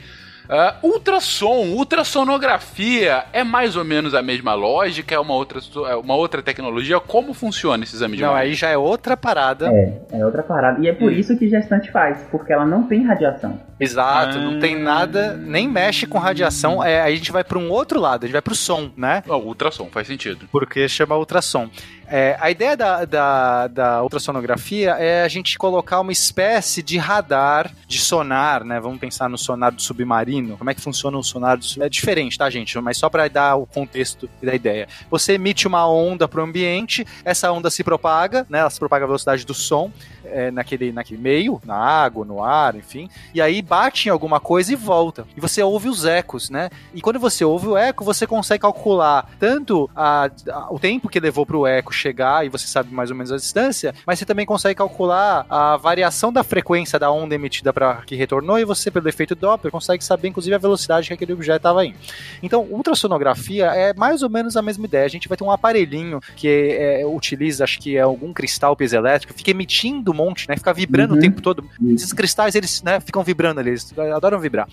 Uh, 0.48 0.86
ultrassom, 0.94 1.74
ultrassonografia 1.74 3.24
é 3.34 3.44
mais 3.44 3.76
ou 3.76 3.84
menos 3.84 4.14
a 4.14 4.22
mesma 4.22 4.54
lógica, 4.54 5.14
é 5.14 5.18
uma 5.18 5.34
outra, 5.34 5.60
é 5.90 5.94
uma 5.94 6.14
outra 6.14 6.42
tecnologia. 6.42 6.98
Como 6.98 7.34
funciona 7.34 7.84
esse 7.84 7.94
exame 7.94 8.16
de 8.16 8.22
Não, 8.22 8.34
aí 8.34 8.54
já 8.54 8.70
é 8.70 8.76
outra 8.76 9.14
parada. 9.14 9.70
É, 9.70 9.92
é 10.12 10.24
outra 10.24 10.42
parada. 10.42 10.80
E 10.80 10.88
é 10.88 10.92
por 10.94 11.12
hum. 11.12 11.14
isso 11.14 11.36
que 11.36 11.48
gestante 11.48 11.90
faz, 11.90 12.26
porque 12.30 12.50
ela 12.52 12.64
não 12.64 12.84
tem 12.84 13.04
radiação. 13.04 13.60
Exato, 13.80 14.38
ah. 14.38 14.40
não 14.40 14.58
tem 14.58 14.76
nada, 14.76 15.34
nem 15.34 15.68
mexe 15.68 16.06
com 16.06 16.18
radiação. 16.18 16.82
É, 16.82 17.00
aí 17.00 17.14
a 17.14 17.16
gente 17.16 17.32
vai 17.32 17.44
para 17.44 17.58
um 17.58 17.70
outro 17.70 18.00
lado, 18.00 18.24
a 18.24 18.26
gente 18.26 18.32
vai 18.32 18.42
para 18.42 18.52
o 18.52 18.56
som, 18.56 18.90
né? 18.96 19.22
O 19.26 19.34
ultrassom, 19.34 19.88
faz 19.90 20.06
sentido. 20.06 20.48
Porque 20.50 20.88
chama 20.88 21.16
ultrassom. 21.16 21.70
É, 22.10 22.38
a 22.40 22.50
ideia 22.50 22.74
da, 22.74 23.04
da, 23.04 23.66
da 23.66 24.02
ultrassonografia 24.02 24.92
é 24.92 25.22
a 25.22 25.28
gente 25.28 25.58
colocar 25.58 26.00
uma 26.00 26.10
espécie 26.10 26.82
de 26.82 26.96
radar, 26.96 27.70
de 27.86 27.98
sonar, 27.98 28.64
né? 28.64 28.80
Vamos 28.80 28.98
pensar 28.98 29.28
no 29.28 29.36
sonar 29.36 29.72
do 29.72 29.82
submarino. 29.82 30.56
Como 30.56 30.70
é 30.70 30.74
que 30.74 30.80
funciona 30.80 31.18
o 31.18 31.22
sonar 31.22 31.58
do 31.58 31.64
submarino? 31.64 31.86
É 31.86 31.90
diferente, 31.90 32.38
tá, 32.38 32.48
gente? 32.48 32.80
Mas 32.80 32.96
só 32.96 33.10
para 33.10 33.28
dar 33.28 33.56
o 33.56 33.66
contexto 33.66 34.28
da 34.42 34.54
ideia. 34.54 34.88
Você 35.10 35.34
emite 35.34 35.66
uma 35.66 35.86
onda 35.86 36.26
para 36.26 36.40
o 36.40 36.44
ambiente, 36.44 37.06
essa 37.24 37.52
onda 37.52 37.68
se 37.68 37.84
propaga, 37.84 38.46
né? 38.48 38.60
Ela 38.60 38.70
se 38.70 38.78
propaga 38.78 39.04
a 39.04 39.06
velocidade 39.06 39.44
do 39.44 39.52
som 39.52 39.92
é, 40.24 40.50
naquele, 40.50 40.90
naquele 40.92 41.20
meio, 41.20 41.60
na 41.62 41.76
água, 41.76 42.24
no 42.24 42.42
ar, 42.42 42.74
enfim. 42.74 43.10
E 43.34 43.42
aí 43.42 43.60
bate 43.68 44.08
em 44.08 44.12
alguma 44.12 44.40
coisa 44.40 44.72
e 44.72 44.76
volta. 44.76 45.26
E 45.36 45.40
você 45.40 45.62
ouve 45.62 45.88
os 45.88 46.04
ecos, 46.04 46.50
né? 46.50 46.70
E 46.94 47.00
quando 47.00 47.18
você 47.18 47.44
ouve 47.44 47.68
o 47.68 47.76
eco, 47.76 48.04
você 48.04 48.26
consegue 48.26 48.62
calcular 48.62 49.28
tanto 49.38 49.90
a, 49.94 50.30
a, 50.50 50.72
o 50.72 50.78
tempo 50.78 51.08
que 51.08 51.20
levou 51.20 51.44
para 51.44 51.56
o 51.56 51.66
eco 51.66 51.92
chegar, 51.92 52.44
e 52.44 52.48
você 52.48 52.66
sabe 52.66 52.92
mais 52.92 53.10
ou 53.10 53.16
menos 53.16 53.32
a 53.32 53.36
distância, 53.36 53.94
mas 54.06 54.18
você 54.18 54.24
também 54.24 54.46
consegue 54.46 54.74
calcular 54.74 55.46
a 55.48 55.76
variação 55.76 56.32
da 56.32 56.42
frequência 56.42 56.98
da 56.98 57.10
onda 57.10 57.34
emitida 57.34 57.72
para 57.72 58.02
que 58.06 58.16
retornou, 58.16 58.58
e 58.58 58.64
você, 58.64 58.90
pelo 58.90 59.08
efeito 59.08 59.34
Doppler, 59.34 59.72
consegue 59.72 60.04
saber, 60.04 60.28
inclusive, 60.28 60.54
a 60.54 60.58
velocidade 60.58 61.08
que 61.08 61.14
aquele 61.14 61.32
objeto 61.32 61.58
estava 61.58 61.84
indo. 61.84 61.96
Então, 62.42 62.62
ultrassonografia 62.62 63.66
é 63.66 63.94
mais 63.94 64.22
ou 64.22 64.30
menos 64.30 64.56
a 64.56 64.62
mesma 64.62 64.84
ideia. 64.86 65.04
A 65.04 65.08
gente 65.08 65.28
vai 65.28 65.36
ter 65.36 65.44
um 65.44 65.50
aparelhinho 65.50 66.20
que 66.36 66.48
é, 66.48 67.06
utiliza, 67.06 67.64
acho 67.64 67.78
que 67.78 67.96
é 67.96 68.00
algum 68.00 68.32
cristal 68.32 68.76
piezoelétrico, 68.76 69.34
fica 69.34 69.50
emitindo 69.50 70.14
monte, 70.14 70.48
né? 70.48 70.56
Fica 70.56 70.72
vibrando 70.72 71.12
uhum. 71.12 71.18
o 71.18 71.20
tempo 71.20 71.40
todo. 71.40 71.64
Esses 71.94 72.12
cristais, 72.12 72.54
eles 72.54 72.82
né, 72.82 73.00
ficam 73.00 73.22
vibrando 73.22 73.57
ali, 73.58 73.70
eles 73.70 73.92
adoram 73.98 74.38
vibrar. 74.38 74.68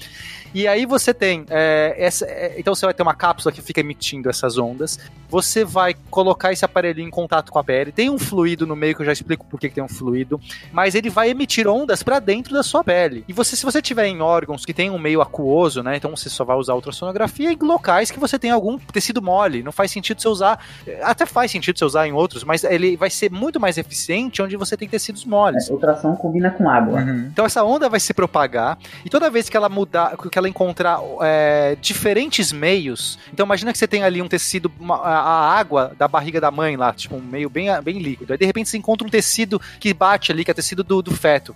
E 0.55 0.69
aí 0.69 0.85
você 0.85 1.13
tem 1.13 1.45
é, 1.49 1.93
essa. 1.97 2.25
É, 2.25 2.55
então 2.57 2.73
você 2.73 2.85
vai 2.85 2.93
ter 2.93 3.03
uma 3.03 3.13
cápsula 3.13 3.51
que 3.51 3.61
fica 3.61 3.81
emitindo 3.81 4.29
essas 4.29 4.57
ondas. 4.57 4.97
Você 5.27 5.65
vai 5.65 5.93
colocar 6.09 6.53
esse 6.53 6.63
aparelho 6.63 7.01
em 7.01 7.09
contato 7.09 7.51
com 7.51 7.59
a 7.59 7.63
pele. 7.63 7.91
Tem 7.91 8.09
um 8.09 8.17
fluido 8.17 8.65
no 8.65 8.73
meio 8.73 8.95
que 8.95 9.01
eu 9.01 9.05
já 9.05 9.11
explico 9.11 9.45
por 9.45 9.59
que 9.59 9.67
tem 9.67 9.83
um 9.83 9.89
fluido, 9.89 10.39
mas 10.71 10.95
ele 10.95 11.09
vai 11.09 11.29
emitir 11.29 11.67
ondas 11.67 12.01
para 12.01 12.19
dentro 12.19 12.53
da 12.53 12.63
sua 12.63 12.85
pele. 12.85 13.25
E 13.27 13.33
você, 13.33 13.57
se 13.57 13.65
você 13.65 13.81
tiver 13.81 14.07
em 14.07 14.21
órgãos 14.21 14.65
que 14.65 14.73
tem 14.73 14.89
um 14.89 14.97
meio 14.97 15.21
aquoso, 15.21 15.83
né? 15.83 15.97
Então 15.97 16.15
você 16.15 16.29
só 16.29 16.45
vai 16.45 16.55
usar 16.55 16.73
ultrassonografia 16.73 17.51
em 17.51 17.57
locais 17.61 18.09
que 18.09 18.19
você 18.19 18.39
tem 18.39 18.51
algum 18.51 18.77
tecido 18.77 19.21
mole. 19.21 19.61
Não 19.61 19.73
faz 19.73 19.91
sentido 19.91 20.21
você 20.21 20.29
usar. 20.29 20.57
Até 21.01 21.25
faz 21.25 21.51
sentido 21.51 21.77
você 21.77 21.83
usar 21.83 22.07
em 22.07 22.13
outros, 22.13 22.45
mas 22.45 22.63
ele 22.63 22.95
vai 22.95 23.09
ser 23.09 23.29
muito 23.29 23.59
mais 23.59 23.77
eficiente 23.77 24.41
onde 24.41 24.55
você 24.55 24.77
tem 24.77 24.87
tecidos 24.87 25.25
moles. 25.25 25.69
É, 25.69 25.73
ultrassom 25.73 26.15
combina 26.15 26.49
com 26.49 26.69
água. 26.69 27.01
Uhum. 27.01 27.27
Então 27.29 27.45
essa 27.45 27.61
onda 27.61 27.89
vai 27.89 27.99
se 27.99 28.13
propagar 28.13 28.74
e 29.03 29.09
toda 29.09 29.29
vez 29.29 29.49
que 29.49 29.57
ela 29.57 29.69
mudar, 29.69 30.15
que 30.17 30.37
ela 30.37 30.49
encontrar 30.49 30.99
é, 31.21 31.77
diferentes 31.81 32.51
meios, 32.51 33.17
então 33.31 33.45
imagina 33.45 33.71
que 33.71 33.77
você 33.77 33.87
tem 33.87 34.03
ali 34.03 34.21
um 34.21 34.27
tecido, 34.27 34.71
uma, 34.79 34.95
a 34.97 35.57
água 35.57 35.93
da 35.97 36.07
barriga 36.07 36.39
da 36.39 36.51
mãe 36.51 36.75
lá, 36.75 36.93
tipo 36.93 37.15
um 37.15 37.21
meio 37.21 37.49
bem, 37.49 37.67
bem 37.81 37.99
líquido. 37.99 38.33
Aí 38.33 38.39
de 38.39 38.45
repente 38.45 38.69
você 38.69 38.77
encontra 38.77 39.07
um 39.07 39.09
tecido 39.09 39.61
que 39.79 39.93
bate 39.93 40.31
ali, 40.31 40.43
que 40.43 40.51
é 40.51 40.53
tecido 40.53 40.83
do, 40.83 41.01
do 41.01 41.11
feto 41.11 41.55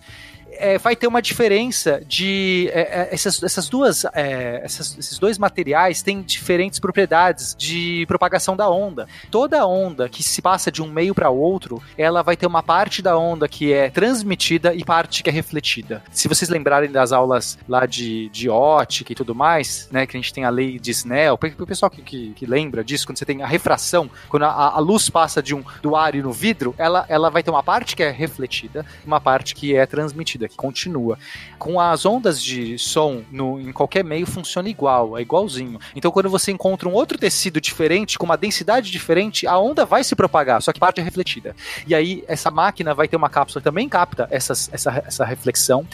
é, 0.60 0.77
vai 0.77 0.95
ter 0.95 1.07
uma 1.07 1.22
diferença 1.22 2.02
de 2.06 2.69
é, 2.73 2.81
é, 2.81 3.10
essas, 3.11 3.41
essas 3.41 3.68
duas 3.69 4.06
é, 4.14 4.61
essas, 4.64 4.98
esses 4.98 5.18
dois 5.18 5.38
materiais 5.38 6.02
têm 6.02 6.22
diferentes 6.22 6.80
propriedades 6.80 7.56
de 7.57 8.06
propagação 8.07 8.56
da 8.56 8.69
onda. 8.69 9.07
Toda 9.31 9.65
onda 9.65 10.07
que 10.10 10.22
se 10.22 10.41
passa 10.41 10.72
de 10.72 10.81
um 10.81 10.88
meio 10.88 11.15
para 11.15 11.30
outro, 11.30 11.81
ela 11.98 12.22
vai 12.22 12.36
ter 12.36 12.45
uma 12.45 12.61
parte 12.61 13.02
da 13.02 13.18
onda 13.18 13.48
que 13.48 13.72
é 13.73 13.90
transmitida 13.90 14.73
e 14.73 14.84
parte 14.84 15.23
que 15.23 15.30
é 15.30 15.34
refletida. 15.34 16.03
Se 16.11 16.27
vocês 16.27 16.49
lembrarem 16.49 16.91
das 16.91 17.11
aulas 17.11 17.57
lá 17.68 17.86
de, 17.86 18.30
de 18.30 18.49
ótica 18.49 19.11
e 19.11 19.15
tudo 19.15 19.34
mais, 19.34 19.88
né, 19.91 20.06
que 20.06 20.15
a 20.15 20.19
gente 20.19 20.34
tem 20.34 20.45
a 20.45 20.49
lei 20.49 20.80
de 20.80 20.91
Snell, 20.91 21.36
o 21.36 21.65
pessoal 21.65 21.90
que, 21.90 22.02
que, 22.02 22.31
que, 22.34 22.45
lembra 22.45 22.84
disso, 22.84 23.06
quando 23.06 23.18
você 23.18 23.26
tem 23.26 23.41
a 23.41 23.48
refração, 23.48 24.10
quando 24.27 24.44
a, 24.44 24.52
a 24.52 24.80
luz 24.80 25.10
passa 25.10 25.41
de 25.41 25.56
um 25.56 25.64
do 25.81 25.95
ar 25.95 26.15
e 26.15 26.22
no 26.22 26.31
vidro, 26.31 26.76
ela, 26.77 27.06
ela 27.07 27.30
vai 27.30 27.44
ter 27.44 27.49
uma 27.49 27.64
parte 27.64 27.95
que 27.95 28.03
é 28.03 28.10
refletida 28.10 28.86
uma 29.06 29.19
parte 29.19 29.56
que 29.56 29.76
é 29.76 29.86
transmitida 29.86 30.45
que 30.50 30.56
continua. 30.56 31.18
Com 31.58 31.80
as 31.80 32.06
ondas 32.06 32.42
de 32.42 32.78
som 32.78 33.24
no, 33.32 33.60
em 33.60 33.72
qualquer 33.72 34.04
meio 34.04 34.26
funciona 34.26 34.68
igual, 34.70 35.18
é 35.18 35.22
igualzinho. 35.22 35.80
Então 35.96 36.12
quando 36.12 36.30
você 36.30 36.52
encontra 36.52 36.90
um 36.90 36.94
outro 36.94 37.18
tecido 37.18 37.62
diferente, 37.62 38.18
com 38.18 38.26
uma 38.26 38.38
densidade 38.38 38.92
diferente, 38.92 39.48
a 39.48 39.58
onda 39.58 39.86
vai 39.86 40.04
se 40.04 40.16
propagar, 40.16 40.62
só 40.62 40.74
que 40.74 40.80
parte 40.80 41.00
é 41.00 41.04
refletida. 41.04 41.56
E 41.88 41.94
aí 41.96 42.24
essa 42.28 42.50
máquina 42.50 42.94
vai 42.94 43.08
ter 43.08 43.16
uma 43.16 43.30
cápsula 43.30 43.62
que 43.62 43.66
também 43.66 43.88
capta 43.88 44.28
essas, 44.32 44.70
essa, 44.74 45.04
essa 45.06 45.26
reflexão, 45.26 45.86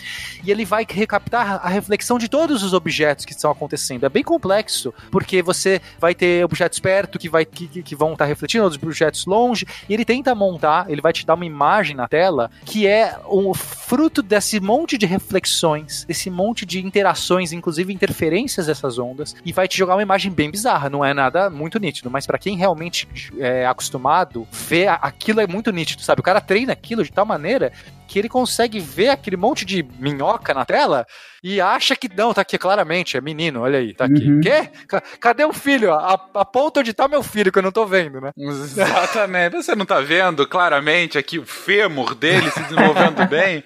e 0.44 0.52
ele 0.52 0.65
vai 0.65 0.86
recaptar 0.88 1.60
a 1.64 1.68
reflexão 1.68 2.18
de 2.18 2.30
todos 2.30 2.64
os 2.64 2.73
objetos 2.73 3.26
que 3.26 3.34
estão 3.34 3.52
acontecendo. 3.52 4.06
É 4.06 4.10
bem 4.10 4.23
complexo, 4.23 4.94
porque 5.11 5.41
você 5.41 5.82
vai 5.99 6.14
ter 6.14 6.44
objetos 6.45 6.80
perto 6.80 7.18
que, 7.18 7.27
vai, 7.27 7.45
que, 7.45 7.82
que 7.82 7.95
vão 7.95 8.14
estar 8.14 8.26
refletindo, 8.26 8.64
outros 8.64 8.82
objetos 8.82 9.26
longe, 9.26 9.65
e 9.90 9.94
ele 9.94 10.06
tenta 10.06 10.36
montar, 10.36 10.90
ele 10.90 11.02
vai 11.02 11.11
te 11.11 11.26
dar 11.26 11.34
uma 11.34 11.45
imagem 11.45 11.95
na 11.95 12.07
tela 12.07 12.52
que 12.65 12.88
é 12.88 13.18
o 13.26 13.53
fruto 13.53 14.22
dessa 14.22 14.44
esse 14.45 14.59
monte 14.59 14.95
de 14.95 15.07
reflexões, 15.07 16.05
esse 16.07 16.30
monte 16.30 16.67
de 16.67 16.85
interações, 16.85 17.51
inclusive 17.51 17.91
interferências 17.91 18.67
dessas 18.67 18.99
ondas, 18.99 19.35
e 19.43 19.51
vai 19.51 19.67
te 19.67 19.76
jogar 19.76 19.95
uma 19.95 20.03
imagem 20.03 20.31
bem 20.31 20.51
bizarra. 20.51 20.88
Não 20.88 21.03
é 21.03 21.15
nada 21.15 21.49
muito 21.49 21.80
nítido, 21.80 22.11
mas 22.11 22.27
para 22.27 22.38
quem 22.38 22.55
realmente 22.55 23.07
é 23.39 23.65
acostumado, 23.65 24.47
ver 24.51 24.88
aquilo 25.01 25.41
é 25.41 25.47
muito 25.47 25.72
nítido, 25.72 26.03
sabe? 26.03 26.22
O 26.22 26.23
cara 26.23 26.39
treina 26.39 26.73
aquilo 26.73 27.03
de 27.03 27.11
tal 27.11 27.26
maneira 27.26 27.72
que 28.07 28.19
ele 28.19 28.30
consegue 28.30 28.80
ver 28.80 29.09
aquele 29.09 29.35
monte 29.35 29.65
de 29.65 29.81
minhoca 29.97 30.53
na 30.53 30.63
tela 30.63 31.07
e 31.43 31.59
acha 31.59 31.95
que 31.95 32.07
não, 32.15 32.31
tá 32.31 32.41
aqui 32.41 32.55
claramente, 32.55 33.17
é 33.17 33.22
menino, 33.22 33.61
olha 33.61 33.80
aí, 33.80 33.95
tá 33.95 34.05
aqui. 34.05 34.30
Uhum. 34.30 34.41
Quê? 34.41 34.69
Cadê 35.19 35.43
o 35.43 35.53
filho? 35.53 35.91
A, 35.91 36.13
aponta 36.35 36.81
onde 36.81 36.93
tá 36.93 37.07
meu 37.07 37.23
filho, 37.23 37.51
que 37.51 37.57
eu 37.57 37.63
não 37.63 37.72
tô 37.72 37.84
vendo, 37.85 38.22
né? 38.22 38.31
Exatamente. 38.38 39.55
Você 39.55 39.76
não 39.76 39.85
tá 39.85 39.99
vendo 40.01 40.47
claramente 40.47 41.17
aqui 41.17 41.39
o 41.39 41.45
fêmur 41.45 42.13
dele 42.13 42.51
se 42.51 42.61
desenvolvendo 42.61 43.26
bem? 43.27 43.63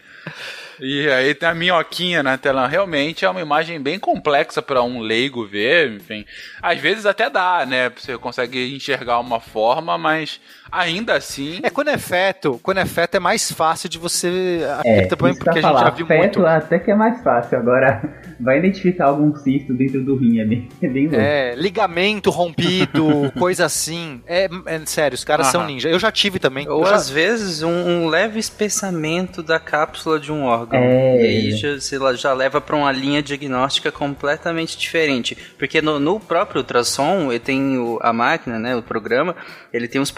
E 0.81 1.10
aí 1.10 1.35
tem 1.35 1.49
a 1.49 1.53
minhoquinha 1.53 2.23
na 2.23 2.38
tela. 2.38 2.68
Realmente 2.68 3.26
é 3.26 3.30
uma 3.30 3.41
imagem 3.41 3.81
bem 3.81 3.99
complexa 3.99 4.61
para 4.61 4.81
um 4.81 4.99
leigo 4.99 5.45
ver, 5.45 5.91
enfim. 5.91 6.26
Às 6.61 6.80
vezes 6.80 7.06
até 7.06 7.30
dá, 7.30 7.65
né? 7.65 7.89
Você 7.89 8.18
consegue 8.18 8.76
enxergar 8.76 9.19
uma 9.19 9.39
forma, 9.39 9.97
mas 9.97 10.39
ainda 10.71 11.15
assim. 11.15 11.59
É, 11.63 11.69
quando 11.69 11.89
é 11.89 11.97
feto, 11.97 12.59
quando 12.63 12.77
é 12.79 12.85
feto 12.85 13.15
é 13.15 13.19
mais 13.19 13.51
fácil 13.51 13.89
de 13.89 13.97
você. 13.97 14.61
É, 14.83 15.05
também 15.05 15.33
porque 15.33 15.49
a 15.49 15.53
gente 15.53 15.61
falar, 15.61 15.83
já 15.85 15.89
viu 15.91 16.05
feto 16.05 16.21
muito. 16.39 16.45
até 16.45 16.79
que 16.79 16.91
é 16.91 16.95
mais 16.95 17.21
fácil. 17.21 17.57
Agora, 17.57 18.01
vai 18.39 18.57
identificar 18.59 19.05
algum 19.05 19.35
cisto 19.35 19.73
dentro 19.73 20.03
do 20.03 20.15
rim, 20.15 20.39
é 20.41 20.45
bem, 20.45 20.69
é 20.81 20.87
bem 20.87 21.03
louco. 21.07 21.19
É, 21.21 21.55
ligamento 21.55 22.29
rompido, 22.29 23.31
coisa 23.37 23.65
assim. 23.65 24.21
É, 24.27 24.49
é 24.65 24.81
sério, 24.85 25.15
os 25.15 25.23
caras 25.23 25.47
são 25.47 25.65
ninja. 25.65 25.89
Eu 25.89 25.99
já 25.99 26.11
tive 26.11 26.39
também. 26.39 26.67
Ou 26.69 26.85
já- 26.85 26.95
às 26.95 27.09
vezes 27.09 27.61
um, 27.63 27.69
um 27.69 28.07
leve 28.07 28.39
espessamento 28.39 29.41
da 29.43 29.59
cápsula 29.59 30.19
de 30.19 30.31
um 30.31 30.43
órgão. 30.45 30.79
É. 30.79 31.21
E 31.21 31.25
aí 31.25 31.51
já, 31.51 31.79
sei 31.79 31.97
lá, 31.99 32.13
já 32.13 32.33
leva 32.33 32.61
para 32.61 32.75
uma 32.75 32.91
linha 32.91 33.21
diagnóstica 33.21 33.91
completamente 33.91 34.77
diferente. 34.77 35.37
Porque 35.57 35.81
no, 35.81 35.99
no 35.99 36.19
próprio 36.19 36.59
ultrassom, 36.61 37.29
ele 37.31 37.39
tem 37.39 37.77
o- 37.77 37.99
a 38.01 38.13
máquina, 38.13 38.59
né, 38.59 38.75
o 38.75 38.81
programa, 38.83 39.35
ele 39.73 39.87
tem 39.87 39.99
uns 39.99 40.11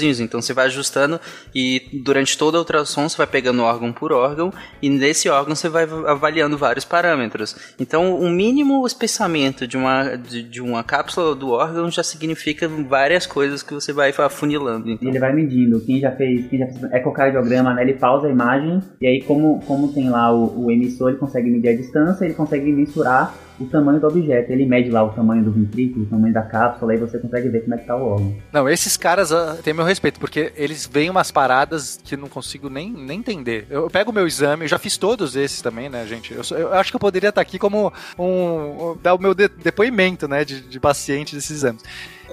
Então 0.00 0.40
você 0.40 0.52
vai 0.52 0.66
ajustando 0.66 1.20
e 1.54 1.82
durante 1.92 2.38
todo 2.38 2.54
o 2.54 2.58
ultrassom 2.58 3.08
você 3.08 3.16
vai 3.16 3.26
pegando 3.26 3.62
órgão 3.62 3.92
por 3.92 4.12
órgão 4.12 4.52
e 4.80 4.88
nesse 4.88 5.28
órgão 5.28 5.54
você 5.54 5.68
vai 5.68 5.84
avaliando 6.06 6.56
vários 6.56 6.84
parâmetros. 6.84 7.56
Então 7.78 8.16
o 8.16 8.30
mínimo 8.30 8.86
espessamento 8.86 9.66
de 9.66 9.76
uma, 9.76 10.16
de, 10.16 10.42
de 10.42 10.60
uma 10.60 10.82
cápsula 10.82 11.34
do 11.34 11.50
órgão 11.50 11.90
já 11.90 12.02
significa 12.02 12.68
várias 12.68 13.26
coisas 13.26 13.62
que 13.62 13.74
você 13.74 13.92
vai 13.92 14.12
afunilando. 14.16 14.90
Então. 14.90 15.08
ele 15.08 15.18
vai 15.18 15.32
medindo. 15.32 15.80
Quem 15.80 16.00
já 16.00 16.12
fez, 16.12 16.46
quem 16.48 16.58
já 16.58 16.66
fez 16.66 16.82
ecocardiograma, 16.92 17.74
né? 17.74 17.82
Ele 17.82 17.94
pausa 17.94 18.28
a 18.28 18.30
imagem 18.30 18.80
e 19.00 19.06
aí 19.06 19.22
como, 19.22 19.60
como 19.66 19.92
tem 19.92 20.08
lá 20.08 20.32
o, 20.32 20.66
o 20.66 20.70
emissor, 20.70 21.10
ele 21.10 21.18
consegue 21.18 21.50
medir 21.50 21.68
a 21.68 21.76
distância, 21.76 22.24
ele 22.24 22.34
consegue 22.34 22.70
mensurar 22.72 23.34
o 23.62 23.68
tamanho 23.68 24.00
do 24.00 24.06
objeto. 24.06 24.50
Ele 24.50 24.66
mede 24.66 24.90
lá 24.90 25.02
o 25.02 25.10
tamanho 25.10 25.42
do 25.44 25.52
ventrículo, 25.52 26.04
o 26.04 26.08
tamanho 26.08 26.32
da 26.34 26.42
cápsula, 26.42 26.92
aí 26.92 26.98
você 26.98 27.18
consegue 27.18 27.48
ver 27.48 27.60
como 27.62 27.74
é 27.74 27.78
que 27.78 27.86
tá 27.86 27.96
o 27.96 28.04
órgão. 28.04 28.36
Não, 28.52 28.68
esses 28.68 28.96
caras 28.96 29.32
ah, 29.32 29.56
têm 29.62 29.72
meu 29.74 29.84
respeito, 29.84 30.18
porque 30.20 30.52
eles 30.56 30.86
veem 30.90 31.10
umas 31.10 31.30
paradas 31.30 31.98
que 32.04 32.14
eu 32.14 32.18
não 32.18 32.28
consigo 32.28 32.68
nem, 32.68 32.90
nem 32.92 33.18
entender. 33.18 33.66
Eu 33.70 33.88
pego 33.90 34.10
o 34.10 34.14
meu 34.14 34.26
exame, 34.26 34.64
eu 34.64 34.68
já 34.68 34.78
fiz 34.78 34.96
todos 34.96 35.36
esses 35.36 35.60
também, 35.62 35.88
né, 35.88 36.06
gente? 36.06 36.32
Eu, 36.34 36.42
eu 36.58 36.72
acho 36.74 36.90
que 36.90 36.96
eu 36.96 37.00
poderia 37.00 37.28
estar 37.30 37.40
aqui 37.40 37.58
como 37.58 37.92
um. 38.18 38.24
um- 38.24 38.96
dar 39.02 39.14
o 39.14 39.18
meu 39.20 39.34
de- 39.34 39.48
depoimento, 39.48 40.26
né, 40.28 40.44
de, 40.44 40.60
de 40.60 40.78
paciente 40.80 41.34
desses 41.34 41.50
exames. 41.50 41.82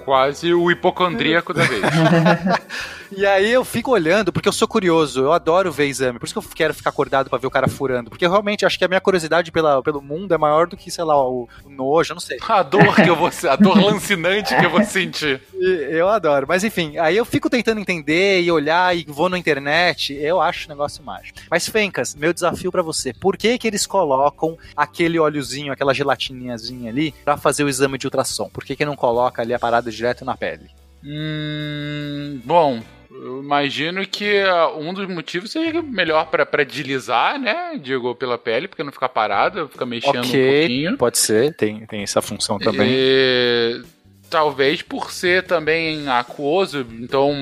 Quase 0.04 0.52
o 0.54 0.70
hipocondríaco 0.70 1.52
da 1.52 1.62
vez. 1.64 1.82
E 3.16 3.26
aí 3.26 3.50
eu 3.50 3.64
fico 3.64 3.90
olhando, 3.90 4.32
porque 4.32 4.48
eu 4.48 4.52
sou 4.52 4.68
curioso, 4.68 5.20
eu 5.20 5.32
adoro 5.32 5.72
ver 5.72 5.86
exame, 5.86 6.18
por 6.18 6.26
isso 6.26 6.34
que 6.34 6.38
eu 6.38 6.54
quero 6.54 6.74
ficar 6.74 6.90
acordado 6.90 7.28
pra 7.28 7.38
ver 7.38 7.46
o 7.46 7.50
cara 7.50 7.68
furando. 7.68 8.08
Porque 8.08 8.24
eu 8.24 8.30
realmente 8.30 8.64
acho 8.64 8.78
que 8.78 8.84
a 8.84 8.88
minha 8.88 9.00
curiosidade 9.00 9.50
pela, 9.50 9.82
pelo 9.82 10.00
mundo 10.00 10.32
é 10.32 10.38
maior 10.38 10.66
do 10.68 10.76
que, 10.76 10.90
sei 10.90 11.04
lá, 11.04 11.20
o, 11.20 11.48
o 11.64 11.70
nojo, 11.70 12.12
eu 12.12 12.14
não 12.14 12.20
sei. 12.20 12.38
A 12.48 12.62
dor 12.62 12.94
que 12.94 13.08
eu 13.08 13.16
vou 13.16 13.30
a 13.48 13.56
dor 13.56 13.76
lancinante 13.82 14.56
que 14.56 14.64
eu 14.64 14.70
vou 14.70 14.84
sentir. 14.84 15.40
E 15.60 15.88
Eu 15.90 16.08
adoro. 16.08 16.46
Mas 16.48 16.64
enfim, 16.64 16.96
aí 16.96 17.16
eu 17.16 17.24
fico 17.24 17.50
tentando 17.50 17.80
entender 17.80 18.40
e 18.40 18.50
olhar 18.50 18.96
e 18.96 19.04
vou 19.06 19.28
na 19.28 19.36
internet. 19.36 20.14
Eu 20.14 20.40
acho 20.40 20.66
o 20.66 20.68
negócio 20.70 21.04
mágico. 21.04 21.38
Mas, 21.50 21.68
Fencas, 21.68 22.14
meu 22.14 22.32
desafio 22.32 22.72
pra 22.72 22.80
você. 22.80 23.12
Por 23.12 23.36
que 23.36 23.58
que 23.58 23.66
eles 23.68 23.86
colocam 23.86 24.56
aquele 24.74 25.18
óleozinho, 25.18 25.70
aquela 25.70 25.92
gelatininhazinha 25.92 26.90
ali, 26.90 27.12
pra 27.24 27.36
fazer 27.36 27.64
o 27.64 27.68
exame 27.68 27.98
de 27.98 28.06
ultrassom? 28.06 28.48
Por 28.48 28.64
que 28.64 28.74
que 28.74 28.86
não 28.86 28.96
coloca 28.96 29.42
ali 29.42 29.52
a 29.52 29.58
parada 29.58 29.90
direto 29.90 30.24
na 30.24 30.34
pele? 30.34 30.70
Hum, 31.04 32.40
bom, 32.44 32.80
eu 33.22 33.42
imagino 33.42 34.06
que 34.06 34.40
ah, 34.40 34.68
um 34.68 34.94
dos 34.94 35.06
motivos 35.06 35.50
seja 35.50 35.82
melhor 35.82 36.26
pra 36.26 36.64
deslizar, 36.64 37.38
né? 37.38 37.78
Digo, 37.80 38.14
pela 38.14 38.38
pele, 38.38 38.66
porque 38.66 38.82
não 38.82 38.92
ficar 38.92 39.10
parado, 39.10 39.68
fica 39.68 39.84
mexendo 39.84 40.24
um 40.24 40.30
pouquinho. 40.30 40.96
pode 40.96 41.18
ser. 41.18 41.54
Tem, 41.54 41.84
tem 41.86 42.02
essa 42.02 42.22
função 42.22 42.58
também. 42.58 42.88
E, 42.90 43.82
talvez 44.30 44.80
por 44.80 45.10
ser 45.10 45.44
também 45.44 46.08
aquoso, 46.08 46.86
então 46.98 47.34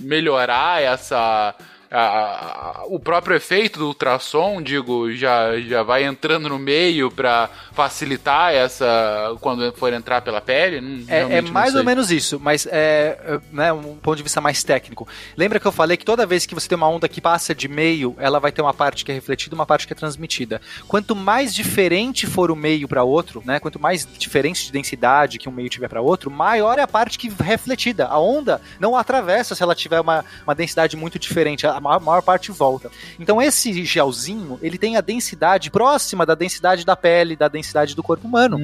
melhorar 0.00 0.82
essa. 0.82 1.54
A- 1.90 2.80
a- 2.80 2.84
o 2.86 2.98
próprio 2.98 3.36
efeito 3.36 3.78
do 3.78 3.86
ultrassom, 3.88 4.60
digo, 4.62 5.12
já, 5.12 5.58
já 5.60 5.82
vai 5.82 6.04
entrando 6.04 6.48
no 6.48 6.58
meio 6.58 7.10
pra 7.10 7.48
facilitar 7.72 8.52
essa. 8.52 9.36
quando 9.40 9.72
for 9.74 9.92
entrar 9.92 10.20
pela 10.22 10.40
pele. 10.40 11.04
É, 11.08 11.38
é 11.38 11.42
mais 11.42 11.74
ou 11.74 11.84
menos 11.84 12.10
isso, 12.10 12.40
mas 12.40 12.66
é, 12.66 13.18
é, 13.24 13.40
né, 13.52 13.72
um 13.72 13.96
ponto 13.96 14.16
de 14.16 14.22
vista 14.22 14.40
mais 14.40 14.62
técnico. 14.64 15.06
Lembra 15.36 15.60
que 15.60 15.66
eu 15.66 15.72
falei 15.72 15.96
que 15.96 16.04
toda 16.04 16.26
vez 16.26 16.46
que 16.46 16.54
você 16.54 16.68
tem 16.68 16.76
uma 16.76 16.88
onda 16.88 17.08
que 17.08 17.20
passa 17.20 17.54
de 17.54 17.68
meio, 17.68 18.14
ela 18.18 18.38
vai 18.40 18.50
ter 18.52 18.62
uma 18.62 18.74
parte 18.74 19.04
que 19.04 19.10
é 19.12 19.14
refletida 19.14 19.54
e 19.54 19.58
uma 19.58 19.66
parte 19.66 19.86
que 19.86 19.92
é 19.92 19.96
transmitida. 19.96 20.60
Quanto 20.88 21.14
mais 21.14 21.54
diferente 21.54 22.26
for 22.26 22.50
o 22.50 22.56
meio 22.56 22.88
para 22.88 23.02
outro, 23.04 23.42
né, 23.44 23.58
quanto 23.60 23.78
mais 23.80 24.06
diferença 24.18 24.64
de 24.64 24.72
densidade 24.72 25.38
que 25.38 25.48
um 25.48 25.52
meio 25.52 25.68
tiver 25.68 25.88
para 25.88 26.00
outro, 26.00 26.30
maior 26.30 26.78
é 26.78 26.82
a 26.82 26.88
parte 26.88 27.18
que 27.18 27.28
é 27.28 27.42
refletida. 27.42 28.06
A 28.06 28.18
onda 28.18 28.60
não 28.80 28.96
atravessa 28.96 29.54
se 29.54 29.62
ela 29.62 29.74
tiver 29.74 30.00
uma, 30.00 30.24
uma 30.44 30.54
densidade 30.54 30.96
muito 30.96 31.18
diferente, 31.18 31.66
a 31.76 31.80
maior, 31.80 32.00
maior 32.00 32.22
parte 32.22 32.50
volta. 32.52 32.90
Então 33.18 33.40
esse 33.40 33.84
gelzinho, 33.84 34.58
ele 34.62 34.78
tem 34.78 34.96
a 34.96 35.00
densidade 35.00 35.70
próxima 35.70 36.24
da 36.26 36.34
densidade 36.34 36.84
da 36.84 36.96
pele, 36.96 37.36
da 37.36 37.48
densidade 37.48 37.94
do 37.94 38.02
corpo 38.02 38.26
humano. 38.26 38.58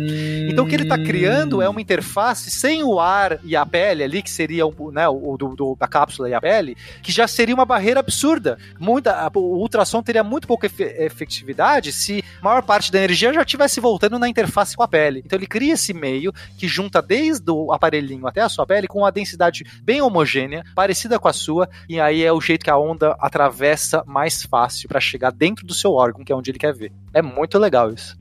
Então 0.49 0.65
o 0.65 0.69
que 0.69 0.75
ele 0.75 0.85
está 0.85 0.97
criando 0.99 1.61
é 1.63 1.69
uma 1.69 1.81
interface 1.81 2.51
sem 2.51 2.83
o 2.83 2.99
ar 3.01 3.39
e 3.45 3.55
a 3.57 3.65
pele 3.67 4.03
ali, 4.03 4.23
que 4.23 4.31
seria 4.31 4.67
o, 4.67 4.91
né, 4.93 5.09
o 5.09 5.37
do, 5.37 5.55
do- 5.55 5.77
da 5.79 5.87
cápsula 5.89 6.29
e 6.29 6.35
a 6.35 6.41
pele, 6.41 6.77
que 7.03 7.11
já 7.13 7.27
seria 7.27 7.55
uma 7.55 7.65
barreira 7.65 8.01
absurda. 8.01 8.59
Muita, 8.79 9.31
o 9.35 9.59
ultrassom 9.59 10.03
teria 10.03 10.23
muito 10.23 10.47
pouca 10.47 10.67
efe- 10.67 10.95
efetividade 10.99 11.93
se 11.93 12.23
a 12.41 12.45
maior 12.45 12.63
parte 12.63 12.91
da 12.93 12.99
energia 12.99 13.33
já 13.33 13.43
estivesse 13.43 13.81
voltando 13.81 14.19
na 14.19 14.29
interface 14.29 14.77
com 14.77 14.83
a 14.83 14.89
pele. 14.89 15.23
Então 15.25 15.39
ele 15.39 15.47
cria 15.47 15.75
esse 15.75 15.93
meio 15.95 16.33
que 16.59 16.69
junta 16.69 17.01
desde 17.01 17.51
o 17.51 17.73
aparelhinho 17.73 18.27
até 18.27 18.41
a 18.41 18.49
sua 18.49 18.67
pele 18.67 18.87
com 18.87 19.01
uma 19.01 19.13
densidade 19.13 19.65
bem 19.83 20.01
homogênea, 20.03 20.63
parecida 20.75 21.19
com 21.19 21.29
a 21.29 21.33
sua, 21.33 21.69
e 21.89 21.99
aí 22.01 22.23
é 22.23 22.33
o 22.33 22.41
jeito 22.41 22.65
que 22.65 22.71
a 22.71 22.77
onda 22.77 23.02
atravessa 23.21 24.03
mais 24.07 24.43
fácil 24.43 24.89
para 24.89 25.01
chegar 25.01 25.31
dentro 25.31 25.67
do 25.67 25.75
seu 25.75 25.93
órgão, 25.93 26.25
que 26.25 26.33
é 26.33 26.37
onde 26.37 26.51
ele 26.51 26.59
quer 26.59 26.75
ver. 26.75 26.93
É 27.13 27.23
muito 27.23 27.59
legal 27.59 27.93
isso. 27.93 28.17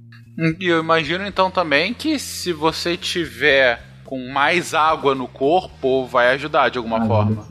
E 0.59 0.67
eu 0.67 0.79
imagino 0.79 1.25
então 1.25 1.51
também 1.51 1.93
que 1.93 2.17
se 2.17 2.53
você 2.53 2.97
tiver 2.97 3.81
com 4.05 4.29
mais 4.29 4.73
água 4.73 5.15
no 5.15 5.27
corpo, 5.27 6.05
vai 6.05 6.33
ajudar 6.33 6.69
de 6.69 6.77
alguma 6.77 7.05
forma. 7.05 7.45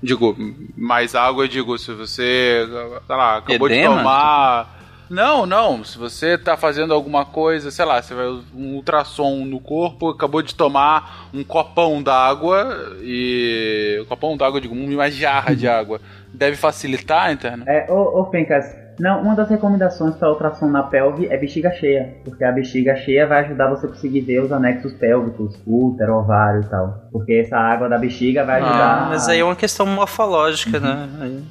Digo, 0.00 0.36
mais 0.76 1.14
água, 1.14 1.44
eu 1.44 1.48
digo, 1.48 1.76
se 1.78 1.92
você, 1.92 2.66
sei 3.06 3.16
lá, 3.16 3.38
acabou 3.38 3.68
de 3.68 3.74
Edema? 3.74 3.96
tomar. 3.96 4.78
Não, 5.10 5.44
não. 5.44 5.82
Se 5.82 5.98
você 5.98 6.38
tá 6.38 6.56
fazendo 6.56 6.94
alguma 6.94 7.24
coisa, 7.24 7.70
sei 7.70 7.84
lá, 7.84 8.00
você 8.00 8.14
vai 8.14 8.26
um 8.26 8.74
ultrassom 8.74 9.44
no 9.44 9.58
corpo, 9.58 10.10
acabou 10.10 10.40
de 10.42 10.54
tomar 10.54 11.28
um 11.32 11.42
copão 11.42 12.02
d'água 12.02 12.96
e. 13.00 13.98
Um 14.02 14.04
copão 14.04 14.36
d'água, 14.36 14.58
eu 14.58 14.62
digo, 14.62 14.74
uma 14.74 15.10
jarra 15.10 15.54
de 15.54 15.66
água. 15.66 16.00
Deve 16.34 16.56
facilitar, 16.56 17.32
interno? 17.32 17.64
É, 17.68 17.86
ô, 17.90 18.20
ô 18.20 18.30
Fencas, 18.30 18.83
não, 18.98 19.22
uma 19.22 19.34
das 19.34 19.48
recomendações 19.48 20.14
para 20.16 20.30
ultrassom 20.30 20.68
na 20.68 20.82
pelve 20.82 21.26
é 21.28 21.36
bexiga 21.36 21.70
cheia, 21.72 22.14
porque 22.24 22.44
a 22.44 22.52
bexiga 22.52 22.94
cheia 22.96 23.26
vai 23.26 23.44
ajudar 23.44 23.68
você 23.70 23.86
a 23.86 23.88
conseguir 23.88 24.20
ver 24.22 24.40
os 24.40 24.52
anexos 24.52 24.92
pélvicos, 24.94 25.60
útero, 25.66 26.14
ovário 26.16 26.62
e 26.62 26.66
tal. 26.66 27.02
Porque 27.12 27.32
essa 27.44 27.56
água 27.56 27.88
da 27.88 27.98
bexiga 27.98 28.44
vai 28.44 28.60
ajudar. 28.60 29.04
Ah, 29.04 29.06
mas 29.10 29.28
aí 29.28 29.40
é 29.40 29.44
uma 29.44 29.56
questão 29.56 29.86
morfológica, 29.86 30.78
né? 30.80 31.08
Aí- 31.20 31.44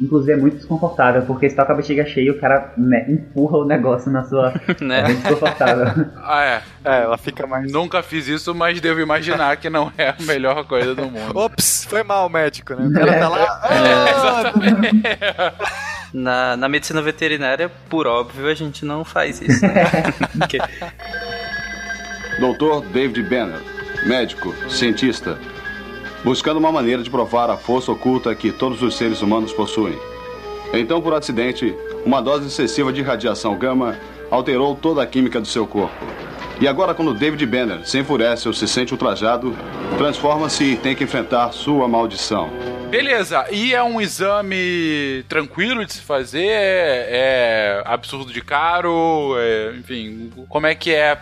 Inclusive 0.00 0.32
é 0.32 0.36
muito 0.36 0.56
desconfortável, 0.56 1.22
porque 1.22 1.48
se 1.50 1.56
tá 1.56 1.64
com 1.64 1.72
a 1.72 1.74
bexiga 1.74 2.04
cheia, 2.06 2.30
o 2.32 2.38
cara 2.38 2.72
né, 2.76 3.04
empurra 3.08 3.58
o 3.58 3.64
negócio 3.64 4.10
na 4.10 4.22
sua. 4.24 4.52
Né? 4.80 5.00
É 5.00 5.02
muito 5.04 5.18
desconfortável. 5.22 6.06
Ah, 6.22 6.44
é. 6.44 6.62
É, 6.84 7.02
ela 7.02 7.18
fica 7.18 7.46
mais. 7.46 7.70
Nunca 7.72 8.02
fiz 8.02 8.28
isso, 8.28 8.54
mas 8.54 8.80
devo 8.80 9.00
imaginar 9.00 9.56
que 9.56 9.68
não 9.68 9.92
é 9.98 10.08
a 10.10 10.14
melhor 10.20 10.64
coisa 10.66 10.94
do 10.94 11.02
mundo. 11.06 11.36
Ops, 11.36 11.84
foi 11.84 12.02
mal, 12.02 12.28
médico, 12.28 12.74
né? 12.74 12.86
O 12.86 12.92
cara 12.94 13.18
tá 13.18 13.28
lá. 13.28 14.52
Na, 16.12 16.56
na 16.56 16.68
medicina 16.68 17.02
veterinária, 17.02 17.70
por 17.88 18.06
óbvio, 18.06 18.48
a 18.48 18.54
gente 18.54 18.84
não 18.84 19.04
faz 19.04 19.40
isso. 19.40 19.66
Né? 19.66 19.84
Dr. 22.38 22.86
David 22.92 23.22
Banner, 23.24 23.60
médico, 24.06 24.54
cientista, 24.68 25.38
buscando 26.24 26.58
uma 26.58 26.70
maneira 26.72 27.02
de 27.02 27.10
provar 27.10 27.50
a 27.50 27.56
força 27.56 27.90
oculta 27.92 28.34
que 28.34 28.52
todos 28.52 28.80
os 28.82 28.96
seres 28.96 29.22
humanos 29.22 29.52
possuem. 29.52 29.98
Então, 30.72 31.00
por 31.00 31.14
acidente, 31.14 31.74
uma 32.04 32.20
dose 32.20 32.46
excessiva 32.46 32.92
de 32.92 33.02
radiação 33.02 33.56
gama 33.56 33.96
alterou 34.30 34.76
toda 34.76 35.02
a 35.02 35.06
química 35.06 35.40
do 35.40 35.46
seu 35.46 35.66
corpo. 35.66 36.06
E 36.60 36.66
agora, 36.66 36.94
quando 36.94 37.14
David 37.14 37.44
Banner 37.46 37.86
se 37.86 37.98
enfurece 37.98 38.48
ou 38.48 38.54
se 38.54 38.66
sente 38.66 38.92
ultrajado, 38.92 39.56
transforma-se 39.96 40.64
e 40.64 40.76
tem 40.76 40.94
que 40.94 41.04
enfrentar 41.04 41.52
sua 41.52 41.86
maldição. 41.86 42.50
Beleza, 42.90 43.44
e 43.52 43.74
é 43.74 43.82
um 43.82 44.00
exame 44.00 45.22
tranquilo 45.28 45.84
de 45.84 45.92
se 45.92 46.00
fazer? 46.00 46.48
É, 46.48 47.10
é 47.10 47.82
absurdo 47.84 48.32
de 48.32 48.40
caro? 48.40 49.34
É, 49.38 49.76
enfim, 49.76 50.30
como 50.48 50.66
é 50.66 50.74
que 50.74 50.94
é 50.94 51.14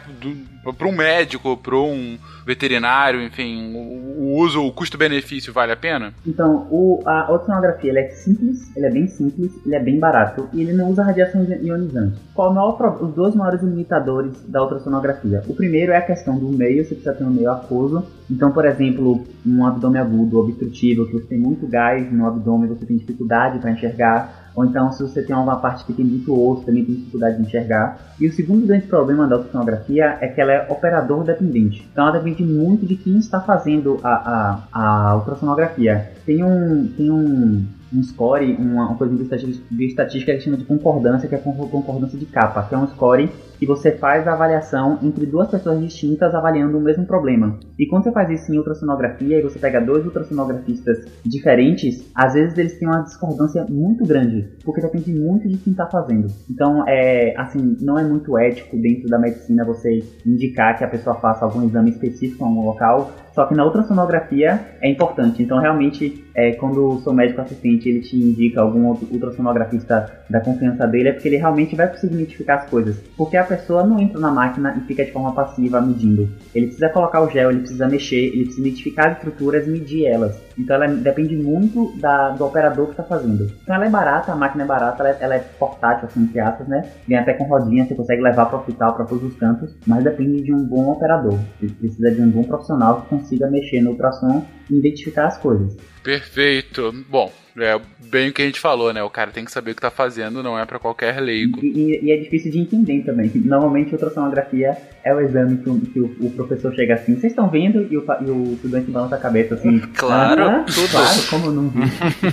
para 0.79 0.87
um 0.87 0.93
médico, 0.93 1.57
para 1.57 1.77
um 1.77 2.17
veterinário, 2.47 3.21
enfim, 3.21 3.73
o, 3.75 4.37
uso, 4.39 4.65
o 4.65 4.73
custo-benefício 4.73 5.53
vale 5.53 5.73
a 5.73 5.77
pena? 5.77 6.15
Então, 6.25 6.69
o, 6.71 7.03
a 7.05 7.33
ultrassonografia 7.33 7.99
é 7.99 8.11
simples, 8.11 8.71
ele 8.77 8.87
é 8.87 8.91
bem 8.91 9.09
simples, 9.09 9.53
ele 9.67 9.75
é 9.75 9.81
bem 9.81 9.99
barato 9.99 10.49
e 10.53 10.61
ele 10.61 10.73
não 10.73 10.89
usa 10.91 11.03
radiação 11.03 11.45
ionizante. 11.63 12.17
Qual 12.33 12.55
maior, 12.55 13.03
os 13.03 13.13
dois 13.13 13.35
maiores 13.35 13.63
limitadores 13.63 14.41
da 14.47 14.63
ultrassonografia? 14.63 15.43
O 15.49 15.55
primeiro 15.55 15.91
é 15.91 15.97
a 15.97 16.03
questão 16.03 16.39
do 16.39 16.49
meio, 16.49 16.85
você 16.85 16.95
precisa 16.95 17.15
ter 17.15 17.25
um 17.25 17.31
meio 17.31 17.51
aquoso. 17.51 18.07
Então, 18.31 18.51
por 18.51 18.65
exemplo, 18.65 19.25
um 19.47 19.65
abdômen 19.65 20.01
agudo, 20.01 20.39
obstrutivo, 20.39 21.07
que 21.07 21.13
você 21.13 21.27
tem 21.27 21.39
muito 21.39 21.67
gás 21.67 22.13
no 22.13 22.27
abdômen, 22.27 22.69
você 22.69 22.85
tem 22.85 22.97
dificuldade 22.97 23.59
para 23.59 23.71
enxergar 23.71 24.47
ou 24.57 24.65
então, 24.65 24.91
se 24.91 25.03
você 25.03 25.23
tem 25.23 25.37
uma 25.37 25.57
parte 25.57 25.85
que 25.85 25.93
tem 25.93 26.05
muito 26.05 26.33
osso, 26.33 26.65
também 26.65 26.83
tem 26.83 26.95
dificuldade 26.95 27.37
de 27.37 27.43
enxergar. 27.43 27.99
E 28.19 28.27
o 28.27 28.33
segundo 28.33 28.67
grande 28.67 28.87
problema 28.87 29.27
da 29.27 29.37
ultrassonografia 29.37 30.17
é 30.19 30.29
que 30.29 30.41
ela 30.41 30.51
é 30.51 30.67
operador 30.71 31.25
dependente. 31.25 31.87
Então, 31.93 32.09
ela 32.09 32.19
depende 32.19 32.43
muito 32.43 32.87
de 32.87 32.97
quem 32.97 33.19
está 33.19 33.39
fazendo 33.39 34.01
a, 34.03 34.63
a, 34.73 35.11
a 35.11 35.17
ultrassonografia. 35.17 36.11
Tem 36.25 36.43
um, 36.43 36.89
tem 36.97 37.11
um, 37.11 37.67
um 37.97 38.03
score, 38.03 38.55
uma, 38.55 38.89
uma 38.89 38.97
coisa 38.97 39.15
de 39.15 39.23
estatística, 39.23 39.67
de 39.71 39.87
estatística 39.87 40.41
chama 40.41 40.57
de 40.57 40.65
concordância, 40.65 41.29
que 41.29 41.35
é 41.35 41.39
concordância 41.39 42.19
de 42.19 42.27
capa, 42.27 42.63
que 42.63 42.75
é 42.75 42.79
um 42.79 42.87
score 42.89 43.31
que 43.59 43.67
você 43.67 43.93
faz 43.93 44.29
a 44.29 44.35
avaliação 44.35 44.99
entre 45.03 45.25
duas 45.25 45.49
pessoas 45.49 45.81
distintas 45.81 46.35
avaliando 46.35 46.77
o 46.77 46.81
mesmo 46.81 47.07
problema. 47.07 47.59
E 47.79 47.87
quando 47.87 48.05
você 48.05 48.13
faz 48.13 48.31
isso 48.31 48.53
em 48.53 48.59
ultrassonografia 48.59 49.39
e 49.39 49.43
você 49.43 49.59
pega 49.59 49.81
dois 49.81 50.05
ultrassonografistas 50.05 51.07
diferentes, 51.25 52.05
às 52.15 52.35
vezes 52.35 52.57
eles 52.59 52.79
têm 52.79 52.89
uma 52.89 53.03
discordância 53.03 53.65
muito 53.69 54.05
grande, 54.05 54.49
porque 54.65 54.81
depende 54.81 55.13
muito 55.13 55.49
de 55.49 55.57
quem 55.57 55.73
está 55.73 55.87
fazendo. 55.87 56.29
Então, 56.51 56.87
é, 56.87 57.35
assim, 57.37 57.77
não 57.81 57.99
é 57.99 58.05
muito 58.05 58.37
ético 58.37 58.77
dentro 58.77 59.09
da 59.09 59.19
medicina 59.19 59.65
você 59.65 60.03
indicar 60.27 60.77
que 60.77 60.85
a 60.85 60.89
pessoa 60.89 61.17
faça 61.17 61.45
algum 61.45 61.67
exame 61.67 61.91
específico 61.91 62.45
em 62.45 62.49
algum 62.49 62.67
local, 62.67 63.11
só 63.37 63.45
que 63.45 63.55
na 63.55 63.67
ultrassonografia 63.67 64.59
é 64.81 64.91
importante. 64.91 65.43
Então, 65.43 65.61
realmente, 65.61 66.25
é, 66.35 66.53
quando 66.53 66.87
o 66.87 67.01
seu 67.03 67.13
médico 67.13 67.43
assistente 67.43 67.87
ele 67.87 68.01
te 68.01 68.17
indica 68.17 68.63
algum 68.63 68.97
ultrassonografista 69.11 70.11
da 70.31 70.41
confiança 70.41 70.87
dele, 70.87 71.11
é 71.11 71.13
porque 71.13 71.29
ele 71.29 71.37
realmente 71.37 71.77
vai 71.77 71.87
conseguir 71.87 72.15
identificar 72.15 72.55
as 72.55 72.71
coisas. 72.71 72.97
Porque 73.15 73.37
a 73.37 73.45
pessoa 73.45 73.85
não 73.85 74.01
entra 74.01 74.19
na 74.19 74.31
máquina 74.31 74.75
e 74.79 74.87
fica 74.87 75.05
de 75.05 75.13
forma 75.13 75.35
passiva 75.35 75.83
medindo. 75.83 76.31
Ele 76.55 76.69
precisa 76.69 76.89
colocar 76.89 77.21
o 77.21 77.29
gel, 77.29 77.51
ele 77.51 77.61
precisa 77.61 77.87
mexer, 77.87 78.25
ele 78.25 78.45
precisa 78.45 78.67
identificar 78.67 79.09
as 79.09 79.17
estruturas 79.19 79.67
e 79.67 79.71
medir 79.71 80.07
elas. 80.07 80.41
Então, 80.59 80.77
ela 80.77 80.89
depende 80.89 81.37
muito 81.37 81.93
da, 81.99 82.31
do 82.31 82.43
operador 82.43 82.87
que 82.87 82.93
está 82.93 83.03
fazendo. 83.03 83.53
Então, 83.63 83.75
ela 83.75 83.85
é 83.85 83.91
barata, 83.91 84.33
a 84.33 84.37
máquina 84.37 84.65
é 84.65 84.67
barata, 84.67 85.03
ela 85.03 85.11
é, 85.11 85.17
ela 85.21 85.35
é 85.35 85.45
portátil, 85.59 86.09
assim, 86.09 86.23
entre 86.23 86.41
aspas, 86.41 86.67
né? 86.67 86.89
Vem 87.07 87.19
até 87.19 87.35
com 87.35 87.45
rodinha, 87.45 87.85
você 87.85 87.95
consegue 87.95 88.23
levar 88.23 88.47
para 88.47 88.57
o 88.57 88.61
hospital, 88.61 88.95
para 88.95 89.05
todos 89.05 89.25
os 89.25 89.37
cantos, 89.37 89.77
mas 89.87 90.03
depende 90.03 90.41
de 90.41 90.55
um 90.55 90.65
bom 90.65 90.91
operador. 90.93 91.39
Você 91.61 91.67
precisa 91.67 92.11
de 92.11 92.23
um 92.23 92.31
bom 92.31 92.43
profissional 92.43 93.03
que 93.03 93.09
consiga 93.09 93.26
mexer 93.51 93.83
no 93.83 93.91
ultrassom 93.91 94.43
identificar 94.71 95.27
as 95.27 95.39
coisas. 95.39 95.77
Perfeito. 96.03 96.93
Bom, 97.09 97.33
é 97.59 97.81
bem 97.99 98.29
o 98.29 98.33
que 98.33 98.43
a 98.43 98.45
gente 98.45 98.61
falou, 98.61 98.93
né? 98.93 99.03
O 99.03 99.09
cara 99.09 99.31
tem 99.31 99.45
que 99.45 99.51
saber 99.51 99.71
o 99.71 99.75
que 99.75 99.81
tá 99.81 99.91
fazendo, 99.91 100.43
não 100.43 100.59
é 100.59 100.65
para 100.67 100.79
qualquer 100.79 101.19
leigo. 101.21 101.59
E, 101.65 101.99
e, 102.03 102.13
é 102.13 102.17
difícil 102.19 102.53
de 102.53 102.59
entender 102.59 103.03
também. 103.03 103.31
Normalmente, 103.35 103.93
ultrassonografia 103.93 104.77
é 105.03 105.15
o 105.15 105.21
exame 105.21 105.57
que 105.57 105.71
o, 105.71 105.81
que 105.81 106.01
o, 106.01 106.17
o 106.21 106.31
professor 106.33 106.75
chega 106.75 106.95
assim, 106.95 107.15
vocês 107.15 107.33
estão 107.33 107.49
vendo? 107.49 107.89
E 107.91 107.97
o, 107.97 108.05
e 108.21 108.31
o 108.31 108.53
estudante 108.53 108.91
balança 108.91 109.17
a 109.17 109.19
cabeça 109.19 109.55
assim. 109.55 109.81
Claro, 109.97 110.43
ah, 110.43 110.65
tudo. 110.67 110.89
Claro, 110.91 111.23
como 111.31 111.51
não 111.51 111.69
vi. 111.69 111.81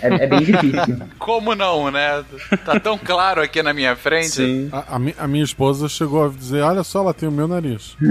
É, 0.01 0.25
é, 0.25 0.27
bem 0.27 0.39
difícil. 0.39 0.97
Como 1.17 1.55
não, 1.55 1.89
né? 1.89 2.23
Tá 2.65 2.79
tão 2.79 2.97
claro 2.97 3.41
aqui 3.41 3.63
na 3.63 3.73
minha 3.73 3.95
frente. 3.95 4.29
Sim. 4.29 4.69
A, 4.71 4.97
a, 4.97 5.23
a 5.23 5.27
minha 5.27 5.43
esposa 5.43 5.87
chegou 5.87 6.25
a 6.25 6.29
dizer: 6.29 6.61
olha 6.61 6.83
só, 6.83 6.99
ela 6.99 7.13
tem 7.13 7.29
o 7.29 7.31
meu 7.31 7.47
nariz. 7.47 7.95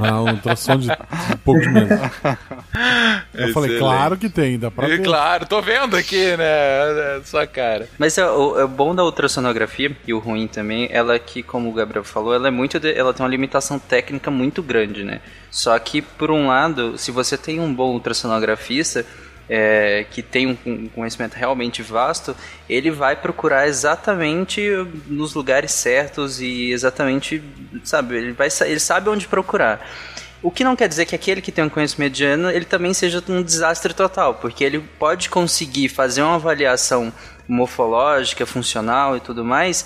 Na 0.00 0.22
ultrassom 0.22 0.78
de 0.78 0.90
um 0.90 1.36
pouco 1.44 1.64
menos. 1.70 2.00
Eu 3.32 3.48
Excelente. 3.48 3.52
falei, 3.52 3.78
claro 3.78 4.16
que 4.16 4.28
tem, 4.28 4.58
dá 4.58 4.70
pra 4.70 4.86
ver. 4.86 5.02
Claro, 5.02 5.46
tô 5.46 5.62
vendo 5.62 5.96
aqui, 5.96 6.36
né? 6.36 7.20
Sua 7.24 7.46
cara. 7.46 7.88
Mas 7.98 8.18
é, 8.18 8.26
o, 8.26 8.60
é 8.60 8.66
bom 8.66 8.94
da 8.94 9.04
ultrassonografia, 9.04 9.96
e 10.06 10.12
o 10.12 10.18
ruim 10.18 10.46
também, 10.46 10.88
ela 10.90 11.18
que, 11.18 11.42
como 11.42 11.68
o 11.68 11.72
Gabriel 11.72 12.04
falou, 12.04 12.34
ela 12.34 12.48
é 12.48 12.50
muito. 12.50 12.78
De, 12.80 12.92
ela 12.92 13.14
tem 13.14 13.24
uma 13.24 13.30
limitação 13.30 13.78
técnica 13.78 14.30
muito 14.30 14.62
grande, 14.62 15.04
né? 15.04 15.20
Só 15.50 15.78
que, 15.78 16.02
por 16.02 16.30
um 16.30 16.48
lado, 16.48 16.98
se 16.98 17.10
você 17.10 17.36
tem 17.36 17.60
um 17.60 17.72
bom 17.72 17.92
ultrassonografista, 17.92 19.04
é, 19.50 20.06
que 20.08 20.22
tem 20.22 20.46
um, 20.46 20.56
um, 20.64 20.88
conhecimento 20.88 21.34
realmente 21.34 21.82
vasto, 21.82 22.36
ele 22.68 22.88
vai 22.88 23.16
procurar 23.16 23.66
exatamente 23.66 24.62
nos 25.08 25.34
lugares 25.34 25.72
certos 25.72 26.40
e 26.40 26.70
exatamente, 26.70 27.42
sabe, 27.82 28.16
ele, 28.16 28.32
vai, 28.32 28.48
ele 28.64 28.78
sabe 28.78 29.10
onde 29.10 29.26
procurar. 29.26 29.84
O 30.42 30.50
que 30.50 30.64
não 30.64 30.74
quer 30.74 30.88
dizer 30.88 31.04
que 31.04 31.14
aquele 31.14 31.42
que 31.42 31.52
tem 31.52 31.64
um 31.64 31.68
conhecimento 31.68 32.00
mediano, 32.00 32.50
ele 32.50 32.64
também 32.64 32.94
seja 32.94 33.22
um 33.28 33.42
desastre 33.42 33.92
total, 33.92 34.34
porque 34.34 34.64
ele 34.64 34.78
pode 34.98 35.28
conseguir 35.28 35.88
fazer 35.88 36.22
uma 36.22 36.36
avaliação 36.36 37.12
morfológica, 37.46 38.46
funcional 38.46 39.16
e 39.16 39.20
tudo 39.20 39.44
mais, 39.44 39.84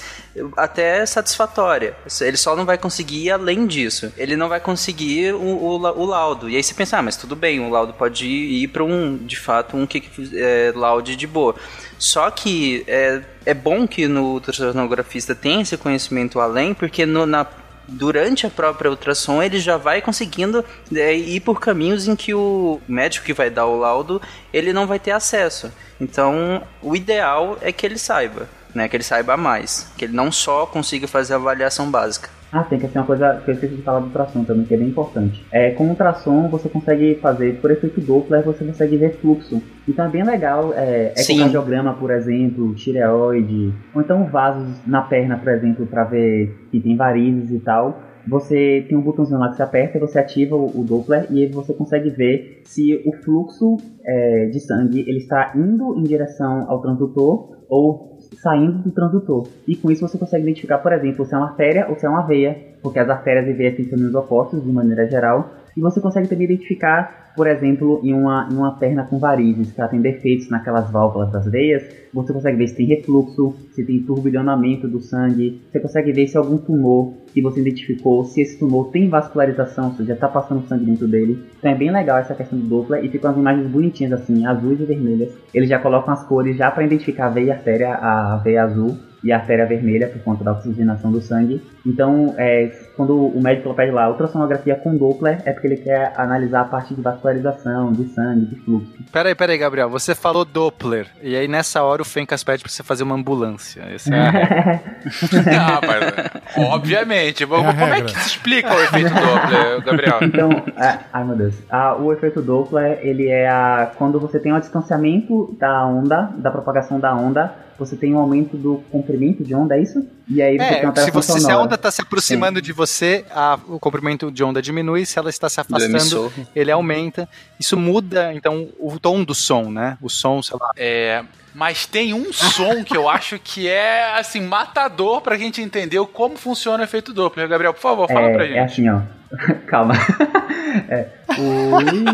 até 0.56 1.04
satisfatória. 1.06 1.96
Ele 2.20 2.36
só 2.36 2.54
não 2.54 2.64
vai 2.64 2.76
conseguir 2.76 3.24
ir 3.24 3.30
além 3.30 3.66
disso. 3.66 4.12
Ele 4.16 4.36
não 4.36 4.48
vai 4.48 4.60
conseguir 4.60 5.32
o, 5.32 5.40
o, 5.40 5.76
o 5.76 6.04
laudo. 6.04 6.48
E 6.48 6.56
aí 6.56 6.62
você 6.62 6.74
pensa, 6.74 6.98
ah, 6.98 7.02
mas 7.02 7.16
tudo 7.16 7.34
bem, 7.34 7.60
o 7.60 7.70
laudo 7.70 7.94
pode 7.94 8.26
ir, 8.26 8.64
ir 8.64 8.68
para 8.68 8.84
um, 8.84 9.16
de 9.16 9.36
fato, 9.36 9.76
um 9.76 9.86
que 9.86 10.02
é, 10.34 10.72
laude 10.76 11.16
de 11.16 11.26
boa. 11.26 11.56
Só 11.98 12.30
que 12.30 12.84
é, 12.86 13.22
é 13.46 13.54
bom 13.54 13.88
que 13.88 14.06
no 14.06 14.34
ultrassonografista 14.34 15.34
tenha 15.34 15.62
esse 15.62 15.76
conhecimento 15.76 16.38
além, 16.38 16.74
porque 16.74 17.06
no, 17.06 17.24
na 17.24 17.46
durante 17.86 18.46
a 18.46 18.50
própria 18.50 18.90
ultrassom 18.90 19.42
ele 19.42 19.58
já 19.58 19.76
vai 19.76 20.00
conseguindo 20.00 20.64
é, 20.94 21.14
ir 21.14 21.40
por 21.40 21.60
caminhos 21.60 22.08
em 22.08 22.16
que 22.16 22.34
o 22.34 22.80
médico 22.88 23.26
que 23.26 23.32
vai 23.32 23.50
dar 23.50 23.66
o 23.66 23.78
laudo 23.78 24.20
ele 24.52 24.72
não 24.72 24.86
vai 24.86 24.98
ter 24.98 25.10
acesso. 25.10 25.72
Então, 26.00 26.62
o 26.82 26.96
ideal 26.96 27.58
é 27.60 27.70
que 27.70 27.86
ele 27.86 27.98
saiba, 27.98 28.48
né, 28.74 28.88
que 28.88 28.96
ele 28.96 29.04
saiba 29.04 29.36
mais, 29.36 29.92
que 29.96 30.06
ele 30.06 30.14
não 30.14 30.32
só 30.32 30.66
consiga 30.66 31.06
fazer 31.06 31.34
a 31.34 31.36
avaliação 31.36 31.90
básica. 31.90 32.28
Ah, 32.54 32.62
tem 32.62 32.78
que 32.78 32.86
ser 32.86 32.98
uma 32.98 33.04
coisa 33.04 33.42
que 33.44 33.50
eu 33.50 33.54
esqueci 33.54 33.74
de 33.74 33.82
falar 33.82 33.98
do 33.98 34.06
ultrassom 34.06 34.44
também, 34.44 34.64
que 34.64 34.74
é 34.74 34.76
bem 34.76 34.86
importante. 34.86 35.44
É, 35.50 35.72
com 35.72 35.86
o 35.86 35.88
ultrassom 35.88 36.48
você 36.48 36.68
consegue 36.68 37.16
fazer, 37.16 37.60
por 37.60 37.68
efeito 37.68 38.00
Doppler, 38.00 38.44
você 38.44 38.64
consegue 38.64 38.96
ver 38.96 39.16
fluxo. 39.16 39.60
Então 39.88 40.04
é 40.04 40.08
bem 40.08 40.22
legal, 40.22 40.72
é, 40.72 41.12
ecocardiograma, 41.16 41.94
por 41.94 42.12
exemplo, 42.12 42.72
tireoide, 42.74 43.74
ou 43.92 44.00
então 44.00 44.26
vasos 44.26 44.68
na 44.86 45.02
perna, 45.02 45.36
por 45.36 45.52
exemplo, 45.52 45.84
para 45.84 46.04
ver 46.04 46.68
que 46.70 46.78
tem 46.78 46.96
varizes 46.96 47.50
e 47.50 47.58
tal. 47.58 48.00
Você 48.28 48.86
tem 48.88 48.96
um 48.96 49.02
botãozinho 49.02 49.40
lá 49.40 49.50
que 49.50 49.56
você 49.56 49.62
aperta, 49.64 49.98
você 49.98 50.18
ativa 50.20 50.54
o, 50.54 50.80
o 50.80 50.84
Doppler 50.84 51.26
e 51.30 51.42
aí 51.42 51.50
você 51.50 51.74
consegue 51.74 52.08
ver 52.10 52.62
se 52.64 53.02
o 53.04 53.12
fluxo 53.24 53.76
é, 54.04 54.46
de 54.46 54.60
sangue 54.60 55.00
ele 55.00 55.18
está 55.18 55.52
indo 55.56 55.98
em 55.98 56.04
direção 56.04 56.70
ao 56.70 56.80
transdutor 56.80 57.58
ou 57.68 58.13
saindo 58.44 58.78
do 58.78 58.90
transdutor. 58.92 59.48
E 59.66 59.74
com 59.74 59.90
isso 59.90 60.06
você 60.06 60.18
consegue 60.18 60.42
identificar, 60.44 60.78
por 60.78 60.92
exemplo, 60.92 61.24
se 61.24 61.34
é 61.34 61.38
uma 61.38 61.48
artéria 61.48 61.86
ou 61.88 61.96
se 61.96 62.04
é 62.04 62.08
uma 62.08 62.20
veia, 62.20 62.56
porque 62.82 62.98
as 62.98 63.08
artérias 63.08 63.48
e 63.48 63.52
veias 63.54 63.74
têm 63.74 63.86
caminhos 63.86 64.14
opostos 64.14 64.62
de 64.62 64.70
maneira 64.70 65.08
geral. 65.08 65.50
E 65.76 65.80
você 65.80 66.00
consegue 66.00 66.28
também 66.28 66.44
identificar, 66.44 67.32
por 67.36 67.46
exemplo, 67.46 68.00
em 68.02 68.14
uma, 68.14 68.48
em 68.50 68.56
uma 68.56 68.72
perna 68.78 69.04
com 69.04 69.18
varizes, 69.18 69.72
que 69.72 69.80
ela 69.80 69.90
tem 69.90 70.00
defeitos 70.00 70.48
naquelas 70.48 70.90
válvulas 70.90 71.32
das 71.32 71.46
veias, 71.46 71.84
você 72.12 72.32
consegue 72.32 72.56
ver 72.56 72.68
se 72.68 72.76
tem 72.76 72.86
refluxo, 72.86 73.54
se 73.72 73.84
tem 73.84 74.00
turbilhonamento 74.02 74.86
do 74.86 75.00
sangue, 75.00 75.60
você 75.70 75.80
consegue 75.80 76.12
ver 76.12 76.28
se 76.28 76.36
algum 76.36 76.56
tumor 76.56 77.14
que 77.32 77.42
você 77.42 77.60
identificou, 77.60 78.24
se 78.24 78.40
esse 78.40 78.58
tumor 78.58 78.90
tem 78.90 79.08
vascularização, 79.08 79.92
se 79.94 80.04
já 80.04 80.14
está 80.14 80.28
passando 80.28 80.66
sangue 80.68 80.84
dentro 80.84 81.08
dele. 81.08 81.42
Então 81.58 81.70
é 81.70 81.74
bem 81.74 81.90
legal 81.90 82.18
essa 82.18 82.34
questão 82.34 82.56
do 82.58 82.66
Doppler 82.66 83.04
e 83.04 83.08
ficam 83.08 83.30
as 83.32 83.36
imagens 83.36 83.66
bonitinhas 83.66 84.12
assim, 84.12 84.46
azuis 84.46 84.80
e 84.80 84.84
vermelhas. 84.84 85.32
Eles 85.52 85.68
já 85.68 85.80
colocam 85.80 86.14
as 86.14 86.22
cores 86.22 86.56
já 86.56 86.70
para 86.70 86.84
identificar 86.84 87.26
a 87.26 87.30
veia 87.30 87.54
artéria, 87.54 87.94
a 87.94 88.36
veia 88.36 88.62
azul 88.62 88.96
e 89.24 89.32
a 89.32 89.36
artéria 89.38 89.64
vermelha 89.64 90.08
por 90.08 90.22
conta 90.22 90.44
da 90.44 90.52
oxigenação 90.52 91.10
do 91.10 91.20
sangue. 91.22 91.62
Então, 91.84 92.34
é, 92.36 92.70
quando 92.94 93.26
o 93.26 93.40
médico 93.42 93.72
pede 93.74 93.90
lá 93.90 94.08
ultrassonografia 94.08 94.74
com 94.76 94.96
Doppler, 94.96 95.40
é 95.46 95.52
porque 95.52 95.66
ele 95.66 95.76
quer 95.78 96.12
analisar 96.16 96.60
a 96.60 96.64
parte 96.64 96.94
de 96.94 97.00
vascularização, 97.00 97.92
de 97.92 98.04
sangue, 98.08 98.46
de 98.46 98.56
fluxo. 98.56 98.92
Peraí, 99.10 99.34
peraí, 99.34 99.56
Gabriel, 99.56 99.88
você 99.88 100.14
falou 100.14 100.44
Doppler, 100.44 101.06
e 101.22 101.34
aí 101.34 101.48
nessa 101.48 101.82
hora 101.82 102.02
o 102.02 102.04
Fencas 102.04 102.44
pede 102.44 102.62
pra 102.62 102.70
você 102.70 102.82
fazer 102.82 103.02
uma 103.02 103.14
ambulância. 103.14 103.82
Essa 103.82 104.14
é 104.14 104.18
ah, 105.58 105.80
mas, 105.86 106.66
obviamente. 106.68 107.44
É 107.44 107.46
Como 107.46 107.66
é 107.66 108.02
que 108.02 108.10
se 108.10 108.28
explica 108.28 108.74
o 108.74 108.82
efeito 108.82 109.10
Doppler, 109.10 109.84
Gabriel? 109.84 110.18
Então, 110.22 110.50
é, 110.76 110.98
ai 111.12 111.24
meu 111.24 111.36
Deus. 111.36 111.54
Ah, 111.70 111.96
o 111.96 112.12
efeito 112.12 112.42
Doppler, 112.42 112.98
ele 113.02 113.28
é 113.28 113.48
a, 113.48 113.90
quando 113.96 114.20
você 114.20 114.38
tem 114.38 114.52
um 114.52 114.60
distanciamento 114.60 115.56
da 115.58 115.86
onda, 115.86 116.30
da 116.36 116.50
propagação 116.50 117.00
da 117.00 117.14
onda, 117.14 117.63
você 117.78 117.96
tem 117.96 118.14
um 118.14 118.18
aumento 118.18 118.56
do 118.56 118.82
comprimento 118.90 119.42
de 119.42 119.54
onda, 119.54 119.76
é 119.76 119.82
isso? 119.82 120.06
E 120.28 120.40
aí 120.40 120.56
você 120.56 120.64
é, 120.64 120.74
tem 120.74 120.84
uma 120.84 120.96
se, 120.96 121.10
você, 121.10 121.40
se 121.40 121.50
a 121.50 121.58
onda 121.58 121.74
está 121.74 121.90
se 121.90 122.00
aproximando 122.00 122.58
Sim. 122.58 122.64
de 122.64 122.72
você, 122.72 123.24
a, 123.30 123.58
o 123.68 123.78
comprimento 123.78 124.30
de 124.30 124.42
onda 124.44 124.62
diminui, 124.62 125.04
se 125.04 125.18
ela 125.18 125.30
está 125.30 125.48
se 125.48 125.60
afastando, 125.60 126.32
ele 126.54 126.70
aumenta. 126.70 127.28
Isso 127.58 127.76
muda, 127.76 128.32
então, 128.32 128.68
o 128.78 128.98
tom 128.98 129.24
do 129.24 129.34
som, 129.34 129.70
né? 129.70 129.98
O 130.00 130.08
som, 130.08 130.42
sei 130.42 130.56
lá. 130.58 130.70
É, 130.76 131.24
mas 131.54 131.86
tem 131.86 132.12
um 132.12 132.32
som 132.32 132.82
que 132.82 132.96
eu 132.96 133.08
acho 133.08 133.38
que 133.38 133.68
é, 133.68 134.18
assim, 134.18 134.40
matador 134.40 135.20
pra 135.20 135.36
gente 135.36 135.60
entender 135.60 136.04
como 136.06 136.36
funciona 136.36 136.82
o 136.82 136.84
efeito 136.84 137.12
Doppler. 137.12 137.48
Gabriel, 137.48 137.72
por 137.72 137.80
favor, 137.80 138.08
fala 138.08 138.28
é, 138.28 138.32
pra 138.32 138.46
gente. 138.46 138.58
É 138.58 138.64
assim, 138.64 138.88
ó. 138.88 139.00
Calma. 139.66 139.94
é. 140.88 141.06
Ui, 141.38 142.04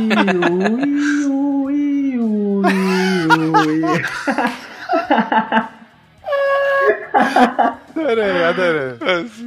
ui, 0.51 0.99
ui, 1.29 2.19
ui, 2.19 2.19
ui. 2.19 2.63
Adorei, 8.01 8.45
adorei. 8.45 8.95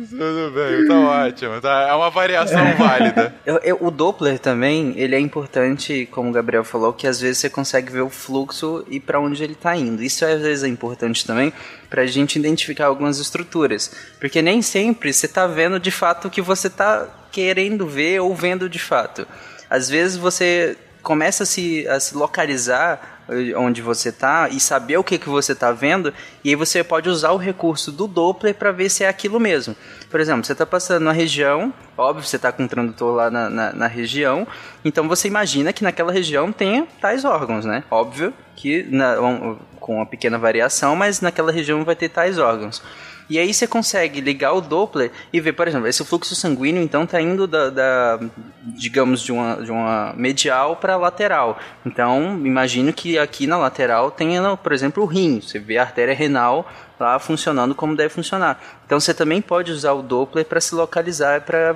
Tudo 0.09 0.51
bem, 0.53 0.87
tá 0.87 0.99
ótimo. 0.99 1.61
Tá, 1.61 1.87
é 1.89 1.93
uma 1.93 2.09
variação 2.09 2.75
válida. 2.75 3.33
Eu, 3.45 3.59
eu, 3.63 3.77
o 3.81 3.91
Doppler 3.91 4.39
também, 4.39 4.93
ele 4.95 5.15
é 5.15 5.19
importante, 5.19 6.07
como 6.11 6.29
o 6.29 6.31
Gabriel 6.31 6.63
falou, 6.63 6.93
que 6.93 7.05
às 7.05 7.19
vezes 7.19 7.39
você 7.39 7.49
consegue 7.49 7.91
ver 7.91 8.01
o 8.01 8.09
fluxo 8.09 8.85
e 8.89 8.99
para 8.99 9.19
onde 9.19 9.43
ele 9.43 9.55
tá 9.55 9.75
indo. 9.75 10.01
Isso 10.01 10.25
às 10.25 10.41
vezes 10.41 10.63
é 10.63 10.67
importante 10.67 11.25
também 11.25 11.51
pra 11.89 12.05
gente 12.05 12.39
identificar 12.39 12.85
algumas 12.85 13.19
estruturas. 13.19 13.91
Porque 14.19 14.41
nem 14.41 14.61
sempre 14.61 15.11
você 15.11 15.27
tá 15.27 15.45
vendo 15.45 15.79
de 15.79 15.91
fato 15.91 16.27
o 16.27 16.31
que 16.31 16.41
você 16.41 16.69
tá 16.69 17.07
querendo 17.31 17.85
ver 17.85 18.21
ou 18.21 18.33
vendo 18.33 18.69
de 18.69 18.79
fato. 18.79 19.27
Às 19.69 19.89
vezes 19.89 20.15
você 20.15 20.77
começa 21.01 21.43
a 21.43 21.45
se, 21.45 21.85
a 21.87 21.99
se 21.99 22.15
localizar 22.15 23.12
onde 23.55 23.81
você 23.81 24.09
está 24.09 24.49
e 24.49 24.59
saber 24.59 24.97
o 24.97 25.03
que, 25.03 25.17
que 25.17 25.29
você 25.29 25.53
está 25.53 25.71
vendo, 25.71 26.13
e 26.43 26.49
aí 26.49 26.55
você 26.55 26.83
pode 26.83 27.09
usar 27.09 27.31
o 27.31 27.37
recurso 27.37 27.91
do 27.91 28.07
Doppler 28.07 28.53
para 28.53 28.71
ver 28.71 28.89
se 28.89 29.03
é 29.03 29.07
aquilo 29.07 29.39
mesmo. 29.39 29.75
Por 30.09 30.19
exemplo, 30.19 30.43
você 30.43 30.51
está 30.51 30.65
passando 30.65 31.03
na 31.03 31.11
região, 31.11 31.73
óbvio, 31.97 32.25
você 32.25 32.35
está 32.35 32.51
com 32.51 32.63
um 32.63 32.67
tradutor 32.67 33.15
lá 33.15 33.31
na, 33.31 33.49
na, 33.49 33.73
na, 33.73 33.87
região, 33.87 34.47
então 34.83 35.07
você 35.07 35.27
imagina 35.27 35.71
que 35.71 35.83
naquela 35.83 36.11
região 36.11 36.51
tenha 36.51 36.85
tais 36.99 37.23
órgãos, 37.23 37.65
né? 37.65 37.83
Óbvio 37.89 38.33
que 38.55 38.83
na, 38.89 39.15
com 39.79 39.95
uma 39.95 40.05
pequena 40.05 40.37
variação, 40.37 40.95
mas 40.95 41.21
naquela 41.21 41.51
região 41.51 41.83
vai 41.83 41.95
ter 41.95 42.09
tais 42.09 42.37
órgãos. 42.37 42.81
E 43.33 43.39
aí 43.39 43.51
você 43.51 43.65
consegue 43.65 44.21
ligar 44.21 44.53
o 44.53 44.61
Doppler 44.61 45.09
e 45.33 45.41
ver, 45.41 45.53
por 45.53 45.67
exemplo, 45.67 45.87
esse 45.87 46.05
fluxo 46.05 46.35
sanguíneo 46.35 46.83
então 46.83 47.03
está 47.03 47.19
indo 47.19 47.47
da, 47.47 47.71
da, 47.71 48.19
digamos, 48.61 49.23
de 49.23 49.31
uma, 49.31 49.55
de 49.55 49.71
uma 49.71 50.13
medial 50.15 50.75
para 50.75 50.95
lateral. 50.97 51.57
Então, 51.83 52.39
imagino 52.45 52.93
que 52.93 53.17
aqui 53.17 53.47
na 53.47 53.57
lateral 53.57 54.11
tenha, 54.11 54.55
por 54.55 54.71
exemplo, 54.71 55.01
o 55.01 55.07
rim. 55.07 55.41
Você 55.41 55.57
vê 55.57 55.79
a 55.79 55.81
artéria 55.81 56.13
renal 56.13 56.71
lá 56.99 57.17
funcionando 57.17 57.73
como 57.73 57.95
deve 57.95 58.13
funcionar. 58.13 58.61
Então 58.85 58.99
você 58.99 59.15
também 59.15 59.41
pode 59.41 59.71
usar 59.71 59.93
o 59.93 60.03
Doppler 60.03 60.45
para 60.45 60.61
se 60.61 60.75
localizar, 60.75 61.41
para 61.41 61.75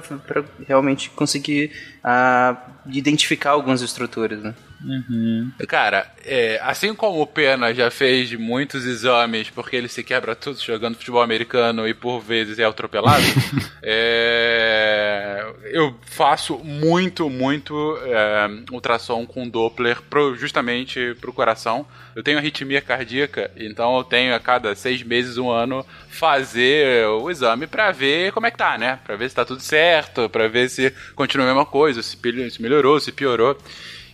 realmente 0.68 1.10
conseguir 1.10 1.72
uh, 2.06 2.56
identificar 2.86 3.50
algumas 3.50 3.82
estruturas. 3.82 4.44
Né? 4.44 4.54
Uhum. 4.84 5.52
Cara, 5.68 6.12
é, 6.24 6.60
assim 6.64 6.94
como 6.94 7.22
o 7.22 7.28
Pena 7.28 7.74
já 7.74 7.90
fez 7.90 8.34
muitos 8.34 8.86
exames 8.86 9.50
porque 9.50 9.76
ele 9.76 9.88
se 9.88 10.04
quebra 10.04 10.36
tudo 10.36 10.60
jogando 10.62 10.96
futebol 10.96 11.22
americano 11.22 11.88
e 11.88 11.94
por 11.94 12.20
vezes 12.20 12.60
é 12.60 12.64
atropelado, 12.64 13.24
é, 13.82 15.46
eu 15.72 15.96
faço 16.06 16.60
muito, 16.60 17.30
muito 17.30 17.98
é, 18.06 18.50
ultrassom 18.72 19.26
com 19.26 19.50
Doppler 19.50 20.02
pro, 20.04 20.36
justamente 20.36 21.16
pro 21.20 21.34
coração. 21.34 21.86
Eu 22.16 22.24
tenho 22.24 22.40
arritmia 22.40 22.82
cardíaca, 22.82 23.52
então 23.56 23.96
eu 23.98 24.04
tenho 24.04 24.34
a 24.34 24.40
cada 24.40 24.74
seis 24.76 25.04
meses, 25.04 25.38
um 25.38 25.52
ano, 25.52 25.86
fazer 26.10 27.06
o 27.06 27.30
exame 27.30 27.68
para 27.68 27.92
ver 27.92 28.32
como 28.32 28.48
é 28.48 28.52
que 28.52 28.58
tá, 28.58 28.76
né? 28.76 29.00
Pra 29.06 29.16
ver 29.16 29.30
se 29.30 29.36
tá 29.36 29.46
tudo 29.46 29.62
certo, 29.62 30.28
para 30.28 30.48
ver 30.48 30.68
se 30.68 30.92
continua 31.16 31.46
a 31.46 31.50
mesma 31.50 31.66
coisa, 31.66 32.02
se 32.02 32.18
melhorou, 32.60 33.00
se 33.00 33.12
piorou. 33.12 33.56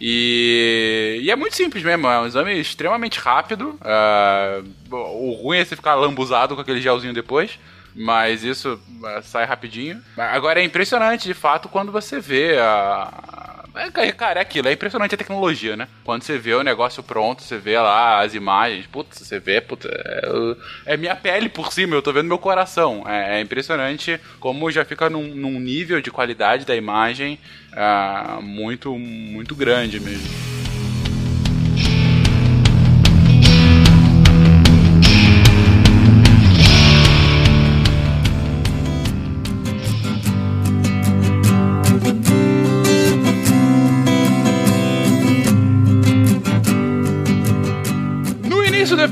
E, 0.06 1.22
e, 1.24 1.32
é 1.32 1.36
muito 1.38 1.56
simples 1.56 1.82
mesmo, 1.82 2.10
é 2.10 2.20
um 2.20 2.26
exame 2.26 2.60
extremamente 2.60 3.18
rápido. 3.22 3.80
Uh, 3.80 4.94
o 4.94 5.32
ruim 5.32 5.60
é 5.60 5.64
você 5.64 5.78
ficar 5.78 5.96
lambuzado 5.96 6.56
com 6.56 6.62
aquele 6.62 6.82
gelzinho 6.82 7.14
depois. 7.14 7.58
Mas 7.96 8.44
isso 8.44 8.74
uh, 8.74 9.22
sai 9.24 9.46
rapidinho. 9.46 10.02
Agora 10.18 10.60
é 10.60 10.64
impressionante, 10.66 11.24
de 11.24 11.34
fato, 11.34 11.70
quando 11.70 11.90
você 11.90 12.20
vê 12.20 12.58
a. 12.60 13.53
É, 13.76 14.12
cara, 14.12 14.40
é 14.40 14.44
aquilo, 14.44 14.68
é 14.68 14.74
impressionante 14.74 15.16
a 15.16 15.18
tecnologia, 15.18 15.76
né? 15.76 15.88
Quando 16.04 16.24
você 16.24 16.38
vê 16.38 16.54
o 16.54 16.62
negócio 16.64 17.02
pronto, 17.02 17.41
você 17.41 17.58
vê 17.58 17.80
lá 17.80 18.22
as 18.22 18.36
imagens, 18.36 18.86
putz, 18.86 19.18
você 19.20 19.40
vê, 19.40 19.60
putz, 19.62 19.86
é, 19.86 20.94
é 20.94 20.98
minha 20.98 21.16
pele 21.16 21.50
por 21.50 21.74
cima, 21.74 21.95
eu 21.95 22.02
tô 22.02 22.14
vendo 22.14 22.28
meu 22.28 22.38
coração. 22.38 23.04
É, 23.08 23.40
é 23.40 23.41
impressionante 23.41 24.20
como 24.40 24.70
já 24.70 24.86
fica 24.86 25.10
num, 25.10 25.34
num 25.36 25.60
nível 25.60 26.02
de 26.02 26.12
qualidade 26.12 26.66
da 26.66 26.76
imagem 26.76 27.40
uh, 27.74 28.41
muito, 28.41 28.95
muito 28.95 29.56
grande 29.56 30.00
mesmo. 30.00 30.62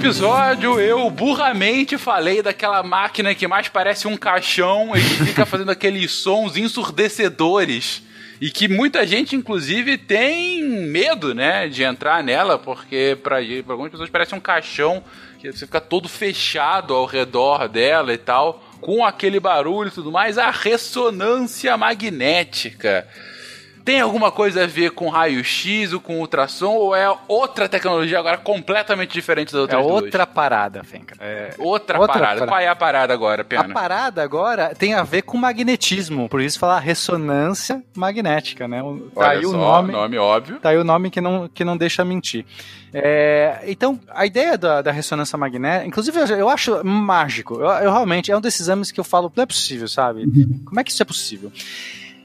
Episódio, 0.02 0.80
eu 0.80 1.08
burramente 1.12 1.96
falei 1.96 2.42
daquela 2.42 2.82
máquina 2.82 3.36
que 3.36 3.48
mais 3.48 3.70
parece 3.70 4.08
um 4.08 4.18
caixão 4.18 4.94
e 4.96 5.00
que 5.00 5.26
fica 5.26 5.46
fazendo 5.46 5.70
aqueles 5.70 6.12
sons 6.12 6.58
ensurdecedores 6.58 8.02
e 8.42 8.50
que 8.50 8.68
muita 8.68 9.06
gente, 9.06 9.36
inclusive, 9.36 10.00
tem 10.00 10.64
medo, 10.64 11.36
né, 11.36 11.68
de 11.68 11.84
entrar 11.84 12.24
nela, 12.24 12.58
porque 12.58 13.16
para 13.22 13.38
algumas 13.70 13.92
pessoas 13.92 14.10
parece 14.10 14.34
um 14.34 14.40
caixão 14.40 15.04
que 15.38 15.52
você 15.52 15.68
fica 15.68 15.80
todo 15.80 16.10
fechado 16.10 16.96
ao 16.96 17.06
redor 17.06 17.70
dela 17.70 18.12
e 18.12 18.18
tal, 18.18 18.64
com 18.82 19.06
aquele 19.06 19.40
barulho 19.40 19.90
e 19.90 19.94
tudo 19.94 20.12
mais, 20.12 20.40
a 20.40 20.50
ressonância 20.50 21.78
magnética. 21.78 23.08
Tem 23.84 24.00
alguma 24.00 24.32
coisa 24.32 24.64
a 24.64 24.68
ver 24.68 24.92
com 24.92 25.10
raio-x 25.10 25.94
ou 25.94 26.00
com 26.00 26.20
ultrassom 26.20 26.74
ou 26.74 26.96
é 26.96 27.12
outra 27.28 27.68
tecnologia 27.68 28.20
agora 28.20 28.38
completamente 28.38 29.12
diferente 29.12 29.52
das 29.52 29.62
outras 29.62 29.80
É 29.80 29.84
outra 29.84 30.26
duas? 30.26 30.36
parada, 30.36 30.84
Fenca. 30.84 31.16
É 31.20 31.54
outra, 31.58 32.00
outra 32.00 32.14
parada. 32.14 32.40
parada. 32.42 32.48
Qual 32.48 32.60
é 32.60 32.68
a 32.68 32.76
parada 32.76 33.14
agora, 33.14 33.44
Pena? 33.44 33.64
A 33.64 33.70
parada 33.70 34.24
agora 34.24 34.76
tem 34.76 34.94
a 34.94 35.04
ver 35.04 35.24
com 35.24 35.38
magnetismo, 35.38 36.30
por 36.30 36.42
isso 36.42 36.60
falar 36.60 36.80
ressonância 36.80 37.84
magnética, 37.96 38.68
né? 38.68 38.82
Tá 38.82 38.88
Olha 39.16 39.30
aí 39.30 39.44
só, 39.44 39.50
o 39.50 39.54
nome, 39.54 39.92
nome 39.92 40.18
óbvio. 40.18 40.60
Tá 40.60 40.70
aí 40.70 40.78
o 40.78 40.84
nome 40.84 41.10
que 41.10 41.20
não, 41.20 41.48
que 41.48 41.64
não 41.64 41.76
deixa 41.76 42.06
mentir. 42.06 42.46
É, 42.94 43.62
então, 43.68 44.00
a 44.10 44.26
ideia 44.26 44.58
da, 44.58 44.82
da, 44.82 44.92
ressonância 44.92 45.38
magnética, 45.38 45.88
inclusive 45.88 46.20
eu, 46.20 46.26
eu 46.28 46.50
acho 46.50 46.86
mágico. 46.86 47.56
Eu, 47.56 47.70
eu, 47.70 47.92
realmente, 47.92 48.32
é 48.32 48.38
um 48.38 48.42
desses 48.42 48.62
exames 48.62 48.92
que 48.92 49.00
eu 49.00 49.04
falo, 49.04 49.32
não 49.36 49.44
é 49.44 49.48
possível, 49.48 49.88
sabe? 49.88 50.26
Como 50.66 50.80
é 50.80 50.84
que 50.84 50.92
isso 50.92 51.02
é 51.02 51.06
possível? 51.06 51.52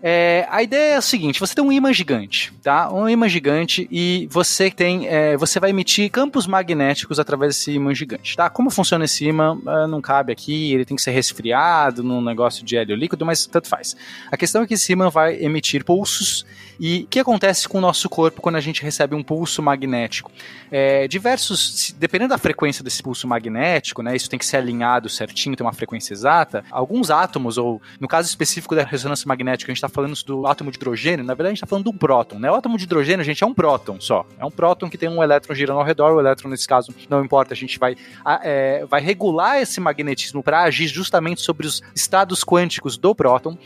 É, 0.03 0.47
a 0.51 0.63
ideia 0.63 0.95
é 0.95 0.97
a 0.97 1.01
seguinte: 1.01 1.41
você 1.41 1.55
tem 1.55 1.65
um 1.65 1.73
imã 1.73 1.93
gigante, 1.93 2.53
tá? 2.63 2.93
Um 2.93 3.09
imã 3.09 3.29
gigante 3.29 3.89
e 3.91 4.29
você 4.31 4.71
tem, 4.71 5.07
é, 5.09 5.37
você 5.37 5.59
vai 5.59 5.71
emitir 5.71 6.11
campos 6.11 6.47
magnéticos 6.47 7.19
através 7.19 7.57
desse 7.57 7.73
imã 7.73 7.95
gigante, 7.95 8.37
tá? 8.37 8.51
Como 8.51 8.71
funciona 8.71 9.05
esse 9.05 9.25
imã? 9.25 9.59
É, 9.67 9.87
não 9.87 10.01
cabe 10.01 10.33
aqui, 10.33 10.73
ele 10.73 10.85
tem 10.85 10.97
que 10.97 11.03
ser 11.03 11.13
resfriado 11.13 12.03
num 12.03 12.21
negócio 12.21 12.65
de 12.65 12.77
hélio 12.77 12.97
líquido, 12.97 13.25
mas 13.25 13.47
tanto 13.47 13.69
faz. 13.69 13.97
A 14.31 14.37
questão 14.37 14.63
é 14.63 14.67
que 14.67 14.75
esse 14.75 14.93
imã 14.93 15.09
vai 15.09 15.37
emitir 15.43 15.85
pulsos 15.85 16.45
e 16.79 17.03
o 17.03 17.07
que 17.07 17.19
acontece 17.19 17.69
com 17.69 17.79
o 17.79 17.81
nosso 17.81 18.09
corpo 18.09 18.41
quando 18.41 18.57
a 18.57 18.61
gente 18.61 18.83
recebe 18.83 19.15
um 19.15 19.23
pulso 19.23 19.63
magnético? 19.63 20.31
É, 20.71 21.09
diversos, 21.09 21.95
dependendo 21.99 22.31
da 22.31 22.39
frequência 22.39 22.85
desse 22.85 23.03
pulso 23.03 23.27
magnético, 23.27 24.03
né? 24.03 24.15
Isso 24.15 24.29
tem 24.29 24.39
que 24.39 24.45
ser 24.45 24.59
alinhado 24.59 25.09
certinho, 25.09 25.57
tem 25.57 25.65
uma 25.65 25.73
frequência 25.73 26.13
exata. 26.13 26.65
Alguns 26.71 27.11
átomos, 27.11 27.57
ou 27.57 27.81
no 27.99 28.07
caso 28.07 28.29
específico 28.29 28.75
da 28.75 28.85
ressonância 28.85 29.27
magnética, 29.27 29.71
a 29.71 29.75
gente 29.75 29.86
está 29.87 29.95
falando 29.95 30.15
do 30.25 30.47
átomo 30.47 30.71
de 30.71 30.77
hidrogênio, 30.77 31.25
na 31.25 31.35
verdade 31.35 31.49
a 31.49 31.55
gente 31.55 31.59
está 31.59 31.67
falando 31.67 31.85
de 31.85 31.91
um 31.91 31.97
próton, 31.97 32.39
né? 32.39 32.51
O 32.51 32.55
átomo 32.55 32.77
de 32.77 32.85
hidrogênio, 32.85 33.25
gente, 33.25 33.43
é 33.43 33.47
um 33.47 33.55
próton 33.55 34.01
só. 34.01 34.27
É 34.39 34.45
um 34.45 34.51
próton 34.51 34.89
que 34.91 34.99
tem 34.99 35.09
um 35.09 35.23
elétron 35.23 35.55
girando 35.55 35.79
ao 35.79 35.85
redor, 35.85 36.13
o 36.15 36.21
elétron, 36.21 36.51
nesse 36.51 36.67
caso, 36.67 36.95
não 37.09 37.25
importa, 37.25 37.55
a 37.55 37.57
gente 37.57 37.79
vai, 37.79 37.97
é, 38.43 38.85
vai 38.87 39.01
regular 39.01 39.61
esse 39.61 39.81
magnetismo 39.81 40.43
para 40.43 40.63
agir 40.63 40.89
justamente 40.89 41.41
sobre 41.41 41.67
os 41.67 41.83
estados 41.95 42.45
quânticos 42.45 42.97
do 42.97 43.15
próton. 43.15 43.57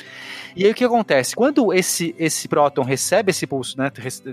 E 0.56 0.64
aí 0.64 0.70
o 0.70 0.74
que 0.74 0.85
acontece? 0.85 1.35
Quando 1.35 1.72
esse, 1.72 2.14
esse 2.18 2.48
próton 2.48 2.82
recebe 2.82 3.31
esse 3.31 3.47
pulso, 3.47 3.78
né, 3.78 3.90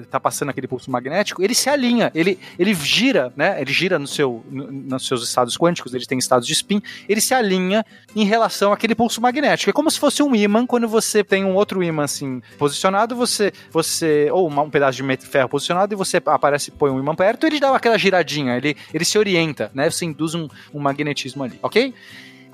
tá 0.10 0.20
passando 0.20 0.50
aquele 0.50 0.68
pulso 0.68 0.90
magnético, 0.90 1.44
ele 1.44 1.54
se 1.54 1.70
alinha, 1.70 2.12
ele, 2.14 2.40
ele 2.58 2.74
gira, 2.74 3.32
né, 3.36 3.62
ele 3.62 3.72
gira 3.72 4.00
no 4.00 4.08
seu, 4.08 4.44
no, 4.50 4.72
nos 4.72 5.08
seus 5.08 5.24
estados 5.24 5.58
quânticos, 5.58 5.94
ele 5.94 6.06
tem 6.06 6.18
estados 6.18 6.48
de 6.48 6.54
spin, 6.54 6.82
ele 7.08 7.22
se 7.22 7.34
alinha 7.34 7.86
em 8.16 8.26
relação 8.26 8.72
àquele 8.72 8.96
pulso 8.96 9.22
magnético. 9.22 9.70
É 9.70 9.74
como 9.74 9.90
se 9.92 10.00
fosse 10.00 10.24
um 10.24 10.36
ímã 10.36 10.66
quando 10.66 10.88
você 10.88 11.24
tem 11.24 11.46
um 11.46 11.56
outro 11.56 11.84
ímã 11.84 12.04
assim 12.04 12.42
posicionado, 12.58 13.16
você 13.16 13.52
você 13.72 14.30
ou 14.32 14.48
uma, 14.48 14.62
um 14.62 14.70
pedaço 14.70 15.02
de 15.02 15.18
ferro 15.28 15.50
posicionado 15.50 15.94
e 15.94 15.98
você 15.98 16.22
aparece 16.26 16.72
põe 16.72 16.92
um 16.92 17.00
ímã 17.00 17.16
perto, 17.16 17.46
ele 17.46 17.60
dá 17.60 17.76
aquela 17.76 17.98
giradinha, 17.98 18.58
ele 18.58 18.76
ele 18.94 19.06
se 19.06 19.18
orienta, 19.18 19.72
né? 19.74 19.90
Você 19.90 20.06
induz 20.06 20.34
um, 20.36 20.48
um 20.74 20.80
magnetismo 20.80 21.44
ali, 21.44 21.60
ok? 21.62 21.94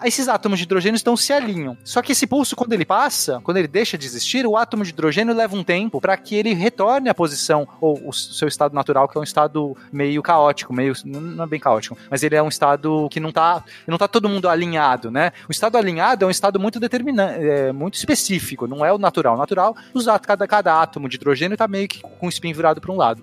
Esses 0.03 0.28
átomos 0.28 0.60
de 0.60 0.65
hidrogênio 0.65 0.95
estão 0.95 1.15
se 1.15 1.34
alinham. 1.34 1.78
Só 1.84 2.02
que 2.02 2.11
esse 2.11 2.26
pulso, 2.26 2.56
quando 2.56 2.74
ele 2.74 2.86
passa, 2.86 3.40
quando 3.44 3.57
ele 3.57 3.68
deixa 3.68 3.98
de 3.98 4.06
existir, 4.06 4.45
o 4.45 4.57
átomo 4.57 4.84
de 4.84 4.90
hidrogênio 4.90 5.34
leva 5.34 5.56
um 5.56 5.64
tempo 5.64 5.99
para 5.99 6.15
que 6.18 6.36
ele 6.36 6.53
retorne 6.53 7.10
à 7.10 7.14
posição, 7.14 7.68
ou 7.80 8.10
o 8.10 8.14
seu 8.14 8.48
estado 8.48 8.74
natural, 8.74 9.07
que 9.07 9.18
é 9.18 9.22
um 9.22 9.24
estado 9.24 9.76
meio 9.91 10.22
caótico, 10.22 10.74
meio. 10.74 10.94
não 11.06 11.44
é 11.44 11.48
bem 11.48 11.60
caótico, 11.60 11.98
mas 12.10 12.24
ele 12.24 12.36
é 12.36 12.41
um 12.41 12.48
estado 12.48 13.07
que 13.10 13.20
não 13.20 13.30
está 13.30 13.64
não 13.88 13.98
tá 13.98 14.07
todo 14.07 14.30
mundo 14.30 14.48
alinhado, 14.48 15.11
né? 15.11 15.32
O 15.48 15.52
estado 15.52 15.78
alinhado 15.78 16.26
é 16.26 16.28
um 16.28 16.32
estado 16.32 16.60
muito 16.60 16.80
determinante, 16.80 17.40
é, 17.40 17.72
muito 17.72 17.95
específico, 17.95 18.68
não 18.68 18.86
é 18.86 18.91
o 18.91 18.98
natural. 18.98 19.36
O 19.36 19.38
natural, 19.38 19.76
cada, 20.22 20.48
cada 20.48 20.82
átomo 20.82 21.10
de 21.10 21.15
hidrogênio 21.15 21.56
está 21.56 21.68
meio 21.68 21.88
que 21.88 22.02
com 22.02 22.28
o 22.28 22.30
spin 22.30 22.53
virado 22.53 22.82
para 22.82 22.91
um 22.91 22.98
lado. 22.98 23.22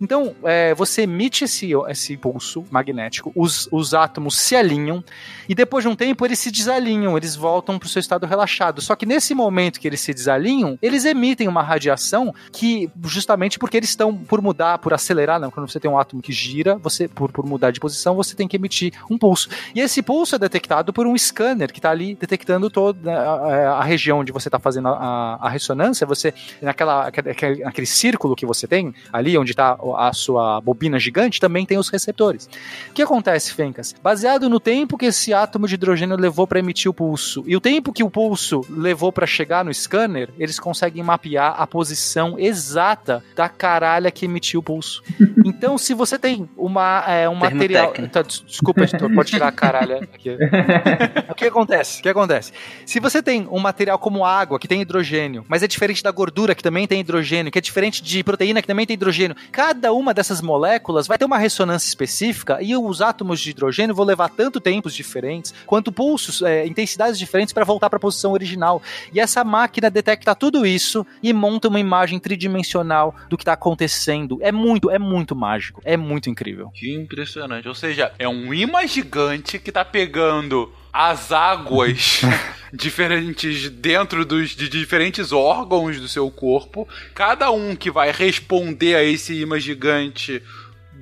Então, 0.00 0.34
é, 0.44 0.74
você 0.74 1.02
emite 1.02 1.44
esse, 1.44 1.72
esse 1.88 2.16
pulso 2.16 2.64
magnético, 2.70 3.32
os, 3.34 3.68
os 3.70 3.94
átomos 3.94 4.38
se 4.38 4.56
alinham, 4.56 5.02
e 5.48 5.54
depois 5.54 5.84
de 5.84 5.88
um 5.88 5.96
tempo 5.96 6.11
eles 6.20 6.38
se 6.38 6.50
desalinham, 6.50 7.16
eles 7.16 7.34
voltam 7.36 7.78
para 7.78 7.86
o 7.86 7.88
seu 7.88 8.00
estado 8.00 8.26
relaxado. 8.26 8.80
Só 8.80 8.94
que 8.94 9.06
nesse 9.06 9.34
momento 9.34 9.80
que 9.80 9.86
eles 9.86 10.00
se 10.00 10.12
desalinham, 10.12 10.78
eles 10.80 11.04
emitem 11.04 11.48
uma 11.48 11.62
radiação 11.62 12.34
que, 12.52 12.90
justamente 13.04 13.58
porque 13.58 13.76
eles 13.76 13.90
estão 13.90 14.14
por 14.16 14.40
mudar, 14.40 14.78
por 14.78 14.94
acelerar, 14.94 15.40
não, 15.40 15.50
quando 15.50 15.68
você 15.68 15.80
tem 15.80 15.90
um 15.90 15.98
átomo 15.98 16.22
que 16.22 16.32
gira, 16.32 16.76
você 16.76 17.08
por, 17.08 17.30
por 17.30 17.46
mudar 17.46 17.70
de 17.70 17.80
posição, 17.80 18.14
você 18.14 18.34
tem 18.34 18.48
que 18.48 18.56
emitir 18.56 18.92
um 19.10 19.18
pulso. 19.18 19.48
E 19.74 19.80
esse 19.80 20.02
pulso 20.02 20.34
é 20.34 20.38
detectado 20.38 20.92
por 20.92 21.06
um 21.06 21.16
scanner 21.16 21.72
que 21.72 21.78
está 21.78 21.90
ali 21.90 22.14
detectando 22.14 22.70
toda 22.70 23.12
a, 23.12 23.78
a, 23.78 23.84
região 23.84 24.20
onde 24.20 24.32
você 24.32 24.48
está 24.48 24.58
fazendo 24.58 24.88
a, 24.88 25.38
a, 25.40 25.48
ressonância. 25.48 26.06
Você, 26.06 26.34
naquela, 26.60 27.06
aquele, 27.06 27.64
aquele 27.64 27.86
círculo 27.86 28.34
que 28.34 28.46
você 28.46 28.66
tem, 28.66 28.94
ali 29.12 29.36
onde 29.38 29.52
está 29.52 29.78
a 29.96 30.12
sua 30.12 30.60
bobina 30.60 30.98
gigante, 30.98 31.40
também 31.40 31.64
tem 31.64 31.78
os 31.78 31.88
receptores. 31.88 32.48
O 32.90 32.92
que 32.92 33.02
acontece, 33.02 33.52
Fencas? 33.52 33.94
Baseado 34.02 34.48
no 34.48 34.60
tempo 34.60 34.98
que 34.98 35.06
esse 35.06 35.32
átomo 35.32 35.66
de 35.66 35.74
hidrogênio 35.74 36.01
levou 36.06 36.46
para 36.46 36.58
emitir 36.58 36.90
o 36.90 36.94
pulso 36.94 37.44
e 37.46 37.56
o 37.56 37.60
tempo 37.60 37.92
que 37.92 38.02
o 38.02 38.10
pulso 38.10 38.62
levou 38.68 39.12
para 39.12 39.26
chegar 39.26 39.64
no 39.64 39.72
scanner, 39.72 40.30
eles 40.38 40.58
conseguem 40.58 41.02
mapear 41.02 41.54
a 41.60 41.66
posição 41.66 42.38
exata 42.38 43.22
da 43.34 43.48
caralha 43.48 44.10
que 44.10 44.24
emitiu 44.24 44.60
o 44.60 44.62
pulso. 44.62 45.02
Então, 45.44 45.76
se 45.76 45.92
você 45.92 46.18
tem 46.18 46.48
uma, 46.56 47.04
é, 47.06 47.28
um 47.28 47.34
material. 47.34 47.92
Tá, 48.12 48.22
desculpa, 48.22 48.82
editor, 48.82 49.12
pode 49.12 49.30
tirar 49.30 49.48
a 49.48 49.52
caralha 49.52 49.96
aqui. 49.96 50.30
o 51.28 51.34
que 51.34 51.46
acontece? 51.46 51.98
O 51.98 52.02
que 52.02 52.08
acontece? 52.08 52.52
Se 52.86 53.00
você 53.00 53.22
tem 53.22 53.48
um 53.50 53.58
material 53.58 53.98
como 53.98 54.24
água, 54.24 54.58
que 54.58 54.68
tem 54.68 54.80
hidrogênio, 54.80 55.44
mas 55.48 55.62
é 55.62 55.66
diferente 55.66 56.02
da 56.02 56.10
gordura, 56.10 56.54
que 56.54 56.62
também 56.62 56.86
tem 56.86 57.00
hidrogênio, 57.00 57.50
que 57.50 57.58
é 57.58 57.60
diferente 57.60 58.02
de 58.02 58.22
proteína, 58.22 58.60
que 58.62 58.68
também 58.68 58.86
tem 58.86 58.94
hidrogênio, 58.94 59.36
cada 59.50 59.92
uma 59.92 60.14
dessas 60.14 60.40
moléculas 60.40 61.06
vai 61.06 61.18
ter 61.18 61.24
uma 61.24 61.38
ressonância 61.38 61.88
específica 61.88 62.58
e 62.60 62.76
os 62.76 63.02
átomos 63.02 63.40
de 63.40 63.50
hidrogênio 63.50 63.94
vão 63.94 64.04
levar 64.04 64.28
tanto 64.30 64.60
tempos 64.60 64.94
diferentes 64.94 65.52
quanto 65.66 65.91
pulsos, 65.92 66.42
é, 66.42 66.66
intensidades 66.66 67.18
diferentes 67.18 67.52
para 67.52 67.64
voltar 67.64 67.90
para 67.90 67.96
a 67.96 68.00
posição 68.00 68.32
original. 68.32 68.82
E 69.12 69.20
essa 69.20 69.44
máquina 69.44 69.90
detecta 69.90 70.34
tudo 70.34 70.66
isso 70.66 71.06
e 71.22 71.32
monta 71.32 71.68
uma 71.68 71.80
imagem 71.80 72.18
tridimensional 72.18 73.14
do 73.28 73.36
que 73.36 73.42
está 73.42 73.52
acontecendo. 73.52 74.38
É 74.40 74.50
muito, 74.50 74.90
é 74.90 74.98
muito 74.98 75.36
mágico. 75.36 75.80
É 75.84 75.96
muito 75.96 76.30
incrível. 76.30 76.70
Que 76.74 76.94
impressionante. 76.94 77.68
Ou 77.68 77.74
seja, 77.74 78.12
é 78.18 78.28
um 78.28 78.52
imã 78.52 78.86
gigante 78.86 79.58
que 79.58 79.70
está 79.70 79.84
pegando 79.84 80.72
as 80.92 81.32
águas 81.32 82.20
diferentes 82.72 83.70
dentro 83.70 84.24
dos, 84.24 84.50
de 84.50 84.68
diferentes 84.68 85.32
órgãos 85.32 85.98
do 85.98 86.08
seu 86.08 86.30
corpo, 86.30 86.86
cada 87.14 87.50
um 87.50 87.74
que 87.74 87.90
vai 87.90 88.12
responder 88.12 88.94
a 88.94 89.02
esse 89.02 89.40
imã 89.40 89.58
gigante 89.58 90.42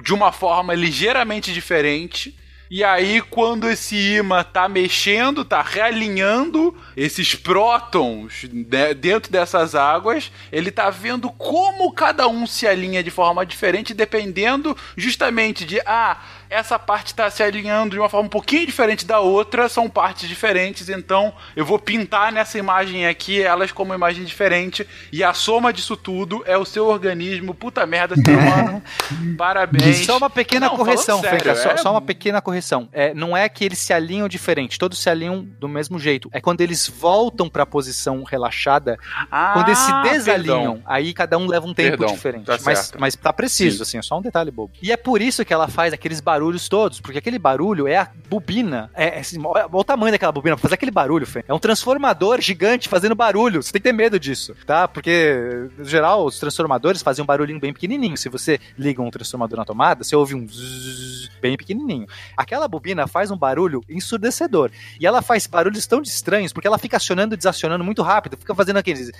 de 0.03 0.15
uma 0.15 0.33
forma 0.33 0.75
ligeiramente 0.75 1.53
diferente 1.53 2.37
e 2.71 2.85
aí, 2.85 3.21
quando 3.21 3.69
esse 3.69 3.97
imã 3.97 4.45
tá 4.45 4.69
mexendo, 4.69 5.45
tá 5.45 5.61
realinhando 5.61 6.73
esses 6.97 7.35
prótons 7.35 8.45
né, 8.53 8.95
dentro 8.95 9.33
dessas 9.33 9.75
águas, 9.75 10.31
ele 10.53 10.71
tá 10.71 10.89
vendo 10.89 11.31
como 11.33 11.91
cada 11.93 12.29
um 12.29 12.47
se 12.47 12.69
alinha 12.69 13.03
de 13.03 13.11
forma 13.11 13.45
diferente, 13.45 13.93
dependendo 13.93 14.77
justamente 14.97 15.65
de, 15.65 15.81
ah, 15.81 16.23
essa 16.51 16.79
parte 16.81 17.09
está 17.09 17.31
se 17.31 17.45
alinhando 17.45 17.91
de 17.91 17.99
uma 17.99 18.09
forma 18.09 18.27
um 18.27 18.31
pouquinho 18.31 18.67
diferente 18.67 19.07
da 19.07 19.21
outra, 19.21 19.69
são 19.69 19.89
partes 19.89 20.29
diferentes, 20.29 20.89
então 20.89 21.33
eu 21.55 21.65
vou 21.65 21.79
pintar 21.79 22.33
nessa 22.33 22.59
imagem 22.59 23.07
aqui 23.07 23.41
elas 23.41 23.71
como 23.71 23.95
imagem 23.95 24.25
diferente, 24.25 24.87
e 25.13 25.23
a 25.23 25.33
soma 25.33 25.73
disso 25.73 25.97
tudo 25.97 26.43
é 26.45 26.59
o 26.59 26.65
seu 26.65 26.89
organismo, 26.89 27.55
puta 27.55 27.87
merda, 27.87 28.17
ser 28.17 28.37
humano. 28.37 28.83
Parabéns. 29.39 30.05
Só 30.05 30.17
uma 30.17 30.29
pequena 30.29 30.67
não, 30.67 30.77
correção, 30.77 31.21
sério, 31.21 31.51
é... 31.51 31.55
só, 31.55 31.77
só, 31.77 31.91
uma 31.93 32.01
pequena 32.01 32.41
correção. 32.43 32.89
É, 32.93 33.15
não 33.15 33.37
é 33.37 33.49
que 33.49 33.65
eles 33.65 33.79
se 33.79 33.93
alinham 33.93 34.27
diferente, 34.27 34.79
todos 34.79 34.99
se 34.99 35.09
alinham 35.09 35.43
do 35.43 35.69
mesmo 35.69 36.01
jeito. 36.01 36.29
É 36.33 36.41
quando 36.41 36.63
eles 36.63 36.89
voltam 36.89 37.49
para 37.49 37.63
a 37.63 37.67
posição 37.67 38.25
relaxada, 38.25 38.99
ah, 39.31 39.53
quando 39.53 39.69
eles 39.69 39.79
se 39.79 39.93
desalinham, 40.03 40.75
perdão. 40.75 40.83
aí 40.85 41.15
cada 41.15 41.39
um 41.39 41.47
leva 41.47 41.67
um 41.67 41.75
tempo 41.75 41.99
perdão, 41.99 42.15
diferente. 42.15 42.47
Tá 42.47 42.59
mas, 42.65 42.93
mas 42.99 43.15
tá 43.15 43.33
preciso, 43.33 43.77
Sim. 43.77 43.83
assim, 43.83 43.99
é 43.99 44.03
só 44.03 44.19
um 44.19 44.23
detalhe 44.23 44.51
bobo. 44.51 44.73
E 44.83 44.91
é 44.91 44.97
por 44.97 45.23
isso 45.23 45.45
que 45.45 45.55
ela 45.55 45.69
faz 45.69 45.93
aqueles 45.93 46.21
barulhos 46.21 46.40
barulhos 46.41 46.69
todos, 46.69 47.01
porque 47.01 47.19
aquele 47.19 47.39
barulho 47.39 47.87
é 47.87 47.99
a 47.99 48.09
bobina. 48.29 48.91
É, 48.95 49.19
é 49.19 49.21
assim, 49.21 49.39
olha 49.45 49.69
o 49.71 49.85
tamanho 49.85 50.11
daquela 50.13 50.33
bobina 50.33 50.57
pra 50.57 50.63
fazer 50.63 50.75
aquele 50.75 50.91
barulho, 50.91 51.27
Fê. 51.27 51.45
É 51.47 51.53
um 51.53 51.59
transformador 51.59 52.41
gigante 52.41 52.89
fazendo 52.89 53.15
barulho. 53.15 53.63
Você 53.63 53.71
tem 53.73 53.81
que 53.81 53.89
ter 53.89 53.93
medo 53.93 54.19
disso, 54.19 54.57
tá? 54.67 54.89
Porque, 54.89 55.69
no 55.77 55.85
geral, 55.85 56.25
os 56.25 56.39
transformadores 56.39 57.03
fazem 57.03 57.23
um 57.23 57.27
barulhinho 57.27 57.61
bem 57.61 57.73
pequenininho. 57.75 58.17
Se 58.17 58.31
você 58.31 58.59
liga 58.79 59.03
um 59.03 59.11
transformador 59.11 59.59
na 59.59 59.65
tomada, 59.67 60.03
você 60.03 60.17
ouve 60.17 60.35
um 60.35 60.47
zzz 60.47 61.31
bem 61.43 61.57
pequenininho. 61.57 62.07
Aquela 62.37 62.67
bobina 62.67 63.07
faz 63.07 63.31
um 63.31 63.37
barulho 63.37 63.83
ensurdecedor. 63.89 64.71
E 64.99 65.07
ela 65.07 65.21
faz 65.21 65.47
barulhos 65.47 65.87
tão 65.87 66.01
estranhos 66.03 66.53
porque 66.53 66.67
ela 66.67 66.79
fica 66.79 66.97
acionando 66.97 67.35
e 67.35 67.37
desacionando 67.37 67.85
muito 67.85 68.03
rápido. 68.03 68.37
Fica 68.39 68.55
fazendo 68.55 68.79
aqueles. 68.79 69.11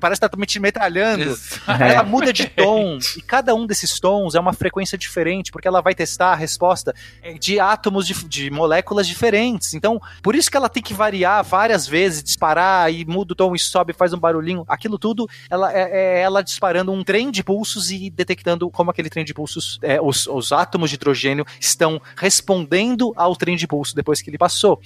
Parece 0.00 0.20
que 0.20 0.28
tá 0.28 0.60
metralhando. 0.60 1.38
Ela 1.66 2.02
muda 2.02 2.32
de 2.32 2.46
tom. 2.50 2.98
E 3.16 3.22
cada 3.22 3.54
um 3.54 3.66
desses 3.66 4.00
tons 4.00 4.34
é 4.34 4.40
uma 4.40 4.52
frequência 4.52 4.98
diferente 4.98 5.51
porque 5.52 5.68
ela 5.68 5.80
vai 5.80 5.94
testar 5.94 6.32
a 6.32 6.34
resposta 6.34 6.94
é, 7.22 7.34
de 7.34 7.60
átomos 7.60 8.06
de, 8.06 8.14
de 8.24 8.50
moléculas 8.50 9.06
diferentes. 9.06 9.74
Então, 9.74 10.00
por 10.22 10.34
isso 10.34 10.50
que 10.50 10.56
ela 10.56 10.68
tem 10.68 10.82
que 10.82 10.94
variar 10.94 11.44
várias 11.44 11.86
vezes, 11.86 12.22
disparar 12.22 12.92
e 12.92 13.04
muda 13.04 13.34
o 13.34 13.36
tom 13.36 13.54
e 13.54 13.58
sobe, 13.58 13.92
faz 13.92 14.12
um 14.12 14.18
barulhinho. 14.18 14.64
Aquilo 14.66 14.98
tudo, 14.98 15.28
ela 15.48 15.72
é, 15.72 15.82
é 15.82 16.20
ela 16.22 16.42
disparando 16.42 16.90
um 16.90 17.04
trem 17.04 17.30
de 17.30 17.44
pulsos 17.44 17.90
e 17.90 18.10
detectando 18.10 18.70
como 18.70 18.90
aquele 18.90 19.10
trem 19.10 19.24
de 19.24 19.34
pulsos, 19.34 19.78
é, 19.82 20.00
os, 20.00 20.26
os 20.26 20.50
átomos 20.50 20.90
de 20.90 20.96
hidrogênio 20.96 21.44
estão 21.60 22.00
respondendo 22.16 23.12
ao 23.16 23.36
trem 23.36 23.56
de 23.56 23.66
pulso 23.66 23.94
depois 23.94 24.22
que 24.22 24.30
ele 24.30 24.38
passou. 24.38 24.80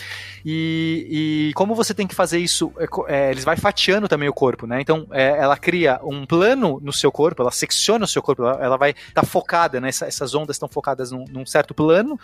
E, 0.45 1.49
e 1.49 1.53
como 1.55 1.75
você 1.75 1.95
tem 1.95 2.07
que 2.07 2.15
fazer 2.15 2.39
isso, 2.39 2.73
é, 2.79 2.87
é 3.15 3.31
eles 3.31 3.45
vai 3.45 3.57
fatiando 3.57 4.09
também 4.09 4.29
o 4.29 4.33
corpo, 4.33 4.67
né? 4.67 4.81
Então, 4.81 5.07
é, 5.13 5.39
ela 5.39 5.57
cria 5.57 6.01
um 6.03 6.27
plano 6.27 6.81
no 6.83 6.93
seu 6.93 7.13
corpo, 7.13 7.43
ela 7.43 7.51
secciona 7.51 8.05
o 8.05 8.09
seu 8.09 8.23
corpo, 8.23 8.43
ela, 8.43 8.59
ela 8.63 8.77
vai 8.77 8.91
estar 8.91 9.23
tá 9.23 9.27
focada, 9.27 9.81
né? 9.81 9.89
Essa, 9.89 10.07
essas 10.07 10.35
ondas 10.35 10.56
estão 10.57 10.69
focadas 10.69 11.11
num, 11.11 11.25
num, 11.31 11.47
certo 11.47 11.75
plano, 11.75 12.19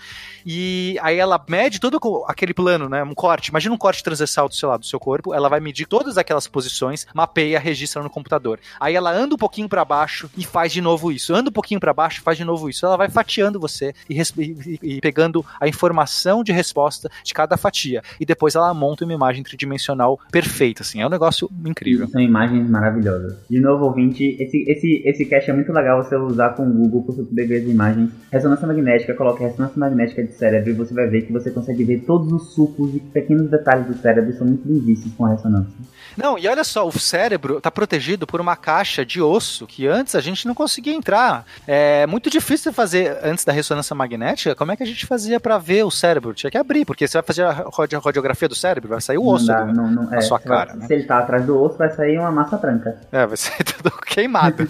e 0.44 0.98
aí 1.00 1.18
ela 1.18 1.42
mede 1.48 1.80
todo 1.80 1.98
aquele 2.26 2.52
plano, 2.52 2.88
né? 2.88 3.02
Um 3.02 3.14
corte, 3.14 3.48
imagina 3.48 3.74
um 3.74 3.78
corte 3.78 4.02
transversal 4.02 4.48
do 4.48 4.54
seu 4.54 4.68
lado 4.68 4.80
do 4.80 4.86
seu 4.86 4.98
corpo, 4.98 5.32
ela 5.34 5.48
vai 5.48 5.60
medir 5.60 5.86
todas 5.86 6.18
aquelas 6.18 6.46
posições, 6.46 7.06
mapeia, 7.14 7.58
registra 7.58 8.02
no 8.02 8.10
computador. 8.10 8.58
Aí 8.80 8.94
ela 8.94 9.12
anda 9.12 9.34
um 9.34 9.38
pouquinho 9.38 9.68
para 9.68 9.84
baixo 9.84 10.30
e 10.36 10.44
faz 10.44 10.72
de 10.72 10.80
novo 10.80 11.12
isso, 11.12 11.34
anda 11.34 11.50
um 11.50 11.52
pouquinho 11.52 11.80
para 11.80 11.92
baixo, 11.92 12.22
faz 12.22 12.36
de 12.36 12.44
novo 12.44 12.68
isso. 12.68 12.84
Ela 12.84 12.96
vai 12.96 13.08
fatiando 13.08 13.60
você 13.60 13.94
e, 14.08 14.20
e, 14.20 14.78
e, 14.82 15.00
pegando 15.00 15.44
a 15.60 15.68
informação 15.68 16.42
de 16.42 16.52
resposta 16.52 17.10
de 17.24 17.32
cada 17.34 17.56
fatia. 17.56 18.02
E 18.18 18.26
depois 18.26 18.54
ela 18.54 18.72
monta 18.74 19.04
uma 19.04 19.12
imagem 19.12 19.42
tridimensional 19.42 20.18
perfeita, 20.30 20.82
assim. 20.82 21.00
É 21.00 21.06
um 21.06 21.10
negócio 21.10 21.50
incrível. 21.64 22.08
São 22.08 22.20
imagens 22.20 22.68
maravilhosas. 22.68 23.36
De 23.48 23.60
novo, 23.60 23.84
ouvinte, 23.84 24.36
esse, 24.40 24.64
esse, 24.68 25.02
esse 25.04 25.24
cache 25.26 25.50
é 25.50 25.54
muito 25.54 25.72
legal 25.72 26.02
você 26.02 26.16
usar 26.16 26.50
com 26.50 26.66
o 26.66 26.72
Google 26.72 27.02
para 27.02 27.14
você 27.14 27.22
poder 27.22 27.62
as 27.62 27.68
imagens. 27.68 28.10
Ressonância 28.30 28.66
magnética, 28.66 29.14
coloca 29.14 29.44
ressonância 29.44 29.78
magnética 29.78 30.22
de 30.22 30.32
cérebro 30.32 30.70
e 30.70 30.72
você 30.72 30.94
vai 30.94 31.06
ver 31.06 31.22
que 31.22 31.32
você 31.32 31.50
consegue 31.50 31.84
ver 31.84 32.00
todos 32.00 32.32
os 32.32 32.54
sucos 32.54 32.94
e 32.94 33.00
pequenos 33.00 33.50
detalhes 33.50 33.86
do 33.86 33.94
cérebro 33.94 34.32
são 34.32 34.46
muito 34.46 34.66
vistos 34.84 35.12
com 35.14 35.26
a 35.26 35.30
ressonância. 35.30 35.72
Não, 36.16 36.38
e 36.38 36.46
olha 36.46 36.64
só, 36.64 36.86
o 36.86 36.92
cérebro 36.92 37.58
está 37.58 37.70
protegido 37.70 38.26
por 38.26 38.40
uma 38.40 38.56
caixa 38.56 39.04
de 39.04 39.20
osso 39.20 39.66
que 39.66 39.86
antes 39.86 40.14
a 40.14 40.20
gente 40.20 40.46
não 40.46 40.54
conseguia 40.54 40.94
entrar. 40.94 41.44
É 41.66 42.06
muito 42.06 42.28
difícil 42.28 42.72
fazer 42.72 43.18
antes 43.22 43.44
da 43.44 43.52
ressonância 43.52 43.94
magnética. 43.94 44.54
Como 44.54 44.72
é 44.72 44.76
que 44.76 44.82
a 44.82 44.86
gente 44.86 45.06
fazia 45.06 45.40
para 45.40 45.58
ver 45.58 45.84
o 45.84 45.90
cérebro? 45.90 46.34
Tinha 46.34 46.50
que 46.50 46.58
abrir, 46.58 46.84
porque 46.84 47.06
você 47.06 47.16
vai 47.16 47.22
fazer 47.22 47.42
a 47.44 47.98
radiografia 48.04 48.48
do 48.48 48.54
cérebro, 48.54 48.90
vai 48.90 49.00
sair 49.00 49.18
o 49.18 49.26
osso 49.26 49.46
não 49.46 49.54
dá, 49.54 49.64
do, 49.64 49.72
não, 49.72 49.90
não, 49.90 50.10
na 50.10 50.16
é, 50.16 50.20
sua 50.20 50.38
cara. 50.38 50.72
Vai, 50.72 50.80
né? 50.80 50.86
Se 50.86 50.94
ele 50.94 51.04
tá 51.04 51.18
atrás 51.18 51.44
do 51.46 51.60
osso, 51.60 51.78
vai 51.78 51.90
sair 51.90 52.18
uma 52.18 52.30
massa 52.30 52.56
branca. 52.56 52.98
É, 53.10 53.26
vai 53.26 53.36
sair 53.36 53.64
tudo 53.64 53.92
queimado. 54.06 54.68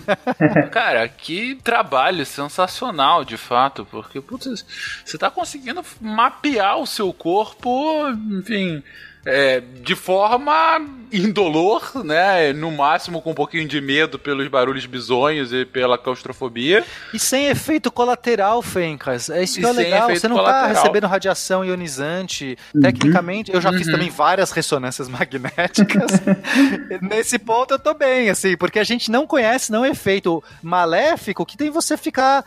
cara, 0.70 1.09
que 1.09 1.57
trabalho 1.62 2.24
sensacional, 2.24 3.24
de 3.24 3.37
fato, 3.43 3.85
porque 3.85 4.20
putz, 4.20 4.64
você 5.05 5.19
tá 5.19 5.31
conseguindo 5.31 5.85
mapear 6.01 6.78
o 6.78 6.86
seu 6.86 7.12
corpo, 7.12 8.09
enfim 8.31 8.82
é, 9.24 9.61
de 9.61 9.94
forma 9.94 10.81
indolor, 11.12 12.03
né? 12.05 12.53
No 12.53 12.70
máximo 12.70 13.20
com 13.20 13.32
um 13.32 13.35
pouquinho 13.35 13.69
de 13.69 13.81
medo 13.81 14.19
pelos 14.19 14.49
barulhos 14.49 14.86
bizonhos 14.86 15.53
e 15.53 15.65
pela 15.65 15.99
claustrofobia. 15.99 16.85
E 17.12 17.19
sem 17.19 17.47
efeito 17.47 17.93
colateral, 17.93 18.62
Fencas. 18.62 19.28
É 19.28 19.43
isso 19.43 19.61
que 19.61 19.66
é 19.66 19.73
legal. 19.73 20.09
Você 20.09 20.27
não 20.27 20.36
tá 20.36 20.43
colateral. 20.43 20.74
tá 20.74 20.81
recebendo 20.81 21.07
radiação 21.07 21.65
ionizante. 21.65 22.57
Uhum. 22.74 22.81
Tecnicamente, 22.81 23.53
eu 23.53 23.61
já 23.61 23.70
uhum. 23.70 23.78
fiz 23.78 23.86
também 23.86 24.09
várias 24.09 24.51
ressonâncias 24.53 25.07
magnéticas. 25.11 26.12
Nesse 27.03 27.39
ponto 27.39 27.74
eu 27.74 27.78
tô 27.78 27.93
bem, 27.93 28.31
assim, 28.31 28.57
porque 28.57 28.78
a 28.78 28.85
gente 28.85 29.11
não 29.11 29.27
conhece 29.27 29.70
não 29.70 29.85
efeito 29.85 30.43
maléfico 30.62 31.44
que 31.44 31.57
tem 31.57 31.70
você 31.70 31.97
ficar 31.97 32.44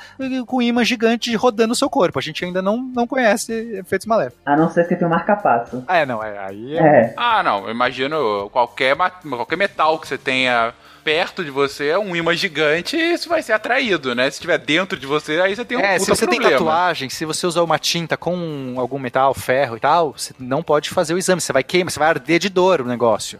com 0.47 0.57
um 0.57 0.61
imã 0.61 0.83
gigante 0.83 1.33
rodando 1.35 1.73
o 1.73 1.75
seu 1.75 1.89
corpo. 1.89 2.17
A 2.17 2.21
gente 2.21 2.43
ainda 2.43 2.61
não, 2.61 2.77
não 2.77 3.05
conhece 3.05 3.53
efeitos 3.77 4.07
maléficos. 4.07 4.41
A 4.45 4.57
não 4.57 4.69
ser 4.71 4.87
que 4.87 4.95
tem 4.95 5.05
um 5.05 5.11
marca-passo. 5.11 5.83
Ah, 5.87 5.97
é, 5.97 6.05
não, 6.05 6.23
é, 6.23 6.37
aí 6.39 6.64
é... 6.73 6.77
é. 6.77 7.13
Ah, 7.17 7.43
não, 7.43 7.65
eu 7.65 7.71
imagino 7.71 8.49
qualquer, 8.51 8.95
qualquer 8.95 9.55
metal 9.57 9.99
que 9.99 10.07
você 10.07 10.17
tenha 10.17 10.73
perto 11.03 11.45
de 11.45 11.51
você 11.51 11.89
é 11.89 11.99
um 11.99 12.15
imã 12.15 12.33
gigante 12.33 12.97
e 12.97 13.13
isso 13.13 13.29
vai 13.29 13.43
ser 13.43 13.53
atraído, 13.53 14.15
né? 14.15 14.23
Se 14.23 14.37
estiver 14.37 14.57
dentro 14.57 14.99
de 14.99 15.05
você, 15.05 15.39
aí 15.39 15.55
você 15.55 15.63
tem 15.63 15.77
um 15.77 15.81
é, 15.81 15.99
se 15.99 16.09
você 16.09 16.25
problema. 16.25 16.49
tem 16.49 16.57
tatuagem, 16.57 17.09
se 17.09 17.25
você 17.25 17.45
usar 17.45 17.61
uma 17.61 17.77
tinta 17.77 18.17
com 18.17 18.73
algum 18.77 18.97
metal, 18.97 19.31
ferro 19.35 19.77
e 19.77 19.79
tal, 19.79 20.13
você 20.17 20.33
não 20.39 20.63
pode 20.63 20.89
fazer 20.89 21.13
o 21.13 21.17
exame, 21.17 21.39
você 21.39 21.53
vai 21.53 21.63
queimar, 21.63 21.91
você 21.91 21.99
vai 21.99 22.09
arder 22.09 22.39
de 22.39 22.49
dor 22.49 22.81
o 22.81 22.85
negócio. 22.85 23.39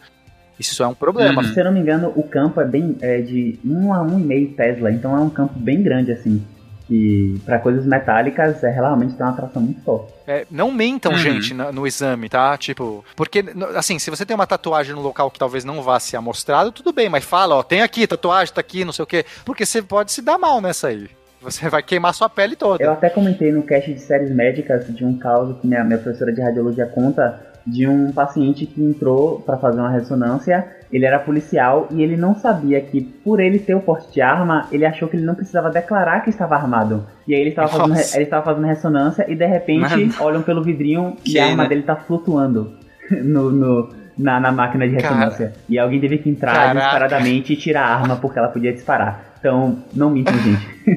Isso 0.60 0.84
é 0.84 0.88
um 0.88 0.94
problema. 0.94 1.42
Uhum. 1.42 1.54
Se 1.54 1.60
eu 1.60 1.66
não 1.66 1.72
me 1.72 1.80
engano, 1.80 2.14
o 2.16 2.24
campo 2.24 2.62
é 2.62 2.66
bem 2.66 2.96
é 3.02 3.20
de 3.22 3.60
1 3.66 3.94
a 3.94 4.06
1,5 4.06 4.56
Tesla, 4.56 4.92
então 4.92 5.18
é 5.18 5.20
um 5.20 5.30
campo 5.30 5.58
bem 5.58 5.82
grande 5.82 6.12
assim 6.12 6.46
que 6.88 7.41
para 7.45 7.60
coisas 7.60 7.86
metálicas 7.86 8.64
é 8.64 8.70
realmente 8.70 9.16
tem 9.16 9.26
uma 9.26 9.32
atração 9.32 9.62
muito 9.62 9.82
forte. 9.82 10.14
É, 10.28 10.45
não 10.49 10.72
mentam, 10.72 11.12
uhum. 11.12 11.18
gente, 11.18 11.53
no, 11.53 11.72
no, 11.72 11.88
exame, 11.88 12.30
tá? 12.30 12.57
Tipo, 12.57 13.03
porque, 13.16 13.44
assim, 13.76 13.99
se 13.99 14.10
você 14.10 14.26
tem 14.26 14.36
uma 14.36 14.48
tatuagem 14.48 14.95
no 14.95 15.02
local 15.02 15.32
que 15.32 15.40
talvez 15.40 15.64
não 15.64 15.82
vá 15.82 15.99
ser 15.99 16.18
amostrado, 16.18 16.72
tudo 16.72 16.94
bem, 16.94 17.10
mas 17.10 17.24
fala, 17.24 17.56
ó, 17.56 17.64
tem 17.64 17.82
aqui, 17.82 18.06
tatuagem, 18.07 18.53
tá 18.53 18.62
aqui, 18.62 18.86
não 18.86 18.94
sei 18.94 19.03
o 19.03 19.07
quê. 19.07 19.26
Porque 19.44 19.66
você 19.66 19.82
pode 19.82 20.12
se 20.12 20.22
dar 20.22 20.38
mal 20.38 20.62
nessa 20.62 20.88
aí. 20.88 21.10
Você 21.41 21.70
vai 21.70 21.84
queimar 21.84 22.14
sua 22.14 22.28
pele 22.28 22.56
toda. 22.56 22.84
Eu 22.84 22.91
até 22.91 23.10
comentei 23.10 23.52
no 23.52 23.62
cast 23.62 23.94
de 23.94 23.99
séries 23.99 24.32
médicas 24.32 24.88
de 24.88 25.06
um 25.06 25.16
caso 25.18 25.53
que 25.56 25.68
minha, 25.68 25.84
minha 25.84 25.99
professora 25.99 26.34
de 26.34 26.41
radiologia 26.41 26.88
conta 26.88 27.55
de 27.66 27.88
um 27.88 28.12
paciente 28.12 28.66
que 28.66 28.82
entrou 28.82 29.40
para 29.40 29.58
fazer 29.58 29.80
uma 29.80 29.90
ressonância. 29.90 30.68
Ele 30.92 31.06
era 31.06 31.18
policial 31.18 31.88
e 31.92 32.04
ele 32.04 32.16
não 32.16 32.36
sabia 32.36 32.80
que, 32.80 33.02
por 33.02 33.40
ele 33.40 33.58
ter 33.58 33.74
o 33.74 33.80
porte 33.80 34.14
de 34.14 34.22
arma, 34.22 34.68
ele 34.72 34.86
achou 34.86 35.08
que 35.08 35.18
ele 35.18 35.26
não 35.26 35.36
precisava 35.36 35.70
declarar 35.70 36.22
que 36.22 36.30
estava 36.30 36.56
armado. 36.56 37.06
E 37.28 37.34
aí 37.34 37.42
ele 37.42 37.50
estava 37.50 37.68
fazendo, 37.70 38.16
ele 38.16 38.24
estava 38.24 38.46
fazendo 38.46 38.66
ressonância 38.66 39.26
e 39.28 39.36
de 39.36 39.46
repente 39.46 39.96
Mano. 39.96 40.14
olham 40.20 40.42
pelo 40.44 40.64
vidrinho 40.64 41.18
que 41.24 41.34
e 41.34 41.40
a 41.40 41.48
arma 41.48 41.64
né? 41.64 41.70
dele 41.70 41.82
está 41.82 41.96
flutuando 41.96 42.74
no, 43.10 43.52
no 43.52 43.90
na, 44.18 44.40
na, 44.40 44.52
máquina 44.52 44.88
de 44.88 44.94
ressonância. 44.94 45.48
Cara. 45.48 45.60
E 45.68 45.80
alguém 45.80 46.00
teve 46.00 46.20
que 46.20 46.30
entrar 46.30 46.54
Caraca. 46.54 46.74
desesperadamente 46.74 47.54
e 47.54 47.56
tirar 47.58 47.86
a 47.86 47.96
arma 47.96 48.16
porque 48.16 48.40
ela 48.40 48.48
podia 48.48 48.72
disparar. 48.72 49.34
Então, 49.40 49.80
não 49.94 50.10
mintam, 50.10 50.34
gente. 50.38 50.68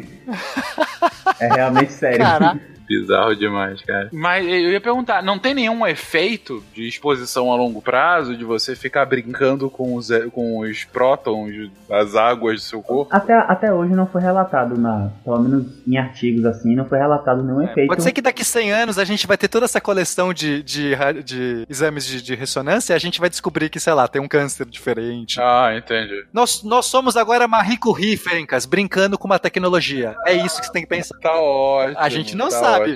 é 1.41 1.49
realmente 1.53 1.93
sério. 1.93 2.19
Caraca. 2.19 2.78
Bizarro 2.89 3.37
demais, 3.37 3.83
cara. 3.83 4.09
Mas 4.13 4.47
eu 4.47 4.71
ia 4.71 4.81
perguntar, 4.81 5.23
não 5.23 5.39
tem 5.39 5.53
nenhum 5.53 5.87
efeito 5.87 6.65
de 6.75 6.89
exposição 6.89 7.53
a 7.53 7.57
longo 7.57 7.83
prazo, 7.83 8.37
de 8.37 8.45
você 8.45 8.75
ficar 8.75 9.05
brincando 9.05 9.69
com 9.69 9.95
os, 9.95 10.09
com 10.33 10.61
os 10.61 10.85
prótons, 10.85 11.71
as 11.91 12.17
águas 12.17 12.57
do 12.57 12.61
seu 12.63 12.83
corpo? 12.83 13.15
Até, 13.15 13.35
até 13.35 13.73
hoje 13.73 13.95
não 13.95 14.07
foi 14.07 14.23
relatado, 14.23 14.79
na, 14.79 15.11
pelo 15.23 15.39
menos 15.41 15.67
em 15.87 15.99
artigos 15.99 16.45
assim, 16.47 16.75
não 16.75 16.87
foi 16.87 16.99
relatado 16.99 17.43
nenhum 17.43 17.61
é, 17.61 17.65
efeito. 17.67 17.89
Pode 17.89 18.03
ser 18.03 18.13
que 18.13 18.23
daqui 18.23 18.43
100 18.45 18.73
anos 18.73 18.99
a 18.99 19.05
gente 19.05 19.27
vai 19.27 19.37
ter 19.37 19.49
toda 19.49 19.67
essa 19.67 19.81
coleção 19.81 20.33
de, 20.33 20.63
de, 20.63 20.95
de 21.25 21.67
exames 21.69 22.07
de, 22.07 22.23
de 22.23 22.35
ressonância 22.35 22.95
e 22.95 22.97
a 22.97 22.99
gente 22.99 23.21
vai 23.21 23.29
descobrir 23.29 23.69
que, 23.69 23.79
sei 23.79 23.93
lá, 23.93 24.09
tem 24.09 24.23
um 24.23 24.29
câncer 24.29 24.65
diferente. 24.65 25.39
Ah, 25.41 25.75
entendi. 25.77 26.25
Nós, 26.33 26.63
nós 26.63 26.87
somos 26.87 27.17
agora 27.17 27.47
Marie 27.47 27.77
Curie, 27.77 28.17
Fencas, 28.17 28.65
brincando 28.65 29.19
com 29.19 29.27
uma 29.27 29.39
tecnologia. 29.39 30.15
É 30.27 30.33
isso 30.33 30.59
que 30.61 30.67
você 30.67 30.73
tem 30.73 30.83
que 30.83 30.89
pensar. 30.89 31.19
Tá 31.19 31.35
ótimo. 31.35 31.99
A 31.99 32.09
gente 32.09 32.35
não 32.35 32.49
tá 32.49 32.59
sabe 32.59 32.78
sabe? 32.79 32.93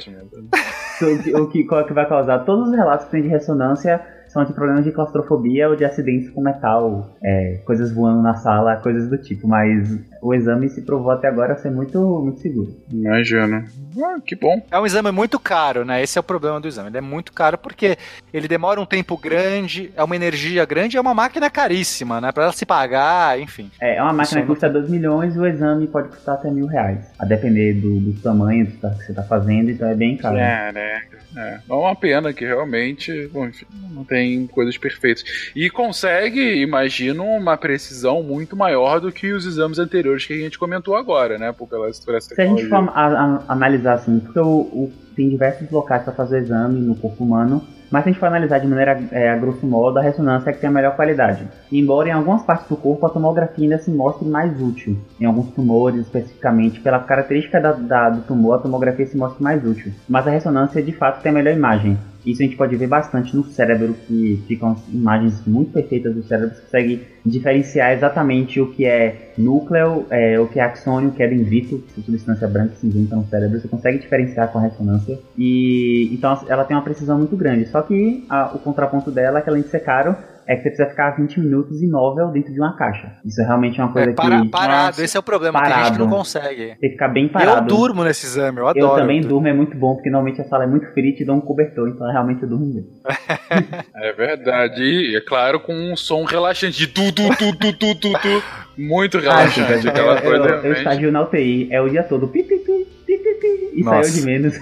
O, 1.02 1.22
que, 1.22 1.34
o 1.34 1.48
que, 1.48 1.64
qual 1.64 1.80
é 1.80 1.84
que 1.84 1.92
vai 1.92 2.08
causar? 2.08 2.40
Todos 2.40 2.68
os 2.68 2.74
relatos 2.74 3.06
que 3.06 3.12
tem 3.12 3.22
de 3.22 3.28
ressonância 3.28 4.00
são 4.28 4.44
de 4.44 4.52
problemas 4.52 4.84
de 4.84 4.92
claustrofobia 4.92 5.68
ou 5.68 5.76
de 5.76 5.84
acidentes 5.84 6.30
com 6.30 6.40
metal, 6.40 7.16
é, 7.22 7.60
coisas 7.66 7.92
voando 7.92 8.22
na 8.22 8.34
sala, 8.34 8.76
coisas 8.76 9.08
do 9.08 9.18
tipo. 9.18 9.48
Mas 9.48 9.88
o 10.22 10.32
exame 10.32 10.68
se 10.68 10.82
provou 10.82 11.10
até 11.10 11.26
agora 11.26 11.56
ser 11.56 11.72
muito, 11.72 11.98
muito 12.22 12.38
seguro. 12.38 12.72
Imagina. 12.92 13.64
Ah, 14.00 14.20
que 14.24 14.36
bom. 14.36 14.64
É 14.70 14.78
um 14.78 14.86
exame 14.86 15.10
muito 15.10 15.36
caro, 15.38 15.84
né? 15.84 16.00
Esse 16.00 16.16
é 16.16 16.20
o 16.20 16.22
problema 16.22 16.60
do 16.60 16.68
exame. 16.68 16.90
Ele 16.90 16.98
é 16.98 17.00
muito 17.00 17.32
caro 17.32 17.58
porque 17.58 17.98
ele 18.32 18.46
demora 18.46 18.80
um 18.80 18.86
tempo 18.86 19.18
grande, 19.18 19.92
é 19.96 20.04
uma 20.04 20.14
energia 20.14 20.64
grande, 20.64 20.96
é 20.96 21.00
uma 21.00 21.12
máquina 21.12 21.50
caríssima, 21.50 22.20
né? 22.20 22.30
Pra 22.30 22.44
ela 22.44 22.52
se 22.52 22.64
pagar, 22.64 23.40
enfim. 23.40 23.68
É, 23.80 23.96
é 23.96 24.02
uma 24.02 24.12
máquina 24.12 24.42
que 24.42 24.46
custa 24.46 24.70
2 24.70 24.88
milhões 24.88 25.34
e 25.34 25.38
o 25.40 25.44
exame 25.44 25.88
pode 25.88 26.10
custar 26.10 26.36
até 26.36 26.48
mil 26.52 26.66
reais. 26.66 27.04
A 27.18 27.24
depender 27.24 27.74
do, 27.74 27.98
do 27.98 28.20
tamanho 28.20 28.66
que 28.66 28.76
você 28.76 29.12
tá 29.12 29.24
fazendo, 29.24 29.72
então 29.72 29.88
é 29.88 29.94
bem 29.96 30.16
caro. 30.16 30.36
É, 30.36 30.70
né? 30.70 31.02
É, 31.36 31.58
é 31.68 31.72
uma 31.72 31.96
pena 31.96 32.32
que 32.32 32.44
realmente, 32.44 33.26
bom, 33.28 33.46
enfim, 33.46 33.66
não 33.90 34.04
tem 34.04 34.46
coisas 34.46 34.76
perfeitas. 34.76 35.24
E 35.56 35.68
consegue, 35.70 36.60
imagino, 36.60 37.24
uma 37.24 37.56
precisão 37.56 38.22
muito 38.22 38.56
maior 38.56 39.00
do 39.00 39.10
que 39.10 39.32
os 39.32 39.46
exames 39.46 39.78
anteriores 39.78 40.11
que 40.16 40.32
a 40.32 40.36
gente 40.36 40.58
comentou 40.58 40.96
agora, 40.96 41.38
né? 41.38 41.52
Por, 41.52 41.68
pela, 41.68 41.90
por 42.04 42.14
essa 42.14 42.34
Se 42.34 42.40
a 42.40 42.46
gente 42.46 42.66
for 42.68 42.76
a, 42.76 43.06
a, 43.06 43.42
analisar 43.48 43.94
assim, 43.94 44.20
porque 44.20 44.38
o, 44.38 44.60
o, 44.60 44.92
tem 45.14 45.28
diversos 45.28 45.70
locais 45.70 46.02
para 46.02 46.12
fazer 46.12 46.36
o 46.36 46.38
exame 46.38 46.80
no 46.80 46.94
corpo 46.94 47.24
humano, 47.24 47.62
mas 47.92 48.04
se 48.04 48.08
a 48.08 48.12
gente 48.12 48.20
for 48.20 48.26
analisar 48.26 48.58
de 48.58 48.66
maneira 48.66 48.98
é, 49.12 49.28
a 49.28 49.36
grosso 49.36 49.66
modo, 49.66 49.98
a 49.98 50.02
ressonância 50.02 50.48
é 50.48 50.52
que 50.54 50.60
tem 50.60 50.70
a 50.70 50.72
melhor 50.72 50.96
qualidade. 50.96 51.46
Embora 51.70 52.08
em 52.08 52.12
algumas 52.12 52.42
partes 52.42 52.66
do 52.66 52.76
corpo 52.76 53.04
a 53.04 53.10
tomografia 53.10 53.64
ainda 53.64 53.78
se 53.78 53.90
mostre 53.90 54.26
mais 54.26 54.58
útil, 54.62 54.96
em 55.20 55.26
alguns 55.26 55.50
tumores 55.50 56.00
especificamente, 56.00 56.80
pela 56.80 57.00
característica 57.00 57.60
da, 57.60 57.72
da, 57.72 58.08
do 58.08 58.22
tumor, 58.22 58.54
a 58.54 58.58
tomografia 58.58 59.06
se 59.06 59.16
mostra 59.16 59.42
mais 59.42 59.62
útil. 59.62 59.92
Mas 60.08 60.26
a 60.26 60.30
ressonância 60.30 60.82
de 60.82 60.92
fato 60.92 61.22
tem 61.22 61.30
a 61.30 61.34
melhor 61.34 61.54
imagem. 61.54 61.98
Isso 62.24 62.42
a 62.42 62.44
gente 62.44 62.56
pode 62.56 62.76
ver 62.76 62.86
bastante 62.86 63.34
no 63.36 63.44
cérebro, 63.44 63.94
que 64.06 64.42
ficam 64.46 64.76
imagens 64.92 65.44
muito 65.46 65.72
perfeitas 65.72 66.14
do 66.14 66.22
cérebro, 66.22 66.54
você 66.54 66.62
consegue 66.62 67.06
diferenciar 67.24 67.92
exatamente 67.92 68.60
o 68.60 68.66
que 68.66 68.84
é 68.84 69.32
núcleo, 69.38 70.06
é, 70.10 70.38
o 70.38 70.46
que 70.46 70.58
é 70.58 70.62
axônio, 70.62 71.10
o 71.10 71.12
que 71.12 71.22
é 71.22 71.28
dendrito, 71.28 71.82
que 71.94 72.02
substância 72.02 72.46
branca 72.48 72.74
cinzenta 72.76 73.16
no 73.16 73.24
cérebro, 73.26 73.60
você 73.60 73.68
consegue 73.68 73.98
diferenciar 73.98 74.50
com 74.52 74.58
a 74.58 74.62
ressonância. 74.62 75.18
E 75.36 76.10
então 76.12 76.38
ela 76.48 76.64
tem 76.64 76.76
uma 76.76 76.82
precisão 76.82 77.18
muito 77.18 77.36
grande. 77.36 77.66
Só 77.68 77.82
que 77.82 78.24
a, 78.28 78.54
o 78.54 78.58
contraponto 78.58 79.10
dela 79.10 79.38
é 79.38 79.42
que 79.42 79.48
além 79.48 79.62
de 79.62 79.68
ser 79.68 79.80
caro, 79.80 80.16
é 80.46 80.56
que 80.56 80.62
você 80.62 80.68
precisa 80.70 80.90
ficar 80.90 81.10
20 81.16 81.40
minutos 81.40 81.82
imóvel 81.82 82.28
dentro 82.28 82.52
de 82.52 82.58
uma 82.58 82.76
caixa. 82.76 83.12
Isso 83.24 83.40
é 83.40 83.44
realmente 83.44 83.80
uma 83.80 83.92
coisa 83.92 84.10
é, 84.10 84.14
para, 84.14 84.42
que. 84.42 84.48
Parado, 84.48 84.86
nossa, 84.86 85.04
esse 85.04 85.16
é 85.16 85.20
o 85.20 85.22
problema, 85.22 85.60
parado. 85.60 85.74
que 85.74 85.80
a 85.80 85.84
gente 85.84 85.98
não 85.98 86.08
consegue. 86.08 86.66
Tem 86.66 86.76
que 86.76 86.88
ficar 86.90 87.08
bem 87.08 87.28
parado. 87.28 87.70
Eu 87.70 87.76
durmo 87.76 88.04
nesse 88.04 88.26
exame, 88.26 88.58
eu 88.58 88.66
adoro. 88.66 88.94
Eu 88.94 89.00
também 89.00 89.20
durmo, 89.20 89.46
é 89.46 89.52
muito 89.52 89.76
bom, 89.76 89.94
porque 89.94 90.10
normalmente 90.10 90.40
a 90.40 90.44
sala 90.44 90.64
é 90.64 90.66
muito 90.66 90.86
fria 90.92 91.10
e 91.10 91.14
te 91.14 91.24
dá 91.24 91.32
um 91.32 91.40
cobertor, 91.40 91.88
então 91.88 92.10
realmente 92.10 92.42
eu 92.42 92.48
durmo 92.48 92.66
mesmo. 92.66 92.90
é 93.94 94.12
verdade, 94.12 94.82
e 94.82 95.16
é 95.16 95.20
claro, 95.20 95.60
com 95.60 95.74
um 95.74 95.96
som 95.96 96.24
relaxante 96.24 96.78
de 96.78 96.86
tu, 96.86 97.12
tu, 97.12 97.28
tu, 97.36 97.56
tu, 97.56 97.72
tu, 97.72 97.94
tu, 97.94 98.12
tu. 98.12 98.42
Muito 98.76 99.18
relaxante, 99.18 99.88
aquela 99.88 100.16
eu, 100.16 100.22
coisa. 100.22 100.48
Eu, 100.48 100.64
eu 100.64 100.72
estagio 100.72 101.12
na 101.12 101.22
UTI, 101.22 101.68
é 101.70 101.80
o 101.80 101.88
dia 101.88 102.02
todo, 102.02 102.28
pi, 102.28 102.42
pi, 102.42 102.56
pi, 102.56 102.86
pi, 103.06 103.18
pi, 103.18 103.34
pi, 103.40 103.80
e 103.80 103.84
saiu 103.84 104.12
de 104.12 104.22
menos. 104.22 104.54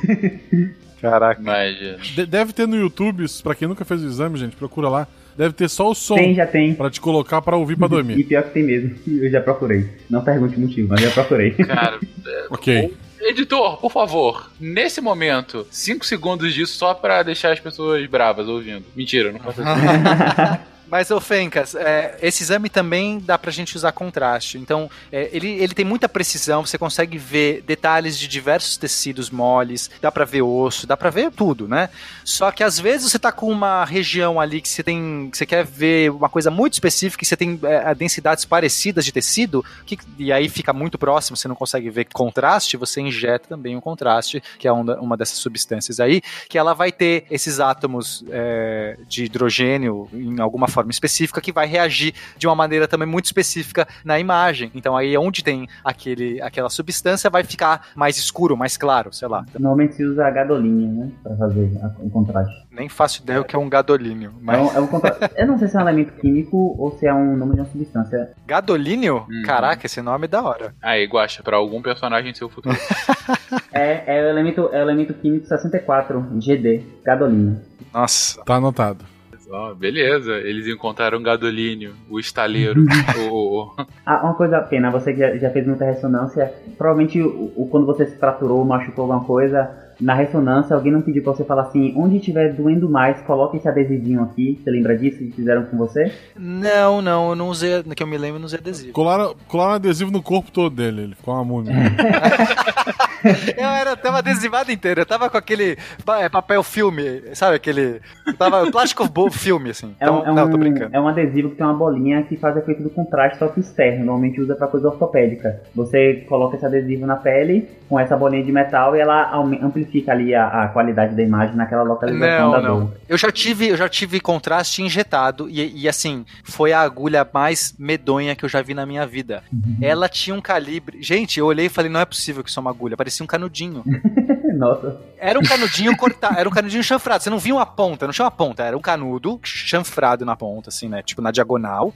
Caraca. 1.00 1.40
Imagina. 1.40 1.96
Deve 2.28 2.52
ter 2.52 2.68
no 2.68 2.76
YouTube, 2.76 3.24
pra 3.42 3.54
quem 3.54 3.66
nunca 3.66 3.84
fez 3.84 4.02
o 4.02 4.06
exame, 4.06 4.38
gente, 4.38 4.54
procura 4.54 4.88
lá. 4.88 5.08
Deve 5.36 5.54
ter 5.54 5.68
só 5.68 5.90
o 5.90 5.94
som. 5.94 6.14
Tem, 6.16 6.34
já 6.34 6.46
tem. 6.46 6.74
Pra 6.74 6.90
te 6.90 7.00
colocar 7.00 7.40
pra 7.40 7.56
ouvir 7.56 7.76
pra 7.76 7.88
dormir. 7.88 8.18
e 8.18 8.24
pior 8.24 8.42
que 8.44 8.50
tem 8.50 8.62
mesmo. 8.62 8.94
Eu 9.06 9.30
já 9.30 9.40
procurei. 9.40 9.88
Não 10.08 10.22
pergunte 10.22 10.56
o 10.56 10.60
motivo, 10.60 10.88
mas 10.88 11.00
já 11.00 11.10
procurei. 11.10 11.52
Cara, 11.52 11.98
é, 12.26 12.46
ok. 12.50 12.94
Editor, 13.22 13.76
por 13.76 13.92
favor, 13.92 14.50
nesse 14.58 15.00
momento, 15.00 15.66
5 15.70 16.06
segundos 16.06 16.54
disso 16.54 16.74
só 16.78 16.94
pra 16.94 17.22
deixar 17.22 17.52
as 17.52 17.60
pessoas 17.60 18.04
bravas 18.06 18.48
ouvindo. 18.48 18.84
Mentira, 18.96 19.30
não 19.30 19.38
faço 19.40 19.60
isso. 19.60 19.70
Mas, 20.90 21.10
ô 21.12 21.20
Fencas, 21.20 21.76
é, 21.76 22.18
esse 22.20 22.42
exame 22.42 22.68
também 22.68 23.20
dá 23.20 23.38
pra 23.38 23.52
gente 23.52 23.76
usar 23.76 23.92
contraste. 23.92 24.58
Então, 24.58 24.90
é, 25.12 25.30
ele, 25.32 25.48
ele 25.48 25.72
tem 25.72 25.84
muita 25.84 26.08
precisão, 26.08 26.66
você 26.66 26.76
consegue 26.76 27.16
ver 27.16 27.62
detalhes 27.62 28.18
de 28.18 28.26
diversos 28.26 28.76
tecidos 28.76 29.30
moles, 29.30 29.88
dá 30.02 30.10
pra 30.10 30.24
ver 30.24 30.42
osso, 30.42 30.88
dá 30.88 30.96
pra 30.96 31.08
ver 31.08 31.30
tudo, 31.30 31.68
né? 31.68 31.90
Só 32.24 32.50
que 32.50 32.64
às 32.64 32.80
vezes 32.80 33.08
você 33.10 33.20
tá 33.20 33.30
com 33.30 33.48
uma 33.50 33.84
região 33.84 34.40
ali 34.40 34.60
que 34.60 34.68
você 34.68 34.82
tem. 34.82 35.28
Que 35.30 35.38
você 35.38 35.46
quer 35.46 35.64
ver 35.64 36.10
uma 36.10 36.28
coisa 36.28 36.50
muito 36.50 36.72
específica 36.72 37.22
e 37.22 37.26
você 37.26 37.36
tem 37.36 37.58
é, 37.62 37.94
densidades 37.94 38.44
parecidas 38.44 39.04
de 39.04 39.12
tecido, 39.12 39.64
que, 39.86 39.96
e 40.18 40.32
aí 40.32 40.48
fica 40.48 40.72
muito 40.72 40.98
próximo, 40.98 41.36
você 41.36 41.46
não 41.46 41.54
consegue 41.54 41.88
ver 41.88 42.06
contraste, 42.12 42.76
você 42.76 43.00
injeta 43.00 43.48
também 43.48 43.76
o 43.76 43.80
contraste, 43.80 44.42
que 44.58 44.66
é 44.66 44.72
uma, 44.72 44.98
uma 44.98 45.16
dessas 45.16 45.38
substâncias 45.38 46.00
aí, 46.00 46.20
que 46.48 46.58
ela 46.58 46.74
vai 46.74 46.90
ter 46.90 47.26
esses 47.30 47.60
átomos 47.60 48.24
é, 48.28 48.98
de 49.06 49.24
hidrogênio 49.24 50.08
em 50.12 50.40
alguma 50.40 50.66
forma 50.66 50.79
forma 50.80 50.90
específica 50.90 51.40
que 51.40 51.52
vai 51.52 51.66
reagir 51.66 52.14
de 52.36 52.46
uma 52.46 52.54
maneira 52.54 52.88
também 52.88 53.06
muito 53.06 53.26
específica 53.26 53.86
na 54.04 54.18
imagem. 54.18 54.70
Então 54.74 54.96
aí 54.96 55.16
onde 55.16 55.44
tem 55.44 55.68
aquele, 55.84 56.40
aquela 56.40 56.70
substância 56.70 57.28
vai 57.28 57.44
ficar 57.44 57.88
mais 57.94 58.16
escuro, 58.16 58.56
mais 58.56 58.76
claro, 58.76 59.12
sei 59.12 59.28
lá. 59.28 59.44
Normalmente 59.58 59.94
se 59.94 60.04
usa 60.04 60.28
gadolinho, 60.30 60.88
né? 60.88 61.10
Pra 61.22 61.36
fazer 61.36 61.70
o 61.98 62.10
contraste. 62.10 62.66
Nem 62.70 62.88
faço 62.88 63.22
ideia 63.22 63.40
o 63.40 63.44
que 63.44 63.54
é 63.54 63.58
um 63.58 63.68
gadolínio. 63.68 64.32
Mas... 64.40 64.58
É 64.58 64.62
um, 64.62 64.76
é 64.76 64.80
um 64.80 64.86
contra... 64.86 65.18
Eu 65.36 65.46
não 65.46 65.58
sei 65.58 65.68
se 65.68 65.76
é 65.76 65.78
um 65.78 65.82
elemento 65.82 66.12
químico 66.14 66.74
ou 66.78 66.96
se 66.98 67.06
é 67.06 67.12
um 67.12 67.36
nome 67.36 67.54
de 67.54 67.60
uma 67.60 67.68
substância. 67.68 68.30
Gadolínio? 68.46 69.26
Hum. 69.30 69.42
Caraca, 69.44 69.86
esse 69.86 70.00
nome 70.00 70.24
é 70.24 70.28
da 70.28 70.42
hora. 70.42 70.74
Aí, 70.80 71.04
Guacha, 71.06 71.42
pra 71.42 71.56
algum 71.56 71.82
personagem 71.82 72.30
em 72.30 72.34
seu 72.34 72.48
futuro. 72.48 72.76
é, 73.72 74.18
é, 74.18 74.24
o 74.24 74.28
elemento, 74.28 74.70
é 74.72 74.78
o 74.78 74.82
elemento 74.82 75.12
químico 75.14 75.46
64, 75.46 76.20
GD, 76.38 76.82
gadolínio. 77.04 77.60
Nossa. 77.92 78.42
Tá 78.44 78.54
anotado. 78.54 79.04
Oh, 79.52 79.74
beleza, 79.74 80.34
eles 80.38 80.68
encontraram 80.68 81.18
o 81.18 81.22
gadolínio, 81.22 81.94
o 82.08 82.20
estaleiro. 82.20 82.84
o... 83.28 83.74
Ah, 84.06 84.22
uma 84.22 84.34
coisa, 84.34 84.60
pena, 84.60 84.92
você 84.92 85.12
que 85.12 85.18
já, 85.18 85.36
já 85.36 85.50
fez 85.50 85.66
muita 85.66 85.84
ressonância, 85.84 86.54
provavelmente 86.78 87.20
o, 87.20 87.52
o, 87.56 87.68
quando 87.68 87.84
você 87.84 88.06
se 88.06 88.16
fraturou, 88.16 88.64
machucou 88.64 89.02
alguma 89.02 89.24
coisa, 89.24 89.68
na 90.00 90.14
ressonância, 90.14 90.74
alguém 90.74 90.92
não 90.92 91.02
pediu 91.02 91.22
pra 91.24 91.32
você 91.32 91.44
falar 91.44 91.62
assim, 91.62 91.92
onde 91.96 92.16
estiver 92.16 92.52
doendo 92.54 92.88
mais, 92.88 93.20
coloque 93.22 93.56
esse 93.56 93.68
adesivinho 93.68 94.22
aqui. 94.22 94.58
Você 94.62 94.70
lembra 94.70 94.96
disso 94.96 95.18
que 95.18 95.32
fizeram 95.32 95.64
com 95.64 95.76
você? 95.76 96.12
Não, 96.36 97.02
não, 97.02 97.30
eu 97.30 97.36
não 97.36 97.48
usei, 97.48 97.82
que 97.82 98.02
eu 98.02 98.06
me 98.06 98.16
lembro, 98.16 98.36
eu 98.36 98.40
não 98.40 98.46
usei 98.46 98.60
adesivo. 98.60 98.92
Colaram, 98.92 99.34
colaram 99.48 99.72
adesivo 99.72 100.12
no 100.12 100.22
corpo 100.22 100.50
todo 100.52 100.74
dele, 100.74 101.02
ele 101.02 101.14
ficou 101.16 101.34
uma 101.34 101.44
múmia. 101.44 101.74
eu 103.56 103.68
era, 103.68 103.96
tava 103.96 104.18
adesivado 104.18 104.72
inteiro, 104.72 105.00
eu 105.00 105.06
tava 105.06 105.30
com 105.30 105.36
aquele 105.36 105.78
é, 106.18 106.28
papel 106.28 106.62
filme, 106.62 107.22
sabe 107.34 107.56
aquele, 107.56 108.00
tava 108.36 108.70
plástico 108.70 109.08
filme, 109.30 109.70
assim. 109.70 109.94
É 110.00 110.10
um, 110.10 110.18
então, 110.18 110.26
é 110.26 110.32
um, 110.32 110.34
não, 110.34 110.50
tô 110.50 110.58
brincando. 110.58 110.94
É 110.94 111.00
um 111.00 111.08
adesivo 111.08 111.50
que 111.50 111.56
tem 111.56 111.66
uma 111.66 111.74
bolinha 111.74 112.22
que 112.24 112.36
faz 112.36 112.56
efeito 112.56 112.82
do 112.82 112.90
contraste, 112.90 113.38
só 113.38 113.48
que 113.48 113.60
externo, 113.60 114.04
normalmente 114.04 114.40
usa 114.40 114.54
pra 114.54 114.66
coisa 114.66 114.88
ortopédica. 114.88 115.62
Você 115.74 116.24
coloca 116.28 116.56
esse 116.56 116.66
adesivo 116.66 117.06
na 117.06 117.16
pele, 117.16 117.68
com 117.88 117.98
essa 117.98 118.16
bolinha 118.16 118.44
de 118.44 118.52
metal, 118.52 118.96
e 118.96 119.00
ela 119.00 119.34
amplifica 119.62 120.00
fica 120.00 120.12
ali 120.12 120.34
a, 120.34 120.64
a, 120.64 120.68
qualidade 120.68 121.14
da 121.14 121.22
imagem 121.22 121.56
naquela 121.56 121.82
localização 121.82 122.50
não, 122.50 122.50
da 122.50 122.60
não. 122.60 122.80
dor. 122.80 122.92
Eu 123.08 123.18
já 123.18 123.30
tive, 123.30 123.68
eu 123.68 123.76
já 123.76 123.88
tive 123.88 124.20
contraste 124.20 124.82
injetado 124.82 125.48
e, 125.48 125.82
e, 125.82 125.88
assim, 125.88 126.24
foi 126.42 126.72
a 126.72 126.80
agulha 126.80 127.26
mais 127.32 127.74
medonha 127.78 128.34
que 128.34 128.44
eu 128.44 128.48
já 128.48 128.62
vi 128.62 128.74
na 128.74 128.86
minha 128.86 129.06
vida. 129.06 129.42
Uhum. 129.52 129.76
Ela 129.80 130.08
tinha 130.08 130.34
um 130.34 130.40
calibre. 130.40 131.02
Gente, 131.02 131.38
eu 131.38 131.46
olhei 131.46 131.66
e 131.66 131.68
falei, 131.68 131.90
não 131.90 132.00
é 132.00 132.04
possível 132.04 132.42
que 132.42 132.50
isso 132.50 132.58
é 132.58 132.62
uma 132.62 132.70
agulha, 132.70 132.96
parecia 132.96 133.09
um 133.22 133.26
canudinho. 133.26 133.82
Nossa. 134.56 135.00
Era 135.18 135.38
um 135.38 135.42
canudinho 135.42 135.96
cortado, 135.96 136.38
era 136.38 136.48
um 136.48 136.52
canudinho 136.52 136.82
chanfrado. 136.82 137.22
Você 137.22 137.30
não 137.30 137.38
via 137.38 137.54
uma 137.54 137.66
ponta, 137.66 138.06
não 138.06 138.12
tinha 138.12 138.24
uma 138.24 138.30
ponta, 138.30 138.62
era 138.62 138.76
um 138.76 138.80
canudo 138.80 139.40
chanfrado 139.42 140.24
na 140.24 140.36
ponta, 140.36 140.70
assim, 140.70 140.88
né? 140.88 141.02
Tipo 141.02 141.22
na 141.22 141.30
diagonal 141.30 141.92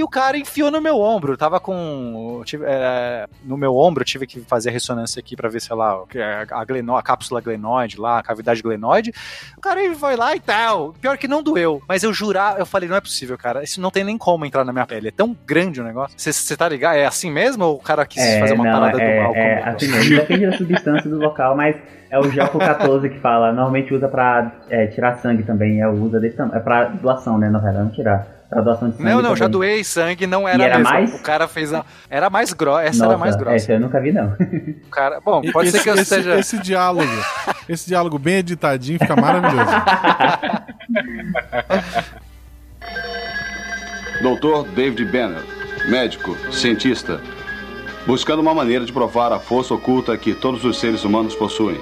e 0.00 0.02
o 0.02 0.08
cara 0.08 0.38
enfiou 0.38 0.70
no 0.70 0.80
meu 0.80 0.98
ombro. 0.98 1.34
Eu 1.34 1.36
tava 1.36 1.60
com. 1.60 2.40
Tive, 2.46 2.64
é, 2.66 3.26
no 3.44 3.56
meu 3.56 3.76
ombro, 3.76 4.02
tive 4.02 4.26
que 4.26 4.40
fazer 4.40 4.70
a 4.70 4.72
ressonância 4.72 5.20
aqui 5.20 5.36
para 5.36 5.48
ver, 5.50 5.60
sei 5.60 5.76
lá, 5.76 6.02
a, 6.50 6.64
gleno, 6.64 6.96
a 6.96 7.02
cápsula 7.02 7.40
glenoide 7.40 8.00
lá, 8.00 8.18
a 8.18 8.22
cavidade 8.22 8.62
glenoide. 8.62 9.12
O 9.58 9.60
cara 9.60 9.78
foi 9.94 10.16
lá 10.16 10.34
e 10.34 10.40
tal. 10.40 10.94
Pior 10.94 11.18
que 11.18 11.28
não 11.28 11.42
doeu. 11.42 11.82
Mas 11.86 12.02
eu 12.02 12.14
jurar, 12.14 12.58
eu 12.58 12.64
falei, 12.64 12.88
não 12.88 12.96
é 12.96 13.00
possível, 13.00 13.36
cara. 13.36 13.62
Isso 13.62 13.78
não 13.78 13.90
tem 13.90 14.02
nem 14.02 14.16
como 14.16 14.46
entrar 14.46 14.64
na 14.64 14.72
minha 14.72 14.86
pele. 14.86 15.08
É 15.08 15.10
tão 15.10 15.36
grande 15.46 15.82
o 15.82 15.84
negócio. 15.84 16.18
Você 16.18 16.56
tá 16.56 16.66
ligado? 16.66 16.96
É 16.96 17.04
assim 17.04 17.30
mesmo 17.30 17.64
ou 17.64 17.76
o 17.76 17.80
cara 17.80 18.06
quis 18.06 18.22
é, 18.22 18.40
fazer 18.40 18.54
uma 18.54 18.64
não, 18.64 18.80
parada 18.80 19.02
é, 19.02 19.16
do 19.16 19.22
mal? 19.22 19.36
É, 19.36 19.62
assim 19.68 19.88
mesmo. 19.88 20.16
Depende 20.16 20.46
da 20.46 20.56
substância 20.56 21.10
do 21.10 21.18
local, 21.18 21.54
mas 21.54 21.76
é 22.08 22.18
o 22.18 22.30
Gelco 22.30 22.58
14 22.58 23.10
que 23.10 23.18
fala. 23.18 23.52
Normalmente 23.52 23.92
usa 23.92 24.08
pra 24.08 24.50
é, 24.70 24.86
tirar 24.86 25.18
sangue 25.18 25.42
também. 25.42 25.82
É, 25.82 25.88
usa 25.88 26.18
desse, 26.18 26.40
é 26.40 26.58
pra 26.58 26.84
doação, 26.84 27.36
né? 27.36 27.50
Na 27.50 27.58
verdade, 27.58 27.84
não 27.84 27.90
tirar 27.90 28.39
pra 28.50 28.60
doação 28.60 28.90
de 28.90 28.96
sangue. 28.96 29.08
Não, 29.08 29.16
não, 29.16 29.22
também. 29.22 29.36
já 29.36 29.48
doei 29.48 29.84
sangue, 29.84 30.26
não 30.26 30.48
era, 30.48 30.64
era 30.64 30.78
mais. 30.80 31.14
O 31.14 31.22
cara 31.22 31.46
fez 31.46 31.72
a. 31.72 31.84
Era 32.10 32.28
mais 32.28 32.52
grossa. 32.52 32.82
Essa 32.82 33.04
Nossa, 33.04 33.12
era 33.12 33.18
mais 33.18 33.36
grossa. 33.36 33.56
Essa 33.56 33.72
eu 33.72 33.80
nunca 33.80 34.00
vi, 34.00 34.12
não. 34.12 34.36
O 34.86 34.90
cara. 34.90 35.20
Bom, 35.20 35.40
pode 35.52 35.68
esse, 35.68 35.78
ser 35.78 35.84
que 35.84 35.90
eu 35.90 35.94
esse, 35.94 36.02
esteja. 36.02 36.38
Esse 36.38 36.58
diálogo, 36.58 37.08
esse 37.68 37.86
diálogo 37.86 38.18
bem 38.18 38.38
editadinho 38.38 38.98
fica 38.98 39.14
maravilhoso. 39.14 39.70
Doutor 44.20 44.68
David 44.68 45.04
Banner, 45.06 45.42
médico, 45.88 46.36
cientista, 46.52 47.20
buscando 48.06 48.40
uma 48.40 48.52
maneira 48.52 48.84
de 48.84 48.92
provar 48.92 49.32
a 49.32 49.38
força 49.38 49.72
oculta 49.72 50.16
que 50.18 50.34
todos 50.34 50.62
os 50.64 50.78
seres 50.78 51.04
humanos 51.04 51.34
possuem. 51.34 51.80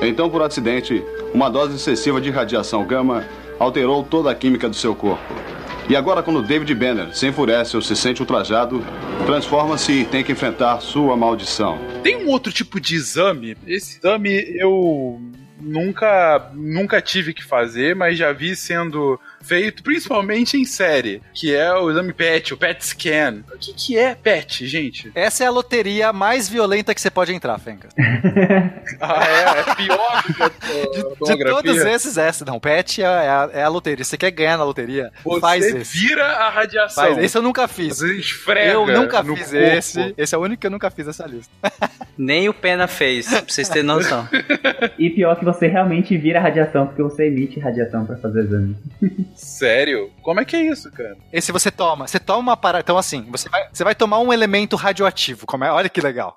Então, 0.00 0.30
por 0.30 0.42
acidente, 0.42 1.02
uma 1.34 1.48
dose 1.48 1.74
excessiva 1.74 2.20
de 2.20 2.30
radiação 2.30 2.84
gama 2.84 3.24
alterou 3.58 4.04
toda 4.04 4.30
a 4.30 4.34
química 4.34 4.68
do 4.68 4.76
seu 4.76 4.94
corpo. 4.94 5.34
E 5.88 5.94
agora, 5.94 6.20
quando 6.20 6.42
David 6.42 6.74
Banner 6.74 7.14
se 7.14 7.28
enfurece 7.28 7.76
ou 7.76 7.82
se 7.82 7.94
sente 7.94 8.20
ultrajado, 8.20 8.84
transforma-se 9.24 9.92
e 9.92 10.04
tem 10.04 10.24
que 10.24 10.32
enfrentar 10.32 10.80
sua 10.80 11.16
maldição. 11.16 11.78
Tem 12.02 12.16
um 12.16 12.28
outro 12.28 12.52
tipo 12.52 12.80
de 12.80 12.96
exame. 12.96 13.56
Esse 13.64 13.98
exame 13.98 14.30
eu 14.58 15.20
nunca, 15.60 16.50
nunca 16.54 17.00
tive 17.00 17.32
que 17.32 17.44
fazer, 17.44 17.94
mas 17.94 18.18
já 18.18 18.32
vi 18.32 18.56
sendo 18.56 19.20
feito 19.46 19.82
principalmente 19.82 20.56
em 20.56 20.64
série, 20.64 21.22
que 21.32 21.54
é 21.54 21.72
o 21.74 21.90
exame 21.90 22.12
PET, 22.12 22.54
o 22.54 22.56
PET 22.56 22.84
scan. 22.84 23.44
O 23.52 23.58
que, 23.58 23.72
que 23.72 23.98
é 23.98 24.14
PET, 24.14 24.66
gente? 24.66 25.10
Essa 25.14 25.44
é 25.44 25.46
a 25.46 25.50
loteria 25.50 26.12
mais 26.12 26.48
violenta 26.48 26.94
que 26.94 27.00
você 27.00 27.10
pode 27.10 27.32
entrar, 27.32 27.58
Fencas. 27.58 27.92
ah, 29.00 29.24
é? 29.24 29.60
É 29.60 29.74
pior 29.74 30.22
do 30.26 30.34
que 30.34 30.42
a, 30.42 30.48
de, 31.34 31.36
de 31.36 31.44
todos 31.44 31.76
esses, 31.76 32.18
essa. 32.18 32.44
Não, 32.44 32.58
PET 32.58 33.02
é 33.02 33.06
a, 33.06 33.50
é 33.52 33.62
a 33.62 33.68
loteria. 33.68 34.04
Você 34.04 34.16
quer 34.16 34.30
ganhar 34.30 34.58
na 34.58 34.64
loteria? 34.64 35.12
Você 35.24 35.40
faz 35.40 35.64
esse. 35.64 35.98
vira 35.98 36.26
a 36.26 36.50
radiação. 36.50 37.04
Faz. 37.04 37.18
Esse 37.18 37.38
eu 37.38 37.42
nunca 37.42 37.68
fiz. 37.68 37.98
Você 37.98 38.14
esfrega 38.14 38.72
Eu 38.72 38.86
nunca 38.86 39.22
fiz 39.22 39.50
corpo. 39.50 39.56
esse. 39.56 40.14
Esse 40.16 40.34
é 40.34 40.38
o 40.38 40.42
único 40.42 40.60
que 40.60 40.66
eu 40.66 40.70
nunca 40.70 40.90
fiz 40.90 41.06
nessa 41.06 41.26
lista. 41.26 41.52
Nem 42.18 42.48
o 42.48 42.54
Pena 42.54 42.86
fez, 42.86 43.28
pra 43.28 43.42
vocês 43.46 43.68
terem 43.68 43.84
noção. 43.84 44.28
e 44.98 45.10
pior 45.10 45.36
que 45.36 45.44
você 45.44 45.66
realmente 45.66 46.16
vira 46.16 46.38
a 46.38 46.42
radiação, 46.42 46.86
porque 46.86 47.02
você 47.02 47.26
emite 47.26 47.60
radiação 47.60 48.06
para 48.06 48.16
fazer 48.16 48.44
exame. 48.44 48.76
Sério? 49.34 50.10
Como 50.22 50.40
é 50.40 50.44
que 50.44 50.56
é 50.56 50.62
isso, 50.62 50.90
cara? 50.90 51.16
Esse 51.32 51.52
você 51.52 51.70
toma. 51.70 52.06
Você 52.06 52.18
toma 52.18 52.38
uma 52.38 52.56
parada. 52.56 52.82
Então, 52.82 52.96
assim, 52.96 53.26
você 53.30 53.48
vai, 53.48 53.68
você 53.72 53.84
vai 53.84 53.94
tomar 53.94 54.18
um 54.20 54.32
elemento 54.32 54.76
radioativo. 54.76 55.46
Como 55.46 55.64
é? 55.64 55.70
Olha 55.70 55.88
que 55.88 56.00
legal. 56.00 56.34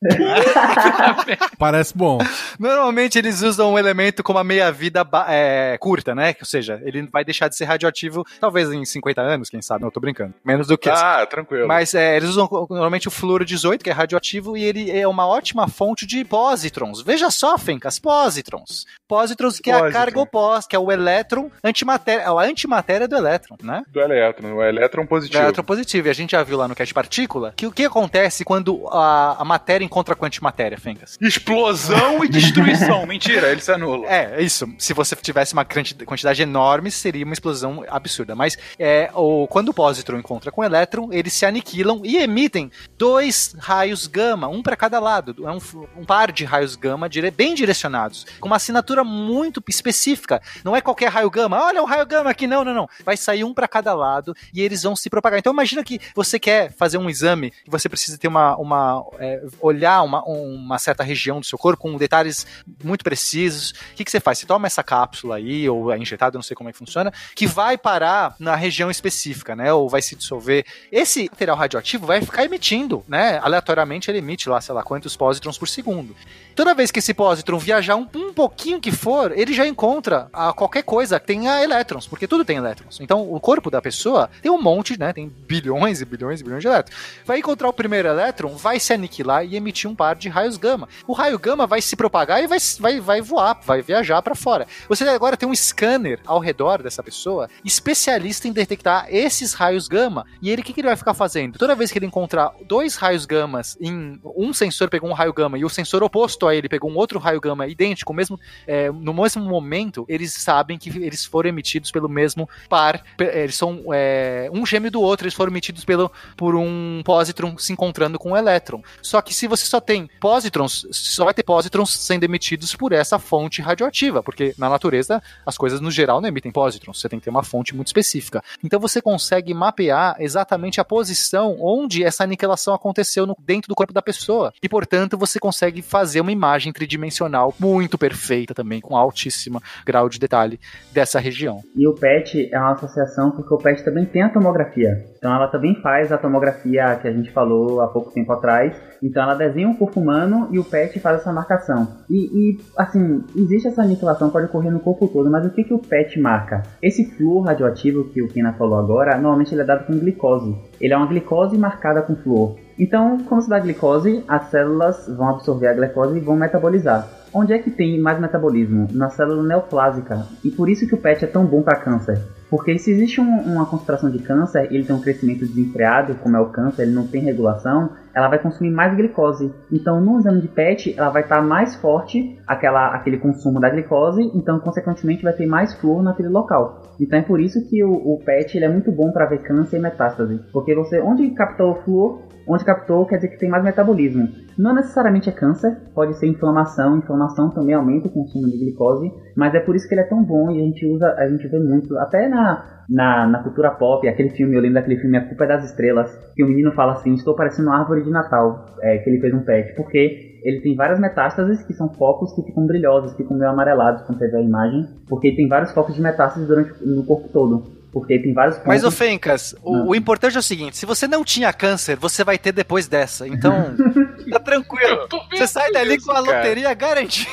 Parece 1.57 1.97
bom. 1.97 2.19
Normalmente 2.59 3.17
eles 3.17 3.41
usam 3.41 3.73
um 3.73 3.79
elemento 3.79 4.21
com 4.21 4.33
uma 4.33 4.43
meia-vida 4.43 5.07
é, 5.27 5.77
curta, 5.79 6.13
né? 6.13 6.35
Ou 6.39 6.45
seja, 6.45 6.81
ele 6.83 7.07
vai 7.11 7.23
deixar 7.23 7.47
de 7.47 7.55
ser 7.55 7.65
radioativo 7.65 8.25
talvez 8.39 8.71
em 8.71 8.83
50 8.83 9.21
anos, 9.21 9.49
quem 9.49 9.61
sabe. 9.61 9.83
Não, 9.83 9.91
tô 9.91 9.99
brincando. 9.99 10.33
Menos 10.43 10.67
do 10.67 10.77
que 10.77 10.89
Ah, 10.89 11.25
tranquilo. 11.25 11.67
Mas 11.67 11.93
é, 11.93 12.17
eles 12.17 12.29
usam 12.29 12.49
normalmente 12.69 13.07
o 13.07 13.11
fluoro 13.11 13.45
18, 13.45 13.83
que 13.83 13.89
é 13.89 13.93
radioativo, 13.93 14.57
e 14.57 14.63
ele 14.63 14.91
é 14.91 15.07
uma 15.07 15.25
ótima 15.27 15.68
fonte 15.69 16.05
de 16.05 16.23
pósitrons. 16.23 17.01
Veja 17.01 17.29
só, 17.29 17.57
Fencas, 17.57 17.99
pósitrons. 17.99 18.85
Pósitrons 19.07 19.59
que 19.59 19.71
é 19.71 19.73
a 19.73 19.91
carga 19.91 20.19
oposta, 20.19 20.69
que 20.69 20.75
é 20.75 20.79
o 20.79 20.91
elétron 20.91 21.49
antimatéria, 21.63 22.29
a 22.29 22.43
antimatéria 22.43 23.07
do 23.07 23.15
elétron, 23.15 23.57
né? 23.63 23.83
Do 23.87 23.99
elétron, 23.99 24.53
o 24.53 24.63
elétron 24.63 25.05
positivo. 25.05 25.39
Do 25.39 25.45
elétron 25.45 25.63
positivo. 25.63 26.07
E 26.07 26.11
a 26.11 26.13
gente 26.13 26.31
já 26.31 26.43
viu 26.43 26.57
lá 26.57 26.67
no 26.67 26.75
cast 26.75 26.93
partícula 26.93 27.53
que 27.55 27.65
o 27.65 27.71
que 27.71 27.85
acontece 27.85 28.45
quando 28.45 28.87
a, 28.89 29.41
a 29.41 29.45
matéria 29.45 29.85
encontra 29.85 30.15
com 30.15 30.25
a 30.25 30.27
antimatéria, 30.27 30.77
Fencas? 30.77 31.17
Explosão 31.19 32.23
e 32.23 32.29
destruição. 32.29 33.05
Mentira, 33.07 33.51
ele 33.51 33.61
se 33.61 33.71
anula. 33.71 34.07
É, 34.07 34.41
isso. 34.41 34.67
Se 34.77 34.93
você 34.93 35.15
tivesse 35.15 35.53
uma 35.53 35.65
quantidade 35.65 36.41
enorme, 36.41 36.91
seria 36.91 37.25
uma 37.25 37.33
explosão 37.33 37.83
absurda. 37.87 38.35
Mas 38.35 38.57
é, 38.77 39.09
o, 39.13 39.47
quando 39.47 39.69
o 39.69 39.73
pósitron 39.73 40.19
encontra 40.19 40.51
com 40.51 40.61
o 40.61 40.63
elétron, 40.63 41.09
eles 41.11 41.33
se 41.33 41.45
aniquilam 41.45 42.01
e 42.03 42.17
emitem 42.17 42.71
dois 42.97 43.55
raios 43.57 44.07
gama, 44.07 44.47
um 44.47 44.61
para 44.61 44.75
cada 44.75 44.99
lado. 44.99 45.35
É 45.47 45.51
um, 45.51 45.58
um, 45.97 46.05
par 46.05 46.31
de 46.31 46.45
raios 46.45 46.75
gama 46.75 47.09
dire, 47.09 47.31
bem 47.31 47.53
direcionados, 47.53 48.25
com 48.39 48.47
uma 48.47 48.55
assinatura 48.55 49.03
muito 49.03 49.63
específica. 49.67 50.41
Não 50.63 50.75
é 50.75 50.81
qualquer 50.81 51.09
raio 51.09 51.29
gama. 51.29 51.61
Olha 51.61 51.81
o 51.81 51.85
raio 51.85 52.05
gama 52.05 52.29
aqui, 52.29 52.47
não, 52.47 52.63
não, 52.63 52.73
não. 52.73 52.89
Vai 53.05 53.17
sair 53.17 53.43
um 53.43 53.53
para 53.53 53.67
cada 53.67 53.93
lado 53.93 54.35
e 54.53 54.61
eles 54.61 54.83
vão 54.83 54.95
se 54.95 55.09
propagar. 55.09 55.39
Então 55.39 55.53
imagina 55.53 55.83
que 55.83 55.99
você 56.15 56.39
quer 56.39 56.71
fazer 56.73 56.97
um 56.97 57.09
exame 57.09 57.53
e 57.65 57.69
você 57.69 57.87
precisa 57.87 58.17
ter 58.17 58.27
uma, 58.27 58.55
uma 58.57 59.05
é, 59.19 59.43
olhar 59.59 60.03
uma, 60.03 60.23
uma 60.23 60.77
certa 60.77 61.03
região 61.03 61.39
do 61.39 61.45
seu 61.45 61.57
corpo 61.57 61.83
com 61.83 61.97
detalhes 61.97 62.45
muito 62.83 63.03
precisos. 63.03 63.71
O 63.71 63.95
que, 63.95 64.05
que 64.05 64.11
você 64.11 64.19
faz? 64.19 64.39
Você 64.39 64.45
toma 64.45 64.67
essa 64.67 64.83
cápsula 64.83 65.35
aí, 65.35 65.67
ou 65.69 65.91
é 65.91 65.97
injetado, 65.97 66.37
não 66.37 66.43
sei 66.43 66.55
como 66.55 66.69
é 66.69 66.71
que 66.71 66.77
funciona, 66.77 67.11
que 67.35 67.47
vai 67.47 67.77
parar 67.77 68.35
na 68.39 68.55
região 68.55 68.91
específica, 68.91 69.55
né? 69.55 69.73
Ou 69.73 69.89
vai 69.89 70.01
se 70.01 70.15
dissolver. 70.15 70.65
Esse 70.91 71.29
material 71.29 71.57
radioativo 71.57 72.05
vai 72.05 72.21
ficar 72.21 72.43
emitindo, 72.43 73.03
né? 73.07 73.39
Aleatoriamente 73.41 74.09
ele 74.09 74.19
emite 74.19 74.49
lá, 74.49 74.59
sei 74.61 74.73
lá, 74.73 74.83
quantos 74.83 75.15
pósitrons 75.15 75.48
por 75.57 75.69
segundo. 75.69 76.15
Toda 76.59 76.73
vez 76.73 76.91
que 76.91 76.99
esse 76.99 77.13
pósitron 77.13 77.57
viajar 77.57 77.95
um, 77.95 78.05
um 78.15 78.33
pouquinho 78.33 78.81
que 78.81 78.91
for, 78.91 79.31
ele 79.31 79.53
já 79.53 79.65
encontra 79.65 80.27
a 80.33 80.51
qualquer 80.51 80.83
coisa 80.83 81.17
que 81.17 81.25
tenha 81.25 81.63
elétrons, 81.63 82.05
porque 82.05 82.27
tudo 82.27 82.43
tem 82.43 82.57
elétrons. 82.57 82.99
Então, 82.99 83.33
o 83.33 83.39
corpo 83.39 83.71
da 83.71 83.81
pessoa 83.81 84.29
tem 84.41 84.51
um 84.51 84.61
monte, 84.61 84.99
né? 84.99 85.13
Tem 85.13 85.29
bilhões 85.47 86.01
e 86.01 86.05
bilhões 86.05 86.41
e 86.41 86.43
bilhões 86.43 86.61
de 86.61 86.67
elétrons. 86.67 86.99
Vai 87.23 87.39
encontrar 87.39 87.69
o 87.69 87.71
primeiro 87.71 88.09
elétron, 88.09 88.57
vai 88.57 88.77
se 88.77 88.91
aniquilar 88.91 89.45
e 89.45 89.55
emitir 89.55 89.89
um 89.89 89.95
par 89.95 90.17
de 90.17 90.27
raios 90.27 90.57
gama. 90.57 90.89
O 91.07 91.13
raio 91.13 91.39
gama 91.39 91.65
vai 91.65 91.81
se 91.81 91.95
propagar 91.95 92.43
e 92.43 92.47
vai, 92.47 92.59
vai, 92.77 92.99
vai 92.99 93.21
voar, 93.21 93.57
vai 93.65 93.81
viajar 93.81 94.21
para 94.21 94.35
fora. 94.35 94.67
Você 94.89 95.07
agora 95.07 95.37
tem 95.37 95.47
um 95.47 95.55
scanner 95.55 96.19
ao 96.25 96.41
redor 96.41 96.83
dessa 96.83 97.01
pessoa, 97.01 97.49
especialista 97.63 98.49
em 98.49 98.51
detectar 98.51 99.07
esses 99.09 99.53
raios 99.53 99.87
gama. 99.87 100.25
E 100.41 100.49
ele, 100.49 100.61
o 100.61 100.65
que, 100.65 100.73
que 100.73 100.81
ele 100.81 100.89
vai 100.89 100.97
ficar 100.97 101.13
fazendo? 101.13 101.57
Toda 101.57 101.73
vez 101.73 101.89
que 101.89 101.97
ele 101.97 102.05
encontrar 102.05 102.51
dois 102.67 102.97
raios 102.97 103.25
gamas 103.25 103.77
em 103.79 104.19
um 104.35 104.51
sensor 104.51 104.89
pegou 104.89 105.09
um 105.09 105.13
raio 105.13 105.31
gama 105.31 105.57
e 105.57 105.63
o 105.63 105.69
sensor 105.69 106.03
oposto 106.03 106.48
ele 106.57 106.69
pegou 106.69 106.89
um 106.89 106.95
outro 106.95 107.19
raio 107.19 107.39
gama 107.39 107.67
idêntico, 107.67 108.13
mesmo 108.13 108.39
é, 108.67 108.91
no 108.91 109.13
mesmo 109.13 109.43
momento, 109.43 110.05
eles 110.07 110.33
sabem 110.33 110.77
que 110.77 110.89
eles 110.89 111.25
foram 111.25 111.49
emitidos 111.49 111.91
pelo 111.91 112.09
mesmo 112.09 112.49
par. 112.67 113.03
Eles 113.19 113.55
são 113.55 113.83
é, 113.93 114.49
um 114.53 114.65
gêmeo 114.65 114.91
do 114.91 115.01
outro, 115.01 115.25
eles 115.25 115.33
foram 115.33 115.51
emitidos 115.51 115.85
pelo, 115.85 116.11
por 116.35 116.55
um 116.55 117.01
pósitron 117.03 117.57
se 117.57 117.73
encontrando 117.73 118.19
com 118.19 118.31
um 118.31 118.37
elétron. 118.37 118.81
Só 119.01 119.21
que 119.21 119.33
se 119.33 119.47
você 119.47 119.65
só 119.65 119.79
tem 119.79 120.09
pósitrons, 120.19 120.85
só 120.91 121.25
vai 121.25 121.33
ter 121.33 121.43
pósitrons 121.43 121.89
sendo 121.91 122.23
emitidos 122.23 122.75
por 122.75 122.91
essa 122.91 123.19
fonte 123.19 123.61
radioativa, 123.61 124.21
porque 124.23 124.53
na 124.57 124.69
natureza 124.69 125.21
as 125.45 125.57
coisas 125.57 125.79
no 125.79 125.91
geral 125.91 126.21
não 126.21 126.29
emitem 126.29 126.51
pósitrons, 126.51 126.99
você 126.99 127.09
tem 127.09 127.19
que 127.19 127.25
ter 127.25 127.29
uma 127.29 127.43
fonte 127.43 127.75
muito 127.75 127.87
específica. 127.87 128.43
Então 128.63 128.79
você 128.79 129.01
consegue 129.01 129.53
mapear 129.53 130.15
exatamente 130.19 130.79
a 130.79 130.85
posição 130.85 131.57
onde 131.59 132.03
essa 132.03 132.23
aniquilação 132.23 132.73
aconteceu 132.73 133.25
no, 133.25 133.35
dentro 133.39 133.69
do 133.69 133.75
corpo 133.75 133.93
da 133.93 134.01
pessoa. 134.01 134.53
E 134.61 134.69
portanto 134.69 135.17
você 135.17 135.39
consegue 135.39 135.81
fazer 135.81 136.21
uma 136.21 136.31
imagem 136.39 136.71
tridimensional 136.71 137.53
muito 137.59 137.97
perfeita 137.97 138.53
também, 138.53 138.79
com 138.79 138.95
altíssimo 138.95 139.61
grau 139.85 140.07
de 140.07 140.17
detalhe 140.17 140.59
dessa 140.93 141.19
região. 141.19 141.59
E 141.75 141.87
o 141.87 141.93
PET 141.93 142.49
é 142.51 142.57
uma 142.57 142.71
associação 142.71 143.31
porque 143.31 143.53
o 143.53 143.57
PET 143.57 143.83
também 143.83 144.05
tem 144.05 144.23
a 144.23 144.29
tomografia. 144.29 145.05
Então 145.17 145.33
ela 145.35 145.47
também 145.47 145.75
faz 145.81 146.11
a 146.11 146.17
tomografia 146.17 146.95
que 146.95 147.07
a 147.07 147.11
gente 147.11 147.29
falou 147.31 147.81
há 147.81 147.87
pouco 147.87 148.11
tempo 148.11 148.31
atrás. 148.31 148.73
Então 149.03 149.21
ela 149.21 149.35
desenha 149.35 149.69
o 149.69 149.77
corpo 149.77 149.99
humano 149.99 150.47
e 150.51 150.57
o 150.57 150.63
PET 150.63 150.99
faz 150.99 151.19
essa 151.19 151.33
marcação. 151.33 151.87
E, 152.09 152.25
e 152.25 152.59
assim, 152.77 153.23
existe 153.35 153.67
essa 153.67 153.81
aniquilação, 153.81 154.29
pode 154.29 154.45
ocorrer 154.45 154.71
no 154.71 154.79
corpo 154.79 155.07
todo, 155.07 155.29
mas 155.29 155.45
o 155.45 155.49
que, 155.49 155.63
que 155.63 155.73
o 155.73 155.79
PET 155.79 156.19
marca? 156.19 156.63
Esse 156.81 157.05
flúor 157.11 157.45
radioativo 157.45 158.05
que 158.05 158.21
o 158.21 158.27
Kina 158.27 158.53
falou 158.53 158.79
agora, 158.79 159.17
normalmente 159.17 159.53
ele 159.53 159.61
é 159.61 159.65
dado 159.65 159.85
com 159.85 159.97
glicose. 159.99 160.55
Ele 160.79 160.93
é 160.93 160.97
uma 160.97 161.07
glicose 161.07 161.57
marcada 161.57 162.01
com 162.01 162.15
flúor. 162.15 162.55
Então, 162.79 163.17
quando 163.27 163.41
se 163.41 163.49
dá 163.49 163.59
glicose, 163.59 164.23
as 164.25 164.49
células 164.49 165.05
vão 165.09 165.27
absorver 165.27 165.67
a 165.67 165.73
glicose 165.73 166.17
e 166.17 166.21
vão 166.21 166.37
metabolizar. 166.37 167.09
Onde 167.33 167.53
é 167.53 167.59
que 167.59 167.69
tem 167.69 167.99
mais 167.99 168.19
metabolismo? 168.19 168.87
Na 168.91 169.09
célula 169.09 169.43
neoplásica. 169.43 170.25
E 170.43 170.49
por 170.49 170.69
isso 170.69 170.87
que 170.87 170.95
o 170.95 170.97
PET 170.97 171.25
é 171.25 171.27
tão 171.27 171.45
bom 171.45 171.61
para 171.61 171.77
câncer. 171.77 172.19
Porque 172.49 172.79
se 172.79 172.89
existe 172.89 173.21
um, 173.21 173.29
uma 173.53 173.65
concentração 173.65 174.09
de 174.09 174.17
câncer, 174.19 174.67
ele 174.71 174.83
tem 174.83 174.95
um 174.95 175.01
crescimento 175.01 175.45
desenfreado, 175.45 176.15
como 176.15 176.35
é 176.35 176.39
o 176.39 176.47
câncer, 176.47 176.83
ele 176.83 176.93
não 176.93 177.05
tem 177.05 177.21
regulação, 177.21 177.91
ela 178.15 178.27
vai 178.27 178.39
consumir 178.39 178.71
mais 178.71 178.95
glicose. 178.95 179.53
Então, 179.71 180.01
no 180.01 180.17
exame 180.17 180.41
de 180.41 180.47
PET, 180.47 180.95
ela 180.97 181.09
vai 181.09 181.21
estar 181.21 181.43
mais 181.43 181.75
forte, 181.75 182.39
aquela, 182.47 182.95
aquele 182.95 183.17
consumo 183.17 183.59
da 183.59 183.69
glicose, 183.69 184.31
então, 184.33 184.59
consequentemente, 184.59 185.21
vai 185.21 185.33
ter 185.33 185.45
mais 185.45 185.73
flúor 185.75 186.01
naquele 186.01 186.29
local. 186.29 186.81
Então, 186.99 187.19
é 187.19 187.21
por 187.21 187.39
isso 187.39 187.63
que 187.69 187.83
o, 187.83 187.91
o 187.91 188.19
PET 188.25 188.57
ele 188.57 188.65
é 188.65 188.69
muito 188.69 188.91
bom 188.91 189.11
para 189.11 189.27
ver 189.27 189.43
câncer 189.43 189.77
e 189.77 189.81
metástase. 189.81 190.39
Porque 190.51 190.73
você, 190.73 190.99
onde 190.99 191.29
captou 191.31 191.73
o 191.73 191.75
flúor, 191.83 192.23
onde 192.49 192.65
captou 192.65 193.05
quer 193.05 193.17
dizer 193.17 193.29
que 193.29 193.37
tem 193.37 193.49
mais 193.49 193.63
metabolismo. 193.63 194.27
Não 194.57 194.73
necessariamente 194.73 195.29
é 195.29 195.31
câncer, 195.31 195.77
pode 195.93 196.17
ser 196.17 196.27
inflamação, 196.27 196.97
inflamação 196.97 197.51
também 197.51 197.75
aumenta 197.75 198.07
o 198.07 198.11
consumo 198.11 198.49
de 198.49 198.57
glicose, 198.57 199.11
mas 199.37 199.53
é 199.53 199.59
por 199.59 199.75
isso 199.75 199.87
que 199.87 199.93
ele 199.93 200.01
é 200.01 200.07
tão 200.07 200.23
bom 200.23 200.49
e 200.49 200.59
a 200.59 200.63
gente 200.63 200.85
usa, 200.87 201.13
a 201.17 201.27
gente 201.27 201.47
vê 201.47 201.59
muito, 201.59 201.95
até 201.99 202.27
na, 202.27 202.83
na, 202.89 203.27
na 203.27 203.43
cultura 203.43 203.71
pop, 203.71 204.07
aquele 204.07 204.29
filme, 204.31 204.55
eu 204.55 204.61
lembro 204.61 204.75
daquele 204.75 204.99
filme 204.99 205.17
A 205.17 205.27
Culpa 205.27 205.43
é 205.43 205.47
das 205.47 205.65
Estrelas, 205.65 206.09
que 206.35 206.43
o 206.43 206.47
menino 206.47 206.71
fala 206.71 206.93
assim, 206.93 207.13
estou 207.13 207.35
parecendo 207.35 207.69
uma 207.69 207.79
árvore 207.79 208.03
de 208.03 208.09
Natal, 208.09 208.65
é, 208.81 208.97
que 208.97 209.09
ele 209.09 209.21
fez 209.21 209.33
um 209.33 209.43
pet, 209.43 209.75
porque 209.75 210.39
ele 210.43 210.61
tem 210.61 210.75
várias 210.75 210.99
metástases 210.99 211.63
que 211.63 211.73
são 211.73 211.89
focos 211.89 212.33
que 212.33 212.41
ficam 212.43 212.65
brilhosos, 212.65 213.15
ficam 213.15 213.37
meio 213.37 213.51
amarelados 213.51 214.01
quando 214.03 214.17
você 214.17 214.27
vê 214.27 214.37
a 214.37 214.41
imagem, 214.41 214.85
porque 215.07 215.35
tem 215.35 215.47
vários 215.47 215.71
focos 215.71 215.93
de 215.93 216.01
metástases 216.01 216.47
durante 216.47 216.71
no 216.85 217.05
corpo 217.05 217.29
todo. 217.31 217.78
Porque 217.91 218.19
tem 218.19 218.33
vários 218.33 218.57
pontos. 218.57 218.67
Mas, 218.67 218.83
ô 218.83 218.91
Fencas, 218.91 219.55
o, 219.63 219.89
o, 219.89 219.95
importante 219.95 220.35
é 220.35 220.39
o 220.39 220.43
seguinte: 220.43 220.77
se 220.77 220.85
você 220.85 221.07
não 221.07 221.23
tinha 221.23 221.51
câncer, 221.51 221.95
você 221.95 222.23
vai 222.23 222.37
ter 222.37 222.51
depois 222.51 222.87
dessa. 222.87 223.27
Então, 223.27 223.75
tá 224.29 224.39
tranquilo. 224.39 225.07
Você 225.31 225.47
sai 225.47 225.71
dali 225.71 225.95
isso, 225.95 226.05
com 226.05 226.11
a 226.11 226.19
loteria 226.19 226.73
garantida. 226.73 227.29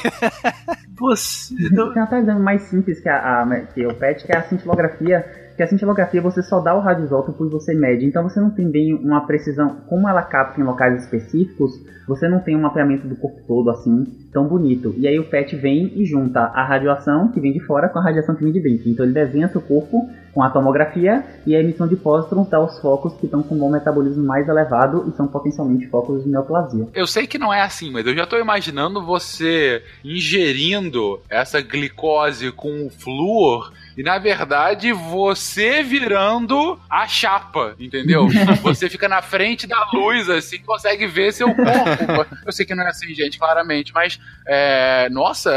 Você. 0.98 1.54
Tem 1.92 2.02
até 2.02 2.20
exame 2.20 2.40
mais 2.40 2.62
simples 2.62 3.00
que, 3.00 3.08
a, 3.08 3.42
a, 3.42 3.60
que 3.66 3.86
o 3.86 3.94
PET, 3.94 4.24
que 4.24 4.32
é 4.32 4.38
a 4.38 4.42
cintilografia 4.48 5.24
que 5.56 5.62
a 5.62 5.66
cintilografia 5.66 6.20
você 6.20 6.42
só 6.42 6.60
dá 6.60 6.74
o 6.74 6.80
radioisótopo 6.80 7.46
e 7.46 7.48
você 7.48 7.74
mede, 7.74 8.04
então 8.04 8.22
você 8.22 8.38
não 8.38 8.50
tem 8.50 8.70
bem 8.70 8.92
uma 8.92 9.26
precisão, 9.26 9.78
como 9.88 10.06
ela 10.06 10.22
capta 10.22 10.60
em 10.60 10.64
locais 10.64 11.02
específicos, 11.02 11.72
você 12.06 12.28
não 12.28 12.40
tem 12.40 12.54
um 12.54 12.60
mapeamento 12.60 13.08
do 13.08 13.16
corpo 13.16 13.40
todo 13.48 13.70
assim 13.70 14.04
tão 14.32 14.46
bonito. 14.46 14.94
E 14.98 15.08
aí 15.08 15.18
o 15.18 15.28
PET 15.28 15.56
vem 15.56 15.92
e 15.98 16.04
junta 16.04 16.40
a 16.40 16.62
radiação 16.62 17.32
que 17.32 17.40
vem 17.40 17.52
de 17.52 17.60
fora 17.60 17.88
com 17.88 17.98
a 17.98 18.02
radiação 18.02 18.34
que 18.36 18.44
vem 18.44 18.52
de 18.52 18.60
dentro. 18.60 18.88
Então 18.88 19.04
ele 19.04 19.14
desenha 19.14 19.48
seu 19.48 19.62
corpo 19.62 20.08
com 20.36 20.42
a 20.42 20.50
tomografia 20.50 21.24
e 21.46 21.56
a 21.56 21.60
emissão 21.60 21.88
de 21.88 21.96
pósitrons 21.96 22.46
dá 22.50 22.60
os 22.60 22.78
focos 22.78 23.14
que 23.14 23.24
estão 23.24 23.42
com 23.42 23.54
um 23.54 23.58
bom 23.58 23.70
metabolismo 23.70 24.22
mais 24.22 24.46
elevado 24.46 25.08
e 25.08 25.16
são 25.16 25.26
potencialmente 25.26 25.86
focos 25.86 26.24
de 26.24 26.28
neoplasia. 26.28 26.86
Eu 26.92 27.06
sei 27.06 27.26
que 27.26 27.38
não 27.38 27.50
é 27.50 27.62
assim, 27.62 27.90
mas 27.90 28.06
eu 28.06 28.14
já 28.14 28.24
estou 28.24 28.38
imaginando 28.38 29.02
você 29.02 29.82
ingerindo 30.04 31.22
essa 31.30 31.62
glicose 31.62 32.52
com 32.52 32.84
o 32.84 32.90
flúor 32.90 33.72
e 33.96 34.02
na 34.02 34.18
verdade 34.18 34.92
você 34.92 35.82
virando 35.82 36.78
a 36.90 37.08
chapa, 37.08 37.74
entendeu? 37.80 38.28
você 38.62 38.90
fica 38.90 39.08
na 39.08 39.22
frente 39.22 39.66
da 39.66 39.88
luz, 39.90 40.28
assim, 40.28 40.58
consegue 40.58 41.06
ver 41.06 41.32
seu 41.32 41.48
corpo. 41.54 42.36
Eu 42.44 42.52
sei 42.52 42.66
que 42.66 42.74
não 42.74 42.84
é 42.84 42.88
assim, 42.88 43.14
gente, 43.14 43.38
claramente, 43.38 43.94
mas 43.94 44.20
é, 44.46 45.08
nossa, 45.08 45.50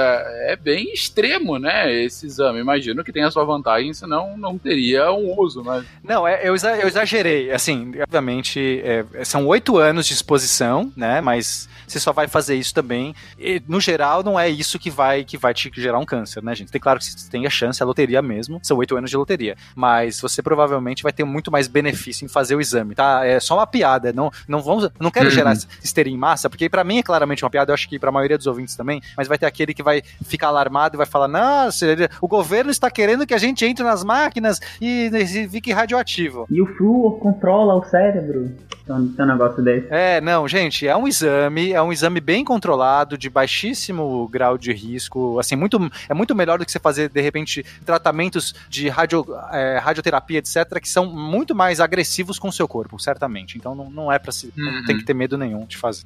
é 0.47 0.55
bem 0.55 0.93
extremo, 0.93 1.59
né? 1.59 1.93
Esse 1.93 2.27
exame. 2.27 2.61
Imagino 2.61 3.03
que 3.03 3.11
tem 3.11 3.23
a 3.23 3.31
sua 3.31 3.43
vantagem, 3.43 3.93
senão 3.93 4.37
não 4.37 4.57
teria 4.69 5.11
um 5.11 5.39
uso, 5.39 5.63
mas. 5.63 5.83
Não, 6.03 6.27
é, 6.27 6.41
eu, 6.47 6.55
eu 6.55 6.87
exagerei. 6.87 7.51
Assim, 7.51 7.91
obviamente, 8.01 8.81
é, 8.83 9.23
são 9.25 9.47
oito 9.47 9.77
anos 9.77 10.05
de 10.05 10.13
exposição, 10.13 10.91
né? 10.95 11.19
Mas 11.21 11.67
você 11.87 11.99
só 11.99 12.13
vai 12.13 12.27
fazer 12.27 12.55
isso 12.55 12.73
também. 12.73 13.15
E, 13.37 13.61
no 13.67 13.81
geral, 13.81 14.21
não 14.21 14.39
é 14.39 14.47
isso 14.47 14.77
que 14.77 14.91
vai 14.91 15.23
que 15.23 15.37
vai 15.37 15.53
te 15.53 15.71
gerar 15.73 15.97
um 15.97 16.05
câncer, 16.05 16.43
né, 16.43 16.53
gente? 16.53 16.71
Tem 16.71 16.79
claro 16.79 16.99
que 16.99 17.05
você 17.05 17.29
tem 17.29 17.47
a 17.47 17.49
chance, 17.49 17.81
a 17.81 17.85
loteria 17.85 18.21
mesmo, 18.21 18.59
são 18.61 18.77
oito 18.77 18.95
anos 18.95 19.09
de 19.09 19.17
loteria. 19.17 19.57
Mas 19.75 20.21
você 20.21 20.41
provavelmente 20.41 21.01
vai 21.01 21.11
ter 21.11 21.23
muito 21.23 21.51
mais 21.51 21.67
benefício 21.67 22.25
em 22.25 22.27
fazer 22.27 22.55
o 22.55 22.61
exame, 22.61 22.93
tá? 22.93 23.25
É 23.25 23.39
só 23.39 23.55
uma 23.55 23.65
piada, 23.65 24.13
não, 24.13 24.31
não 24.47 24.61
vamos, 24.61 24.89
não 24.99 25.09
quero 25.09 25.25
uhum. 25.25 25.31
gerar 25.31 25.57
histeria 25.83 26.13
em 26.13 26.17
massa, 26.17 26.49
porque 26.49 26.69
para 26.69 26.83
mim 26.83 26.99
é 26.99 27.03
claramente 27.03 27.43
uma 27.43 27.49
piada, 27.49 27.71
eu 27.71 27.73
acho 27.73 27.89
que 27.89 27.97
para 27.97 28.09
a 28.09 28.11
maioria 28.11 28.37
dos 28.37 28.45
ouvintes 28.45 28.75
também, 28.75 29.01
mas 29.17 29.27
vai 29.27 29.37
ter 29.37 29.47
aquele 29.47 29.73
que 29.73 29.81
vai 29.81 30.03
ficar 30.23 30.47
alarmado 30.47 30.95
e 30.95 30.97
vai 30.97 31.07
falar: 31.07 31.27
"Nossa, 31.27 31.85
o 32.21 32.27
governo 32.27 32.69
está 32.69 32.91
querendo 32.91 33.25
que 33.25 33.33
a 33.33 33.37
gente 33.37 33.65
entre 33.65 33.83
nas 33.83 34.03
máquinas 34.03 34.58
e, 34.79 35.09
e 35.13 35.49
fique 35.49 35.71
radioativo". 35.71 36.45
E 36.49 36.61
o 36.61 36.65
flúor 36.77 37.19
controla 37.19 37.75
o 37.75 37.83
cérebro. 37.83 38.51
Então, 38.83 38.97
um 38.97 39.25
negócio 39.25 39.63
desse. 39.63 39.87
É, 39.91 40.19
não, 40.19 40.47
gente, 40.47 40.87
é 40.87 40.97
um 40.97 41.07
exame, 41.07 41.73
é 41.73 41.81
um 41.81 41.93
exame 41.93 42.19
bem 42.19 42.43
controlado, 42.43 43.17
de 43.17 43.29
baixíssimo 43.29 44.27
grau 44.29 44.57
de 44.57 44.73
risco, 44.73 45.37
assim, 45.39 45.55
muito, 45.55 45.77
é 46.09 46.13
muito 46.13 46.33
melhor 46.33 46.57
do 46.57 46.65
que 46.65 46.71
você 46.71 46.79
fazer, 46.79 47.07
de 47.09 47.21
repente, 47.21 47.63
tratamentos 47.85 48.55
de 48.67 48.89
radio, 48.89 49.25
é, 49.51 49.77
radioterapia, 49.77 50.39
etc., 50.39 50.79
que 50.81 50.89
são 50.89 51.05
muito 51.05 51.53
mais 51.53 51.79
agressivos 51.79 52.39
com 52.39 52.47
o 52.47 52.53
seu 52.53 52.67
corpo, 52.67 52.97
certamente. 52.97 53.57
Então 53.57 53.75
não, 53.75 53.89
não 53.89 54.11
é 54.11 54.17
para 54.17 54.31
se. 54.31 54.51
Uhum. 54.57 54.79
Não 54.79 54.85
tem 54.85 54.97
que 54.97 55.05
ter 55.05 55.13
medo 55.13 55.37
nenhum 55.37 55.65
de 55.65 55.77
fazer. 55.77 56.05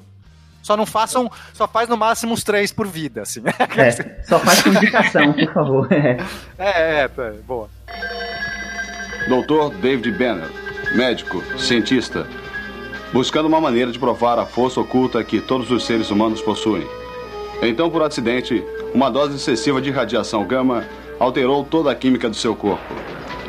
Só 0.64 0.78
não 0.78 0.86
façam, 0.86 1.30
só 1.54 1.68
faz 1.68 1.90
no 1.90 1.98
máximo 1.98 2.34
uns 2.34 2.44
três 2.44 2.72
por 2.72 2.88
vida, 2.88 3.22
assim. 3.22 3.44
É, 3.78 4.24
só 4.24 4.40
faz 4.40 4.62
com 4.62 4.70
indicação, 4.70 5.34
por 5.34 5.54
favor. 5.54 5.88
É, 5.92 6.18
é, 6.58 7.02
é, 7.02 7.10
é 7.18 7.32
boa. 7.46 7.70
Doutor 9.28 9.72
David 9.76 10.12
Banner, 10.12 10.50
médico, 10.96 11.44
cientista, 11.58 12.26
buscando 13.12 13.48
uma 13.48 13.60
maneira 13.60 13.92
de 13.92 14.00
provar 14.00 14.40
a 14.40 14.46
força 14.46 14.80
oculta 14.80 15.24
que 15.24 15.42
todos 15.42 15.70
os 15.70 15.86
seres 15.86 16.10
humanos 16.10 16.42
possuem. 16.42 16.88
Então, 17.62 17.90
por 17.90 18.02
acidente, 18.02 18.64
uma 18.94 19.10
dose 19.10 19.36
excessiva 19.36 19.82
de 19.82 19.92
radiação 19.92 20.46
gama 20.46 20.86
alterou 21.20 21.64
toda 21.64 21.92
a 21.92 21.96
química 21.96 22.30
do 22.30 22.36
seu 22.36 22.56
corpo. 22.56 22.94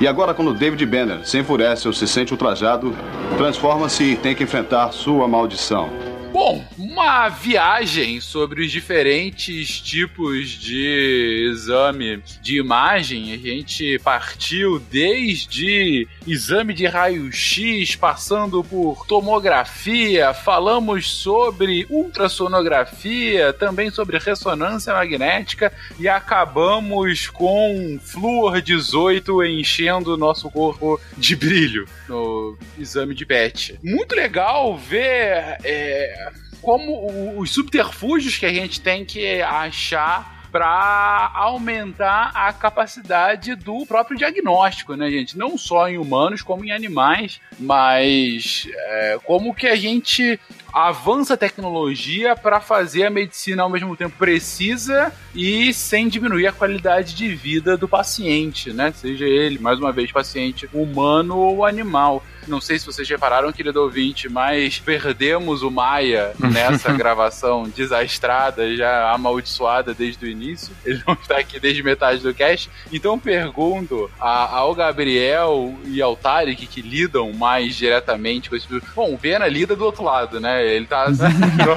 E 0.01 0.09
agora, 0.09 0.35
quando 0.35 0.55
David 0.55 0.85
Banner 0.87 1.25
se 1.27 1.39
enfurece 1.39 1.87
ou 1.87 1.95
se 1.95 2.09
sente 2.09 2.33
ultrajado, 2.33 2.93
transforma-se 3.37 4.03
e 4.03 4.17
tem 4.17 4.35
que 4.35 4.43
enfrentar 4.43 4.91
sua 4.93 5.29
maldição. 5.29 6.14
Bom, 6.35 6.67
uma 6.77 7.29
viagem 7.29 8.21
sobre 8.21 8.63
os 8.63 8.73
diferentes 8.73 9.81
tipos 9.81 10.49
de 10.49 11.49
exame 11.53 12.21
de 12.43 12.59
imagem. 12.59 13.33
A 13.33 13.37
gente 13.37 14.01
partiu 14.01 14.81
desde 14.81 16.09
exame 16.27 16.75
de 16.75 16.87
raio-x, 16.87 17.95
passando 17.95 18.65
por 18.65 19.07
tomografia, 19.07 20.35
falamos 20.35 21.09
sobre 21.09 21.87
ultrassonografia, 21.89 23.53
também 23.53 23.89
sobre 23.93 24.19
ressonância 24.19 24.93
magnética 24.93 25.73
e 26.01 26.09
acabamos 26.09 27.29
com 27.29 27.97
flúor 28.03 28.61
18 28.61 29.45
enchendo 29.45 30.15
o 30.15 30.17
nosso 30.17 30.51
corpo 30.51 31.01
de 31.17 31.37
brilho 31.37 31.87
no 32.09 32.59
exame 32.77 33.15
de 33.15 33.25
PET. 33.25 33.79
Muito 33.85 34.17
legal 34.17 34.77
ver. 34.77 35.59
É, 35.63 36.24
como 36.65 37.39
os 37.39 37.53
subterfúgios 37.53 38.39
que 38.39 38.47
a 38.47 38.53
gente 38.53 38.81
tem 38.81 39.05
que 39.05 39.43
achar 39.43 40.35
para 40.51 41.33
aumentar 41.35 42.31
a 42.33 42.53
capacidade 42.53 43.57
do 43.57 43.85
próprio 43.85 44.17
diagnóstico, 44.17 44.95
né, 44.95 45.11
gente? 45.11 45.37
Não 45.37 45.59
só 45.59 45.89
em 45.89 45.99
humanos, 45.99 46.43
como 46.43 46.65
em 46.65 46.71
animais, 46.71 47.41
mas 47.59 48.69
é, 48.73 49.19
como 49.25 49.53
que 49.53 49.67
a 49.67 49.75
gente 49.75 50.39
avança 50.75 51.35
a 51.35 51.37
tecnologia 51.37 52.35
para 52.35 52.61
fazer 52.61 53.05
a 53.05 53.11
medicina 53.11 53.63
ao 53.63 53.71
mesmo 53.71 53.97
tempo 53.97 54.17
precisa 54.19 55.13
e 55.33 55.73
sem 55.73 56.09
diminuir 56.09 56.49
a 56.49 56.53
qualidade 56.53 57.15
de 57.15 57.33
vida 57.33 57.77
do 57.77 57.87
paciente, 57.87 58.73
né? 58.73 58.93
Seja 58.93 59.25
ele, 59.25 59.61
mais 59.61 59.79
uma 59.79 59.93
vez, 59.93 60.11
paciente 60.11 60.69
humano 60.73 61.39
ou 61.39 61.65
animal. 61.65 62.25
Não 62.47 62.61
sei 62.61 62.79
se 62.79 62.87
vocês 62.87 63.09
repararam, 63.09 63.53
querido 63.53 63.81
ouvinte, 63.81 64.29
mas 64.29 64.79
perdemos 64.79 65.63
o 65.63 65.71
Maia 65.71 66.33
nessa 66.39 66.93
gravação 66.95 67.65
desastrada, 67.65 68.77
já 68.77 69.13
amaldiçoada 69.13 69.95
desde 69.95 70.25
o 70.25 70.29
início. 70.29 70.75
Ele 70.85 71.03
não 71.07 71.15
está 71.15 71.39
aqui 71.39 71.59
desde 71.59 71.83
metade 71.83 72.21
do 72.21 72.35
cast. 72.35 72.69
Então 72.93 73.19
pergunto 73.19 74.11
a, 74.21 74.57
ao 74.59 74.75
Gabriel 74.75 75.75
e 75.87 76.03
ao 76.03 76.17
Tarek, 76.17 76.67
que 76.67 76.83
lidam 76.83 77.33
mais 77.33 77.77
diretamente 77.77 78.51
com 78.51 78.57
esse. 78.57 78.67
Bom, 78.95 79.15
o 79.15 79.19
Pena 79.19 79.47
lida 79.47 79.75
do 79.75 79.85
outro 79.85 80.05
lado, 80.05 80.39
né? 80.39 80.64
Ele 80.65 80.85
está 80.85 81.07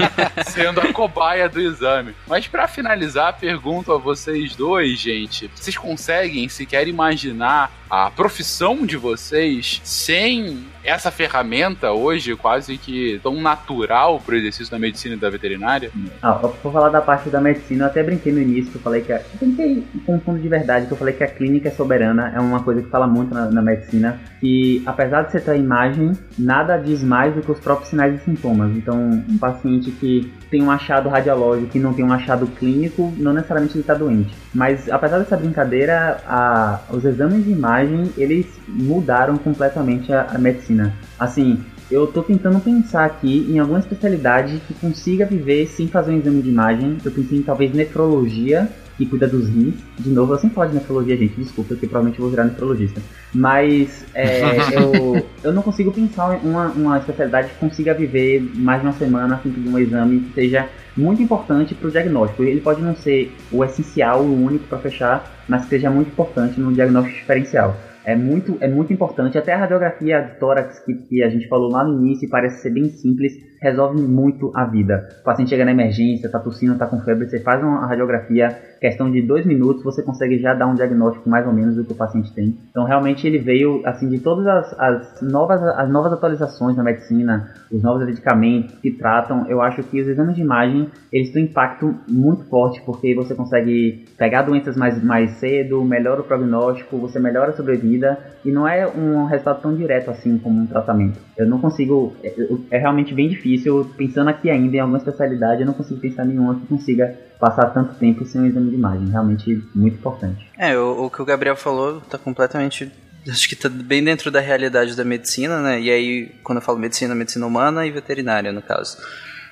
sendo 0.45 0.81
a 0.81 0.93
cobaia 0.93 1.47
do 1.49 1.59
exame. 1.59 2.15
Mas 2.27 2.47
para 2.47 2.67
finalizar, 2.67 3.37
pergunto 3.37 3.91
a 3.91 3.97
vocês 3.97 4.55
dois, 4.55 4.99
gente: 4.99 5.49
vocês 5.55 5.77
conseguem 5.77 6.47
sequer 6.49 6.87
imaginar 6.87 7.71
a 7.89 8.09
profissão 8.11 8.85
de 8.85 8.97
vocês 8.97 9.81
sem 9.83 10.65
essa 10.83 11.11
ferramenta 11.11 11.91
hoje 11.91 12.33
quase 12.35 12.77
que 12.77 13.19
tão 13.21 13.41
natural 13.41 14.21
para 14.25 14.35
o 14.35 14.37
exercício 14.37 14.71
da 14.71 14.79
medicina 14.79 15.15
e 15.15 15.17
da 15.17 15.29
veterinária? 15.29 15.91
Ah, 16.21 16.33
vou 16.33 16.71
falar 16.71 16.89
da 16.89 17.01
parte 17.01 17.29
da 17.29 17.41
medicina, 17.41 17.83
eu 17.83 17.87
até 17.87 18.01
brinquei 18.01 18.31
no 18.31 18.41
início 18.41 18.71
que 18.71 18.77
eu 18.77 18.81
falei 18.81 19.01
que 19.01 19.11
a, 19.11 19.17
eu 19.17 19.37
brinquei 19.39 19.83
com 20.05 20.15
um 20.15 20.19
fundo 20.21 20.39
de 20.39 20.47
verdade 20.47 20.87
que 20.87 20.93
eu 20.93 20.97
falei 20.97 21.13
que 21.13 21.23
a 21.23 21.27
clínica 21.27 21.67
é 21.67 21.71
soberana, 21.71 22.31
é 22.33 22.39
uma 22.39 22.63
coisa 22.63 22.81
que 22.81 22.89
fala 22.89 23.05
muito 23.05 23.33
na, 23.33 23.51
na 23.51 23.61
medicina, 23.61 24.17
que 24.39 24.81
apesar 24.85 25.23
de 25.23 25.33
você 25.33 25.41
ter 25.41 25.51
a 25.51 25.57
imagem, 25.57 26.13
nada 26.39 26.77
diz 26.77 27.03
mais 27.03 27.35
do 27.35 27.41
que 27.41 27.51
os 27.51 27.59
próprios 27.59 27.89
sinais 27.89 28.15
e 28.15 28.23
sintomas. 28.23 28.71
Então, 28.75 28.97
um 28.97 29.37
paciente 29.37 29.91
que 29.91 30.31
tem 30.49 30.63
um 30.63 30.71
achado 30.71 31.09
radiológico 31.09 31.75
e 31.75 31.79
não 31.81 31.93
tem 31.93 32.05
um 32.05 32.13
achado 32.13 32.47
clínico, 32.47 33.13
não 33.17 33.33
necessariamente 33.33 33.73
ele 33.73 33.81
está 33.81 33.93
doente. 33.93 34.33
Mas 34.53 34.89
apesar 34.89 35.19
dessa 35.19 35.35
brincadeira, 35.35 36.21
a, 36.25 36.79
os 36.89 37.03
exames 37.03 37.43
de 37.43 37.51
imagem 37.51 37.76
eles 38.17 38.45
mudaram 38.67 39.37
completamente 39.37 40.11
a, 40.11 40.27
a 40.33 40.37
medicina. 40.37 40.93
Assim, 41.19 41.63
eu 41.89 42.03
estou 42.03 42.21
tentando 42.21 42.59
pensar 42.59 43.05
aqui 43.05 43.47
em 43.49 43.59
alguma 43.59 43.79
especialidade 43.79 44.61
que 44.67 44.73
consiga 44.73 45.25
viver 45.25 45.67
sem 45.67 45.87
fazer 45.87 46.11
um 46.11 46.17
exame 46.17 46.41
de 46.41 46.49
imagem. 46.49 46.97
Eu 47.03 47.11
pensei 47.11 47.37
em 47.37 47.41
talvez 47.41 47.73
nefrologia, 47.73 48.69
que 48.97 49.05
cuida 49.05 49.27
dos 49.27 49.47
rins. 49.47 49.75
De 49.97 50.09
novo, 50.09 50.33
eu 50.33 50.37
sempre 50.37 50.55
falo 50.55 50.69
de 50.69 50.75
nefrologia, 50.75 51.15
gente, 51.15 51.39
desculpa, 51.39 51.69
porque 51.69 51.87
provavelmente 51.87 52.19
eu 52.19 52.23
vou 52.23 52.31
virar 52.31 52.43
nefrologista. 52.43 53.01
Mas 53.33 54.03
é, 54.13 54.41
eu, 54.75 55.25
eu 55.43 55.53
não 55.53 55.61
consigo 55.61 55.91
pensar 55.91 56.43
em 56.43 56.49
uma, 56.49 56.67
uma 56.67 56.97
especialidade 56.97 57.49
que 57.49 57.55
consiga 57.55 57.93
viver 57.93 58.41
mais 58.55 58.81
de 58.81 58.87
uma 58.87 58.93
semana 58.93 59.39
sem 59.41 59.51
pedir 59.51 59.69
um 59.69 59.79
exame 59.79 60.19
que 60.19 60.33
seja 60.33 60.67
muito 60.97 61.21
importante 61.21 61.75
para 61.75 61.87
o 61.87 61.91
diagnóstico. 61.91 62.43
Ele 62.43 62.61
pode 62.61 62.81
não 62.81 62.95
ser 62.95 63.35
o 63.51 63.63
essencial, 63.63 64.21
o 64.21 64.45
único 64.45 64.65
para 64.67 64.79
fechar, 64.79 65.45
mas 65.47 65.63
que 65.63 65.69
seja 65.69 65.89
muito 65.89 66.09
importante 66.09 66.59
no 66.59 66.73
diagnóstico 66.73 67.17
diferencial 67.17 67.75
é 68.07 68.15
muito, 68.15 68.57
é 68.61 68.69
muito 68.69 68.93
importante. 68.93 69.37
Até 69.37 69.51
a 69.51 69.57
radiografia 69.57 70.21
de 70.21 70.39
tórax 70.39 70.79
que, 70.79 70.93
que 70.93 71.21
a 71.21 71.29
gente 71.29 71.45
falou 71.49 71.69
lá 71.69 71.83
no 71.83 72.01
início 72.01 72.29
parece 72.29 72.61
ser 72.61 72.69
bem 72.69 72.87
simples, 72.89 73.33
resolve 73.61 74.01
muito 74.01 74.51
a 74.55 74.65
vida. 74.65 75.09
O 75.21 75.23
paciente 75.23 75.49
chega 75.49 75.65
na 75.65 75.71
emergência, 75.71 76.29
tá 76.29 76.39
tossindo, 76.39 76.77
tá 76.77 76.85
com 76.85 76.99
febre, 77.01 77.27
você 77.27 77.39
faz 77.39 77.61
uma 77.61 77.85
radiografia, 77.87 78.49
questão 78.79 79.11
de 79.11 79.21
dois 79.21 79.45
minutos, 79.45 79.83
você 79.83 80.03
consegue 80.03 80.37
já 80.37 80.53
dar 80.53 80.67
um 80.67 80.75
diagnóstico 80.75 81.29
mais 81.29 81.45
ou 81.45 81.53
menos 81.53 81.75
do 81.75 81.83
que 81.83 81.91
o 81.91 81.95
paciente 81.95 82.31
tem. 82.33 82.55
Então 82.69 82.83
realmente 82.83 83.25
ele 83.25 83.39
veio, 83.39 83.81
assim, 83.85 84.09
de 84.09 84.19
todas 84.19 84.45
as, 84.47 84.79
as 84.79 85.21
novas, 85.21 85.61
as 85.61 85.89
novas 85.89 86.13
atualizações 86.13 86.75
na 86.75 86.83
medicina, 86.83 87.51
os 87.71 87.81
novos 87.81 88.05
medicamentos 88.05 88.75
que 88.79 88.91
tratam, 88.91 89.45
eu 89.47 89.61
acho 89.61 89.83
que 89.83 90.01
os 90.01 90.07
exames 90.07 90.35
de 90.35 90.41
imagem, 90.41 90.87
eles 91.11 91.31
têm 91.31 91.43
um 91.43 91.45
impacto 91.47 91.95
muito 92.07 92.45
forte, 92.45 92.81
porque 92.85 93.15
você 93.15 93.33
consegue 93.33 94.05
pegar 94.17 94.43
doenças 94.43 94.75
mais, 94.75 95.03
mais 95.03 95.31
cedo, 95.31 95.83
melhora 95.83 96.21
o 96.21 96.23
prognóstico, 96.23 96.97
você 96.97 97.19
melhora 97.19 97.51
a 97.51 97.53
sobrevida, 97.53 98.17
e 98.47 98.51
não 98.51 98.65
é 98.65 98.87
um 98.87 99.25
resultado 99.25 99.61
tão 99.61 99.75
direto 99.75 100.09
assim 100.09 100.37
como 100.37 100.61
um 100.61 100.65
tratamento. 100.65 101.19
Eu 101.37 101.45
não 101.45 101.59
consigo, 101.59 102.15
é, 102.23 102.33
é 102.71 102.77
realmente 102.77 103.13
bem 103.13 103.27
difícil 103.27 103.91
pensando 103.97 104.29
aqui 104.29 104.49
ainda 104.49 104.77
em 104.77 104.79
alguma 104.79 104.97
especialidade, 104.97 105.59
eu 105.59 105.67
não 105.67 105.73
consigo 105.73 105.99
pensar 105.99 106.23
nenhuma 106.23 106.55
que 106.55 106.65
consiga 106.65 107.13
passar 107.37 107.65
tanto 107.71 107.95
tempo 107.95 108.23
sem 108.23 108.39
um 108.39 108.45
exame 108.45 108.69
de 108.69 108.77
imagem. 108.77 109.09
Realmente 109.09 109.61
muito 109.75 109.95
importante. 109.95 110.49
É, 110.57 110.77
o, 110.77 111.05
o 111.05 111.09
que 111.09 111.21
o 111.21 111.25
Gabriel 111.25 111.57
falou 111.57 111.97
está 111.97 112.17
completamente 112.17 112.89
acho 113.29 113.49
que 113.49 113.53
está 113.55 113.67
bem 113.67 114.01
dentro 114.01 114.31
da 114.31 114.39
realidade 114.39 114.95
da 114.95 115.03
medicina, 115.03 115.61
né? 115.61 115.81
E 115.81 115.91
aí, 115.91 116.31
quando 116.41 116.59
eu 116.59 116.61
falo 116.61 116.79
medicina, 116.79 117.13
medicina 117.13 117.45
humana 117.45 117.85
e 117.85 117.91
veterinária, 117.91 118.53
no 118.53 118.61
caso. 118.61 118.97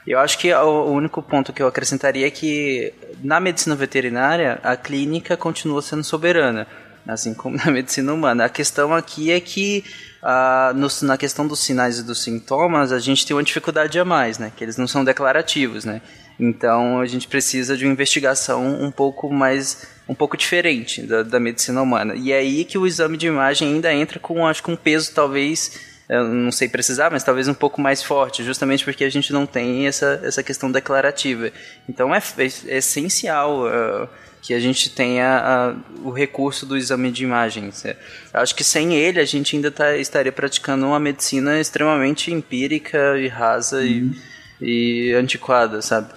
Eu 0.07 0.19
acho 0.19 0.37
que 0.37 0.53
o 0.53 0.85
único 0.85 1.21
ponto 1.21 1.51
que 1.51 1.61
eu 1.61 1.67
acrescentaria 1.67 2.27
é 2.27 2.31
que 2.31 2.93
na 3.21 3.41
medicina 3.41 3.75
veterinária 3.75 4.59
a 4.63 4.77
clínica 4.77 5.35
continua 5.35 5.81
sendo 5.81 6.03
soberana, 6.03 6.65
assim 7.07 7.33
como 7.33 7.57
na 7.57 7.69
medicina 7.71 8.13
humana. 8.13 8.45
A 8.45 8.49
questão 8.49 8.93
aqui 8.93 9.31
é 9.31 9.39
que 9.39 9.83
ah, 10.21 10.73
no, 10.75 10.87
na 11.03 11.17
questão 11.17 11.47
dos 11.47 11.59
sinais 11.59 11.99
e 11.99 12.03
dos 12.03 12.23
sintomas, 12.23 12.91
a 12.91 12.99
gente 12.99 13.25
tem 13.25 13.35
uma 13.35 13.43
dificuldade 13.43 13.99
a 13.99 14.03
mais, 14.03 14.39
né? 14.39 14.51
Que 14.55 14.63
eles 14.63 14.75
não 14.75 14.87
são 14.87 15.03
declarativos, 15.03 15.85
né? 15.85 16.01
Então 16.39 16.99
a 16.99 17.05
gente 17.05 17.27
precisa 17.27 17.77
de 17.77 17.85
uma 17.85 17.93
investigação 17.93 18.65
um 18.81 18.91
pouco 18.91 19.31
mais 19.31 19.87
um 20.07 20.13
pouco 20.13 20.35
diferente 20.35 21.01
da, 21.03 21.23
da 21.23 21.39
medicina 21.39 21.81
humana. 21.81 22.15
E 22.15 22.31
é 22.31 22.39
aí 22.39 22.65
que 22.65 22.77
o 22.77 22.85
exame 22.85 23.17
de 23.17 23.27
imagem 23.27 23.73
ainda 23.73 23.93
entra 23.93 24.19
com 24.19 24.45
acho 24.45 24.61
que 24.61 24.71
um 24.71 24.75
peso 24.75 25.11
talvez 25.13 25.79
eu 26.07 26.27
não 26.27 26.51
sei 26.51 26.69
precisar, 26.69 27.09
mas 27.11 27.23
talvez 27.23 27.47
um 27.47 27.53
pouco 27.53 27.81
mais 27.81 28.03
forte, 28.03 28.43
justamente 28.43 28.83
porque 28.83 29.03
a 29.03 29.09
gente 29.09 29.33
não 29.33 29.45
tem 29.45 29.87
essa, 29.87 30.21
essa 30.23 30.43
questão 30.43 30.71
declarativa. 30.71 31.51
Então 31.89 32.13
é, 32.13 32.19
é, 32.19 32.43
é 32.43 32.77
essencial 32.77 33.65
uh, 33.65 34.09
que 34.45 34.53
a 34.53 34.59
gente 34.59 34.93
tenha 34.93 35.39
a, 35.39 35.75
o 36.03 36.11
recurso 36.11 36.67
do 36.67 36.77
exame 36.77 37.11
de 37.11 37.23
imagens. 37.23 37.83
Acho 38.31 38.55
que 38.55 38.63
sem 38.63 38.93
ele 38.93 39.19
a 39.19 39.25
gente 39.25 39.55
ainda 39.55 39.71
tá, 39.71 39.97
estaria 39.97 40.31
praticando 40.31 40.85
uma 40.85 40.99
medicina 40.99 41.59
extremamente 41.59 42.31
empírica 42.31 43.17
e 43.17 43.27
rasa 43.27 43.77
uhum. 43.77 44.11
e, 44.61 45.09
e 45.09 45.13
antiquada, 45.15 45.81
sabe? 45.81 46.09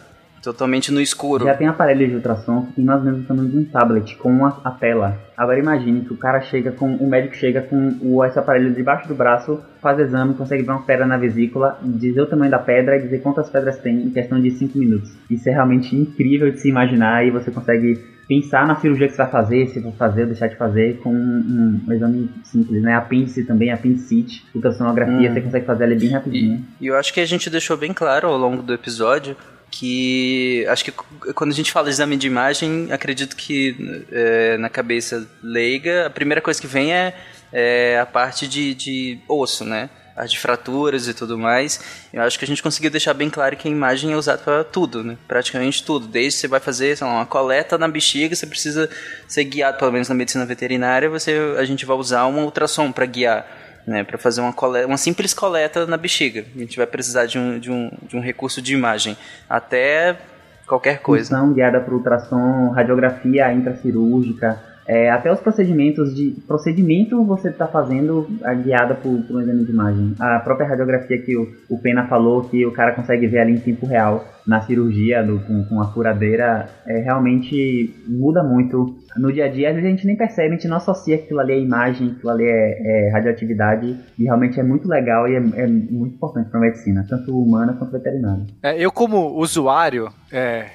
Totalmente 0.42 0.92
no 0.92 1.00
escuro. 1.00 1.46
Já 1.46 1.54
tem 1.54 1.66
aparelho 1.66 2.06
de 2.06 2.14
ultrassom 2.16 2.66
que 2.66 2.72
tem 2.74 2.84
mais 2.84 3.00
ou 3.00 3.06
menos 3.06 3.22
o 3.22 3.26
tamanho 3.26 3.48
de 3.48 3.56
um 3.56 3.64
tablet 3.64 4.14
com 4.16 4.44
a, 4.44 4.60
a 4.62 4.70
tela. 4.72 5.18
Agora 5.36 5.58
imagine 5.58 6.02
que 6.02 6.12
o 6.12 6.16
cara 6.16 6.40
chega 6.42 6.70
com. 6.70 6.96
O 6.96 7.08
médico 7.08 7.34
chega 7.34 7.62
com 7.62 7.96
o, 8.02 8.24
esse 8.24 8.38
aparelho 8.38 8.72
debaixo 8.72 9.08
do 9.08 9.14
braço, 9.14 9.60
faz 9.80 9.98
exame, 9.98 10.34
consegue 10.34 10.62
ver 10.62 10.70
uma 10.70 10.82
pedra 10.82 11.06
na 11.06 11.16
vesícula, 11.16 11.78
dizer 11.82 12.20
o 12.20 12.26
tamanho 12.26 12.50
da 12.50 12.58
pedra 12.58 12.96
e 12.96 13.02
dizer 13.02 13.20
quantas 13.20 13.48
pedras 13.50 13.78
tem 13.78 13.96
em 13.96 14.10
questão 14.10 14.40
de 14.40 14.50
5 14.50 14.78
minutos. 14.78 15.10
Isso 15.28 15.48
é 15.48 15.52
realmente 15.52 15.96
incrível 15.96 16.50
de 16.52 16.60
se 16.60 16.68
imaginar 16.68 17.26
e 17.26 17.30
você 17.30 17.50
consegue 17.50 18.17
pensar 18.28 18.66
na 18.66 18.76
cirurgia 18.76 19.08
que 19.08 19.14
você 19.14 19.22
vai 19.22 19.30
fazer, 19.30 19.68
se 19.68 19.82
for 19.82 19.92
fazer 19.94 20.22
ou 20.22 20.26
deixar 20.28 20.48
de 20.48 20.56
fazer, 20.56 20.98
com 20.98 21.10
um, 21.10 21.80
um 21.88 21.92
exame 21.92 22.30
simples, 22.44 22.82
né? 22.82 22.94
Apêndice 22.94 23.44
também, 23.44 23.72
apendicite, 23.72 24.44
ultrassonografia, 24.54 25.30
hum. 25.30 25.34
você 25.34 25.40
consegue 25.40 25.66
fazer 25.66 25.84
ela 25.84 25.94
bem 25.94 26.10
rapidinho. 26.10 26.64
E, 26.78 26.84
e 26.84 26.86
eu 26.88 26.96
acho 26.96 27.12
que 27.12 27.20
a 27.20 27.26
gente 27.26 27.48
deixou 27.48 27.76
bem 27.76 27.94
claro 27.94 28.28
ao 28.28 28.36
longo 28.36 28.62
do 28.62 28.74
episódio 28.74 29.34
que 29.70 30.66
acho 30.68 30.84
que 30.84 30.92
quando 31.34 31.50
a 31.50 31.54
gente 31.54 31.70
fala 31.70 31.88
exame 31.90 32.16
de 32.16 32.26
imagem, 32.26 32.90
acredito 32.90 33.36
que 33.36 34.04
é, 34.10 34.56
na 34.56 34.68
cabeça 34.68 35.26
leiga, 35.42 36.06
a 36.06 36.10
primeira 36.10 36.40
coisa 36.40 36.60
que 36.60 36.66
vem 36.66 36.92
é, 36.92 37.14
é 37.52 37.98
a 38.00 38.06
parte 38.06 38.48
de, 38.48 38.74
de 38.74 39.18
osso, 39.28 39.64
né? 39.64 39.90
As 40.18 40.30
de 40.32 40.38
fraturas 40.38 41.06
e 41.08 41.14
tudo 41.14 41.38
mais. 41.38 41.80
Eu 42.12 42.22
acho 42.22 42.38
que 42.38 42.44
a 42.44 42.48
gente 42.48 42.62
conseguiu 42.62 42.90
deixar 42.90 43.14
bem 43.14 43.30
claro 43.30 43.56
que 43.56 43.68
a 43.68 43.70
imagem 43.70 44.12
é 44.12 44.16
usada 44.16 44.38
para 44.38 44.64
tudo, 44.64 45.04
né? 45.04 45.16
Praticamente 45.26 45.84
tudo. 45.84 46.06
Desde 46.06 46.40
você 46.40 46.48
vai 46.48 46.60
fazer 46.60 46.98
lá, 47.00 47.06
uma 47.06 47.26
coleta 47.26 47.78
na 47.78 47.88
bexiga, 47.88 48.34
você 48.34 48.46
precisa 48.46 48.90
ser 49.26 49.44
guiado, 49.44 49.78
pelo 49.78 49.92
menos 49.92 50.08
na 50.08 50.14
medicina 50.14 50.44
veterinária, 50.44 51.08
você, 51.08 51.54
a 51.58 51.64
gente 51.64 51.86
vai 51.86 51.96
usar 51.96 52.26
um 52.26 52.44
ultrassom 52.44 52.90
para 52.92 53.06
guiar. 53.06 53.46
né, 53.86 54.04
para 54.04 54.18
fazer 54.18 54.42
uma, 54.42 54.52
coleta, 54.52 54.86
uma 54.86 54.98
simples 54.98 55.32
coleta 55.32 55.86
na 55.86 55.96
bexiga. 55.96 56.44
A 56.54 56.58
gente 56.58 56.76
vai 56.76 56.86
precisar 56.86 57.24
de 57.24 57.38
um, 57.38 57.58
de 57.58 57.70
um, 57.70 57.90
de 58.02 58.16
um 58.16 58.20
recurso 58.20 58.60
de 58.60 58.74
imagem. 58.74 59.16
Até 59.48 60.18
qualquer 60.66 61.00
coisa. 61.00 61.30
Função 61.30 61.54
guiada 61.54 61.80
para 61.80 61.94
ultrassom, 61.94 62.70
radiografia 62.70 63.50
intracirúrgica, 63.52 64.60
é, 64.88 65.10
até 65.10 65.30
os 65.30 65.38
procedimentos 65.38 66.14
de 66.14 66.34
procedimento 66.46 67.22
você 67.22 67.50
está 67.50 67.66
fazendo 67.66 68.26
a 68.42 68.54
guiada 68.54 68.94
por, 68.94 69.20
por, 69.22 69.36
um 69.36 69.40
exame 69.40 69.64
de 69.64 69.70
imagem. 69.70 70.14
A 70.18 70.40
própria 70.40 70.66
radiografia 70.66 71.20
que 71.20 71.36
o, 71.36 71.46
o 71.68 71.78
Pena 71.78 72.06
falou 72.06 72.44
que 72.44 72.64
o 72.64 72.72
cara 72.72 72.92
consegue 72.92 73.26
ver 73.26 73.40
ali 73.40 73.52
em 73.52 73.60
tempo 73.60 73.84
real 73.84 74.24
na 74.46 74.62
cirurgia 74.62 75.22
do, 75.22 75.40
com, 75.40 75.62
com 75.64 75.82
a 75.82 75.92
furadeira 75.92 76.70
é, 76.86 77.00
realmente 77.00 77.94
muda 78.06 78.42
muito 78.42 78.96
no 79.18 79.30
dia 79.30 79.44
a 79.44 79.48
dia. 79.48 79.68
Às 79.68 79.74
vezes 79.74 79.88
a 79.88 79.90
gente 79.90 80.06
nem 80.06 80.16
percebe, 80.16 80.48
a 80.48 80.52
gente 80.52 80.68
não 80.68 80.78
associa 80.78 81.18
que 81.18 81.24
aquilo 81.24 81.40
ali 81.40 81.52
é 81.52 81.60
imagem, 81.60 82.14
aquilo 82.16 82.30
ali 82.30 82.44
é, 82.44 83.08
é 83.08 83.10
radioatividade 83.12 83.94
e 84.18 84.24
realmente 84.24 84.58
é 84.58 84.62
muito 84.62 84.88
legal 84.88 85.28
e 85.28 85.34
é, 85.34 85.36
é 85.36 85.66
muito 85.66 86.14
importante 86.14 86.48
para 86.48 86.60
a 86.60 86.62
medicina, 86.62 87.04
tanto 87.06 87.38
humana 87.38 87.74
quanto 87.74 87.92
veterinária. 87.92 88.46
É, 88.62 88.82
eu 88.82 88.90
como 88.90 89.36
usuário 89.36 90.08
é, 90.32 90.66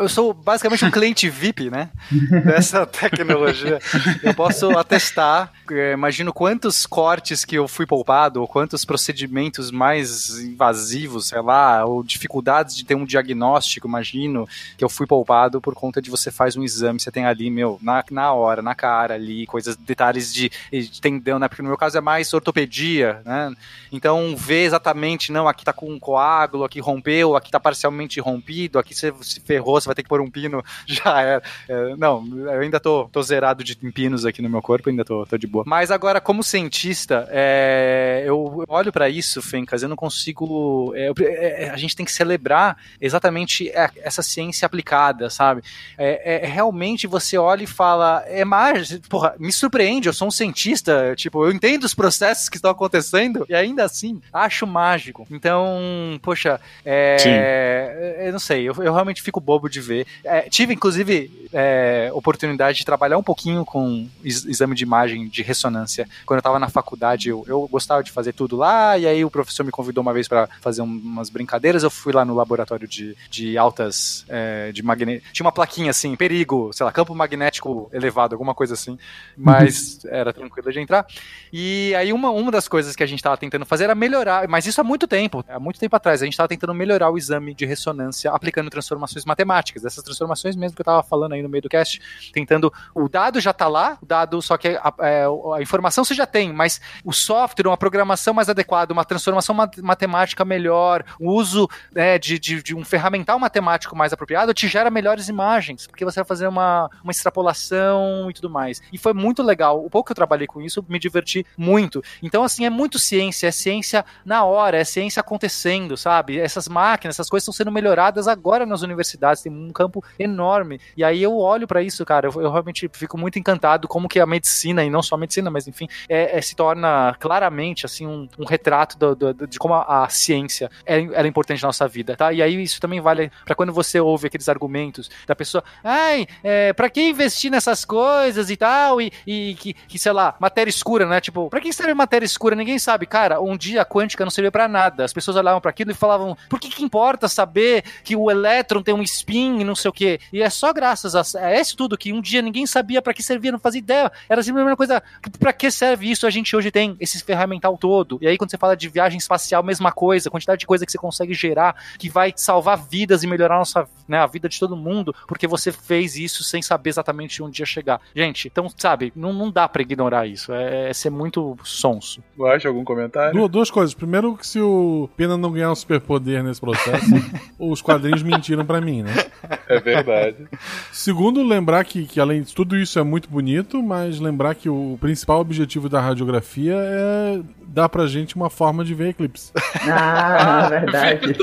eu 0.00 0.08
sou 0.08 0.32
basicamente 0.34 0.84
um 0.84 0.90
cliente 0.90 1.28
VIP, 1.28 1.70
né? 1.70 1.90
Dessa 2.44 2.84
tecnologia. 2.86 3.78
Eu 4.22 4.34
posso 4.34 4.70
atestar, 4.70 5.52
é, 5.70 5.92
imagino 5.92 6.32
quantos 6.32 6.86
cortes 6.86 7.44
que 7.44 7.56
eu 7.56 7.66
fui 7.66 7.86
poupado, 7.86 8.40
ou 8.40 8.48
quantos 8.48 8.84
procedimentos 8.84 9.70
mais 9.70 10.38
invasivos, 10.38 11.28
sei 11.28 11.40
lá, 11.40 11.84
ou 11.84 12.02
dificuldades 12.02 12.76
de 12.76 12.84
ter 12.84 12.94
um 12.94 13.04
diagnóstico, 13.04 13.88
imagino, 13.88 14.48
que 14.76 14.84
eu 14.84 14.88
fui 14.88 15.06
poupado 15.06 15.60
por 15.60 15.74
conta 15.74 16.00
de 16.02 16.10
você 16.10 16.30
faz 16.30 16.56
um 16.56 16.62
exame, 16.62 17.00
você 17.00 17.10
tem 17.10 17.24
ali, 17.24 17.50
meu, 17.50 17.78
na, 17.82 18.04
na 18.10 18.32
hora, 18.32 18.62
na 18.62 18.74
cara 18.74 19.14
ali, 19.14 19.46
coisas, 19.46 19.76
detalhes 19.76 20.32
de, 20.32 20.50
de 20.70 21.00
tendão, 21.00 21.38
né? 21.38 21.48
Porque 21.48 21.62
no 21.62 21.68
meu 21.68 21.78
caso 21.78 21.96
é 21.96 22.00
mais 22.00 22.32
ortopedia, 22.32 23.20
né? 23.24 23.54
Então, 23.90 24.36
ver 24.36 24.64
exatamente, 24.64 25.32
não, 25.32 25.48
aqui 25.48 25.64
tá 25.64 25.72
com 25.72 25.90
um 25.90 25.98
coágulo, 25.98 26.64
aqui 26.64 26.80
rompeu, 26.80 27.36
aqui 27.36 27.50
tá 27.50 27.58
parcialmente 27.58 28.20
rompido, 28.20 28.78
aqui 28.78 28.94
você 28.94 29.12
ferrou, 29.46 29.80
você 29.80 29.86
vai 29.86 29.94
ter 29.94 30.02
que 30.02 30.08
pôr 30.08 30.20
um 30.20 30.30
pino, 30.30 30.62
já 30.86 31.20
era. 31.20 31.42
É, 31.68 31.96
não, 31.96 32.26
eu 32.52 32.60
ainda 32.60 32.80
tô, 32.80 33.08
tô 33.10 33.22
zerado 33.22 33.62
de 33.62 33.76
pinos 33.76 34.26
aqui 34.26 34.42
no 34.42 34.50
meu 34.50 34.60
corpo, 34.60 34.90
ainda 34.90 35.04
tô, 35.04 35.24
tô 35.24 35.38
de 35.38 35.46
boa. 35.46 35.64
Mas 35.66 35.90
agora, 35.90 36.20
como 36.20 36.42
cientista, 36.42 37.28
é, 37.30 38.22
eu 38.26 38.64
olho 38.68 38.92
para 38.92 39.08
isso, 39.08 39.40
Fencas, 39.40 39.82
eu 39.82 39.88
não 39.88 39.96
consigo. 39.96 40.92
É, 40.94 41.12
é, 41.20 41.70
a 41.70 41.76
gente 41.76 41.96
tem 41.96 42.04
que 42.04 42.12
celebrar 42.12 42.76
exatamente 43.00 43.70
essa 44.02 44.22
ciência 44.22 44.66
aplicada, 44.66 45.30
sabe? 45.30 45.62
É, 45.96 46.44
é, 46.44 46.46
realmente 46.46 47.06
você 47.06 47.38
olha 47.38 47.64
e 47.64 47.66
fala, 47.66 48.24
é 48.26 48.44
mais, 48.44 48.98
porra, 49.08 49.34
me 49.38 49.52
surpreende, 49.52 50.08
eu 50.08 50.12
sou 50.12 50.28
um 50.28 50.30
cientista, 50.30 51.14
tipo, 51.16 51.44
eu 51.44 51.52
entendo 51.52 51.84
os 51.84 51.94
processos 51.94 52.48
que 52.48 52.56
estão 52.56 52.70
acontecendo 52.70 53.46
e 53.48 53.54
ainda 53.54 53.84
assim 53.84 54.20
acho 54.32 54.66
mágico. 54.66 55.26
Então, 55.30 56.18
poxa, 56.22 56.60
é, 56.84 58.24
eu 58.26 58.32
não 58.32 58.38
sei, 58.38 58.68
eu, 58.68 58.74
eu 58.82 58.92
realmente 58.92 59.22
fico 59.22 59.35
bobo 59.40 59.68
de 59.68 59.80
ver. 59.80 60.06
É, 60.24 60.42
tive, 60.42 60.74
inclusive, 60.74 61.48
é, 61.52 62.10
oportunidade 62.12 62.78
de 62.78 62.84
trabalhar 62.84 63.18
um 63.18 63.22
pouquinho 63.22 63.64
com 63.64 64.08
exame 64.24 64.74
de 64.74 64.82
imagem 64.82 65.28
de 65.28 65.42
ressonância. 65.42 66.08
Quando 66.24 66.38
eu 66.38 66.40
estava 66.40 66.58
na 66.58 66.68
faculdade, 66.68 67.28
eu, 67.28 67.44
eu, 67.46 67.68
gostava 67.68 68.02
de 68.02 68.10
fazer 68.10 68.32
tudo 68.32 68.56
lá, 68.56 68.98
e 68.98 69.06
aí 69.06 69.24
o 69.24 69.30
professor 69.30 69.64
me 69.64 69.70
convidou 69.70 70.02
uma 70.02 70.12
vez 70.12 70.28
para 70.28 70.48
fazer 70.60 70.82
um, 70.82 70.84
umas 70.84 71.30
brincadeiras. 71.30 71.82
Eu 71.82 71.90
fui 71.90 72.12
lá 72.12 72.24
no 72.24 72.34
laboratório 72.34 72.86
de, 72.86 73.16
de 73.30 73.56
altas. 73.56 74.24
É, 74.28 74.70
de 74.72 74.82
magné... 74.82 75.20
Tinha 75.32 75.44
uma 75.44 75.52
plaquinha 75.52 75.90
assim, 75.90 76.14
perigo, 76.16 76.70
sei 76.72 76.84
lá, 76.84 76.92
campo 76.92 77.14
magnético 77.14 77.88
elevado, 77.92 78.34
alguma 78.34 78.54
coisa 78.54 78.74
assim, 78.74 78.98
mas 79.36 80.04
era 80.04 80.32
tranquilo 80.32 80.72
de 80.72 80.80
entrar. 80.80 81.06
E 81.52 81.94
aí, 81.94 82.12
uma, 82.12 82.30
uma 82.30 82.50
das 82.50 82.68
coisas 82.68 82.94
que 82.94 83.02
a 83.02 83.06
gente 83.06 83.18
estava 83.18 83.36
tentando 83.36 83.64
fazer 83.64 83.84
era 83.84 83.94
melhorar, 83.94 84.48
mas 84.48 84.66
isso 84.66 84.80
há 84.80 84.84
muito 84.84 85.06
tempo, 85.06 85.44
há 85.48 85.58
muito 85.58 85.78
tempo 85.78 85.94
atrás, 85.94 86.22
a 86.22 86.24
gente 86.24 86.34
estava 86.34 86.48
tentando 86.48 86.74
melhorar 86.74 87.10
o 87.10 87.18
exame 87.18 87.54
de 87.54 87.64
ressonância 87.64 88.30
aplicando 88.30 88.70
transformações 88.70 89.15
matemáticas, 89.24 89.84
essas 89.84 90.02
transformações 90.02 90.56
mesmo 90.56 90.74
que 90.74 90.80
eu 90.80 90.84
estava 90.84 91.02
falando 91.02 91.32
aí 91.32 91.42
no 91.42 91.48
meio 91.48 91.62
do 91.62 91.68
cast, 91.68 92.00
tentando. 92.32 92.72
O 92.94 93.08
dado 93.08 93.40
já 93.40 93.50
está 93.50 93.68
lá, 93.68 93.98
o 94.02 94.06
dado, 94.06 94.40
só 94.42 94.56
que 94.56 94.68
a, 94.68 94.94
é, 95.00 95.24
a, 95.56 95.62
informação 95.62 96.04
você 96.04 96.14
já 96.14 96.26
tem, 96.26 96.52
mas 96.52 96.80
o 97.04 97.12
software, 97.12 97.66
uma 97.66 97.76
programação 97.76 98.34
mais 98.34 98.48
adequada, 98.48 98.92
uma 98.92 99.04
transformação 99.04 99.54
matemática 99.82 100.44
melhor, 100.44 101.04
o 101.20 101.32
uso 101.32 101.68
né, 101.92 102.18
de, 102.18 102.38
de, 102.38 102.62
de, 102.62 102.74
um 102.74 102.84
ferramental 102.84 103.38
matemático 103.38 103.96
mais 103.96 104.12
apropriado 104.12 104.52
te 104.52 104.68
gera 104.68 104.90
melhores 104.90 105.28
imagens, 105.28 105.86
porque 105.86 106.04
você 106.04 106.20
vai 106.20 106.26
fazer 106.26 106.46
uma, 106.46 106.90
uma 107.02 107.10
extrapolação 107.10 108.30
e 108.30 108.34
tudo 108.34 108.50
mais. 108.50 108.82
E 108.92 108.98
foi 108.98 109.12
muito 109.12 109.42
legal. 109.42 109.84
O 109.84 109.90
pouco 109.90 110.06
que 110.06 110.12
eu 110.12 110.16
trabalhei 110.16 110.46
com 110.46 110.60
isso, 110.60 110.84
me 110.88 110.98
diverti 110.98 111.44
muito. 111.56 112.02
Então, 112.22 112.44
assim, 112.44 112.64
é 112.64 112.70
muito 112.70 112.98
ciência, 112.98 113.46
é 113.46 113.50
ciência 113.50 114.04
na 114.24 114.44
hora, 114.44 114.78
é 114.78 114.84
ciência 114.84 115.20
acontecendo, 115.20 115.96
sabe? 115.96 116.38
Essas 116.38 116.68
máquinas, 116.68 117.16
essas 117.16 117.28
coisas 117.28 117.44
estão 117.44 117.54
sendo 117.54 117.72
melhoradas 117.72 118.28
agora 118.28 118.66
nas 118.66 118.82
universidades 118.82 119.05
tem 119.42 119.52
um 119.52 119.70
campo 119.70 120.02
enorme. 120.18 120.80
E 120.96 121.04
aí 121.04 121.22
eu 121.22 121.36
olho 121.38 121.66
para 121.66 121.82
isso, 121.82 122.04
cara, 122.04 122.28
eu, 122.28 122.42
eu, 122.42 122.50
realmente 122.50 122.88
fico 122.92 123.18
muito 123.18 123.38
encantado 123.38 123.86
como 123.86 124.08
que 124.08 124.18
a 124.18 124.26
medicina, 124.26 124.84
e 124.84 124.90
não 124.90 125.02
só 125.02 125.14
a 125.14 125.18
medicina, 125.18 125.50
mas 125.50 125.68
enfim, 125.68 125.88
é, 126.08 126.38
é 126.38 126.40
se 126.40 126.54
torna 126.54 127.14
claramente, 127.18 127.86
assim, 127.86 128.06
um, 128.06 128.28
um 128.38 128.44
retrato 128.44 128.98
do, 128.98 129.14
do, 129.14 129.46
de 129.46 129.58
como 129.58 129.74
a, 129.74 130.04
a 130.04 130.08
ciência 130.08 130.70
é, 130.84 130.96
é, 130.98 131.26
importante 131.26 131.62
na 131.62 131.68
nossa 131.68 131.86
vida, 131.86 132.16
tá? 132.16 132.32
E 132.32 132.42
aí 132.42 132.62
isso 132.62 132.80
também 132.80 133.00
vale 133.00 133.30
para 133.44 133.54
quando 133.54 133.72
você 133.72 134.00
ouve 134.00 134.26
aqueles 134.26 134.48
argumentos 134.48 135.10
da 135.26 135.34
pessoa, 135.34 135.62
ai, 135.82 136.26
é, 136.42 136.72
pra 136.72 136.88
que 136.88 137.02
investir 137.02 137.50
nessas 137.50 137.84
coisas 137.84 138.50
e 138.50 138.56
tal, 138.56 139.00
e, 139.00 139.12
e 139.26 139.54
que, 139.54 139.74
que, 139.74 139.98
sei 139.98 140.12
lá, 140.12 140.34
matéria 140.38 140.70
escura, 140.70 141.06
né? 141.06 141.20
Tipo, 141.20 141.48
pra 141.50 141.60
que 141.60 141.72
serve 141.72 141.94
matéria 141.94 142.24
escura? 142.24 142.54
Ninguém 142.54 142.78
sabe. 142.78 143.06
Cara, 143.06 143.40
um 143.40 143.56
dia 143.56 143.82
a 143.82 143.84
quântica 143.84 144.24
não 144.24 144.30
servia 144.30 144.50
para 144.50 144.68
nada. 144.68 145.04
As 145.04 145.12
pessoas 145.12 145.36
olhavam 145.36 145.60
para 145.60 145.70
aquilo 145.70 145.90
e 145.90 145.94
falavam, 145.94 146.36
por 146.48 146.60
que 146.60 146.68
que 146.68 146.84
importa 146.84 147.28
saber 147.28 147.84
que 148.04 148.16
o 148.16 148.30
elétron 148.30 148.82
tem 148.82 148.94
um 148.96 149.02
spin 149.02 149.60
e 149.60 149.64
não 149.64 149.74
sei 149.74 149.88
o 149.88 149.92
que. 149.92 150.18
E 150.32 150.42
é 150.42 150.50
só 150.50 150.72
graças 150.72 151.14
a, 151.14 151.22
a 151.40 151.54
esse 151.54 151.76
tudo 151.76 151.96
que 151.96 152.12
um 152.12 152.20
dia 152.20 152.42
ninguém 152.42 152.66
sabia 152.66 153.00
para 153.00 153.14
que 153.14 153.22
servia, 153.22 153.52
não 153.52 153.58
fazia 153.58 153.78
ideia. 153.78 154.12
Era 154.28 154.42
simplesmente 154.42 154.70
uma 154.72 154.76
coisa. 154.76 155.02
Para 155.38 155.52
que 155.52 155.70
serve 155.70 156.10
isso? 156.10 156.26
A 156.26 156.30
gente 156.30 156.54
hoje 156.54 156.70
tem 156.70 156.96
esse 157.00 157.22
ferramental 157.22 157.76
todo. 157.76 158.18
E 158.20 158.26
aí, 158.26 158.36
quando 158.36 158.50
você 158.50 158.58
fala 158.58 158.76
de 158.76 158.88
viagem 158.88 159.18
espacial, 159.18 159.62
mesma 159.62 159.92
coisa, 159.92 160.28
a 160.28 160.32
quantidade 160.32 160.60
de 160.60 160.66
coisa 160.66 160.84
que 160.84 160.92
você 160.92 160.98
consegue 160.98 161.34
gerar 161.34 161.76
que 161.98 162.08
vai 162.08 162.32
salvar 162.36 162.78
vidas 162.78 163.22
e 163.22 163.26
melhorar 163.26 163.56
a 163.56 163.58
nossa, 163.58 163.88
né, 164.08 164.18
a 164.18 164.26
vida 164.26 164.48
de 164.48 164.58
todo 164.58 164.76
mundo, 164.76 165.14
porque 165.26 165.46
você 165.46 165.72
fez 165.72 166.16
isso 166.16 166.44
sem 166.44 166.62
saber 166.62 166.90
exatamente 166.90 167.42
onde 167.42 167.62
ia 167.62 167.66
chegar. 167.66 168.00
Gente, 168.14 168.48
então, 168.48 168.68
sabe, 168.76 169.12
não, 169.14 169.32
não 169.32 169.50
dá 169.50 169.68
para 169.68 169.82
ignorar 169.82 170.26
isso. 170.26 170.52
É, 170.52 170.90
é, 170.90 170.92
ser 170.92 171.10
muito 171.10 171.56
sonso. 171.64 172.22
Gosta 172.36 172.68
algum 172.68 172.84
comentário? 172.84 173.38
Du 173.38 173.48
duas 173.48 173.70
coisas. 173.70 173.94
Primeiro, 173.94 174.36
que 174.36 174.46
se 174.46 174.60
o 174.60 175.08
Pena 175.16 175.36
não 175.36 175.52
ganhar 175.52 175.70
um 175.70 175.74
superpoder 175.74 176.42
nesse 176.42 176.60
processo, 176.60 177.06
os 177.58 177.80
quadrinhos 177.80 178.22
mentiram 178.22 178.64
para 178.64 178.80
mim, 178.86 179.02
né? 179.02 179.12
É 179.68 179.78
verdade. 179.80 180.48
Segundo, 180.92 181.42
lembrar 181.42 181.84
que, 181.84 182.04
que 182.04 182.20
além 182.20 182.42
de 182.42 182.54
tudo 182.54 182.76
isso 182.76 182.98
é 182.98 183.02
muito 183.02 183.28
bonito, 183.28 183.82
mas 183.82 184.18
lembrar 184.18 184.54
que 184.54 184.68
o 184.68 184.96
principal 185.00 185.40
objetivo 185.40 185.88
da 185.88 186.00
radiografia 186.00 186.74
é 186.74 187.40
dar 187.66 187.88
pra 187.88 188.06
gente 188.06 188.34
uma 188.36 188.50
forma 188.50 188.84
de 188.84 188.94
ver 188.94 189.10
eclipse. 189.10 189.52
Ah, 189.88 190.68
verdade. 190.68 191.34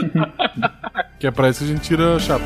que 1.20 1.28
é 1.28 1.32
pra 1.32 1.50
isso 1.50 1.60
que 1.60 1.66
a 1.66 1.68
gente 1.68 1.82
tira 1.82 2.16
a 2.16 2.20
chapa. 2.20 2.46